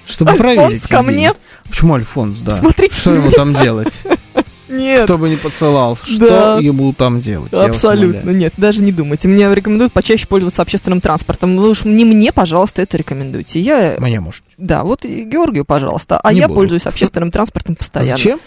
Чтобы 0.06 0.34
проверить. 0.36 0.60
Альфонс 0.62 0.88
ко 0.88 0.98
Евгений. 0.98 1.14
мне? 1.18 1.34
Почему 1.68 1.96
Альфонс, 1.96 2.40
да? 2.42 2.58
Смотрите 2.60 2.94
Что 2.96 3.16
ему 3.16 3.32
там 3.32 3.56
делать? 3.56 3.92
Нет, 4.70 5.06
Кто 5.06 5.18
бы 5.18 5.28
не 5.30 5.38
подсылал, 5.38 5.98
что 6.04 6.28
Да. 6.28 6.58
ему 6.60 6.94
там 6.94 7.20
делать? 7.22 7.52
абсолютно 7.54 8.30
нет. 8.32 8.54
Даже 8.58 8.84
не 8.84 8.92
думайте. 8.92 9.28
Мне 9.28 9.54
рекомендуют 9.54 9.94
почаще 9.94 10.28
пользоваться 10.28 10.62
общественным 10.64 11.02
транспортом. 11.02 11.56
Вы 11.58 11.70
уж 11.70 11.84
не 11.86 12.04
мне, 12.06 12.32
пожалуйста, 12.32 12.82
это 12.84 12.98
рекомендуйте. 12.98 13.60
Я, 13.60 13.96
Мне 14.00 14.20
может. 14.20 14.44
да, 14.58 14.84
вот 14.84 15.06
и 15.06 15.24
Георгию, 15.24 15.66
пожалуйста. 15.66 16.20
А 16.20 16.34
Не 16.34 16.40
я 16.42 16.48
буду. 16.48 16.60
пользуюсь 16.60 16.86
общественным 16.88 17.32
транспортом 17.32 17.74
А 17.74 17.78
постоянно. 17.78 18.18
зачем? 18.18 18.40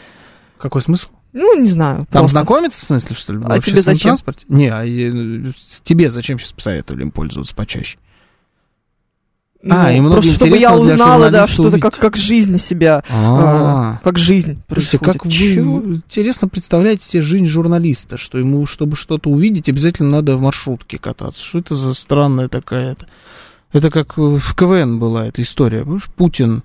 Какой 0.59 0.83
смысл? 0.83 1.09
Ну, 1.33 1.61
не 1.61 1.69
знаю. 1.69 1.99
Там 2.11 2.23
просто. 2.23 2.31
знакомиться, 2.31 2.81
в 2.81 2.85
смысле, 2.85 3.17
что 3.17 3.33
ли? 3.33 3.39
в 3.39 3.51
А 3.51 3.59
тебе 3.61 3.83
зачем? 3.83 4.11
транспорте? 4.11 4.45
Не, 4.49 4.69
а 4.69 4.85
э, 4.85 5.53
тебе 5.83 6.11
зачем 6.11 6.39
сейчас 6.39 6.53
посоветовали 6.53 7.03
им 7.03 7.11
пользоваться 7.11 7.55
почаще? 7.55 7.99
Ну, 9.61 9.75
А, 9.77 9.91
и 9.93 9.99
много 9.99 10.15
просто 10.15 10.35
чтобы 10.35 10.57
я 10.57 10.75
узнала, 10.77 11.31
да, 11.31 11.49
что-то 11.49 11.81
как, 11.81 11.97
как 11.97 12.17
жизнь 12.17 12.57
себя, 12.59 13.03
А, 13.11 13.95
э, 13.97 14.05
как 14.05 14.17
жизнь 14.17 14.63
происходит. 14.69 15.05
как 15.05 15.25
вы 15.27 15.33
интересно 15.33 16.47
представляете 16.47 17.05
себе 17.05 17.23
жизнь 17.23 17.47
журналиста, 17.47 18.17
что 18.19 18.39
ему, 18.39 18.67
чтобы 18.67 18.95
что-то 18.95 19.31
увидеть, 19.31 19.69
обязательно 19.69 20.11
надо 20.11 20.37
в 20.37 20.43
маршрутке 20.43 20.99
кататься. 20.99 21.45
Что 21.45 21.59
это 21.59 21.75
за 21.75 21.95
странная 21.95 22.49
такая 22.49 22.93
это? 22.93 23.09
Это 23.73 23.91
как 23.91 24.17
э, 24.17 24.23
в 24.23 24.55
КВН 24.55 25.01
была 25.01 25.27
эта 25.27 25.43
история. 25.43 25.83
Помнишь, 25.85 26.09
Путин, 26.17 26.63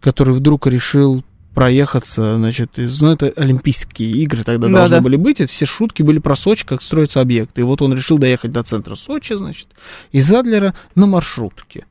который 0.00 0.32
вдруг 0.32 0.68
решил 0.68 1.24
проехаться, 1.58 2.36
значит, 2.36 2.78
из, 2.78 3.00
ну, 3.00 3.10
это 3.10 3.32
Олимпийские 3.34 4.10
игры 4.22 4.44
тогда 4.44 4.68
Да, 4.68 4.74
должны 4.74 4.96
да. 4.98 5.02
были 5.02 5.16
быть, 5.16 5.40
это 5.40 5.50
все 5.52 5.66
шутки 5.66 6.04
были 6.04 6.20
про 6.20 6.36
Сочи, 6.36 6.64
как 6.64 6.82
строятся 6.82 7.20
объекты. 7.20 7.62
И 7.62 7.64
вот 7.64 7.82
он 7.82 7.92
решил 7.94 8.16
доехать 8.16 8.52
до 8.52 8.62
центра 8.62 8.94
Сочи, 8.94 9.32
значит, 9.34 9.66
из 10.12 10.32
Адлера 10.32 10.76
на 10.94 11.06
маршрутке. 11.06 11.84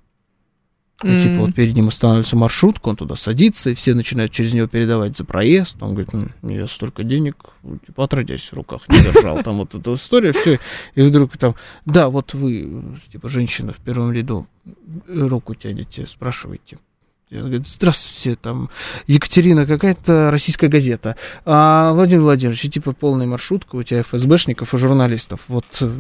И, 1.04 1.08
типа, 1.08 1.34
М. 1.34 1.40
вот 1.42 1.54
перед 1.54 1.76
ним 1.76 1.90
останавливается 1.90 2.38
маршрутка, 2.38 2.88
он 2.88 2.96
туда 2.96 3.18
садится, 3.18 3.70
и 3.70 3.76
все 3.76 3.94
начинают 3.94 4.32
через 4.32 4.54
него 4.54 4.68
передавать 4.68 5.18
за 5.18 5.26
проезд. 5.26 5.76
Он 5.82 5.90
говорит, 5.96 6.14
«М, 6.14 6.32
я 6.50 6.66
столько 6.70 7.04
денег, 7.04 7.36
ну, 7.64 7.78
типа, 7.86 8.06
отродясь 8.06 8.46
в 8.50 8.54
руках 8.54 8.88
не 8.88 8.98
держал. 9.00 9.44
Там 9.44 9.58
вот 9.58 9.76
эта 9.76 9.96
история, 9.96 10.32
все. 10.32 10.62
И 10.96 11.02
вдруг 11.02 11.38
там, 11.38 11.56
да, 11.86 12.08
вот 12.08 12.34
вы, 12.34 12.84
типа, 13.12 13.28
женщина 13.28 13.74
в 13.74 13.78
первом 13.80 14.14
ряду, 14.14 14.48
руку 15.10 15.56
тянете, 15.56 16.08
спрашиваете. 16.08 16.78
Я 17.30 17.40
говорю, 17.42 17.62
здравствуйте, 17.68 18.38
там, 18.42 18.70
Екатерина, 19.06 19.66
какая-то 19.66 20.32
российская 20.32 20.70
газета. 20.70 21.18
А, 21.44 21.92
Владимир 21.92 22.22
Владимирович, 22.22 22.64
и, 22.64 22.70
типа, 22.70 22.94
полная 22.94 23.28
маршрутка 23.28 23.76
у 23.76 23.84
тебя 23.84 24.02
ФСБшников 24.04 24.74
и 24.74 24.78
журналистов. 24.78 25.42
Вот 25.50 25.66
э, 25.82 25.92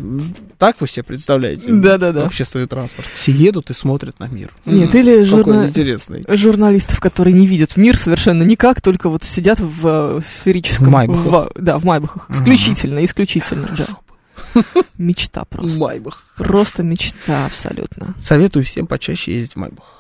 так 0.58 0.80
вы 0.80 0.88
себе 0.88 1.04
представляете? 1.04 1.66
Да-да-да. 1.68 2.28
Общественный 2.28 2.66
транспорт. 2.66 3.10
Все 3.14 3.34
едут 3.34 3.70
и 3.72 3.74
смотрят 3.74 4.20
на 4.22 4.30
мир. 4.30 4.54
Нет, 4.64 4.96
или 4.96 5.24
журна- 5.26 5.68
интересный. 5.68 6.24
журналистов, 6.30 7.02
которые 7.02 7.34
не 7.34 7.46
видят 7.46 7.76
мир 7.76 7.98
совершенно 7.98 8.44
никак, 8.44 8.80
только 8.82 9.10
вот 9.10 9.26
сидят 9.26 9.60
в 9.60 9.86
э, 9.86 10.22
сферическом... 10.26 10.88
В 10.88 10.92
майбахах. 10.92 11.26
в- 11.26 11.52
да, 11.62 11.78
в 11.78 11.84
майбахах. 11.84 12.30
Исключительно, 12.30 13.04
исключительно, 13.04 13.76
да. 13.78 14.64
Мечта 14.98 15.44
просто. 15.44 15.78
Майбах. 15.78 16.24
Просто 16.38 16.84
мечта 16.84 17.46
абсолютно. 17.48 18.16
Советую 18.24 18.64
всем 18.64 18.88
почаще 18.88 19.34
ездить 19.34 19.54
в 19.54 19.58
Майбах. 19.58 19.97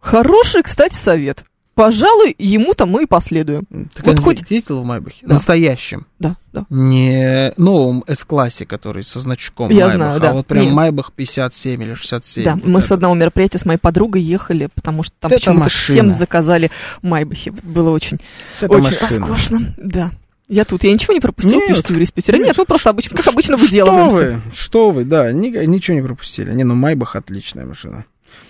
Хороший, 0.00 0.62
кстати, 0.62 0.94
совет. 0.94 1.44
Пожалуй, 1.74 2.34
ему-то 2.38 2.84
мы 2.84 3.04
и 3.04 3.06
последуем. 3.06 3.62
Так 3.94 4.04
Вот 4.04 4.18
хоть- 4.20 4.50
ездил 4.50 4.82
в 4.82 4.84
Майбахе? 4.84 5.18
Да. 5.22 5.34
Настоящем. 5.34 6.06
Да, 6.18 6.36
да. 6.52 6.66
Не 6.68 7.54
новом 7.56 8.04
S-классе, 8.06 8.66
который 8.66 9.02
со 9.02 9.18
значком 9.20 9.70
Я 9.70 9.86
Майбах, 9.86 9.92
знаю, 9.96 10.20
да. 10.20 10.30
а 10.30 10.32
вот 10.34 10.46
прям 10.46 10.64
Не. 10.64 10.70
Майбах 10.72 11.12
57 11.12 11.82
или 11.82 11.94
67. 11.94 12.44
Да, 12.44 12.54
вот 12.56 12.66
мы 12.66 12.80
с 12.82 12.86
это. 12.86 12.94
одного 12.94 13.14
мероприятия 13.14 13.58
с 13.58 13.64
моей 13.64 13.78
подругой 13.78 14.20
ехали, 14.20 14.68
потому 14.74 15.02
что 15.02 15.14
там 15.20 15.30
Это 15.30 15.40
почему-то 15.40 15.64
машина. 15.64 15.98
всем 15.98 16.10
заказали 16.10 16.70
Майбахи. 17.00 17.50
Было 17.62 17.90
очень, 17.90 18.18
Это 18.60 18.72
очень 18.74 18.98
машина. 19.00 19.26
роскошно. 19.26 19.74
Да. 19.78 20.10
Я 20.48 20.64
тут, 20.66 20.82
я 20.84 20.92
ничего 20.92 21.14
не 21.14 21.20
пропустил, 21.20 21.60
Нет. 21.60 21.68
пишет 21.68 21.88
Юрий 21.90 22.04
из 22.04 22.10
Питера. 22.10 22.36
Нет, 22.36 22.58
мы 22.58 22.66
просто 22.66 22.90
обычно, 22.90 23.16
как 23.16 23.28
обычно, 23.28 23.56
Что 23.56 23.66
выделываемся. 23.66 24.16
вы, 24.44 24.52
что 24.54 24.90
вы, 24.90 25.04
да, 25.04 25.30
ни- 25.32 25.64
ничего 25.64 25.94
не 25.96 26.02
пропустили. 26.02 26.52
Не, 26.52 26.64
ну 26.64 26.74
Майбах 26.74 27.16
отличная 27.16 27.64
машина. 27.64 28.04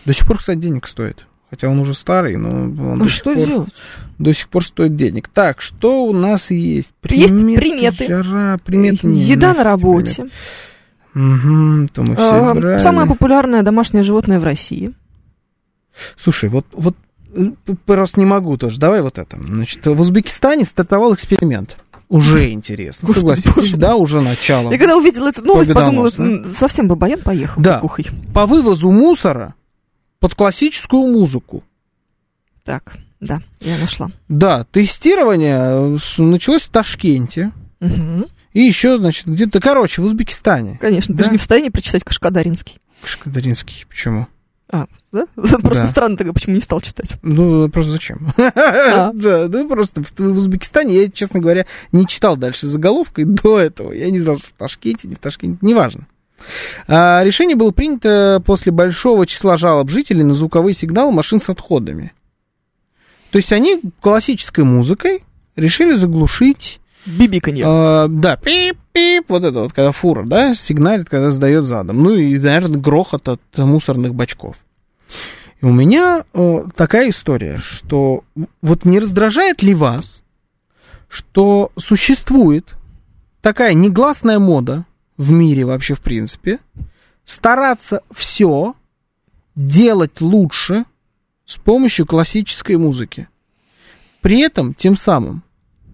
До 0.05 0.15
сих 0.15 0.27
пор, 0.27 0.39
кстати, 0.39 0.59
денег 0.59 0.89
стоит. 0.89 1.27
Хотя 1.51 1.69
он 1.69 1.79
уже 1.81 1.95
старый, 1.95 2.37
но 2.37 2.49
он 2.49 2.75
Ну 2.77 2.97
до, 2.99 3.05
сих 3.09 3.13
что 3.15 3.35
пор, 3.35 3.47
делать? 3.47 3.75
до 4.19 4.33
сих 4.33 4.49
пор 4.49 4.65
стоит 4.65 4.95
денег. 4.97 5.27
Так, 5.29 5.61
что 5.61 6.05
у 6.05 6.13
нас 6.13 6.51
есть? 6.53 6.93
Есть 7.09 7.35
приметы. 7.35 8.07
Жара, 8.23 8.59
приметы 8.65 9.07
не- 9.09 9.21
Еда 9.21 9.53
на 9.55 9.65
работе. 9.65 10.27
приметы. 11.13 11.93
То 11.93 12.03
мы 12.03 12.15
все 12.15 12.51
А, 12.51 12.55
брали. 12.55 12.79
Самое 12.79 13.09
популярное 13.09 13.63
домашнее 13.63 14.05
животное 14.05 14.39
в 14.39 14.45
России. 14.45 14.93
Слушай, 16.17 16.49
вот, 16.51 16.67
вот 16.73 16.95
э, 17.35 17.51
просто 17.85 18.21
не 18.21 18.27
могу 18.27 18.57
тоже. 18.57 18.79
Давай 18.79 19.03
вот 19.03 19.19
это. 19.19 19.37
Значит, 19.37 19.85
в 19.85 20.01
Узбекистане 20.01 20.65
стартовал 20.65 21.13
эксперимент. 21.15 21.77
Уже 22.09 22.51
интересно. 22.51 23.07
Господи, 23.07 23.41
Согласитесь, 23.41 23.55
боже 23.55 23.77
да, 23.77 23.97
уже 23.97 24.21
начало. 24.21 24.71
Я 24.71 24.79
когда 24.79 24.97
увидела 24.97 25.29
эту 25.29 25.43
новость, 25.43 25.73
подумала, 25.73 26.11
м, 26.19 26.45
совсем 26.59 26.87
Бабаян 26.89 27.21
поехал 27.21 27.61
Да. 27.63 27.77
кукухой. 27.81 28.07
По 28.33 28.47
вывозу 28.47 28.91
мусора 28.91 29.55
под 30.21 30.35
классическую 30.35 31.03
музыку. 31.07 31.65
Так, 32.65 32.95
да, 33.21 33.43
я 33.61 33.79
нашла. 33.79 34.11
Да, 34.29 34.65
тестирование 34.71 35.59
э, 35.59 36.23
началось 36.23 36.63
в 36.63 36.69
Ташкенте. 36.69 37.51
Мгм. 37.81 38.27
И 38.53 38.61
еще, 38.61 38.99
значит, 38.99 39.27
где-то, 39.27 39.61
короче, 39.61 40.03
в 40.03 40.05
Узбекистане. 40.05 40.79
Конечно, 40.81 41.15
ты 41.15 41.19
Да. 41.21 41.25
же 41.25 41.31
не 41.33 41.39
в 41.39 41.41
состоянии 41.41 41.71
прочитать 41.71 42.05
Кашкадаринский. 42.05 42.79
Шкадаринский, 43.05 43.87
почему? 43.89 44.27
А, 44.73 44.87
да? 45.11 45.27
Просто 45.35 45.85
Да. 45.85 45.87
странно 45.89 46.17
тогда, 46.17 46.33
почему 46.33 46.55
не 46.55 46.61
стал 46.61 46.81
читать. 46.81 47.17
Ну, 47.23 47.69
просто 47.71 47.93
зачем? 47.93 48.33
А. 48.37 49.11
Да, 49.15 49.49
ну 49.49 49.69
просто 49.69 50.03
в 50.03 50.13
в 50.17 50.39
Узбекистане 50.39 50.95
я, 51.03 51.11
честно 51.11 51.41
говоря, 51.41 51.67
не 51.93 52.07
читал 52.07 52.37
дальше 52.37 52.67
заголовка 52.67 53.23
и 53.23 53.25
до 53.25 53.59
этого. 53.59 53.93
Я 53.93 54.11
не 54.11 54.21
знал, 54.21 54.39
что 54.39 54.49
в 54.49 54.53
Ташкенте, 54.53 55.09
не 55.09 55.15
в 55.15 55.19
Ташкенте, 55.19 55.59
неважно. 55.63 56.07
А, 56.87 57.23
решение 57.25 57.57
было 57.57 57.71
принято 57.71 58.43
после 58.45 58.73
большого 58.73 59.27
числа 59.27 59.57
жалоб 59.57 59.91
жителей 59.91 60.23
на 60.23 60.35
звуковые 60.35 60.75
сигналы 60.75 61.13
машин 61.13 61.41
с 61.41 61.49
отходами. 61.49 62.13
То 63.31 63.39
есть 63.39 63.53
они 63.53 63.81
классической 64.01 64.65
музыкой 64.65 65.23
решили 65.57 65.95
заглушить 65.95 66.81
Бибиканье. 67.07 67.65
а, 67.67 68.07
да, 68.09 68.37
пип-пип, 68.37 69.25
вот 69.29 69.45
это 69.45 69.61
вот, 69.61 69.73
когда 69.73 69.93
фура, 69.93 70.25
да, 70.25 70.55
сигналит, 70.55 71.09
когда 71.09 71.31
сдает 71.31 71.65
задом. 71.65 72.03
Ну 72.03 72.15
и, 72.15 72.39
наверное, 72.39 72.79
грохот 72.79 73.29
от 73.29 73.41
мусорных 73.57 74.15
бачков. 74.15 74.57
И 75.61 75.67
у 75.67 75.73
меня 75.73 76.25
э, 76.33 76.65
такая 76.75 77.11
история, 77.11 77.59
что 77.59 78.25
вот 78.63 78.85
не 78.85 78.99
раздражает 78.99 79.63
ли 79.63 79.75
вас, 79.75 80.23
что 81.09 81.71
существует 81.77 82.77
такая 83.43 83.75
негласная 83.75 84.39
мода 84.39 84.87
в 85.21 85.31
мире 85.33 85.67
вообще, 85.67 85.95
в 85.95 86.01
принципе, 86.01 86.61
стараться 87.27 88.01
все 88.11 88.73
делать 89.55 90.23
лучше 90.23 90.87
с 91.45 91.57
помощью 91.57 92.07
классической 92.07 92.77
музыки. 92.79 93.29
При 94.23 94.41
этом, 94.41 94.73
тем 94.73 94.97
самым, 94.97 95.43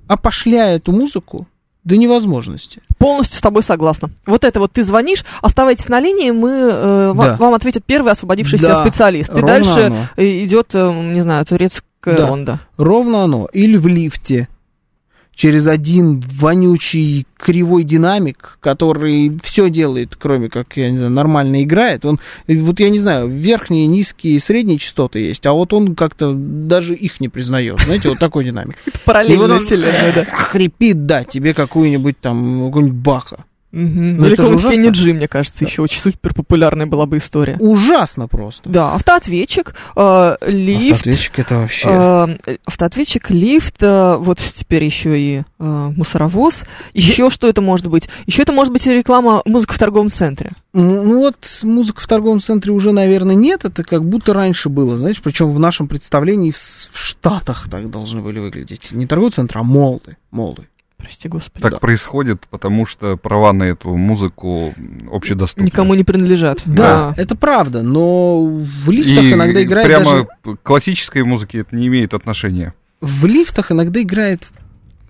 опошляя 0.06 0.76
эту 0.76 0.92
музыку 0.92 1.48
до 1.82 1.96
невозможности. 1.96 2.80
Полностью 2.98 3.38
с 3.38 3.40
тобой 3.40 3.64
согласна. 3.64 4.10
Вот 4.26 4.44
это 4.44 4.60
вот 4.60 4.72
ты 4.72 4.84
звонишь, 4.84 5.24
оставайтесь 5.42 5.88
на 5.88 5.98
линии, 5.98 6.30
мы 6.30 6.50
э, 6.50 7.12
Да. 7.16 7.36
вам 7.36 7.54
ответит 7.54 7.84
первый 7.84 8.12
освободившийся 8.12 8.68
Да, 8.68 8.76
специалист. 8.76 9.30
И 9.30 9.34
ровно 9.34 9.46
дальше 9.48 9.80
оно. 9.86 10.06
идет, 10.16 10.70
э, 10.74 11.12
не 11.14 11.20
знаю, 11.22 11.44
турецкая 11.44 12.16
Да. 12.16 12.28
ронда. 12.28 12.60
Ровно 12.76 13.24
оно. 13.24 13.48
Или 13.52 13.76
в 13.76 13.88
лифте 13.88 14.48
через 15.36 15.66
один 15.66 16.20
вонючий 16.20 17.26
кривой 17.36 17.84
динамик, 17.84 18.58
который 18.60 19.38
все 19.44 19.68
делает, 19.70 20.16
кроме 20.18 20.48
как, 20.48 20.76
я 20.76 20.90
не 20.90 20.96
знаю, 20.96 21.12
нормально 21.12 21.62
играет. 21.62 22.04
Он, 22.04 22.18
вот 22.48 22.80
я 22.80 22.90
не 22.90 22.98
знаю, 22.98 23.28
верхние, 23.28 23.86
низкие 23.86 24.36
и 24.36 24.40
средние 24.40 24.78
частоты 24.78 25.20
есть, 25.20 25.44
а 25.46 25.52
вот 25.52 25.72
он 25.74 25.94
как-то 25.94 26.32
даже 26.34 26.94
их 26.94 27.20
не 27.20 27.28
признает. 27.28 27.78
Знаете, 27.80 28.08
вот 28.08 28.18
такой 28.18 28.44
динамик. 28.44 28.76
Он 29.58 29.60
вселенная, 29.60 30.14
да. 30.14 30.24
хрипит, 30.24 31.06
да, 31.06 31.22
тебе 31.22 31.52
какую-нибудь 31.52 32.18
там, 32.18 32.66
какую-нибудь 32.66 32.98
баха. 32.98 33.44
Мгм. 33.72 34.16
Ну, 34.16 34.26
Или 34.26 34.36
какой-нибудь 34.36 34.64
ужасно. 34.64 34.76
Кенни 34.76 34.90
Джи, 34.90 35.12
мне 35.12 35.28
кажется, 35.28 35.64
еще 35.64 35.82
очень 35.82 36.00
супер 36.00 36.34
популярная 36.34 36.86
была 36.86 37.06
бы 37.06 37.18
история. 37.18 37.56
Ужасно 37.58 38.28
просто. 38.28 38.68
Да, 38.70 38.94
автоответчик, 38.94 39.74
э, 39.96 40.36
лифт, 40.46 40.92
Автоответчик 40.98 41.38
это 41.38 41.56
вообще... 41.56 41.88
э, 41.90 42.56
автоответчик, 42.64 43.30
лифт, 43.30 43.82
э, 43.82 44.16
вот 44.18 44.38
теперь 44.38 44.84
еще 44.84 45.18
и 45.18 45.42
э, 45.58 45.64
мусоровоз. 45.96 46.62
Еще 46.94 47.28
что 47.30 47.48
это 47.48 47.60
может 47.60 47.88
быть? 47.88 48.08
Еще 48.26 48.42
это 48.42 48.52
может 48.52 48.72
быть 48.72 48.86
и 48.86 48.92
реклама 48.92 49.42
музыка 49.44 49.74
в 49.74 49.78
торговом 49.78 50.10
центре. 50.10 50.52
Ну 50.72 51.18
вот 51.18 51.36
музыка 51.62 52.00
в 52.00 52.06
торговом 52.06 52.40
центре 52.40 52.72
уже, 52.72 52.92
наверное, 52.92 53.34
нет. 53.34 53.64
Это 53.64 53.82
как 53.82 54.04
будто 54.04 54.32
раньше 54.32 54.68
было, 54.68 54.96
знаете, 54.96 55.20
причем 55.22 55.50
в 55.52 55.58
нашем 55.58 55.88
представлении 55.88 56.50
в, 56.50 56.56
в 56.56 56.98
Штатах 56.98 57.68
так 57.70 57.90
должны 57.90 58.22
были 58.22 58.38
выглядеть. 58.38 58.92
Не 58.92 59.06
торговый 59.06 59.32
центр, 59.32 59.58
а 59.58 59.62
молды. 59.62 60.16
молды. 60.30 60.68
Прости, 60.96 61.28
господи. 61.28 61.62
Так 61.62 61.72
Да. 61.72 61.78
происходит, 61.78 62.46
потому 62.50 62.86
что 62.86 63.16
права 63.16 63.52
на 63.52 63.64
эту 63.64 63.94
музыку 63.96 64.74
общедоступны. 65.12 65.66
Никому 65.66 65.94
не 65.94 66.04
принадлежат. 66.04 66.62
Да, 66.64 67.14
это 67.16 67.36
правда, 67.36 67.82
но 67.82 68.42
в 68.44 68.90
лифтах 68.90 69.24
И 69.24 69.32
иногда 69.32 69.62
играет 69.62 69.86
прямо 69.86 70.26
даже... 70.44 70.56
классической 70.62 71.22
музыке 71.22 71.58
это 71.60 71.76
не 71.76 71.86
имеет 71.88 72.14
отношения. 72.14 72.74
В 73.00 73.26
лифтах 73.26 73.72
иногда 73.72 74.00
играет 74.00 74.42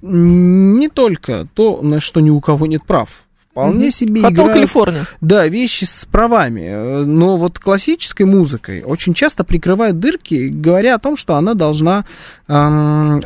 не 0.02 0.88
только 0.88 1.46
то, 1.54 1.80
на 1.82 2.00
что 2.00 2.20
ни 2.20 2.30
у 2.30 2.40
кого 2.40 2.66
нет 2.66 2.84
прав. 2.84 3.25
Вполне 3.56 3.86
Мгм. 3.86 3.90
себе 3.90 4.20
Хотел 4.20 4.34
играют... 4.34 4.52
Калифорния. 4.52 5.06
Да, 5.22 5.46
вещи 5.46 5.84
с 5.84 6.04
правами. 6.04 6.60
э, 6.68 7.04
Но 7.06 7.38
вот 7.38 7.58
классической 7.58 8.26
музыкой 8.26 8.82
очень 8.82 9.14
часто 9.14 9.44
прикрывают 9.44 9.98
дырки, 9.98 10.48
говоря 10.48 10.96
о 10.96 10.98
том, 10.98 11.16
что 11.16 11.36
она 11.36 11.54
должна 11.54 12.04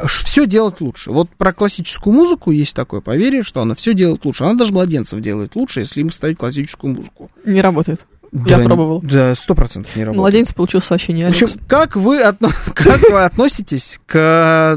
все 0.07 0.47
делать 0.47 0.81
лучше. 0.81 1.11
Вот 1.11 1.28
про 1.31 1.52
классическую 1.52 2.15
музыку 2.15 2.52
есть 2.52 2.74
такое 2.77 3.01
поверье, 3.01 3.43
что 3.43 3.61
она 3.61 3.74
все 3.74 3.93
делает 3.93 4.24
лучше. 4.24 4.44
Она 4.44 4.55
даже 4.55 4.73
младенцев 4.73 5.20
делает 5.20 5.57
лучше, 5.57 5.81
если 5.81 6.01
им 6.01 6.11
ставить 6.12 6.39
классическую 6.39 6.94
музыку. 6.94 7.31
Не 7.44 7.61
работает. 7.61 8.07
Я 8.32 8.59
Да, 8.59 8.65
пробовал. 8.65 9.01
Да, 9.02 9.35
сто 9.35 9.57
процентов 9.57 9.97
не 9.97 10.05
работает. 10.05 10.20
Младенец 10.20 10.52
получился 10.55 10.94
вообще 10.94 11.12
не 11.12 11.23
В 11.23 11.27
Алекс. 11.27 11.43
общем, 11.43 11.61
как 11.66 11.97
вы, 11.97 12.20
отно- 12.23 12.52
как 12.74 13.01
вы 13.11 13.24
относитесь 13.24 13.98
к 14.07 14.15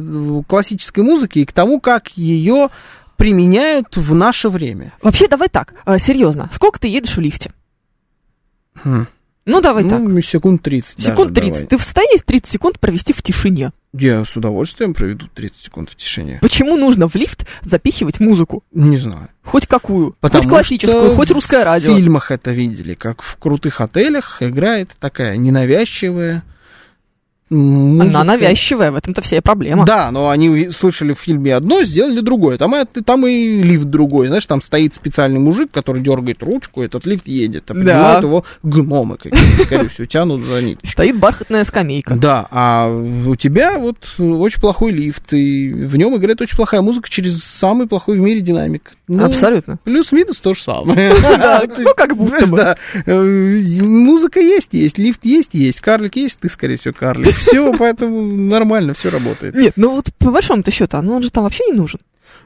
э, 0.01 0.41
классической 0.47 1.03
музыке 1.03 1.41
и 1.41 1.45
к 1.45 1.53
тому, 1.53 1.79
как 1.79 2.09
ее 2.17 2.69
применяют 3.23 3.95
в 3.95 4.13
наше 4.13 4.49
время? 4.49 4.91
Вообще, 5.01 5.29
давай 5.29 5.47
так, 5.47 5.75
э, 5.85 5.97
серьезно. 5.97 6.49
Сколько 6.51 6.77
ты 6.77 6.89
едешь 6.89 7.15
в 7.15 7.21
лифте? 7.21 7.53
Хм. 8.83 9.07
Ну, 9.45 9.61
давай 9.61 9.87
так. 9.87 10.01
Ну, 10.01 10.21
секунд 10.21 10.61
30. 10.61 10.97
даже 10.97 11.07
Секунд 11.07 11.33
30. 11.33 11.53
давай. 11.53 11.67
Ты 11.67 11.77
в 11.77 11.83
состоянии 11.83 12.17
30 12.17 12.51
секунд 12.51 12.81
провести 12.81 13.13
в 13.13 13.21
тишине? 13.21 13.71
Я 13.93 14.25
с 14.25 14.35
удовольствием 14.35 14.93
проведу 14.93 15.29
30 15.33 15.57
секунд 15.57 15.89
в 15.91 15.95
тишине. 15.95 16.39
Почему 16.41 16.75
нужно 16.75 17.07
в 17.07 17.15
лифт 17.15 17.47
запихивать 17.61 18.19
музыку? 18.19 18.65
Не 18.73 18.97
знаю. 18.97 19.29
Хоть 19.41 19.67
какую? 19.67 20.17
Потому 20.19 20.43
хоть 20.43 20.49
классическую, 20.49 21.15
хоть 21.15 21.31
русское 21.31 21.63
радио. 21.63 21.93
В 21.93 21.95
фильмах 21.95 22.29
это 22.29 22.51
видели, 22.51 22.93
как 22.93 23.21
в 23.21 23.37
крутых 23.37 23.79
отелях 23.79 24.41
играет 24.41 24.89
такая 24.99 25.37
ненавязчивая 25.37 26.43
музыка. 27.49 28.19
Она 28.19 28.23
навязчивая, 28.23 28.91
в 28.91 28.95
этом-то 28.95 29.21
вся 29.21 29.37
и 29.37 29.41
проблема. 29.41 29.85
Да, 29.85 30.11
но 30.11 30.29
они 30.29 30.69
слышали 30.69 31.13
в 31.13 31.19
фильме 31.19 31.55
одно, 31.55 31.83
сделали 31.83 32.19
другое. 32.21 32.57
Там, 32.57 32.75
и- 32.75 32.85
там 33.01 33.25
и 33.27 33.61
лифт 33.61 33.85
другой. 33.85 34.27
Знаешь, 34.27 34.45
там 34.45 34.61
стоит 34.61 34.95
специальный 34.95 35.39
мужик, 35.39 35.69
который 35.71 36.01
дергает 36.01 36.41
ручку, 36.43 36.81
этот 36.81 37.05
лифт 37.05 37.27
едет. 37.27 37.69
А 37.69 37.73
Да. 37.73 38.17
его 38.21 38.45
гномы 38.63 39.17
какие-то, 39.17 39.63
скорее 39.63 39.89
всего, 39.89 40.05
тянут 40.05 40.45
за 40.45 40.61
нить. 40.61 40.79
Стоит 40.83 41.17
бархатная 41.19 41.63
скамейка. 41.65 42.15
Да, 42.15 42.47
а 42.51 42.89
у 42.95 43.35
тебя 43.35 43.77
вот 43.77 43.97
очень 44.19 44.59
плохой 44.61 44.91
лифт, 44.91 45.33
и 45.33 45.71
в 45.71 45.95
нем 45.97 46.15
играет 46.17 46.41
очень 46.41 46.55
плохая 46.55 46.81
музыка 46.81 47.09
через 47.09 47.43
самый 47.43 47.87
плохой 47.87 48.17
в 48.17 48.21
мире 48.21 48.41
динамик. 48.41 48.93
Ну, 49.07 49.25
Абсолютно. 49.25 49.77
Плюс-минус 49.83 50.37
то 50.37 50.53
же 50.53 50.61
самое. 50.61 51.13
Ну 51.77 51.93
как 51.95 52.15
будто 52.15 52.47
бы. 52.47 52.75
э, 53.05 53.21
музыка 53.81 54.39
есть, 54.39 54.69
есть, 54.71 54.97
лифт 54.97 55.25
есть, 55.25 55.53
есть, 55.53 55.81
карлик 55.81 56.15
есть, 56.15 56.39
ты, 56.39 56.49
скорее 56.49 56.77
всего, 56.77 56.93
карлик. 56.97 57.32
Все, 57.37 57.73
поэтому 57.73 58.21
нормально, 58.21 58.93
все 58.93 59.09
работает. 59.09 59.55
Нет, 59.55 59.73
ну 59.75 59.95
вот 59.95 60.13
по 60.17 60.31
большому-то 60.31 60.71
счету, 60.71 61.01
ну 61.01 61.15
он 61.15 61.23
же 61.23 61.31
там 61.31 61.43
вообще 61.43 61.65
не 61.65 61.73
нужен. 61.73 61.99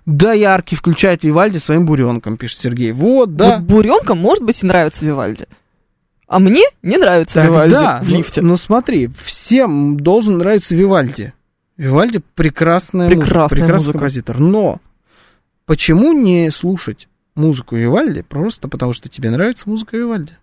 Да, 0.06 0.34
яркий 0.34 0.76
включает 0.76 1.24
Вивальди 1.24 1.58
своим 1.58 1.86
буренком, 1.86 2.38
пишет 2.38 2.60
Сергей. 2.60 2.92
Вот, 2.94 3.36
да. 3.36 3.58
Вот 3.58 3.68
буренка, 3.68 4.16
может 4.16 4.44
быть, 4.44 4.64
и 4.64 4.66
нравится 4.66 5.04
Вивальди. 5.06 5.46
А 6.28 6.40
мне 6.40 6.64
не 6.82 6.98
нравится 6.98 7.44
Вивальди 7.44 7.74
Тогда, 7.74 8.00
в 8.02 8.10
лифте. 8.10 8.42
Ну, 8.42 8.50
ну 8.50 8.58
смотри, 8.58 9.10
всем 9.24 10.00
должен 10.00 10.38
нравиться 10.38 10.76
Вивальди. 10.76 11.34
Вивальди 11.78 12.22
прекрасная 12.36 13.08
музыка, 13.08 13.22
Прекрасная 13.22 13.62
прекрасный 13.62 13.86
музыка. 13.86 13.98
композитор. 14.00 14.40
Но 14.40 14.78
почему 15.66 16.12
не 16.14 16.52
слушать 16.52 17.08
музыку 17.36 17.76
Вивальди 17.76 18.24
просто 18.24 18.68
потому, 18.68 18.94
что 18.94 19.10
тебе 19.10 19.30
нравится 19.30 19.70
музыка 19.70 19.96
Вивальди? 19.98 20.34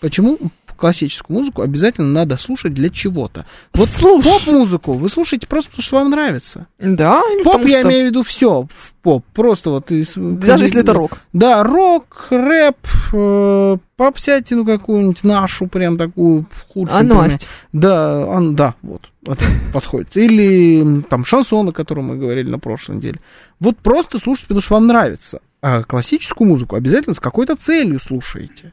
Почему 0.00 0.38
классическую 0.76 1.36
музыку 1.36 1.62
обязательно 1.62 2.06
надо 2.06 2.36
слушать 2.36 2.72
для 2.72 2.88
чего-то? 2.88 3.46
Вот 3.74 3.88
Слушай. 3.88 4.30
поп-музыку 4.30 4.92
вы 4.92 5.08
слушаете 5.08 5.48
просто 5.48 5.70
потому, 5.70 5.82
что 5.82 5.96
вам 5.96 6.10
нравится. 6.10 6.68
Да, 6.78 7.20
или 7.32 7.42
Поп, 7.42 7.54
потому 7.54 7.68
я 7.68 7.80
что- 7.80 7.88
имею 7.88 8.04
в 8.04 8.06
виду 8.10 8.22
все 8.22 8.62
в 8.72 8.92
поп. 9.02 9.24
Просто 9.34 9.70
вот 9.70 9.90
из... 9.90 10.12
Даже 10.14 10.64
если 10.64 10.80
это 10.82 10.92
рок. 10.94 11.18
Да, 11.32 11.64
рок, 11.64 12.26
рэп, 12.30 12.76
э, 13.12 13.76
попсятину 13.96 14.64
какую-нибудь, 14.64 15.24
нашу 15.24 15.66
прям 15.66 15.98
такую 15.98 16.46
худшую. 16.68 17.00
А. 17.00 17.02
Настя? 17.02 17.46
Да, 17.72 18.36
ан- 18.36 18.54
да, 18.54 18.76
вот, 18.82 19.02
это 19.26 19.44
подходит. 19.72 20.16
Или 20.16 21.02
там 21.10 21.24
шансон, 21.24 21.68
о 21.70 21.72
котором 21.72 22.04
мы 22.04 22.16
говорили 22.16 22.48
на 22.48 22.60
прошлой 22.60 22.96
неделе. 22.98 23.18
Вот 23.58 23.76
просто 23.78 24.18
слушайте, 24.20 24.46
потому 24.46 24.60
что 24.60 24.74
вам 24.74 24.86
нравится. 24.86 25.40
А 25.60 25.82
классическую 25.82 26.46
музыку 26.46 26.76
обязательно 26.76 27.14
с 27.14 27.20
какой-то 27.20 27.56
целью 27.56 27.98
слушаете. 27.98 28.72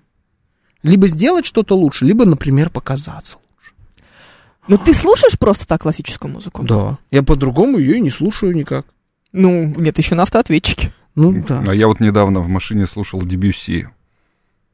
Либо 0.86 1.08
сделать 1.08 1.48
что-то 1.48 1.76
лучше, 1.76 2.06
либо, 2.06 2.26
например, 2.26 2.70
показаться. 2.70 3.38
Ну, 4.68 4.78
ты 4.78 4.94
слушаешь 4.94 5.38
просто 5.40 5.66
так 5.66 5.82
классическую 5.82 6.32
музыку? 6.32 6.64
Да. 6.64 7.00
Я 7.10 7.24
по-другому 7.24 7.80
ее 7.80 7.98
и 7.98 8.02
не 8.02 8.12
слушаю 8.12 8.56
никак. 8.56 8.86
Ну, 9.32 9.74
нет, 9.78 9.98
еще 9.98 10.14
на 10.14 10.24
автоответчике. 10.24 10.94
Ну, 11.16 11.44
да. 11.48 11.64
А 11.66 11.74
я 11.74 11.88
вот 11.88 12.00
недавно 12.00 12.40
в 12.40 12.50
машине 12.50 12.86
слушал 12.86 13.24
Дебюсси, 13.24 13.88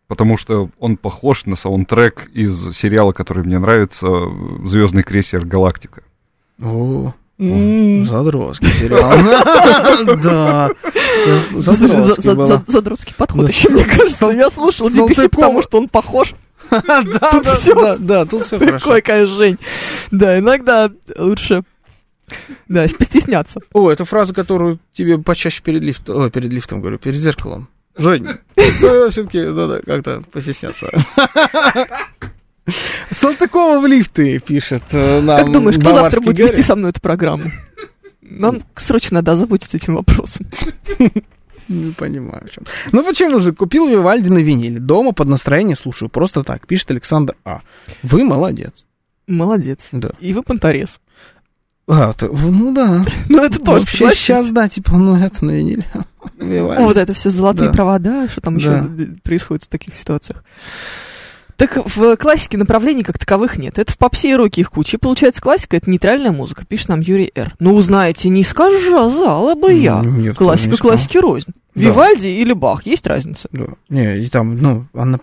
потому 0.08 0.38
что 0.38 0.70
он 0.80 0.98
похож 0.98 1.46
на 1.46 1.56
саундтрек 1.56 2.30
из 2.34 2.76
сериала, 2.76 3.14
который 3.14 3.46
мне 3.46 3.58
нравится, 3.58 4.08
«Звездный 4.66 5.04
крейсер 5.04 5.46
Галактика». 5.46 6.04
О. 6.62 7.14
задротский 7.41 8.69
сериал. 8.69 9.11
Да. 10.22 10.69
За- 11.53 11.73
за- 11.73 12.63
Задротский 12.68 13.13
подход 13.15 13.49
еще, 13.49 13.69
мне 13.69 13.84
кажется. 13.84 14.27
Я 14.30 14.49
слушал 14.49 14.89
DPC, 14.89 15.30
потому 15.30 15.61
что 15.61 15.77
он 15.80 15.88
похож. 15.89 16.34
Да, 16.69 16.81
да, 17.03 17.41
да, 17.65 17.97
да, 17.97 18.26
тут 18.26 18.45
все 18.45 18.57
хорошо. 18.59 18.99
Конечно, 19.03 19.35
Жень. 19.35 19.57
Да, 20.11 20.38
иногда 20.39 20.89
лучше, 21.18 21.63
да, 22.69 22.85
постесняться. 22.97 23.59
О, 23.73 23.89
это 23.91 24.05
фраза, 24.05 24.34
которую 24.34 24.80
тебе 24.93 25.18
почаще 25.18 25.61
перед 25.61 25.81
лифтом, 25.84 26.18
ой, 26.22 26.31
перед 26.31 26.51
лифтом 26.53 26.80
говорю, 26.80 26.97
перед 26.97 27.19
зеркалом. 27.19 27.68
Жень, 27.97 28.26
все-таки 28.55 29.41
надо 29.41 29.81
как-то 29.85 30.23
постесняться. 30.31 30.89
Салтыкова 33.11 33.80
в 33.80 33.85
лифты 33.88 34.39
пишет 34.39 34.84
э, 34.91 35.22
нам 35.22 35.38
Как 35.39 35.52
думаешь, 35.52 35.77
кто 35.77 35.93
завтра 35.93 36.19
будет 36.22 36.38
Гарри. 36.38 36.48
вести 36.49 36.64
со 36.64 36.76
мной 36.76 36.91
эту 36.91 37.02
программу? 37.02 37.52
Нам 38.22 38.60
срочно 38.76 39.15
надо 39.15 39.34
озаботиться 39.34 39.77
этим 39.77 39.95
вопросом. 39.95 40.48
Не 41.68 41.91
понимаю, 41.93 42.48
в 42.48 42.52
чем. 42.52 42.64
Ну 42.91 43.03
почему 43.03 43.39
же? 43.39 43.53
Купил 43.53 43.88
Вивальди 43.88 44.30
на 44.30 44.39
виниле. 44.39 44.80
Дома 44.80 45.14
под 45.14 45.27
настроение 45.30 45.76
слушаю. 45.77 46.10
Просто 46.10 46.43
так. 46.43 46.68
Пишет 46.68 46.91
Александр 46.91 47.35
А. 47.45 47.61
Вы 48.03 48.23
молодец. 48.23 48.85
Молодец. 49.27 49.88
Да. 49.91 50.11
И 50.19 50.34
вы 50.34 50.43
понторез. 50.43 50.99
А, 51.88 52.14
ты- 52.14 52.27
ну 52.30 52.73
да. 52.73 53.03
Ну, 53.30 53.43
это 53.43 53.57
тоже, 53.60 53.81
Вообще 53.81 53.98
согласись. 53.98 54.19
сейчас, 54.19 54.49
да, 54.49 54.68
типа, 54.69 54.91
ну 54.98 55.15
это 55.15 55.43
на 55.45 55.52
виниле. 55.52 55.85
Вивальди. 56.38 56.84
Вот 56.84 56.98
это 56.98 57.14
все 57.14 57.30
золотые 57.30 57.68
Да. 57.69 57.73
провода, 57.73 58.27
что 58.30 58.41
там 58.41 58.57
еще 58.57 58.69
Да. 58.81 59.06
происходит 59.23 59.64
в 59.65 59.68
таких 59.68 59.95
ситуациях. 59.95 60.43
Так 61.62 61.78
в 61.96 62.18
классике 62.18 62.58
направлений 62.58 63.04
как 63.04 63.20
таковых 63.20 63.60
нет. 63.60 63.78
Это 63.78 63.94
в 63.94 63.98
попсе 64.00 64.32
и 64.32 64.34
роке 64.34 64.62
их 64.62 64.72
куча. 64.72 64.98
И 64.98 65.00
получается, 65.00 65.44
классика— 65.44 65.78
это 65.78 65.92
нейтральная 65.92 66.32
музыка, 66.32 66.66
пишет 66.66 66.90
нам 66.90 67.02
Юрий 67.02 67.32
Р. 67.36 67.54
Ну, 67.60 67.76
узнаете, 67.76 68.30
не 68.30 68.44
сказала 68.44 69.54
бы 69.54 69.72
я. 69.72 70.02
Нет, 70.04 70.36
Классика 70.36 70.78
классики 70.78 71.20
рознь. 71.20 71.52
Да. 71.76 71.82
Вивальди 71.84 72.30
или 72.30 72.54
Бах, 72.54 72.88
есть 72.88 73.06
разница? 73.06 73.48
Да. 73.52 73.66
Не, 73.90 74.18
и 74.18 74.28
там, 74.28 74.58
ну, 74.58 74.88
она 74.96 75.20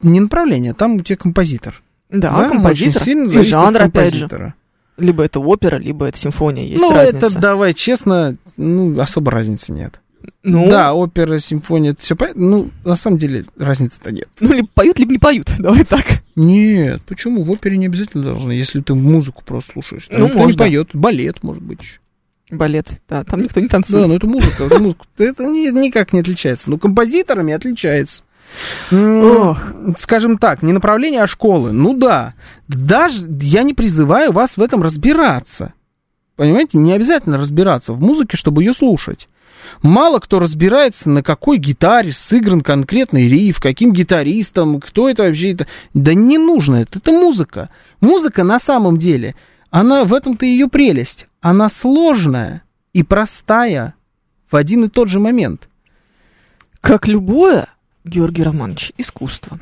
не 0.00 0.20
направление, 0.20 0.74
там 0.74 0.94
у 0.94 1.00
тебя 1.00 1.16
композитор. 1.16 1.82
Да, 2.08 2.38
Да, 2.38 2.48
композитор. 2.50 3.02
очень 3.02 3.04
сильно 3.04 3.28
И 3.28 3.42
жанр, 3.42 3.82
опять 3.82 4.14
же. 4.14 4.54
Либо 4.96 5.24
это 5.24 5.40
опера, 5.40 5.76
либо 5.76 6.06
это 6.06 6.16
симфония. 6.16 6.66
Есть 6.66 6.82
ну, 6.82 6.92
разница. 6.92 7.26
это, 7.26 7.38
давай 7.40 7.74
честно, 7.74 8.36
ну, 8.56 9.00
особо 9.00 9.32
разницы 9.32 9.72
нет. 9.72 10.00
Ну, 10.42 10.68
Да, 10.70 10.94
опера, 10.94 11.38
симфония, 11.38 11.92
это 11.92 12.02
все 12.02 12.16
понятно. 12.16 12.42
Ну, 12.46 12.70
на 12.84 12.96
самом 12.96 13.18
деле, 13.18 13.44
разницы-то 13.56 14.10
нет. 14.12 14.28
ну, 14.40 14.52
либо 14.52 14.68
поют, 14.74 14.98
либо 14.98 15.12
не 15.12 15.18
поют. 15.18 15.50
Давай 15.58 15.84
так. 15.84 16.04
Нет, 16.36 17.02
почему? 17.06 17.42
В 17.44 17.50
опере 17.50 17.76
не 17.78 17.86
обязательно 17.86 18.24
должно, 18.24 18.52
если 18.52 18.80
ты 18.80 18.94
музыку 18.94 19.42
просто 19.44 19.72
слушаешь. 19.72 20.06
Ну, 20.10 20.24
Никто 20.24 20.38
не 20.38 20.44
можно. 20.44 20.58
поет, 20.58 20.88
балет, 20.94 21.42
может 21.42 21.62
быть, 21.62 21.82
еще. 21.82 22.00
Балет. 22.50 22.88
Да, 23.08 23.22
там 23.24 23.42
никто 23.42 23.60
не 23.60 23.66
Да, 23.68 23.72
танцует. 23.72 24.08
но 24.08 24.14
это 24.16 24.26
музыка, 24.26 24.64
это 24.64 24.78
музыка. 24.80 25.04
Это 25.18 25.44
ни- 25.44 25.70
никак 25.70 26.12
не 26.12 26.20
отличается. 26.20 26.68
Ну, 26.70 26.78
композиторами 26.78 27.52
отличается. 27.52 28.22
Ох. 28.90 29.62
Скажем 29.98 30.36
так, 30.38 30.62
не 30.62 30.72
направление, 30.72 31.22
а 31.22 31.26
школы. 31.28 31.72
Ну 31.72 31.96
да. 31.96 32.34
Даже 32.66 33.24
я 33.42 33.62
не 33.62 33.74
призываю 33.74 34.32
вас 34.32 34.56
в 34.56 34.62
этом 34.62 34.82
разбираться. 34.82 35.72
Понимаете, 36.36 36.78
не 36.78 36.92
обязательно 36.92 37.38
разбираться 37.38 37.92
в 37.92 38.00
музыке, 38.00 38.36
чтобы 38.36 38.62
ее 38.64 38.72
слушать. 38.72 39.28
Мало 39.82 40.18
кто 40.20 40.38
разбирается, 40.38 41.08
на 41.10 41.22
какой 41.22 41.58
гитаре 41.58 42.12
сыгран 42.12 42.60
конкретный 42.60 43.28
риф, 43.28 43.60
каким 43.60 43.92
гитаристом, 43.92 44.80
кто 44.80 45.08
это 45.08 45.24
вообще. 45.24 45.52
Это... 45.52 45.66
Да 45.94 46.14
не 46.14 46.38
нужно 46.38 46.76
это, 46.76 46.98
это 46.98 47.12
музыка. 47.12 47.70
Музыка 48.00 48.44
на 48.44 48.58
самом 48.58 48.98
деле, 48.98 49.34
она 49.70 50.04
в 50.04 50.14
этом-то 50.14 50.44
ее 50.46 50.68
прелесть. 50.68 51.26
Она 51.40 51.68
сложная 51.68 52.62
и 52.92 53.02
простая 53.02 53.94
в 54.50 54.56
один 54.56 54.84
и 54.84 54.88
тот 54.88 55.08
же 55.08 55.20
момент. 55.20 55.68
Как 56.80 57.06
любое, 57.06 57.68
Георгий 58.04 58.42
Романович, 58.42 58.92
искусство. 58.96 59.58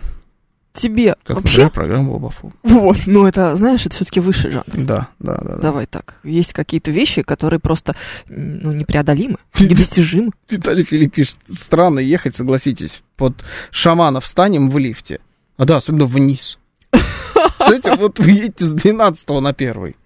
Тебе 0.79 1.17
Как, 1.25 1.37
вообще... 1.37 1.65
например, 1.65 1.71
программа 1.71 2.13
Бобофу. 2.13 2.53
Вот, 2.63 2.99
ну 3.07 3.27
это, 3.27 3.57
знаешь, 3.57 3.85
это 3.87 3.97
все-таки 3.97 4.21
высший 4.21 4.51
жанр. 4.51 4.65
Да, 4.75 5.09
да, 5.19 5.39
да. 5.39 5.57
да. 5.57 5.59
Давай 5.59 5.87
так. 5.87 6.21
Есть 6.23 6.53
какие-то 6.53 6.91
вещи, 6.91 7.23
которые 7.23 7.61
просто 7.61 7.97
ну, 8.29 8.73
непреодолимы, 8.73 9.39
недостижимы. 9.59 10.31
Виталий 10.49 10.85
Филипп 10.85 11.15
пишет, 11.15 11.37
странно 11.53 11.99
ехать, 11.99 12.37
согласитесь, 12.37 13.03
под 13.17 13.35
шамана 13.71 14.21
встанем 14.21 14.71
в 14.71 14.79
лифте. 14.79 15.21
А 15.57 15.65
да, 15.65 15.77
особенно 15.77 16.07
вниз. 16.07 16.59
Знаете, 17.59 17.95
вот 17.97 18.21
вы 18.21 18.31
едете 18.31 18.65
с 18.65 18.73
12 18.73 19.29
на 19.29 19.53
первый. 19.53 19.97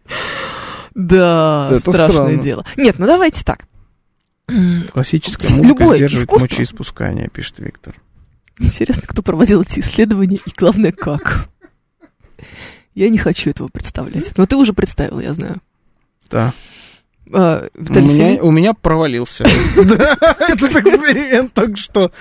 Да, 0.95 1.69
Это 1.71 1.81
страшное 1.81 2.11
странно. 2.11 2.43
дело. 2.43 2.65
Нет, 2.77 2.99
ну 2.99 3.07
давайте 3.07 3.45
так. 3.45 3.65
Классическая 4.93 5.49
музыка 5.51 5.69
Любое 5.69 5.97
сдерживает 5.97 6.29
искусство. 6.29 6.49
мочеиспускание, 6.49 7.29
пишет 7.29 7.59
Виктор. 7.59 7.95
Интересно, 8.63 9.03
кто 9.07 9.23
проводил 9.23 9.63
эти 9.63 9.81
исследования 9.81 10.39
и, 10.45 10.51
главное, 10.57 10.93
как. 10.93 11.49
Я 12.95 13.09
не 13.09 13.19
хочу 13.19 13.51
этого 13.51 13.69
представлять. 13.69 14.37
Но 14.37 14.47
ты 14.47 14.57
уже 14.57 14.73
представил, 14.73 15.21
я 15.21 15.33
знаю. 15.33 15.57
Да. 16.31 16.53
А, 17.33 17.67
У 17.75 17.81
меня, 17.83 18.43
у 18.43 18.51
меня 18.51 18.75
провалился. 18.75 19.45
Да, 19.77 20.17
Это 20.49 20.67
эксперимент 20.67 21.53
только 21.53 21.77
что. 21.77 22.13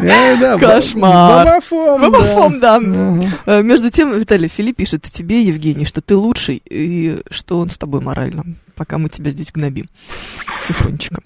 Э, 0.00 0.58
Кошмар. 0.58 1.62
Бабафом, 1.70 2.58
да. 2.58 2.80
А, 3.46 3.62
Между 3.62 3.90
тем, 3.90 4.18
Виталий 4.18 4.48
Филипп 4.48 4.78
пишет 4.78 5.04
тебе, 5.04 5.42
Евгений, 5.42 5.84
что 5.84 6.00
ты 6.00 6.16
лучший, 6.16 6.60
и 6.68 7.22
что 7.30 7.60
он 7.60 7.70
с 7.70 7.78
тобой 7.78 8.00
морально, 8.00 8.44
пока 8.74 8.98
мы 8.98 9.08
тебя 9.08 9.30
здесь 9.30 9.52
гнобим. 9.52 9.86
Тихонечко. 10.66 11.22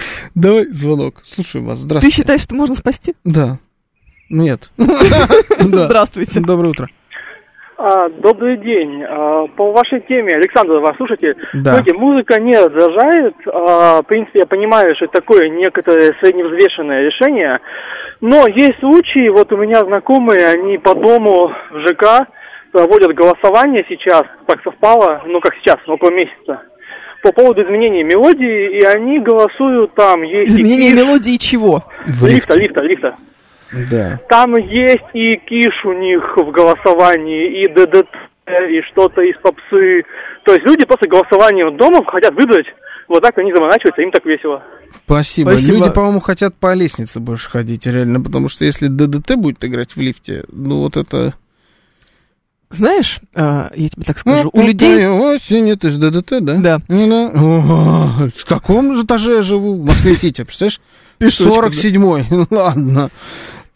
Давай 0.34 0.66
звонок. 0.66 1.22
Слушаем 1.24 1.66
вас. 1.66 1.78
Ты 1.78 1.84
Здравствуйте. 1.84 2.16
считаешь, 2.16 2.42
что 2.42 2.54
можно 2.54 2.74
спасти? 2.74 3.14
Да. 3.24 3.58
Нет. 4.30 4.70
Да. 4.78 5.86
Здравствуйте. 5.86 6.40
Доброе 6.40 6.68
утро. 6.70 6.88
А, 7.78 8.08
добрый 8.08 8.56
день. 8.58 9.02
А, 9.02 9.46
по 9.48 9.72
вашей 9.72 10.00
теме, 10.00 10.32
Александр, 10.34 10.74
вас 10.78 10.96
слушайте. 10.96 11.34
Да. 11.52 11.72
Знаете, 11.72 11.94
музыка 11.94 12.40
не 12.40 12.52
раздражает. 12.56 13.34
А, 13.46 14.02
в 14.02 14.06
принципе, 14.06 14.40
я 14.40 14.46
понимаю, 14.46 14.94
что 14.96 15.06
это 15.06 15.20
такое 15.20 15.48
некоторое 15.50 16.14
средневзвешенное 16.20 17.02
решение. 17.02 17.58
Но 18.20 18.46
есть 18.46 18.78
случаи, 18.80 19.28
вот 19.28 19.52
у 19.52 19.56
меня 19.56 19.80
знакомые, 19.80 20.46
они 20.48 20.78
по 20.78 20.94
дому 20.94 21.52
в 21.70 21.86
ЖК 21.86 22.26
проводят 22.72 23.14
голосование 23.14 23.84
сейчас, 23.88 24.22
так 24.46 24.62
совпало, 24.62 25.22
ну 25.26 25.40
как 25.40 25.54
сейчас, 25.56 25.76
около 25.86 26.10
месяца, 26.10 26.62
по 27.26 27.32
поводу 27.32 27.62
изменения 27.62 28.04
мелодии, 28.04 28.78
и 28.78 28.82
они 28.84 29.18
голосуют 29.18 29.94
там. 29.94 30.22
Есть 30.22 30.56
и 30.56 30.62
Изменение 30.62 30.92
Киш- 30.92 30.96
мелодии 30.96 31.36
чего? 31.38 31.84
В 32.06 32.26
Лифта, 32.26 32.54
лифта, 32.56 32.82
лифта. 32.82 33.16
Да. 33.90 34.20
Там 34.28 34.54
есть 34.56 35.10
и 35.12 35.36
киш 35.36 35.84
у 35.84 35.92
них 35.92 36.36
в 36.36 36.50
голосовании, 36.52 37.62
и 37.62 37.68
ДДТ, 37.68 38.06
и 38.70 38.80
что-то 38.92 39.22
из 39.22 39.36
попсы. 39.42 40.04
То 40.44 40.54
есть 40.54 40.64
люди 40.64 40.86
просто 40.86 41.08
голосованием 41.08 41.76
дома 41.76 42.04
хотят 42.06 42.32
выбрать 42.34 42.66
Вот 43.08 43.22
так 43.22 43.36
они 43.38 43.52
заморачиваются, 43.52 44.02
им 44.02 44.12
так 44.12 44.24
весело. 44.24 44.62
Спасибо. 45.04 45.50
Спасибо. 45.50 45.78
Люди, 45.78 45.92
по-моему, 45.92 46.20
хотят 46.20 46.54
по 46.54 46.74
лестнице 46.74 47.18
больше 47.18 47.50
ходить, 47.50 47.86
реально, 47.86 48.20
потому 48.20 48.48
что 48.48 48.64
если 48.64 48.86
ДДТ 48.86 49.34
будет 49.36 49.64
играть 49.64 49.96
в 49.96 50.00
лифте, 50.00 50.44
ну 50.48 50.82
вот 50.82 50.96
это... 50.96 51.34
Знаешь, 52.68 53.20
э, 53.34 53.68
я 53.74 53.88
тебе 53.88 54.04
так 54.04 54.16
Ну, 54.24 54.32
скажу, 54.32 54.50
у 54.52 54.60
людей... 54.60 55.06
Осень, 55.06 55.70
это 55.70 55.90
же 55.90 55.98
ДДТ, 55.98 56.44
да? 56.44 56.54
Да. 56.58 56.78
Ну, 56.88 57.08
да. 57.08 57.40
О, 57.40 58.28
в 58.36 58.44
каком 58.44 58.96
же 58.96 59.04
этаже 59.04 59.36
я 59.36 59.42
живу? 59.42 59.74
В 59.74 59.84
Москве-Сити, 59.84 60.42
представляешь? 60.42 60.80
Пешочком, 61.18 61.70
да. 61.70 61.78
47-й. 61.78 62.46
Ладно. 62.54 63.10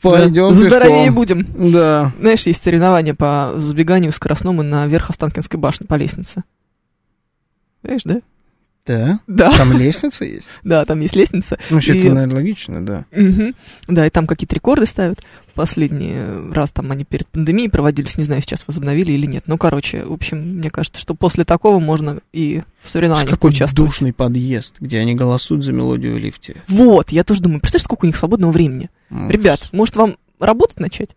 Пойдем 0.02 0.48
Да, 0.48 0.54
Здоровее 0.54 1.10
будем. 1.10 1.46
Да. 1.72 2.12
Знаешь, 2.18 2.46
есть 2.46 2.62
соревнования 2.62 3.14
по 3.14 3.52
забеганию 3.56 4.12
скоростному 4.12 4.62
наверх 4.62 5.10
Останкинской 5.10 5.60
башни 5.60 5.84
по 5.86 5.94
лестнице. 5.94 6.42
Знаешь, 7.82 8.02
да? 8.04 8.20
Да. 8.86 9.20
Да, 9.26 9.52
Там 9.56 9.76
лестница 9.78 10.24
есть? 10.24 10.48
да, 10.64 10.84
там 10.84 11.00
есть 11.00 11.14
лестница. 11.14 11.58
Ну, 11.68 11.76
вообще, 11.76 11.94
И- 11.96 12.00
это, 12.00 12.14
наверное, 12.14 12.36
логично, 12.36 12.84
да. 12.84 13.04
Мгм. 13.12 13.54
Да, 13.88 14.06
и 14.06 14.10
там 14.10 14.26
какие-то 14.26 14.54
рекорды 14.54 14.86
ставят. 14.86 15.20
Последний 15.54 16.14
раз 16.52 16.72
там 16.72 16.90
они 16.90 17.04
перед 17.04 17.28
пандемией 17.28 17.68
проводились, 17.70 18.16
не 18.16 18.24
знаю, 18.24 18.40
сейчас 18.40 18.66
возобновили 18.66 19.12
или 19.12 19.26
нет. 19.26 19.44
Ну, 19.46 19.58
короче, 19.58 20.04
в 20.04 20.12
общем, 20.12 20.38
мне 20.38 20.70
кажется, 20.70 21.00
что 21.00 21.14
после 21.14 21.44
такого 21.44 21.78
можно 21.78 22.18
и 22.32 22.62
в 22.82 22.88
соревнованиях 22.88 23.30
Какой 23.34 23.50
поучаствовать. 23.50 23.90
душный 23.90 24.12
подъезд, 24.12 24.76
где 24.80 24.98
они 24.98 25.14
голосуют 25.14 25.64
за 25.64 25.72
мелодию 25.72 26.14
в 26.14 26.18
лифте. 26.18 26.56
Вот, 26.66 27.10
я 27.10 27.22
тоже 27.24 27.42
думаю, 27.42 27.60
представляешь, 27.60 27.84
сколько 27.84 28.04
у 28.04 28.06
них 28.06 28.16
свободного 28.16 28.52
времени? 28.52 28.88
Ребят, 29.10 29.68
может 29.72 29.96
вам 29.96 30.16
работать 30.38 30.80
начать? 30.80 31.10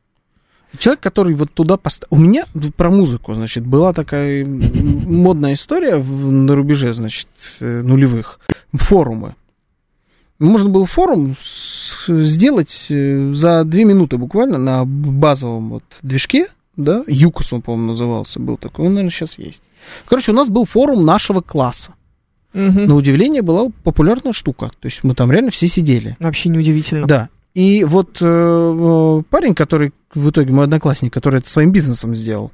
Человек, 0.78 1.02
который 1.02 1.36
вот 1.36 1.52
туда 1.54 1.78
поставил... 1.78 2.08
У 2.16 2.20
меня 2.20 2.46
про 2.76 2.90
музыку, 2.90 3.34
значит, 3.36 3.66
была 3.66 3.94
такая 3.94 4.46
модная 4.46 5.54
история 5.54 5.98
на 5.98 6.56
рубеже, 6.56 6.94
значит, 6.94 7.28
э, 7.60 7.82
нулевых. 7.82 8.40
Форумы. 8.74 9.36
Можно 10.40 10.70
было 10.70 10.86
форум 10.86 11.36
сделать 12.08 12.88
э, 12.90 13.34
за 13.34 13.64
две 13.64 13.86
минуты 13.86 14.18
буквально 14.18 14.58
на 14.58 14.84
базовом 14.86 15.70
вот 15.70 15.84
движке, 16.02 16.48
да, 16.76 17.04
Юкос 17.08 17.54
он, 17.54 17.62
по-моему, 17.62 17.92
назывался, 17.92 18.40
был 18.40 18.58
такой, 18.58 18.88
он, 18.88 18.94
наверное, 18.94 19.12
сейчас 19.12 19.38
есть. 19.38 19.62
Короче, 20.06 20.32
у 20.32 20.36
нас 20.36 20.50
был 20.50 20.66
форум 20.66 21.06
нашего 21.06 21.42
класса. 21.42 21.94
Мгм. 22.54 22.86
На 22.86 22.96
удивление 22.96 23.42
была 23.42 23.70
популярная 23.84 24.34
штука. 24.34 24.72
То 24.80 24.88
есть 24.88 25.04
мы 25.04 25.16
там 25.16 25.32
реально 25.32 25.52
все 25.52 25.68
сидели. 25.68 26.16
Вообще 26.20 26.50
неудивительно. 26.50 27.08
Да. 27.08 27.30
И 27.54 27.84
вот 27.84 28.18
э, 28.20 28.26
э, 28.26 29.24
парень, 29.30 29.54
который 29.54 29.94
в 30.14 30.30
итоге 30.30 30.52
мой 30.52 30.66
одноклассник, 30.66 31.14
который 31.14 31.40
это 31.40 31.50
своим 31.50 31.72
бизнесом 31.72 32.16
сделал, 32.16 32.52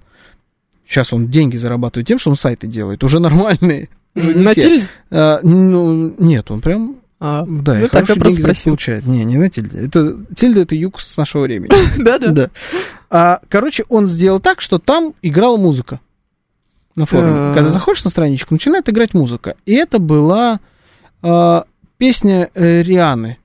сейчас 0.87 1.13
он 1.13 1.27
деньги 1.27 1.57
зарабатывает 1.57 2.07
тем, 2.07 2.19
что 2.19 2.31
он 2.31 2.37
сайты 2.37 2.67
делает, 2.67 3.03
уже 3.03 3.19
нормальные. 3.19 3.89
На 4.15 4.53
те. 4.53 4.61
тильде? 4.61 4.87
А, 5.11 5.39
ну, 5.43 6.13
нет, 6.17 6.51
он 6.51 6.61
прям, 6.61 6.97
А, 7.19 7.45
да, 7.47 7.75
ну 7.75 7.85
и 7.85 7.89
так, 7.89 8.09
я 8.09 8.15
просто 8.15 8.41
спросил. 8.41 8.71
получает. 8.71 9.05
Не, 9.05 9.23
не 9.23 9.37
на 9.37 9.49
тильде. 9.49 9.85
Это, 9.85 10.17
тильда 10.35 10.61
это 10.61 10.75
юг 10.75 10.99
с 10.99 11.15
нашего 11.15 11.43
времени. 11.43 11.71
Да-да. 12.03 12.31
Да. 12.31 12.49
А, 13.09 13.41
короче, 13.49 13.85
он 13.89 14.07
сделал 14.07 14.39
так, 14.39 14.61
что 14.61 14.79
там 14.79 15.13
играла 15.21 15.57
музыка 15.57 15.99
на 16.95 17.05
форуме. 17.05 17.33
Так. 17.33 17.55
Когда 17.55 17.69
заходишь 17.69 18.03
на 18.03 18.09
страничку, 18.09 18.53
начинает 18.53 18.89
играть 18.89 19.13
музыка. 19.13 19.55
И 19.65 19.73
это 19.73 19.99
была 19.99 20.59
а, 21.21 21.65
песня 21.97 22.49
э, 22.53 22.81
Рианы. 22.81 23.37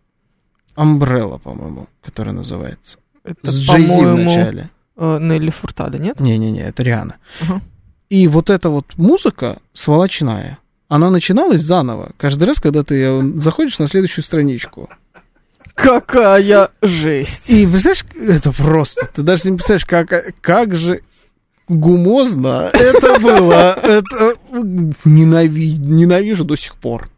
Umbrella, 0.77 1.39
по-моему, 1.39 1.89
которая 2.03 2.35
называется. 2.35 2.99
Это, 3.25 3.51
с 3.51 3.59
Джей 3.59 3.87
в 3.87 4.17
начале. 4.17 4.71
э, 4.97 5.19
Нелли 5.21 5.51
Фуртада, 5.51 5.99
нет? 5.99 6.21
Не-не-не, 6.21 6.61
это 6.63 6.83
Риана. 6.83 7.17
Ага. 7.41 7.61
И 8.11 8.29
вот 8.29 8.51
эта 8.51 8.69
вот 8.69 8.87
музыка 8.97 9.59
сволочная, 9.73 10.59
она 10.89 11.11
начиналась 11.11 11.63
заново. 11.63 12.13
Каждый 12.19 12.45
раз, 12.45 12.61
когда 12.61 12.85
ты 12.85 13.41
заходишь 13.41 13.79
на 13.79 13.87
следующую 13.87 14.25
страничку. 14.25 14.91
Какая 15.75 16.69
жесть. 16.83 17.51
И, 17.51 17.67
знаешь, 17.67 18.05
это 18.15 18.53
просто, 18.53 19.09
ты 19.13 19.23
даже 19.23 19.51
не 19.51 19.57
представляешь, 19.57 19.87
как, 19.87 20.35
как 20.41 20.77
же 20.77 21.01
гумозно 21.67 22.71
это 22.73 23.19
было. 23.19 23.73
Это 23.83 24.35
ненави- 25.05 25.77
ненавижу 25.79 26.45
до 26.45 26.57
сих 26.57 26.77
пор. 26.77 27.09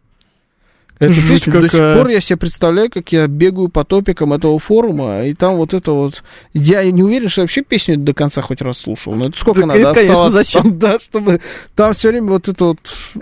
Это 0.98 1.12
Жуть 1.12 1.44
песню 1.44 1.52
до 1.52 1.60
сих 1.62 1.70
какая. 1.72 1.96
пор 1.96 2.08
я 2.08 2.20
себе 2.20 2.36
представляю, 2.38 2.90
как 2.90 3.12
я 3.12 3.26
бегаю 3.26 3.68
по 3.68 3.84
топикам 3.84 4.32
этого 4.32 4.58
форума, 4.58 5.24
и 5.24 5.34
там 5.34 5.56
вот 5.56 5.74
это 5.74 5.92
вот... 5.92 6.22
Я 6.54 6.90
не 6.90 7.02
уверен, 7.02 7.28
что 7.28 7.42
я 7.42 7.44
вообще 7.44 7.62
песню 7.62 7.98
до 7.98 8.14
конца 8.14 8.40
хоть 8.40 8.62
раз 8.62 8.78
слушал. 8.78 9.14
Но 9.14 9.26
это 9.28 9.38
сколько 9.38 9.60
Да, 9.60 9.66
надо 9.66 9.92
конечно, 9.92 10.12
оставаться 10.12 10.30
зачем? 10.30 10.62
там, 10.62 10.78
да, 10.78 10.98
чтобы 11.00 11.40
там 11.74 11.92
все 11.92 12.08
время 12.10 12.28
вот 12.30 12.48
это 12.48 12.64
вот... 12.64 12.78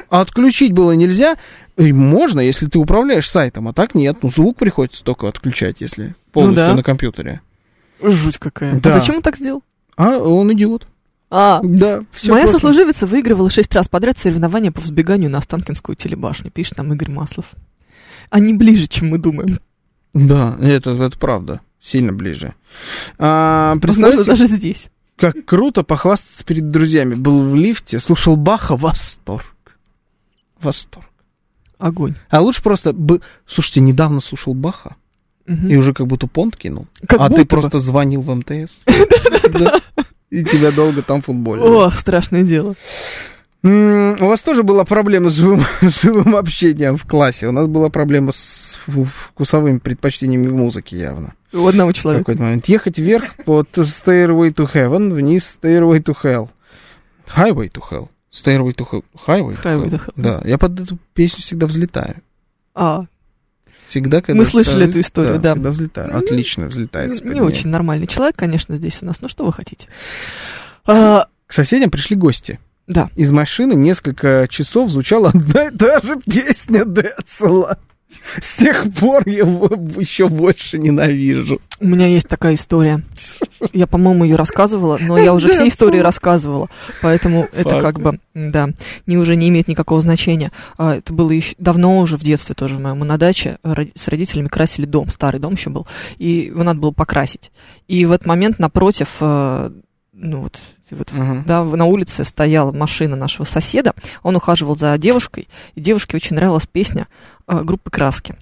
А 0.08 0.20
отключить 0.20 0.72
было 0.72 0.92
нельзя. 0.92 1.36
И 1.76 1.92
можно, 1.92 2.38
если 2.38 2.66
ты 2.66 2.78
управляешь 2.78 3.28
сайтом, 3.28 3.66
а 3.66 3.72
так 3.72 3.96
нет. 3.96 4.18
Ну, 4.22 4.30
звук 4.30 4.56
приходится 4.56 5.02
только 5.02 5.26
отключать, 5.28 5.76
если 5.80 6.14
полностью 6.32 6.64
Ну 6.66 6.70
да. 6.70 6.76
на 6.76 6.82
компьютере. 6.84 7.40
Жуть 8.00 8.38
какая. 8.38 8.74
Да. 8.76 8.90
А 8.90 8.92
зачем 9.00 9.16
он 9.16 9.22
так 9.22 9.36
сделал? 9.36 9.62
А 9.96 10.18
он 10.18 10.52
идиот. 10.52 10.86
А, 11.36 11.60
Да, 11.64 12.04
все 12.12 12.30
Моя 12.30 12.46
сослуживица 12.46 13.08
выигрывала 13.08 13.50
шесть 13.50 13.74
раз 13.74 13.88
подряд 13.88 14.16
соревнования 14.16 14.70
по 14.70 14.80
взбеганию 14.80 15.30
на 15.30 15.38
Останкинскую 15.38 15.96
телебашню, 15.96 16.52
пишет 16.52 16.76
нам 16.78 16.92
Игорь 16.92 17.10
Маслов. 17.10 17.46
Они 18.30 18.52
ближе, 18.54 18.86
чем 18.86 19.08
мы 19.10 19.18
думаем. 19.18 19.58
Да, 20.12 20.56
это, 20.60 20.90
это 20.92 21.18
правда. 21.18 21.60
Сильно 21.82 22.12
ближе. 22.12 22.54
А, 23.18 23.74
Возможно, 23.82 24.22
даже 24.22 24.46
здесь. 24.46 24.90
как 25.16 25.44
круто 25.44 25.82
похвастаться 25.82 26.44
перед 26.44 26.70
друзьями. 26.70 27.14
Был 27.14 27.48
в 27.48 27.56
лифте, 27.56 27.98
слушал 27.98 28.36
Баха, 28.36 28.76
восторг. 28.76 29.44
Восторг. 30.60 31.06
Огонь. 31.78 32.14
А 32.30 32.40
лучше 32.40 32.62
просто... 32.62 32.92
бы- 32.92 33.20
Слушайте, 33.46 33.80
недавно 33.80 34.20
слушал 34.20 34.54
Баха, 34.54 34.94
Мгм. 35.46 35.68
и 35.68 35.76
уже 35.76 35.92
как 35.92 36.06
будто 36.06 36.28
понт 36.28 36.56
кинул. 36.56 36.86
Как 37.08 37.20
а 37.20 37.28
будто 37.28 37.42
ты 37.42 37.42
бы. 37.42 37.48
просто 37.48 37.78
звонил 37.80 38.22
в 38.22 38.32
МТС. 38.34 38.84
И 40.34 40.42
тебя 40.42 40.72
долго 40.72 41.00
там 41.02 41.22
футболили. 41.22 41.64
О, 41.64 41.90
страшное 41.90 42.42
дело. 42.42 42.74
У 43.62 44.26
вас 44.26 44.42
тоже 44.42 44.62
была 44.64 44.84
проблема 44.84 45.30
с 45.30 45.34
живым, 45.34 45.64
с 45.80 46.02
живым 46.02 46.34
общением 46.34 46.96
в 46.96 47.06
классе. 47.06 47.46
У 47.46 47.52
нас 47.52 47.66
была 47.68 47.88
проблема 47.88 48.32
с 48.32 48.76
вкусовыми 48.86 49.78
предпочтениями 49.78 50.48
в 50.48 50.56
музыке 50.56 50.98
явно. 50.98 51.34
У 51.52 51.64
одного 51.66 51.92
В 51.92 51.94
человека. 51.94 52.24
какой-то 52.24 52.42
момент. 52.42 52.66
Ехать 52.66 52.98
вверх 52.98 53.36
под 53.44 53.68
Stairway 53.78 54.52
to 54.52 54.68
Heaven, 54.70 55.12
вниз 55.14 55.56
Stairway 55.62 56.02
to 56.02 56.16
Hell. 56.20 56.48
Highway 57.36 57.70
to 57.70 57.80
Hell. 57.90 58.08
Stairway 58.32 58.74
to 58.74 58.84
Hell. 58.90 59.04
Highway 59.26 59.54
to 59.54 59.62
Highway 59.62 59.88
Hell. 59.88 59.90
to 59.90 60.04
Hell. 60.04 60.12
Да, 60.16 60.42
я 60.44 60.58
под 60.58 60.80
эту 60.80 60.98
песню 61.14 61.42
всегда 61.42 61.66
взлетаю. 61.68 62.16
А, 62.74 63.04
Всегда, 63.86 64.20
когда... 64.22 64.34
Мы 64.40 64.44
слышали 64.46 64.88
эту 64.88 65.00
историю, 65.00 65.38
да. 65.38 65.52
Всегда 65.54 65.70
взлетаю. 65.70 66.16
Отлично 66.16 66.66
взлетает. 66.66 67.24
не, 67.24 67.34
не 67.34 67.40
очень 67.40 67.68
нормальный 67.70 68.06
человек, 68.06 68.36
конечно, 68.36 68.76
здесь 68.76 68.98
у 69.02 69.06
нас. 69.06 69.20
Ну, 69.20 69.28
что 69.28 69.44
вы 69.44 69.52
хотите? 69.52 69.88
А, 70.86 71.26
К 71.46 71.52
соседям 71.52 71.90
пришли 71.90 72.16
гости. 72.16 72.58
да. 72.86 73.10
Из 73.16 73.30
машины 73.30 73.74
несколько 73.74 74.46
часов 74.50 74.90
звучала 74.90 75.28
одна 75.34 75.68
и 75.68 75.70
та 75.70 76.00
же 76.00 76.16
песня 76.24 76.84
Децела. 76.84 77.78
С 78.40 78.56
тех 78.58 78.92
пор 78.94 79.28
я 79.28 79.38
его 79.38 79.68
еще 79.98 80.28
больше 80.28 80.78
ненавижу. 80.78 81.60
У 81.80 81.86
меня 81.86 82.06
есть 82.06 82.28
такая 82.28 82.54
история. 82.54 83.02
Я, 83.72 83.86
по-моему, 83.86 84.24
ее 84.24 84.36
рассказывала, 84.36 84.98
но 85.00 85.18
я 85.18 85.34
уже 85.34 85.48
все 85.48 85.68
истории 85.68 85.98
рассказывала. 85.98 86.68
Поэтому 87.02 87.48
это 87.52 87.80
как 87.80 88.00
бы, 88.00 88.18
да, 88.34 88.70
не, 89.06 89.16
уже 89.18 89.36
не 89.36 89.48
имеет 89.48 89.68
никакого 89.68 90.00
значения. 90.00 90.52
А, 90.78 90.96
Это 90.96 91.12
было 91.12 91.30
еще 91.30 91.54
давно 91.58 91.98
уже 91.98 92.16
в 92.16 92.22
детстве 92.22 92.54
тоже 92.54 92.78
моему 92.78 93.04
на 93.04 93.18
даче 93.18 93.58
роди- 93.62 93.92
с 93.94 94.08
родителями 94.08 94.48
красили 94.48 94.86
дом, 94.86 95.10
старый 95.10 95.40
дом 95.40 95.54
еще 95.54 95.70
был, 95.70 95.86
и 96.18 96.50
его 96.52 96.62
надо 96.62 96.80
было 96.80 96.90
покрасить. 96.92 97.50
И 97.88 98.04
в 98.06 98.12
этот 98.12 98.26
момент 98.26 98.58
напротив, 98.58 99.08
э, 99.20 99.70
ну 100.16 100.42
вот, 100.42 100.60
вот 100.90 101.12
Мгм. 101.12 101.44
да, 101.44 101.64
на 101.64 101.84
улице 101.86 102.24
стояла 102.24 102.72
машина 102.72 103.16
нашего 103.16 103.44
соседа, 103.44 103.92
он 104.22 104.36
ухаживал 104.36 104.76
за 104.76 104.96
девушкой, 104.98 105.48
и 105.74 105.80
девушке 105.80 106.16
очень 106.16 106.36
нравилась 106.36 106.66
песня 106.66 107.08
э, 107.48 107.62
группы 107.62 107.90
«Краски». 107.90 108.36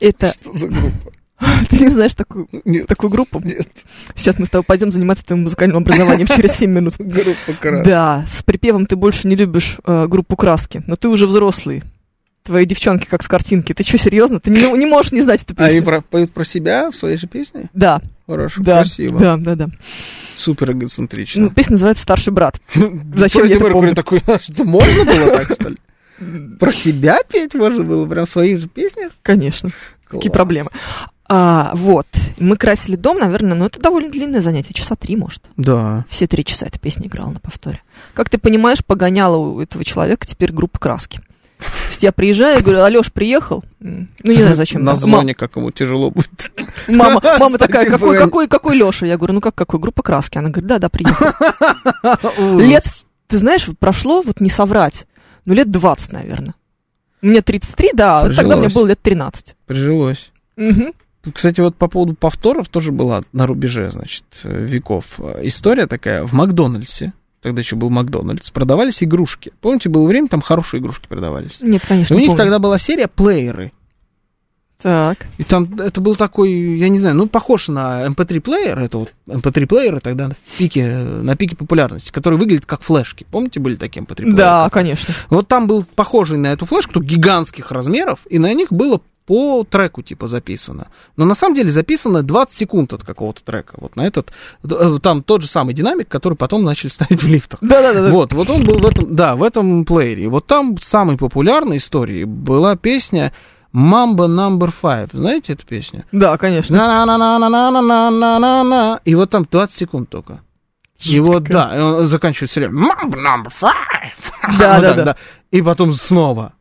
Это... 0.00 0.34
Что 0.40 0.52
за 0.58 0.66
группа? 0.68 1.12
Ты 1.70 1.78
не 1.84 1.88
знаешь 1.90 2.14
такую, 2.14 2.48
Нет, 2.64 2.88
такую 2.88 3.10
группу? 3.10 3.40
нет, 3.40 3.68
Сейчас 4.16 4.38
мы 4.40 4.46
с 4.46 4.50
тобой 4.50 4.64
пойдем 4.64 4.90
заниматься 4.90 5.24
твоим 5.24 5.44
музыкальным 5.44 5.78
образованием 5.78 6.26
через 6.26 6.52
7 6.56 6.68
минут. 6.70 6.94
группа 6.98 7.52
крас. 7.60 7.86
Да, 7.86 8.24
с 8.28 8.42
припевом 8.42 8.86
ты 8.86 8.96
больше 8.96 9.28
не 9.28 9.36
любишь 9.36 9.78
э, 9.84 10.06
группу 10.08 10.36
«Краски», 10.36 10.82
но 10.86 10.96
ты 10.96 11.08
уже 11.08 11.26
взрослый. 11.28 11.82
Твои 12.48 12.64
девчонки 12.64 13.04
как 13.06 13.22
с 13.22 13.28
картинки. 13.28 13.74
Ты 13.74 13.84
что, 13.84 13.98
серьезно? 13.98 14.40
Ты 14.40 14.48
не, 14.48 14.62
не 14.78 14.86
можешь 14.86 15.12
не 15.12 15.20
знать 15.20 15.42
эту 15.42 15.52
А 15.52 15.56
песню? 15.56 15.70
они 15.76 15.80
про- 15.82 16.00
поют 16.00 16.32
про 16.32 16.44
себя 16.44 16.90
в 16.90 16.96
своей 16.96 17.18
же 17.18 17.26
песне? 17.26 17.68
Да, 17.74 18.00
Хорошо, 18.26 18.62
да, 18.62 18.78
красиво. 18.80 19.20
да, 19.20 19.36
да, 19.36 19.54
да. 19.54 19.68
Супер 20.34 20.72
эгоцентрично. 20.72 21.42
Ну, 21.42 21.50
песня 21.50 21.72
называется 21.72 22.04
«Старший 22.04 22.32
брат». 22.32 22.58
зачем 23.14 23.44
я 23.44 23.56
это 23.56 23.66
помню? 23.70 23.94
такой, 23.94 24.22
«А 24.26 24.38
что, 24.40 24.64
можно 24.64 25.04
было 25.04 25.36
так, 25.36 25.44
что 25.60 25.68
ли? 25.68 25.76
Про 26.58 26.72
себя 26.72 27.18
петь 27.30 27.52
можно 27.54 27.84
было, 27.84 28.06
прям 28.06 28.24
в 28.24 28.30
своих 28.30 28.58
же 28.60 28.68
песнях? 28.68 29.12
Конечно. 29.22 29.70
Какие 30.06 30.32
проблемы? 30.32 30.70
А, 31.28 31.72
вот, 31.74 32.06
мы 32.38 32.56
красили 32.56 32.96
дом, 32.96 33.18
наверное, 33.18 33.54
ну 33.54 33.66
это 33.66 33.78
довольно 33.78 34.10
длинное 34.10 34.40
занятие, 34.40 34.72
часа 34.72 34.96
три, 34.96 35.16
может. 35.16 35.42
Да. 35.58 36.06
Все 36.08 36.26
три 36.26 36.46
часа 36.46 36.64
эта 36.64 36.78
песня 36.78 37.08
играла 37.08 37.28
на 37.30 37.40
повторе. 37.40 37.82
Как 38.14 38.30
ты 38.30 38.38
понимаешь, 38.38 38.82
погоняла 38.82 39.36
у 39.36 39.60
этого 39.60 39.84
человека 39.84 40.26
теперь 40.26 40.50
группа 40.50 40.78
краски. 40.78 41.20
То 41.58 41.88
есть 41.88 42.02
я 42.02 42.12
приезжаю, 42.12 42.62
говорю, 42.62 42.82
Алеш, 42.82 43.12
приехал? 43.12 43.64
Ну, 43.80 44.06
не 44.22 44.40
знаю, 44.40 44.56
зачем. 44.56 44.84
На 44.84 44.92
так. 44.92 45.00
звоне, 45.00 45.34
как 45.34 45.56
ему 45.56 45.70
тяжело 45.70 46.10
будет. 46.10 46.52
Мама, 46.86 47.20
мама 47.38 47.58
такая, 47.58 47.90
какой, 47.90 48.16
какой, 48.16 48.48
какой 48.48 48.76
Леша? 48.76 49.06
Я 49.06 49.16
говорю, 49.16 49.34
ну 49.34 49.40
как 49.40 49.54
какой? 49.54 49.80
Группа 49.80 50.02
краски. 50.02 50.38
Она 50.38 50.50
говорит, 50.50 50.68
да, 50.68 50.78
да, 50.78 50.88
приехал. 50.88 51.26
Лет, 52.58 52.84
ты 53.26 53.38
знаешь, 53.38 53.68
прошло, 53.78 54.22
вот 54.22 54.40
не 54.40 54.50
соврать, 54.50 55.06
ну 55.44 55.54
лет 55.54 55.70
20, 55.70 56.12
наверное. 56.12 56.54
Мне 57.20 57.42
33, 57.42 57.90
да, 57.94 58.24
вот 58.24 58.36
тогда 58.36 58.56
мне 58.56 58.68
было 58.68 58.86
лет 58.86 59.00
13. 59.00 59.56
Прижилось. 59.66 60.32
Кстати, 61.34 61.60
вот 61.60 61.76
по 61.76 61.88
поводу 61.88 62.14
повторов 62.14 62.68
тоже 62.68 62.92
была 62.92 63.22
на 63.32 63.46
рубеже, 63.46 63.90
значит, 63.90 64.24
э, 64.44 64.64
веков. 64.64 65.18
Э, 65.18 65.40
История 65.42 65.86
такая. 65.86 66.24
В 66.24 66.32
Макдональдсе, 66.32 67.12
тогда 67.42 67.60
еще 67.60 67.76
был 67.76 67.90
Макдональдс, 67.90 68.50
продавались 68.50 69.02
игрушки. 69.02 69.52
Помните, 69.60 69.88
было 69.88 70.06
время, 70.06 70.28
там 70.28 70.40
хорошие 70.40 70.80
игрушки 70.80 71.06
продавались. 71.08 71.60
Нет, 71.60 71.84
И 71.84 71.86
конечно, 71.86 72.14
у 72.16 72.18
не 72.18 72.24
них 72.24 72.30
помню. 72.30 72.42
тогда 72.44 72.58
была 72.58 72.78
серия 72.78 73.08
плееры. 73.08 73.72
Так. 74.80 75.26
И 75.38 75.42
там 75.44 75.80
это 75.80 76.00
был 76.00 76.14
такой, 76.14 76.52
я 76.78 76.88
не 76.88 77.00
знаю, 77.00 77.16
ну, 77.16 77.26
похож 77.26 77.66
на 77.66 78.06
MP3 78.06 78.40
плеер, 78.40 78.78
это 78.78 78.98
вот 78.98 79.12
MP3 79.26 79.66
плееры 79.66 79.98
тогда 79.98 80.30
в 80.46 80.58
пике, 80.58 80.86
на 80.86 81.34
пике 81.36 81.56
популярности, 81.56 82.12
который 82.12 82.38
выглядит 82.38 82.64
как 82.64 82.82
флешки. 82.82 83.26
Помните, 83.28 83.58
были 83.58 83.74
такие 83.74 84.04
MP3 84.04 84.14
плееры? 84.14 84.36
Да, 84.36 84.70
конечно. 84.70 85.14
Вот 85.30 85.48
там 85.48 85.66
был 85.66 85.84
похожий 85.96 86.38
на 86.38 86.48
эту 86.48 86.64
флешку, 86.64 87.02
гигантских 87.02 87.72
размеров, 87.72 88.20
и 88.30 88.38
на 88.38 88.54
них 88.54 88.70
было 88.70 89.00
по 89.28 89.62
треку 89.62 90.02
типа 90.02 90.26
записано. 90.26 90.88
Но 91.16 91.24
на 91.26 91.34
самом 91.34 91.54
деле 91.54 91.70
записано 91.70 92.22
20 92.22 92.56
секунд 92.56 92.94
от 92.94 93.04
какого-то 93.04 93.44
трека. 93.44 93.74
Вот 93.76 93.94
на 93.94 94.06
этот, 94.06 94.32
э, 94.64 94.98
там 95.02 95.22
тот 95.22 95.42
же 95.42 95.48
самый 95.48 95.74
динамик, 95.74 96.08
который 96.08 96.32
потом 96.32 96.64
начали 96.64 96.88
ставить 96.88 97.22
в 97.22 97.28
лифтах. 97.28 97.60
Да-да-да. 97.60 98.10
Вот, 98.10 98.32
вот 98.32 98.48
он 98.48 98.64
был 98.64 98.78
в 98.78 98.86
этом, 98.86 99.14
да, 99.14 99.36
в 99.36 99.42
этом 99.42 99.84
плеере. 99.84 100.24
И 100.24 100.28
Вот 100.28 100.46
там 100.46 100.78
самой 100.80 101.18
популярной 101.18 101.76
историей 101.76 102.24
была 102.24 102.74
песня 102.76 103.34
Mamba 103.74 104.28
Number 104.28 104.72
Five. 104.82 105.10
Знаете 105.12 105.52
эту 105.52 105.66
песню? 105.66 106.06
Да, 106.10 106.38
конечно. 106.38 106.74
На-на-на-на-на-на-на-на-на. 106.74 109.00
И 109.04 109.14
вот 109.14 109.28
там 109.28 109.46
20 109.50 109.76
секунд 109.76 110.08
только. 110.08 110.40
И 111.04 111.20
вот, 111.20 111.44
да, 111.44 111.76
и 111.76 111.80
он 111.80 112.06
заканчивает 112.06 112.56
время. 112.56 112.72
Mamba 112.72 113.12
Number 113.12 113.52
Five. 113.60 114.16
Да, 114.58 114.80
да, 114.80 114.94
да. 114.94 115.16
И 115.50 115.60
потом 115.60 115.92
снова. 115.92 116.54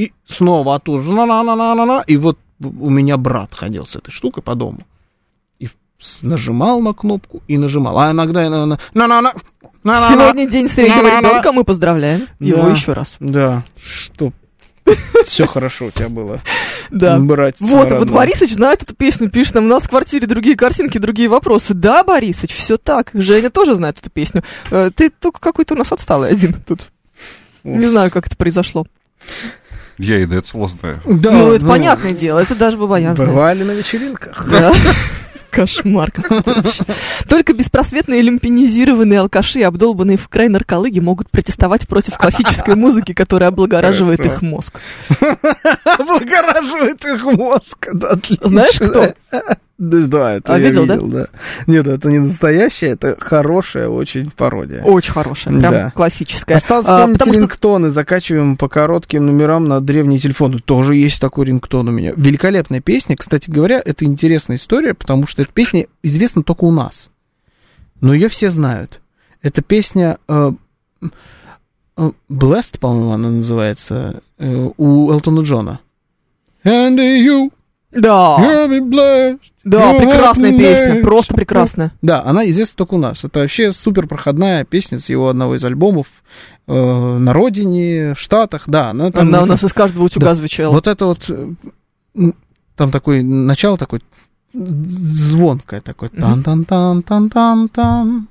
И 0.00 0.12
снова 0.24 0.76
оттуда. 0.76 1.02
На-на-на-на-на-на. 1.02 2.04
И 2.06 2.16
вот 2.16 2.38
у 2.58 2.88
меня 2.88 3.18
брат 3.18 3.54
ходил 3.54 3.84
с 3.84 3.96
этой 3.96 4.10
штукой 4.10 4.42
по 4.42 4.54
дому. 4.54 4.78
И 5.58 5.68
нажимал 6.22 6.80
на 6.80 6.94
кнопку 6.94 7.42
и 7.48 7.58
нажимал. 7.58 7.98
А 7.98 8.10
иногда 8.10 8.48
на 8.48 8.64
на 8.64 8.78
на 8.94 9.06
на 9.06 9.20
на 9.20 9.32
на 9.82 10.08
Сегодня 10.08 10.48
день 10.48 10.68
среднего 10.68 11.06
ребенка, 11.06 11.52
мы 11.52 11.64
поздравляем 11.64 12.28
его 12.38 12.68
еще 12.68 12.94
раз. 12.94 13.18
Да, 13.20 13.62
что 13.76 14.32
все 15.26 15.46
хорошо 15.46 15.86
у 15.86 15.90
тебя 15.90 16.08
было. 16.08 16.40
Да. 16.90 17.18
Брать 17.18 17.56
Вот, 17.60 17.90
вот 17.90 18.08
Борисыч 18.08 18.54
знает 18.54 18.82
эту 18.82 18.94
песню, 18.94 19.28
пишет 19.28 19.56
нам, 19.56 19.66
у 19.66 19.68
нас 19.68 19.82
в 19.82 19.90
квартире 19.90 20.26
другие 20.26 20.56
картинки, 20.56 20.96
другие 20.96 21.28
вопросы. 21.28 21.74
Да, 21.74 22.02
Борисыч, 22.04 22.54
все 22.54 22.78
так. 22.78 23.10
Женя 23.12 23.50
тоже 23.50 23.74
знает 23.74 23.98
эту 23.98 24.08
песню. 24.08 24.42
Э, 24.70 24.90
Ты 24.90 25.10
только 25.10 25.40
какой-то 25.40 25.74
у 25.74 25.76
нас 25.76 25.92
отсталый 25.92 26.30
один 26.30 26.54
тут. 26.54 26.90
Не 27.64 27.86
знаю, 27.86 28.10
как 28.10 28.28
это 28.28 28.36
произошло. 28.36 28.86
Я 30.00 30.18
и 30.18 30.24
этого 30.24 30.68
знаю. 30.68 31.00
Да, 31.04 31.30
ну, 31.30 31.52
это 31.52 31.66
понятное 31.66 32.12
дело, 32.12 32.38
это 32.38 32.54
даже 32.54 32.78
Бабаян 32.78 33.14
знает. 33.16 33.32
Бывали 33.32 33.62
на 33.64 33.72
вечеринках. 33.72 34.46
Да. 34.50 34.72
Кошмар. 35.50 36.10
Только 37.28 37.52
беспросветные 37.52 38.22
люмпинизированные 38.22 39.20
алкаши, 39.20 39.62
обдолбанные 39.62 40.16
в 40.16 40.28
край 40.28 40.48
нарколыги, 40.48 41.00
могут 41.00 41.28
протестовать 41.28 41.86
против 41.86 42.16
классической 42.16 42.76
музыки, 42.76 43.12
которая 43.12 43.50
облагораживает 43.50 44.24
их 44.24 44.42
мозг. 44.42 44.80
Облагораживает 45.84 47.04
их 47.04 47.24
мозг. 47.24 47.88
Да, 47.92 48.10
отлично. 48.10 48.48
Знаешь, 48.48 48.78
кто? 48.78 49.12
Да, 49.80 50.06
да, 50.06 50.32
это 50.34 50.54
А, 50.54 50.58
я 50.58 50.68
видел, 50.68 50.84
да? 50.86 50.94
видел, 50.96 51.08
да? 51.08 51.26
Нет, 51.66 51.86
это 51.86 52.10
не 52.10 52.18
настоящая, 52.18 52.88
это 52.88 53.16
хорошая 53.18 53.88
очень 53.88 54.30
пародия. 54.30 54.82
Очень 54.82 55.12
хорошая, 55.14 55.58
прям 55.58 55.72
Да. 55.72 55.90
классическая. 55.92 56.56
Осталось 56.58 56.84
А, 56.86 57.08
потому 57.08 57.32
что 57.32 57.40
рингтоны, 57.40 57.88
закачиваем 57.88 58.58
по 58.58 58.68
коротким 58.68 59.24
номерам 59.24 59.68
на 59.68 59.80
древние 59.80 60.20
телефоны. 60.20 60.58
Тоже 60.60 60.96
есть 60.96 61.18
такой 61.18 61.46
рингтон 61.46 61.88
у 61.88 61.92
меня. 61.92 62.12
Великолепная 62.14 62.82
песня. 62.82 63.16
Кстати 63.16 63.48
говоря, 63.50 63.80
это 63.82 64.04
интересная 64.04 64.58
история, 64.58 64.92
потому 64.92 65.26
что 65.26 65.40
эта 65.40 65.50
песня 65.50 65.86
известна 66.02 66.42
только 66.42 66.64
у 66.64 66.72
нас. 66.72 67.08
Но 68.02 68.12
ее 68.12 68.28
все 68.28 68.50
знают. 68.50 69.00
Это 69.40 69.62
песня 69.62 70.18
э, 70.28 70.52
э, 71.96 72.10
Blessed, 72.28 72.78
по-моему, 72.80 73.12
она 73.12 73.30
называется, 73.30 74.20
э, 74.36 74.68
у 74.76 75.10
Элтона 75.10 75.40
Джона. 75.40 75.80
And 76.64 76.96
you, 76.98 77.50
да. 77.92 78.68
Да, 79.64 79.94
прекрасная 79.94 80.56
песня, 80.56 81.02
просто 81.02 81.34
прекрасная. 81.34 81.92
Ну, 82.00 82.08
да, 82.08 82.22
она 82.24 82.48
известна 82.48 82.76
только 82.76 82.94
у 82.94 82.98
нас. 82.98 83.24
Это 83.24 83.40
вообще 83.40 83.72
супер 83.72 84.06
проходная 84.06 84.64
песня 84.64 84.98
с 84.98 85.08
его 85.08 85.28
одного 85.28 85.56
из 85.56 85.64
альбомов 85.64 86.06
э, 86.66 87.18
на 87.18 87.32
родине, 87.32 88.14
в 88.14 88.20
Штатах, 88.20 88.64
да. 88.66 88.90
Она, 88.90 89.10
там... 89.10 89.28
она 89.28 89.42
у 89.42 89.46
нас 89.46 89.62
из 89.62 89.72
каждого 89.72 90.04
утюга 90.04 90.28
да. 90.28 90.34
звучала. 90.34 90.72
Вот 90.72 90.86
это 90.86 91.06
вот, 91.06 91.28
э, 91.28 92.32
там 92.76 92.90
такой 92.90 93.22
начало 93.22 93.76
такое 93.76 94.00
звонкое 94.52 95.80
такое. 95.80 96.10
Тан-тан-тан-тан-тан-тан. 96.10 98.28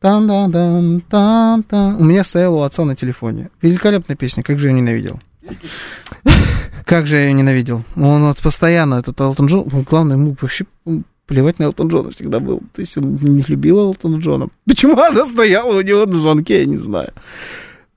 Тан-тан-тан-тан-тан. 0.00 1.96
У 1.96 2.04
меня 2.04 2.24
стояла 2.24 2.56
у 2.56 2.62
отца 2.62 2.84
на 2.84 2.96
телефоне. 2.96 3.50
Великолепная 3.62 4.16
песня, 4.16 4.42
как 4.42 4.58
же 4.58 4.68
ее 4.68 4.74
ненавидел. 4.74 5.20
Как 6.84 7.06
же 7.06 7.16
я 7.16 7.22
ее 7.24 7.32
ненавидел. 7.32 7.82
Он 7.96 8.24
вот 8.24 8.38
постоянно, 8.38 8.96
этот 8.96 9.20
Элтон 9.20 9.46
Джон, 9.46 9.68
он, 9.72 9.82
главное, 9.82 10.16
ему 10.16 10.36
вообще 10.40 10.66
плевать 11.26 11.58
на 11.58 11.64
Элтон 11.64 11.88
Джона 11.88 12.10
всегда 12.10 12.40
был. 12.40 12.62
То 12.74 12.80
есть 12.80 12.96
он 12.98 13.16
не 13.16 13.42
любил 13.46 13.78
Элтона 13.78 14.18
Джона. 14.18 14.48
Почему 14.66 15.00
она 15.00 15.26
стояла 15.26 15.78
у 15.78 15.80
него 15.80 16.04
на 16.04 16.18
звонке, 16.18 16.60
я 16.60 16.66
не 16.66 16.76
знаю. 16.76 17.12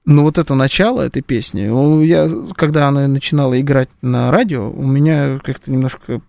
Но 0.06 0.24
вот 0.24 0.38
это 0.38 0.56
начало 0.56 1.02
этой 1.02 1.22
песни, 1.22 1.68
ну, 1.68 2.02
я, 2.02 2.30
когда 2.56 2.88
она 2.88 3.08
начинала 3.10 3.60
играть 3.60 3.90
на 4.02 4.32
радио, 4.32 4.72
у 4.72 4.84
меня 4.84 5.40
как-то 5.44 5.70
немножко 5.70 6.22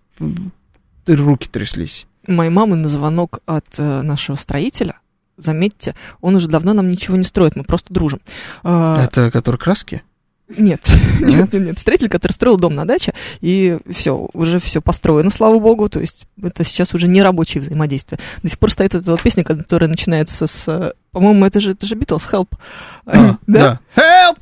руки 1.07 1.47
тряслись. 1.49 2.05
Моей 2.27 2.51
мамы 2.51 2.75
на 2.75 2.89
звонок 2.89 3.39
от 3.45 3.65
э, 3.77 4.01
нашего 4.01 4.35
строителя, 4.35 4.99
заметьте, 5.37 5.95
он 6.19 6.35
уже 6.35 6.49
давно 6.49 6.73
нам 6.73 6.89
ничего 6.89 7.15
не 7.15 7.23
строит, 7.23 7.55
мы 7.55 7.63
просто 7.63 7.93
дружим. 7.93 8.19
А, 8.63 9.05
Это 9.05 9.31
который 9.31 9.55
краски? 9.55 10.03
Нет, 10.57 10.81
Нет? 11.19 11.53
нет, 11.53 11.53
нет. 11.53 11.79
Строитель, 11.79 12.09
который 12.09 12.31
строил 12.31 12.57
дом 12.57 12.73
на 12.73 12.85
даче, 12.85 13.13
и 13.39 13.77
все, 13.89 14.27
уже 14.33 14.59
все 14.59 14.81
построено, 14.81 15.29
слава 15.29 15.59
богу. 15.59 15.89
То 15.89 15.99
есть 15.99 16.25
это 16.41 16.63
сейчас 16.63 16.95
уже 16.95 17.07
не 17.07 17.21
рабочее 17.21 17.61
взаимодействие. 17.61 18.19
До 18.41 18.49
сих 18.49 18.57
пор 18.57 18.71
стоит 18.71 18.95
эта 18.95 19.11
вот 19.11 19.21
песня, 19.21 19.43
которая 19.43 19.87
начинается 19.89 20.47
с, 20.47 20.63
э, 20.67 20.93
по-моему, 21.11 21.45
это 21.45 21.59
же 21.59 21.73
это 21.73 21.85
же 21.85 21.95
Beatles, 21.95 22.23
Help. 22.31 22.47
Э, 23.05 23.35
Да? 23.45 23.79
Help! 23.95 24.37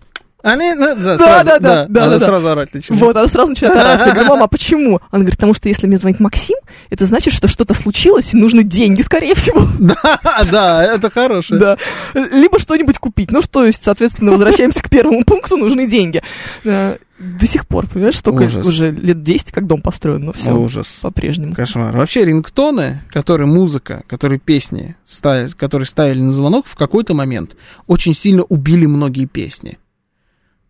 Они, 0.47 0.73
ну, 0.75 0.95
да, 0.95 0.95
Да, 0.95 1.17
сразу, 1.17 1.45
да, 1.45 1.59
да, 1.59 1.85
да, 1.89 2.03
она 2.03 2.13
да, 2.13 2.19
да. 2.19 2.25
сразу 2.25 2.47
орать 2.49 2.73
начинает. 2.73 3.01
Вот, 3.03 3.17
она 3.17 3.27
сразу 3.27 3.49
начинает 3.49 3.75
орать. 3.77 4.05
Я 4.05 4.11
говорю, 4.13 4.29
мама, 4.29 4.43
а 4.45 4.47
почему? 4.47 5.01
Она 5.11 5.19
говорит, 5.19 5.35
потому 5.35 5.53
что 5.53 5.67
если 5.67 5.87
мне 5.87 5.97
звонит 5.97 6.19
Максим, 6.21 6.57
это 6.89 7.05
значит, 7.05 7.33
что 7.33 7.47
что-то 7.47 7.73
случилось, 7.73 8.33
и 8.33 8.37
нужны 8.37 8.63
деньги, 8.63 9.01
скорее 9.01 9.35
всего. 9.35 9.67
Да, 9.79 10.19
да, 10.51 10.83
это 10.83 11.09
хорошее. 11.09 11.59
Да. 11.59 11.77
Либо 12.13 12.59
что-нибудь 12.59 12.97
купить. 12.97 13.31
Ну, 13.31 13.41
что 13.41 13.65
есть, 13.65 13.83
соответственно, 13.83 14.31
возвращаемся 14.31 14.81
к 14.81 14.89
первому 14.89 15.23
пункту, 15.23 15.57
нужны 15.57 15.87
деньги. 15.87 16.21
До 16.63 17.47
сих 17.47 17.67
пор, 17.67 17.87
понимаешь, 17.87 18.17
столько 18.17 18.43
Ужас. 18.43 18.65
уже 18.65 18.91
лет 18.91 19.23
10, 19.23 19.51
как 19.51 19.65
дом 19.65 19.81
построен, 19.81 20.21
но 20.25 20.33
все 20.33 20.53
Ужас. 20.55 20.99
по-прежнему. 21.01 21.55
Кошмар. 21.55 21.95
Вообще 21.97 22.23
рингтоны, 22.25 23.01
которые 23.09 23.47
музыка, 23.47 24.03
которые 24.07 24.39
песни, 24.39 24.95
ставили, 25.03 25.49
которые 25.49 25.87
ставили 25.87 26.21
на 26.21 26.31
звонок, 26.31 26.67
в 26.67 26.75
какой-то 26.75 27.15
момент 27.15 27.55
очень 27.87 28.13
сильно 28.13 28.43
убили 28.43 28.85
многие 28.85 29.25
песни. 29.25 29.79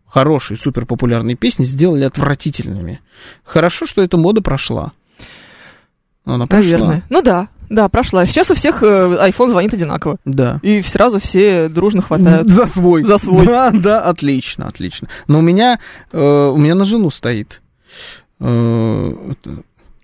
Хорошие, 0.08 0.56
супер 0.56 0.86
популярные 0.86 1.36
песни 1.36 1.64
сделали 1.64 2.04
отвратительными. 2.04 3.00
Хорошо, 3.44 3.86
что 3.86 4.02
эта 4.02 4.16
мода 4.16 4.40
прошла. 4.40 4.92
Она 6.24 6.46
прошла. 6.46 6.70
Наверное. 6.70 7.02
Ну 7.10 7.22
да, 7.22 7.48
да, 7.68 7.88
прошла. 7.88 8.24
Сейчас 8.26 8.50
у 8.50 8.54
всех 8.54 8.82
э, 8.82 8.86
iPhone 9.28 9.50
звонит 9.50 9.74
одинаково. 9.74 10.16
Да. 10.24 10.60
И 10.62 10.80
сразу 10.82 11.18
все 11.18 11.68
дружно 11.68 12.00
хватают. 12.02 12.48
За 12.50 12.66
свой. 12.66 13.04
За 13.04 13.18
свой. 13.18 13.46
Да, 13.46 13.70
да, 13.70 14.02
отлично, 14.02 14.66
отлично. 14.66 15.08
Но 15.26 15.38
у 15.38 15.42
меня, 15.42 15.78
э, 16.12 16.18
у 16.18 16.56
меня 16.56 16.74
на 16.74 16.84
жену 16.84 17.10
стоит. 17.10 17.60
э, 18.40 18.44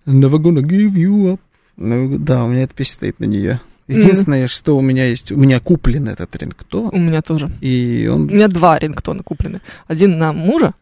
Never 0.06 0.36
gonna 0.38 0.60
give 0.60 0.92
you 0.92 1.32
up. 1.34 1.40
Ну, 1.76 2.18
да, 2.18 2.44
у 2.44 2.48
меня 2.48 2.64
эта 2.64 2.74
песня 2.74 2.94
стоит 2.94 3.20
на 3.20 3.24
нее. 3.24 3.60
Единственное, 3.86 4.48
что 4.48 4.76
у 4.76 4.80
меня 4.80 5.06
есть, 5.06 5.30
у 5.32 5.36
меня 5.36 5.60
куплен 5.60 6.08
этот 6.08 6.34
рингтон, 6.36 6.88
У 6.92 6.98
меня 6.98 7.20
тоже. 7.22 7.50
и 7.60 8.08
У 8.10 8.14
он... 8.14 8.26
меня 8.26 8.48
два 8.48 8.78
рингтона 8.78 9.22
куплены. 9.22 9.60
Один 9.86 10.18
на 10.18 10.32
мужа, 10.32 10.72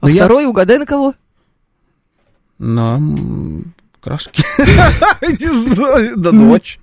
а 0.00 0.06
Ну, 0.06 0.08
я- 0.08 0.24
второй, 0.24 0.46
угадай, 0.46 0.78
на 0.78 0.86
кого? 0.86 1.14
на 2.58 2.96
м, 2.96 3.74
краски. 4.00 4.44
Не 5.22 5.74
знаю, 5.74 6.16
Да 6.16 6.32
ночь. 6.32 6.78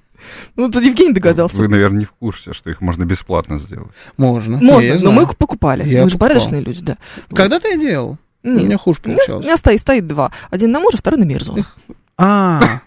Ну, 0.56 0.72
тут 0.72 0.84
Евгений 0.84 1.14
догадался. 1.14 1.58
Вы, 1.58 1.68
наверное, 1.68 2.00
не 2.00 2.06
в 2.06 2.12
курсе, 2.14 2.54
что 2.54 2.70
их 2.70 2.82
можно 2.82 3.04
бесплатно 3.06 3.60
сделать. 3.60 3.92
Можно. 4.18 4.58
Можно, 4.58 4.98
но 5.00 5.12
мы 5.12 5.28
покупали. 5.28 5.88
Я 5.88 6.04
мы 6.04 6.10
же 6.10 6.18
порядочные 6.18 6.62
люди, 6.62 6.82
да. 6.82 6.98
Когда-то 7.30 7.68
я 7.68 7.78
делал. 7.78 8.18
У 8.44 8.50
меня 8.50 8.78
хуже 8.78 9.00
У 9.04 9.08
меня, 9.10 9.16
у 9.16 9.20
получалось. 9.20 9.46
меня 9.46 9.58
стоит, 9.58 9.82
стоит 9.82 10.08
два. 10.08 10.32
Один 10.50 10.72
на 10.72 10.80
мужа, 10.80 10.98
второй 10.98 11.20
на 11.20 11.24
мерзу. 11.26 11.66
А. 12.18 12.82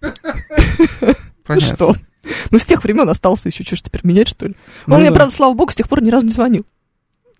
Ну 0.00 0.12
Понятно. 1.44 1.74
что? 1.74 1.94
Ну, 2.50 2.58
с 2.58 2.64
тех 2.64 2.82
времен 2.84 3.08
остался 3.08 3.48
еще. 3.48 3.64
Что 3.64 3.76
ж 3.76 3.82
теперь 3.82 4.02
менять, 4.04 4.28
что 4.28 4.48
ли? 4.48 4.54
Он 4.86 4.94
Ну 4.94 4.98
мне, 5.00 5.08
да. 5.10 5.14
правда, 5.16 5.34
слава 5.34 5.54
богу, 5.54 5.70
с 5.72 5.74
тех 5.74 5.88
пор 5.88 6.02
ни 6.02 6.10
разу 6.10 6.26
не 6.26 6.32
звонил. 6.32 6.66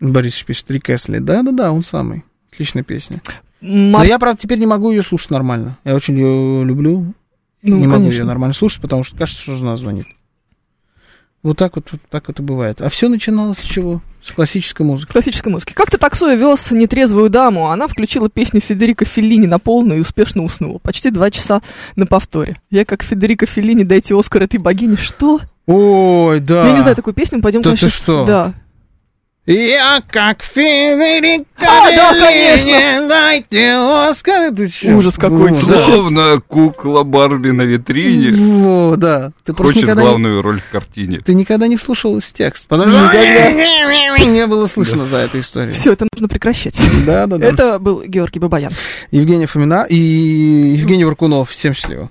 Борис 0.01 0.40
пишет, 0.43 0.70
Рик 0.70 0.89
Эсли. 0.90 1.18
Да-да-да, 1.18 1.72
он 1.72 1.82
самый. 1.82 2.24
Отличная 2.52 2.85
песня. 2.85 3.20
М, 3.60 3.90
Но 3.93 3.98
а- 4.01 4.06
я, 4.06 4.18
правда, 4.18 4.40
теперь 4.40 4.59
не 4.59 4.66
могу 4.66 4.90
ее 4.90 5.02
слушать 5.02 5.30
нормально. 5.30 5.78
Я 5.85 5.94
очень 5.94 6.14
ее 6.18 6.64
люблю. 6.64 7.12
Ну, 7.62 7.76
не 7.78 7.86
могу 7.86 8.02
конечно. 8.05 8.20
ее 8.20 8.24
нормально 8.24 8.55
слушать, 8.55 8.80
потому 8.80 9.02
что 9.05 9.16
кажется, 9.16 9.43
что 9.43 9.56
жена 9.56 9.76
звонит. 9.76 10.06
Вот 11.43 11.56
так 11.56 11.77
вот, 11.77 11.89
вот 11.93 12.01
так 12.10 12.28
вот 12.28 12.40
и 12.40 12.43
бывает. 12.43 12.81
А 12.81 12.89
все 12.89 13.09
начиналось 13.09 13.59
с 13.59 13.62
чего? 13.62 14.02
С 14.23 14.32
классической 14.32 14.82
музыки. 14.82 15.12
классической 15.12 15.48
музыки. 15.48 15.73
Как-то 15.73 15.97
таксуя 15.97 16.35
вез 16.35 16.70
нетрезвую 16.73 17.31
даму, 17.31 17.70
она 17.70 17.86
включила 17.86 18.28
песню 18.28 18.60
Федерико 18.60 19.05
Феллини 19.05 19.47
на 19.47 19.59
полную 19.59 19.98
и 19.98 20.01
успешно 20.01 20.43
уснула. 20.43 20.78
Почти 20.78 21.10
два 21.10 21.31
часа 21.31 21.62
на 21.94 22.06
повторе. 22.06 22.56
Я 22.70 22.85
как 22.85 23.02
Федерико 23.02 23.47
Феллини, 23.47 23.85
дайте 23.85 24.19
Оскар 24.19 24.43
этой 24.43 24.59
богине. 24.59 24.97
Что? 24.97 25.40
Ой, 25.66 26.40
да. 26.40 26.66
Я 26.66 26.73
не 26.73 26.81
знаю 26.81 26.97
такую 26.97 27.15
песню, 27.15 27.40
пойдем 27.40 27.62
Да 27.62 27.70
мы 27.70 27.77
ты 27.77 27.89
что? 27.89 28.24
Да. 28.24 28.55
Я 29.51 30.03
как 30.11 30.43
Федерико 30.43 31.47
А, 31.57 31.91
да, 31.97 32.12
конечно. 32.12 33.09
дайте 33.09 33.73
Оскар. 34.11 34.55
Ты 34.55 34.69
чё? 34.69 34.95
Ужас 34.95 35.15
какой. 35.15 35.53
Вот, 35.53 35.62
Зачем? 35.62 35.85
Словно 35.85 36.41
кукла 36.47 37.03
Барби 37.03 37.51
на 37.51 37.62
витрине 37.62 38.33
Во, 38.33 38.97
да. 38.97 39.33
Ты 39.45 39.55
просто 39.55 39.73
хочет 39.73 39.83
никогда 39.85 40.03
не- 40.03 40.09
главную 40.09 40.43
роль 40.43 40.61
в 40.61 40.70
картине. 40.70 41.20
Ты 41.25 41.33
никогда 41.33 41.66
не 41.66 41.79
слушал 41.79 42.20
с 42.20 42.31
текст. 42.31 42.69
Потому 42.69 42.93
что 42.93 44.27
не 44.27 44.47
было 44.47 44.66
слышно 44.66 45.07
за 45.07 45.16
эту 45.16 45.41
историю. 45.41 45.73
Все, 45.73 45.93
это 45.93 46.07
нужно 46.12 46.29
прекращать. 46.29 46.79
Да, 47.07 47.27
да, 47.27 47.39
да. 47.39 47.47
Это 47.47 47.79
был 47.79 48.03
Георгий 48.07 48.41
Бабаян. 48.41 48.73
Евгения 49.11 49.47
Фомина 49.47 49.87
и 49.89 49.97
Евгений 49.97 51.07
Варкунов. 51.07 51.51
Всем 51.51 51.73
счастливо. 51.73 52.11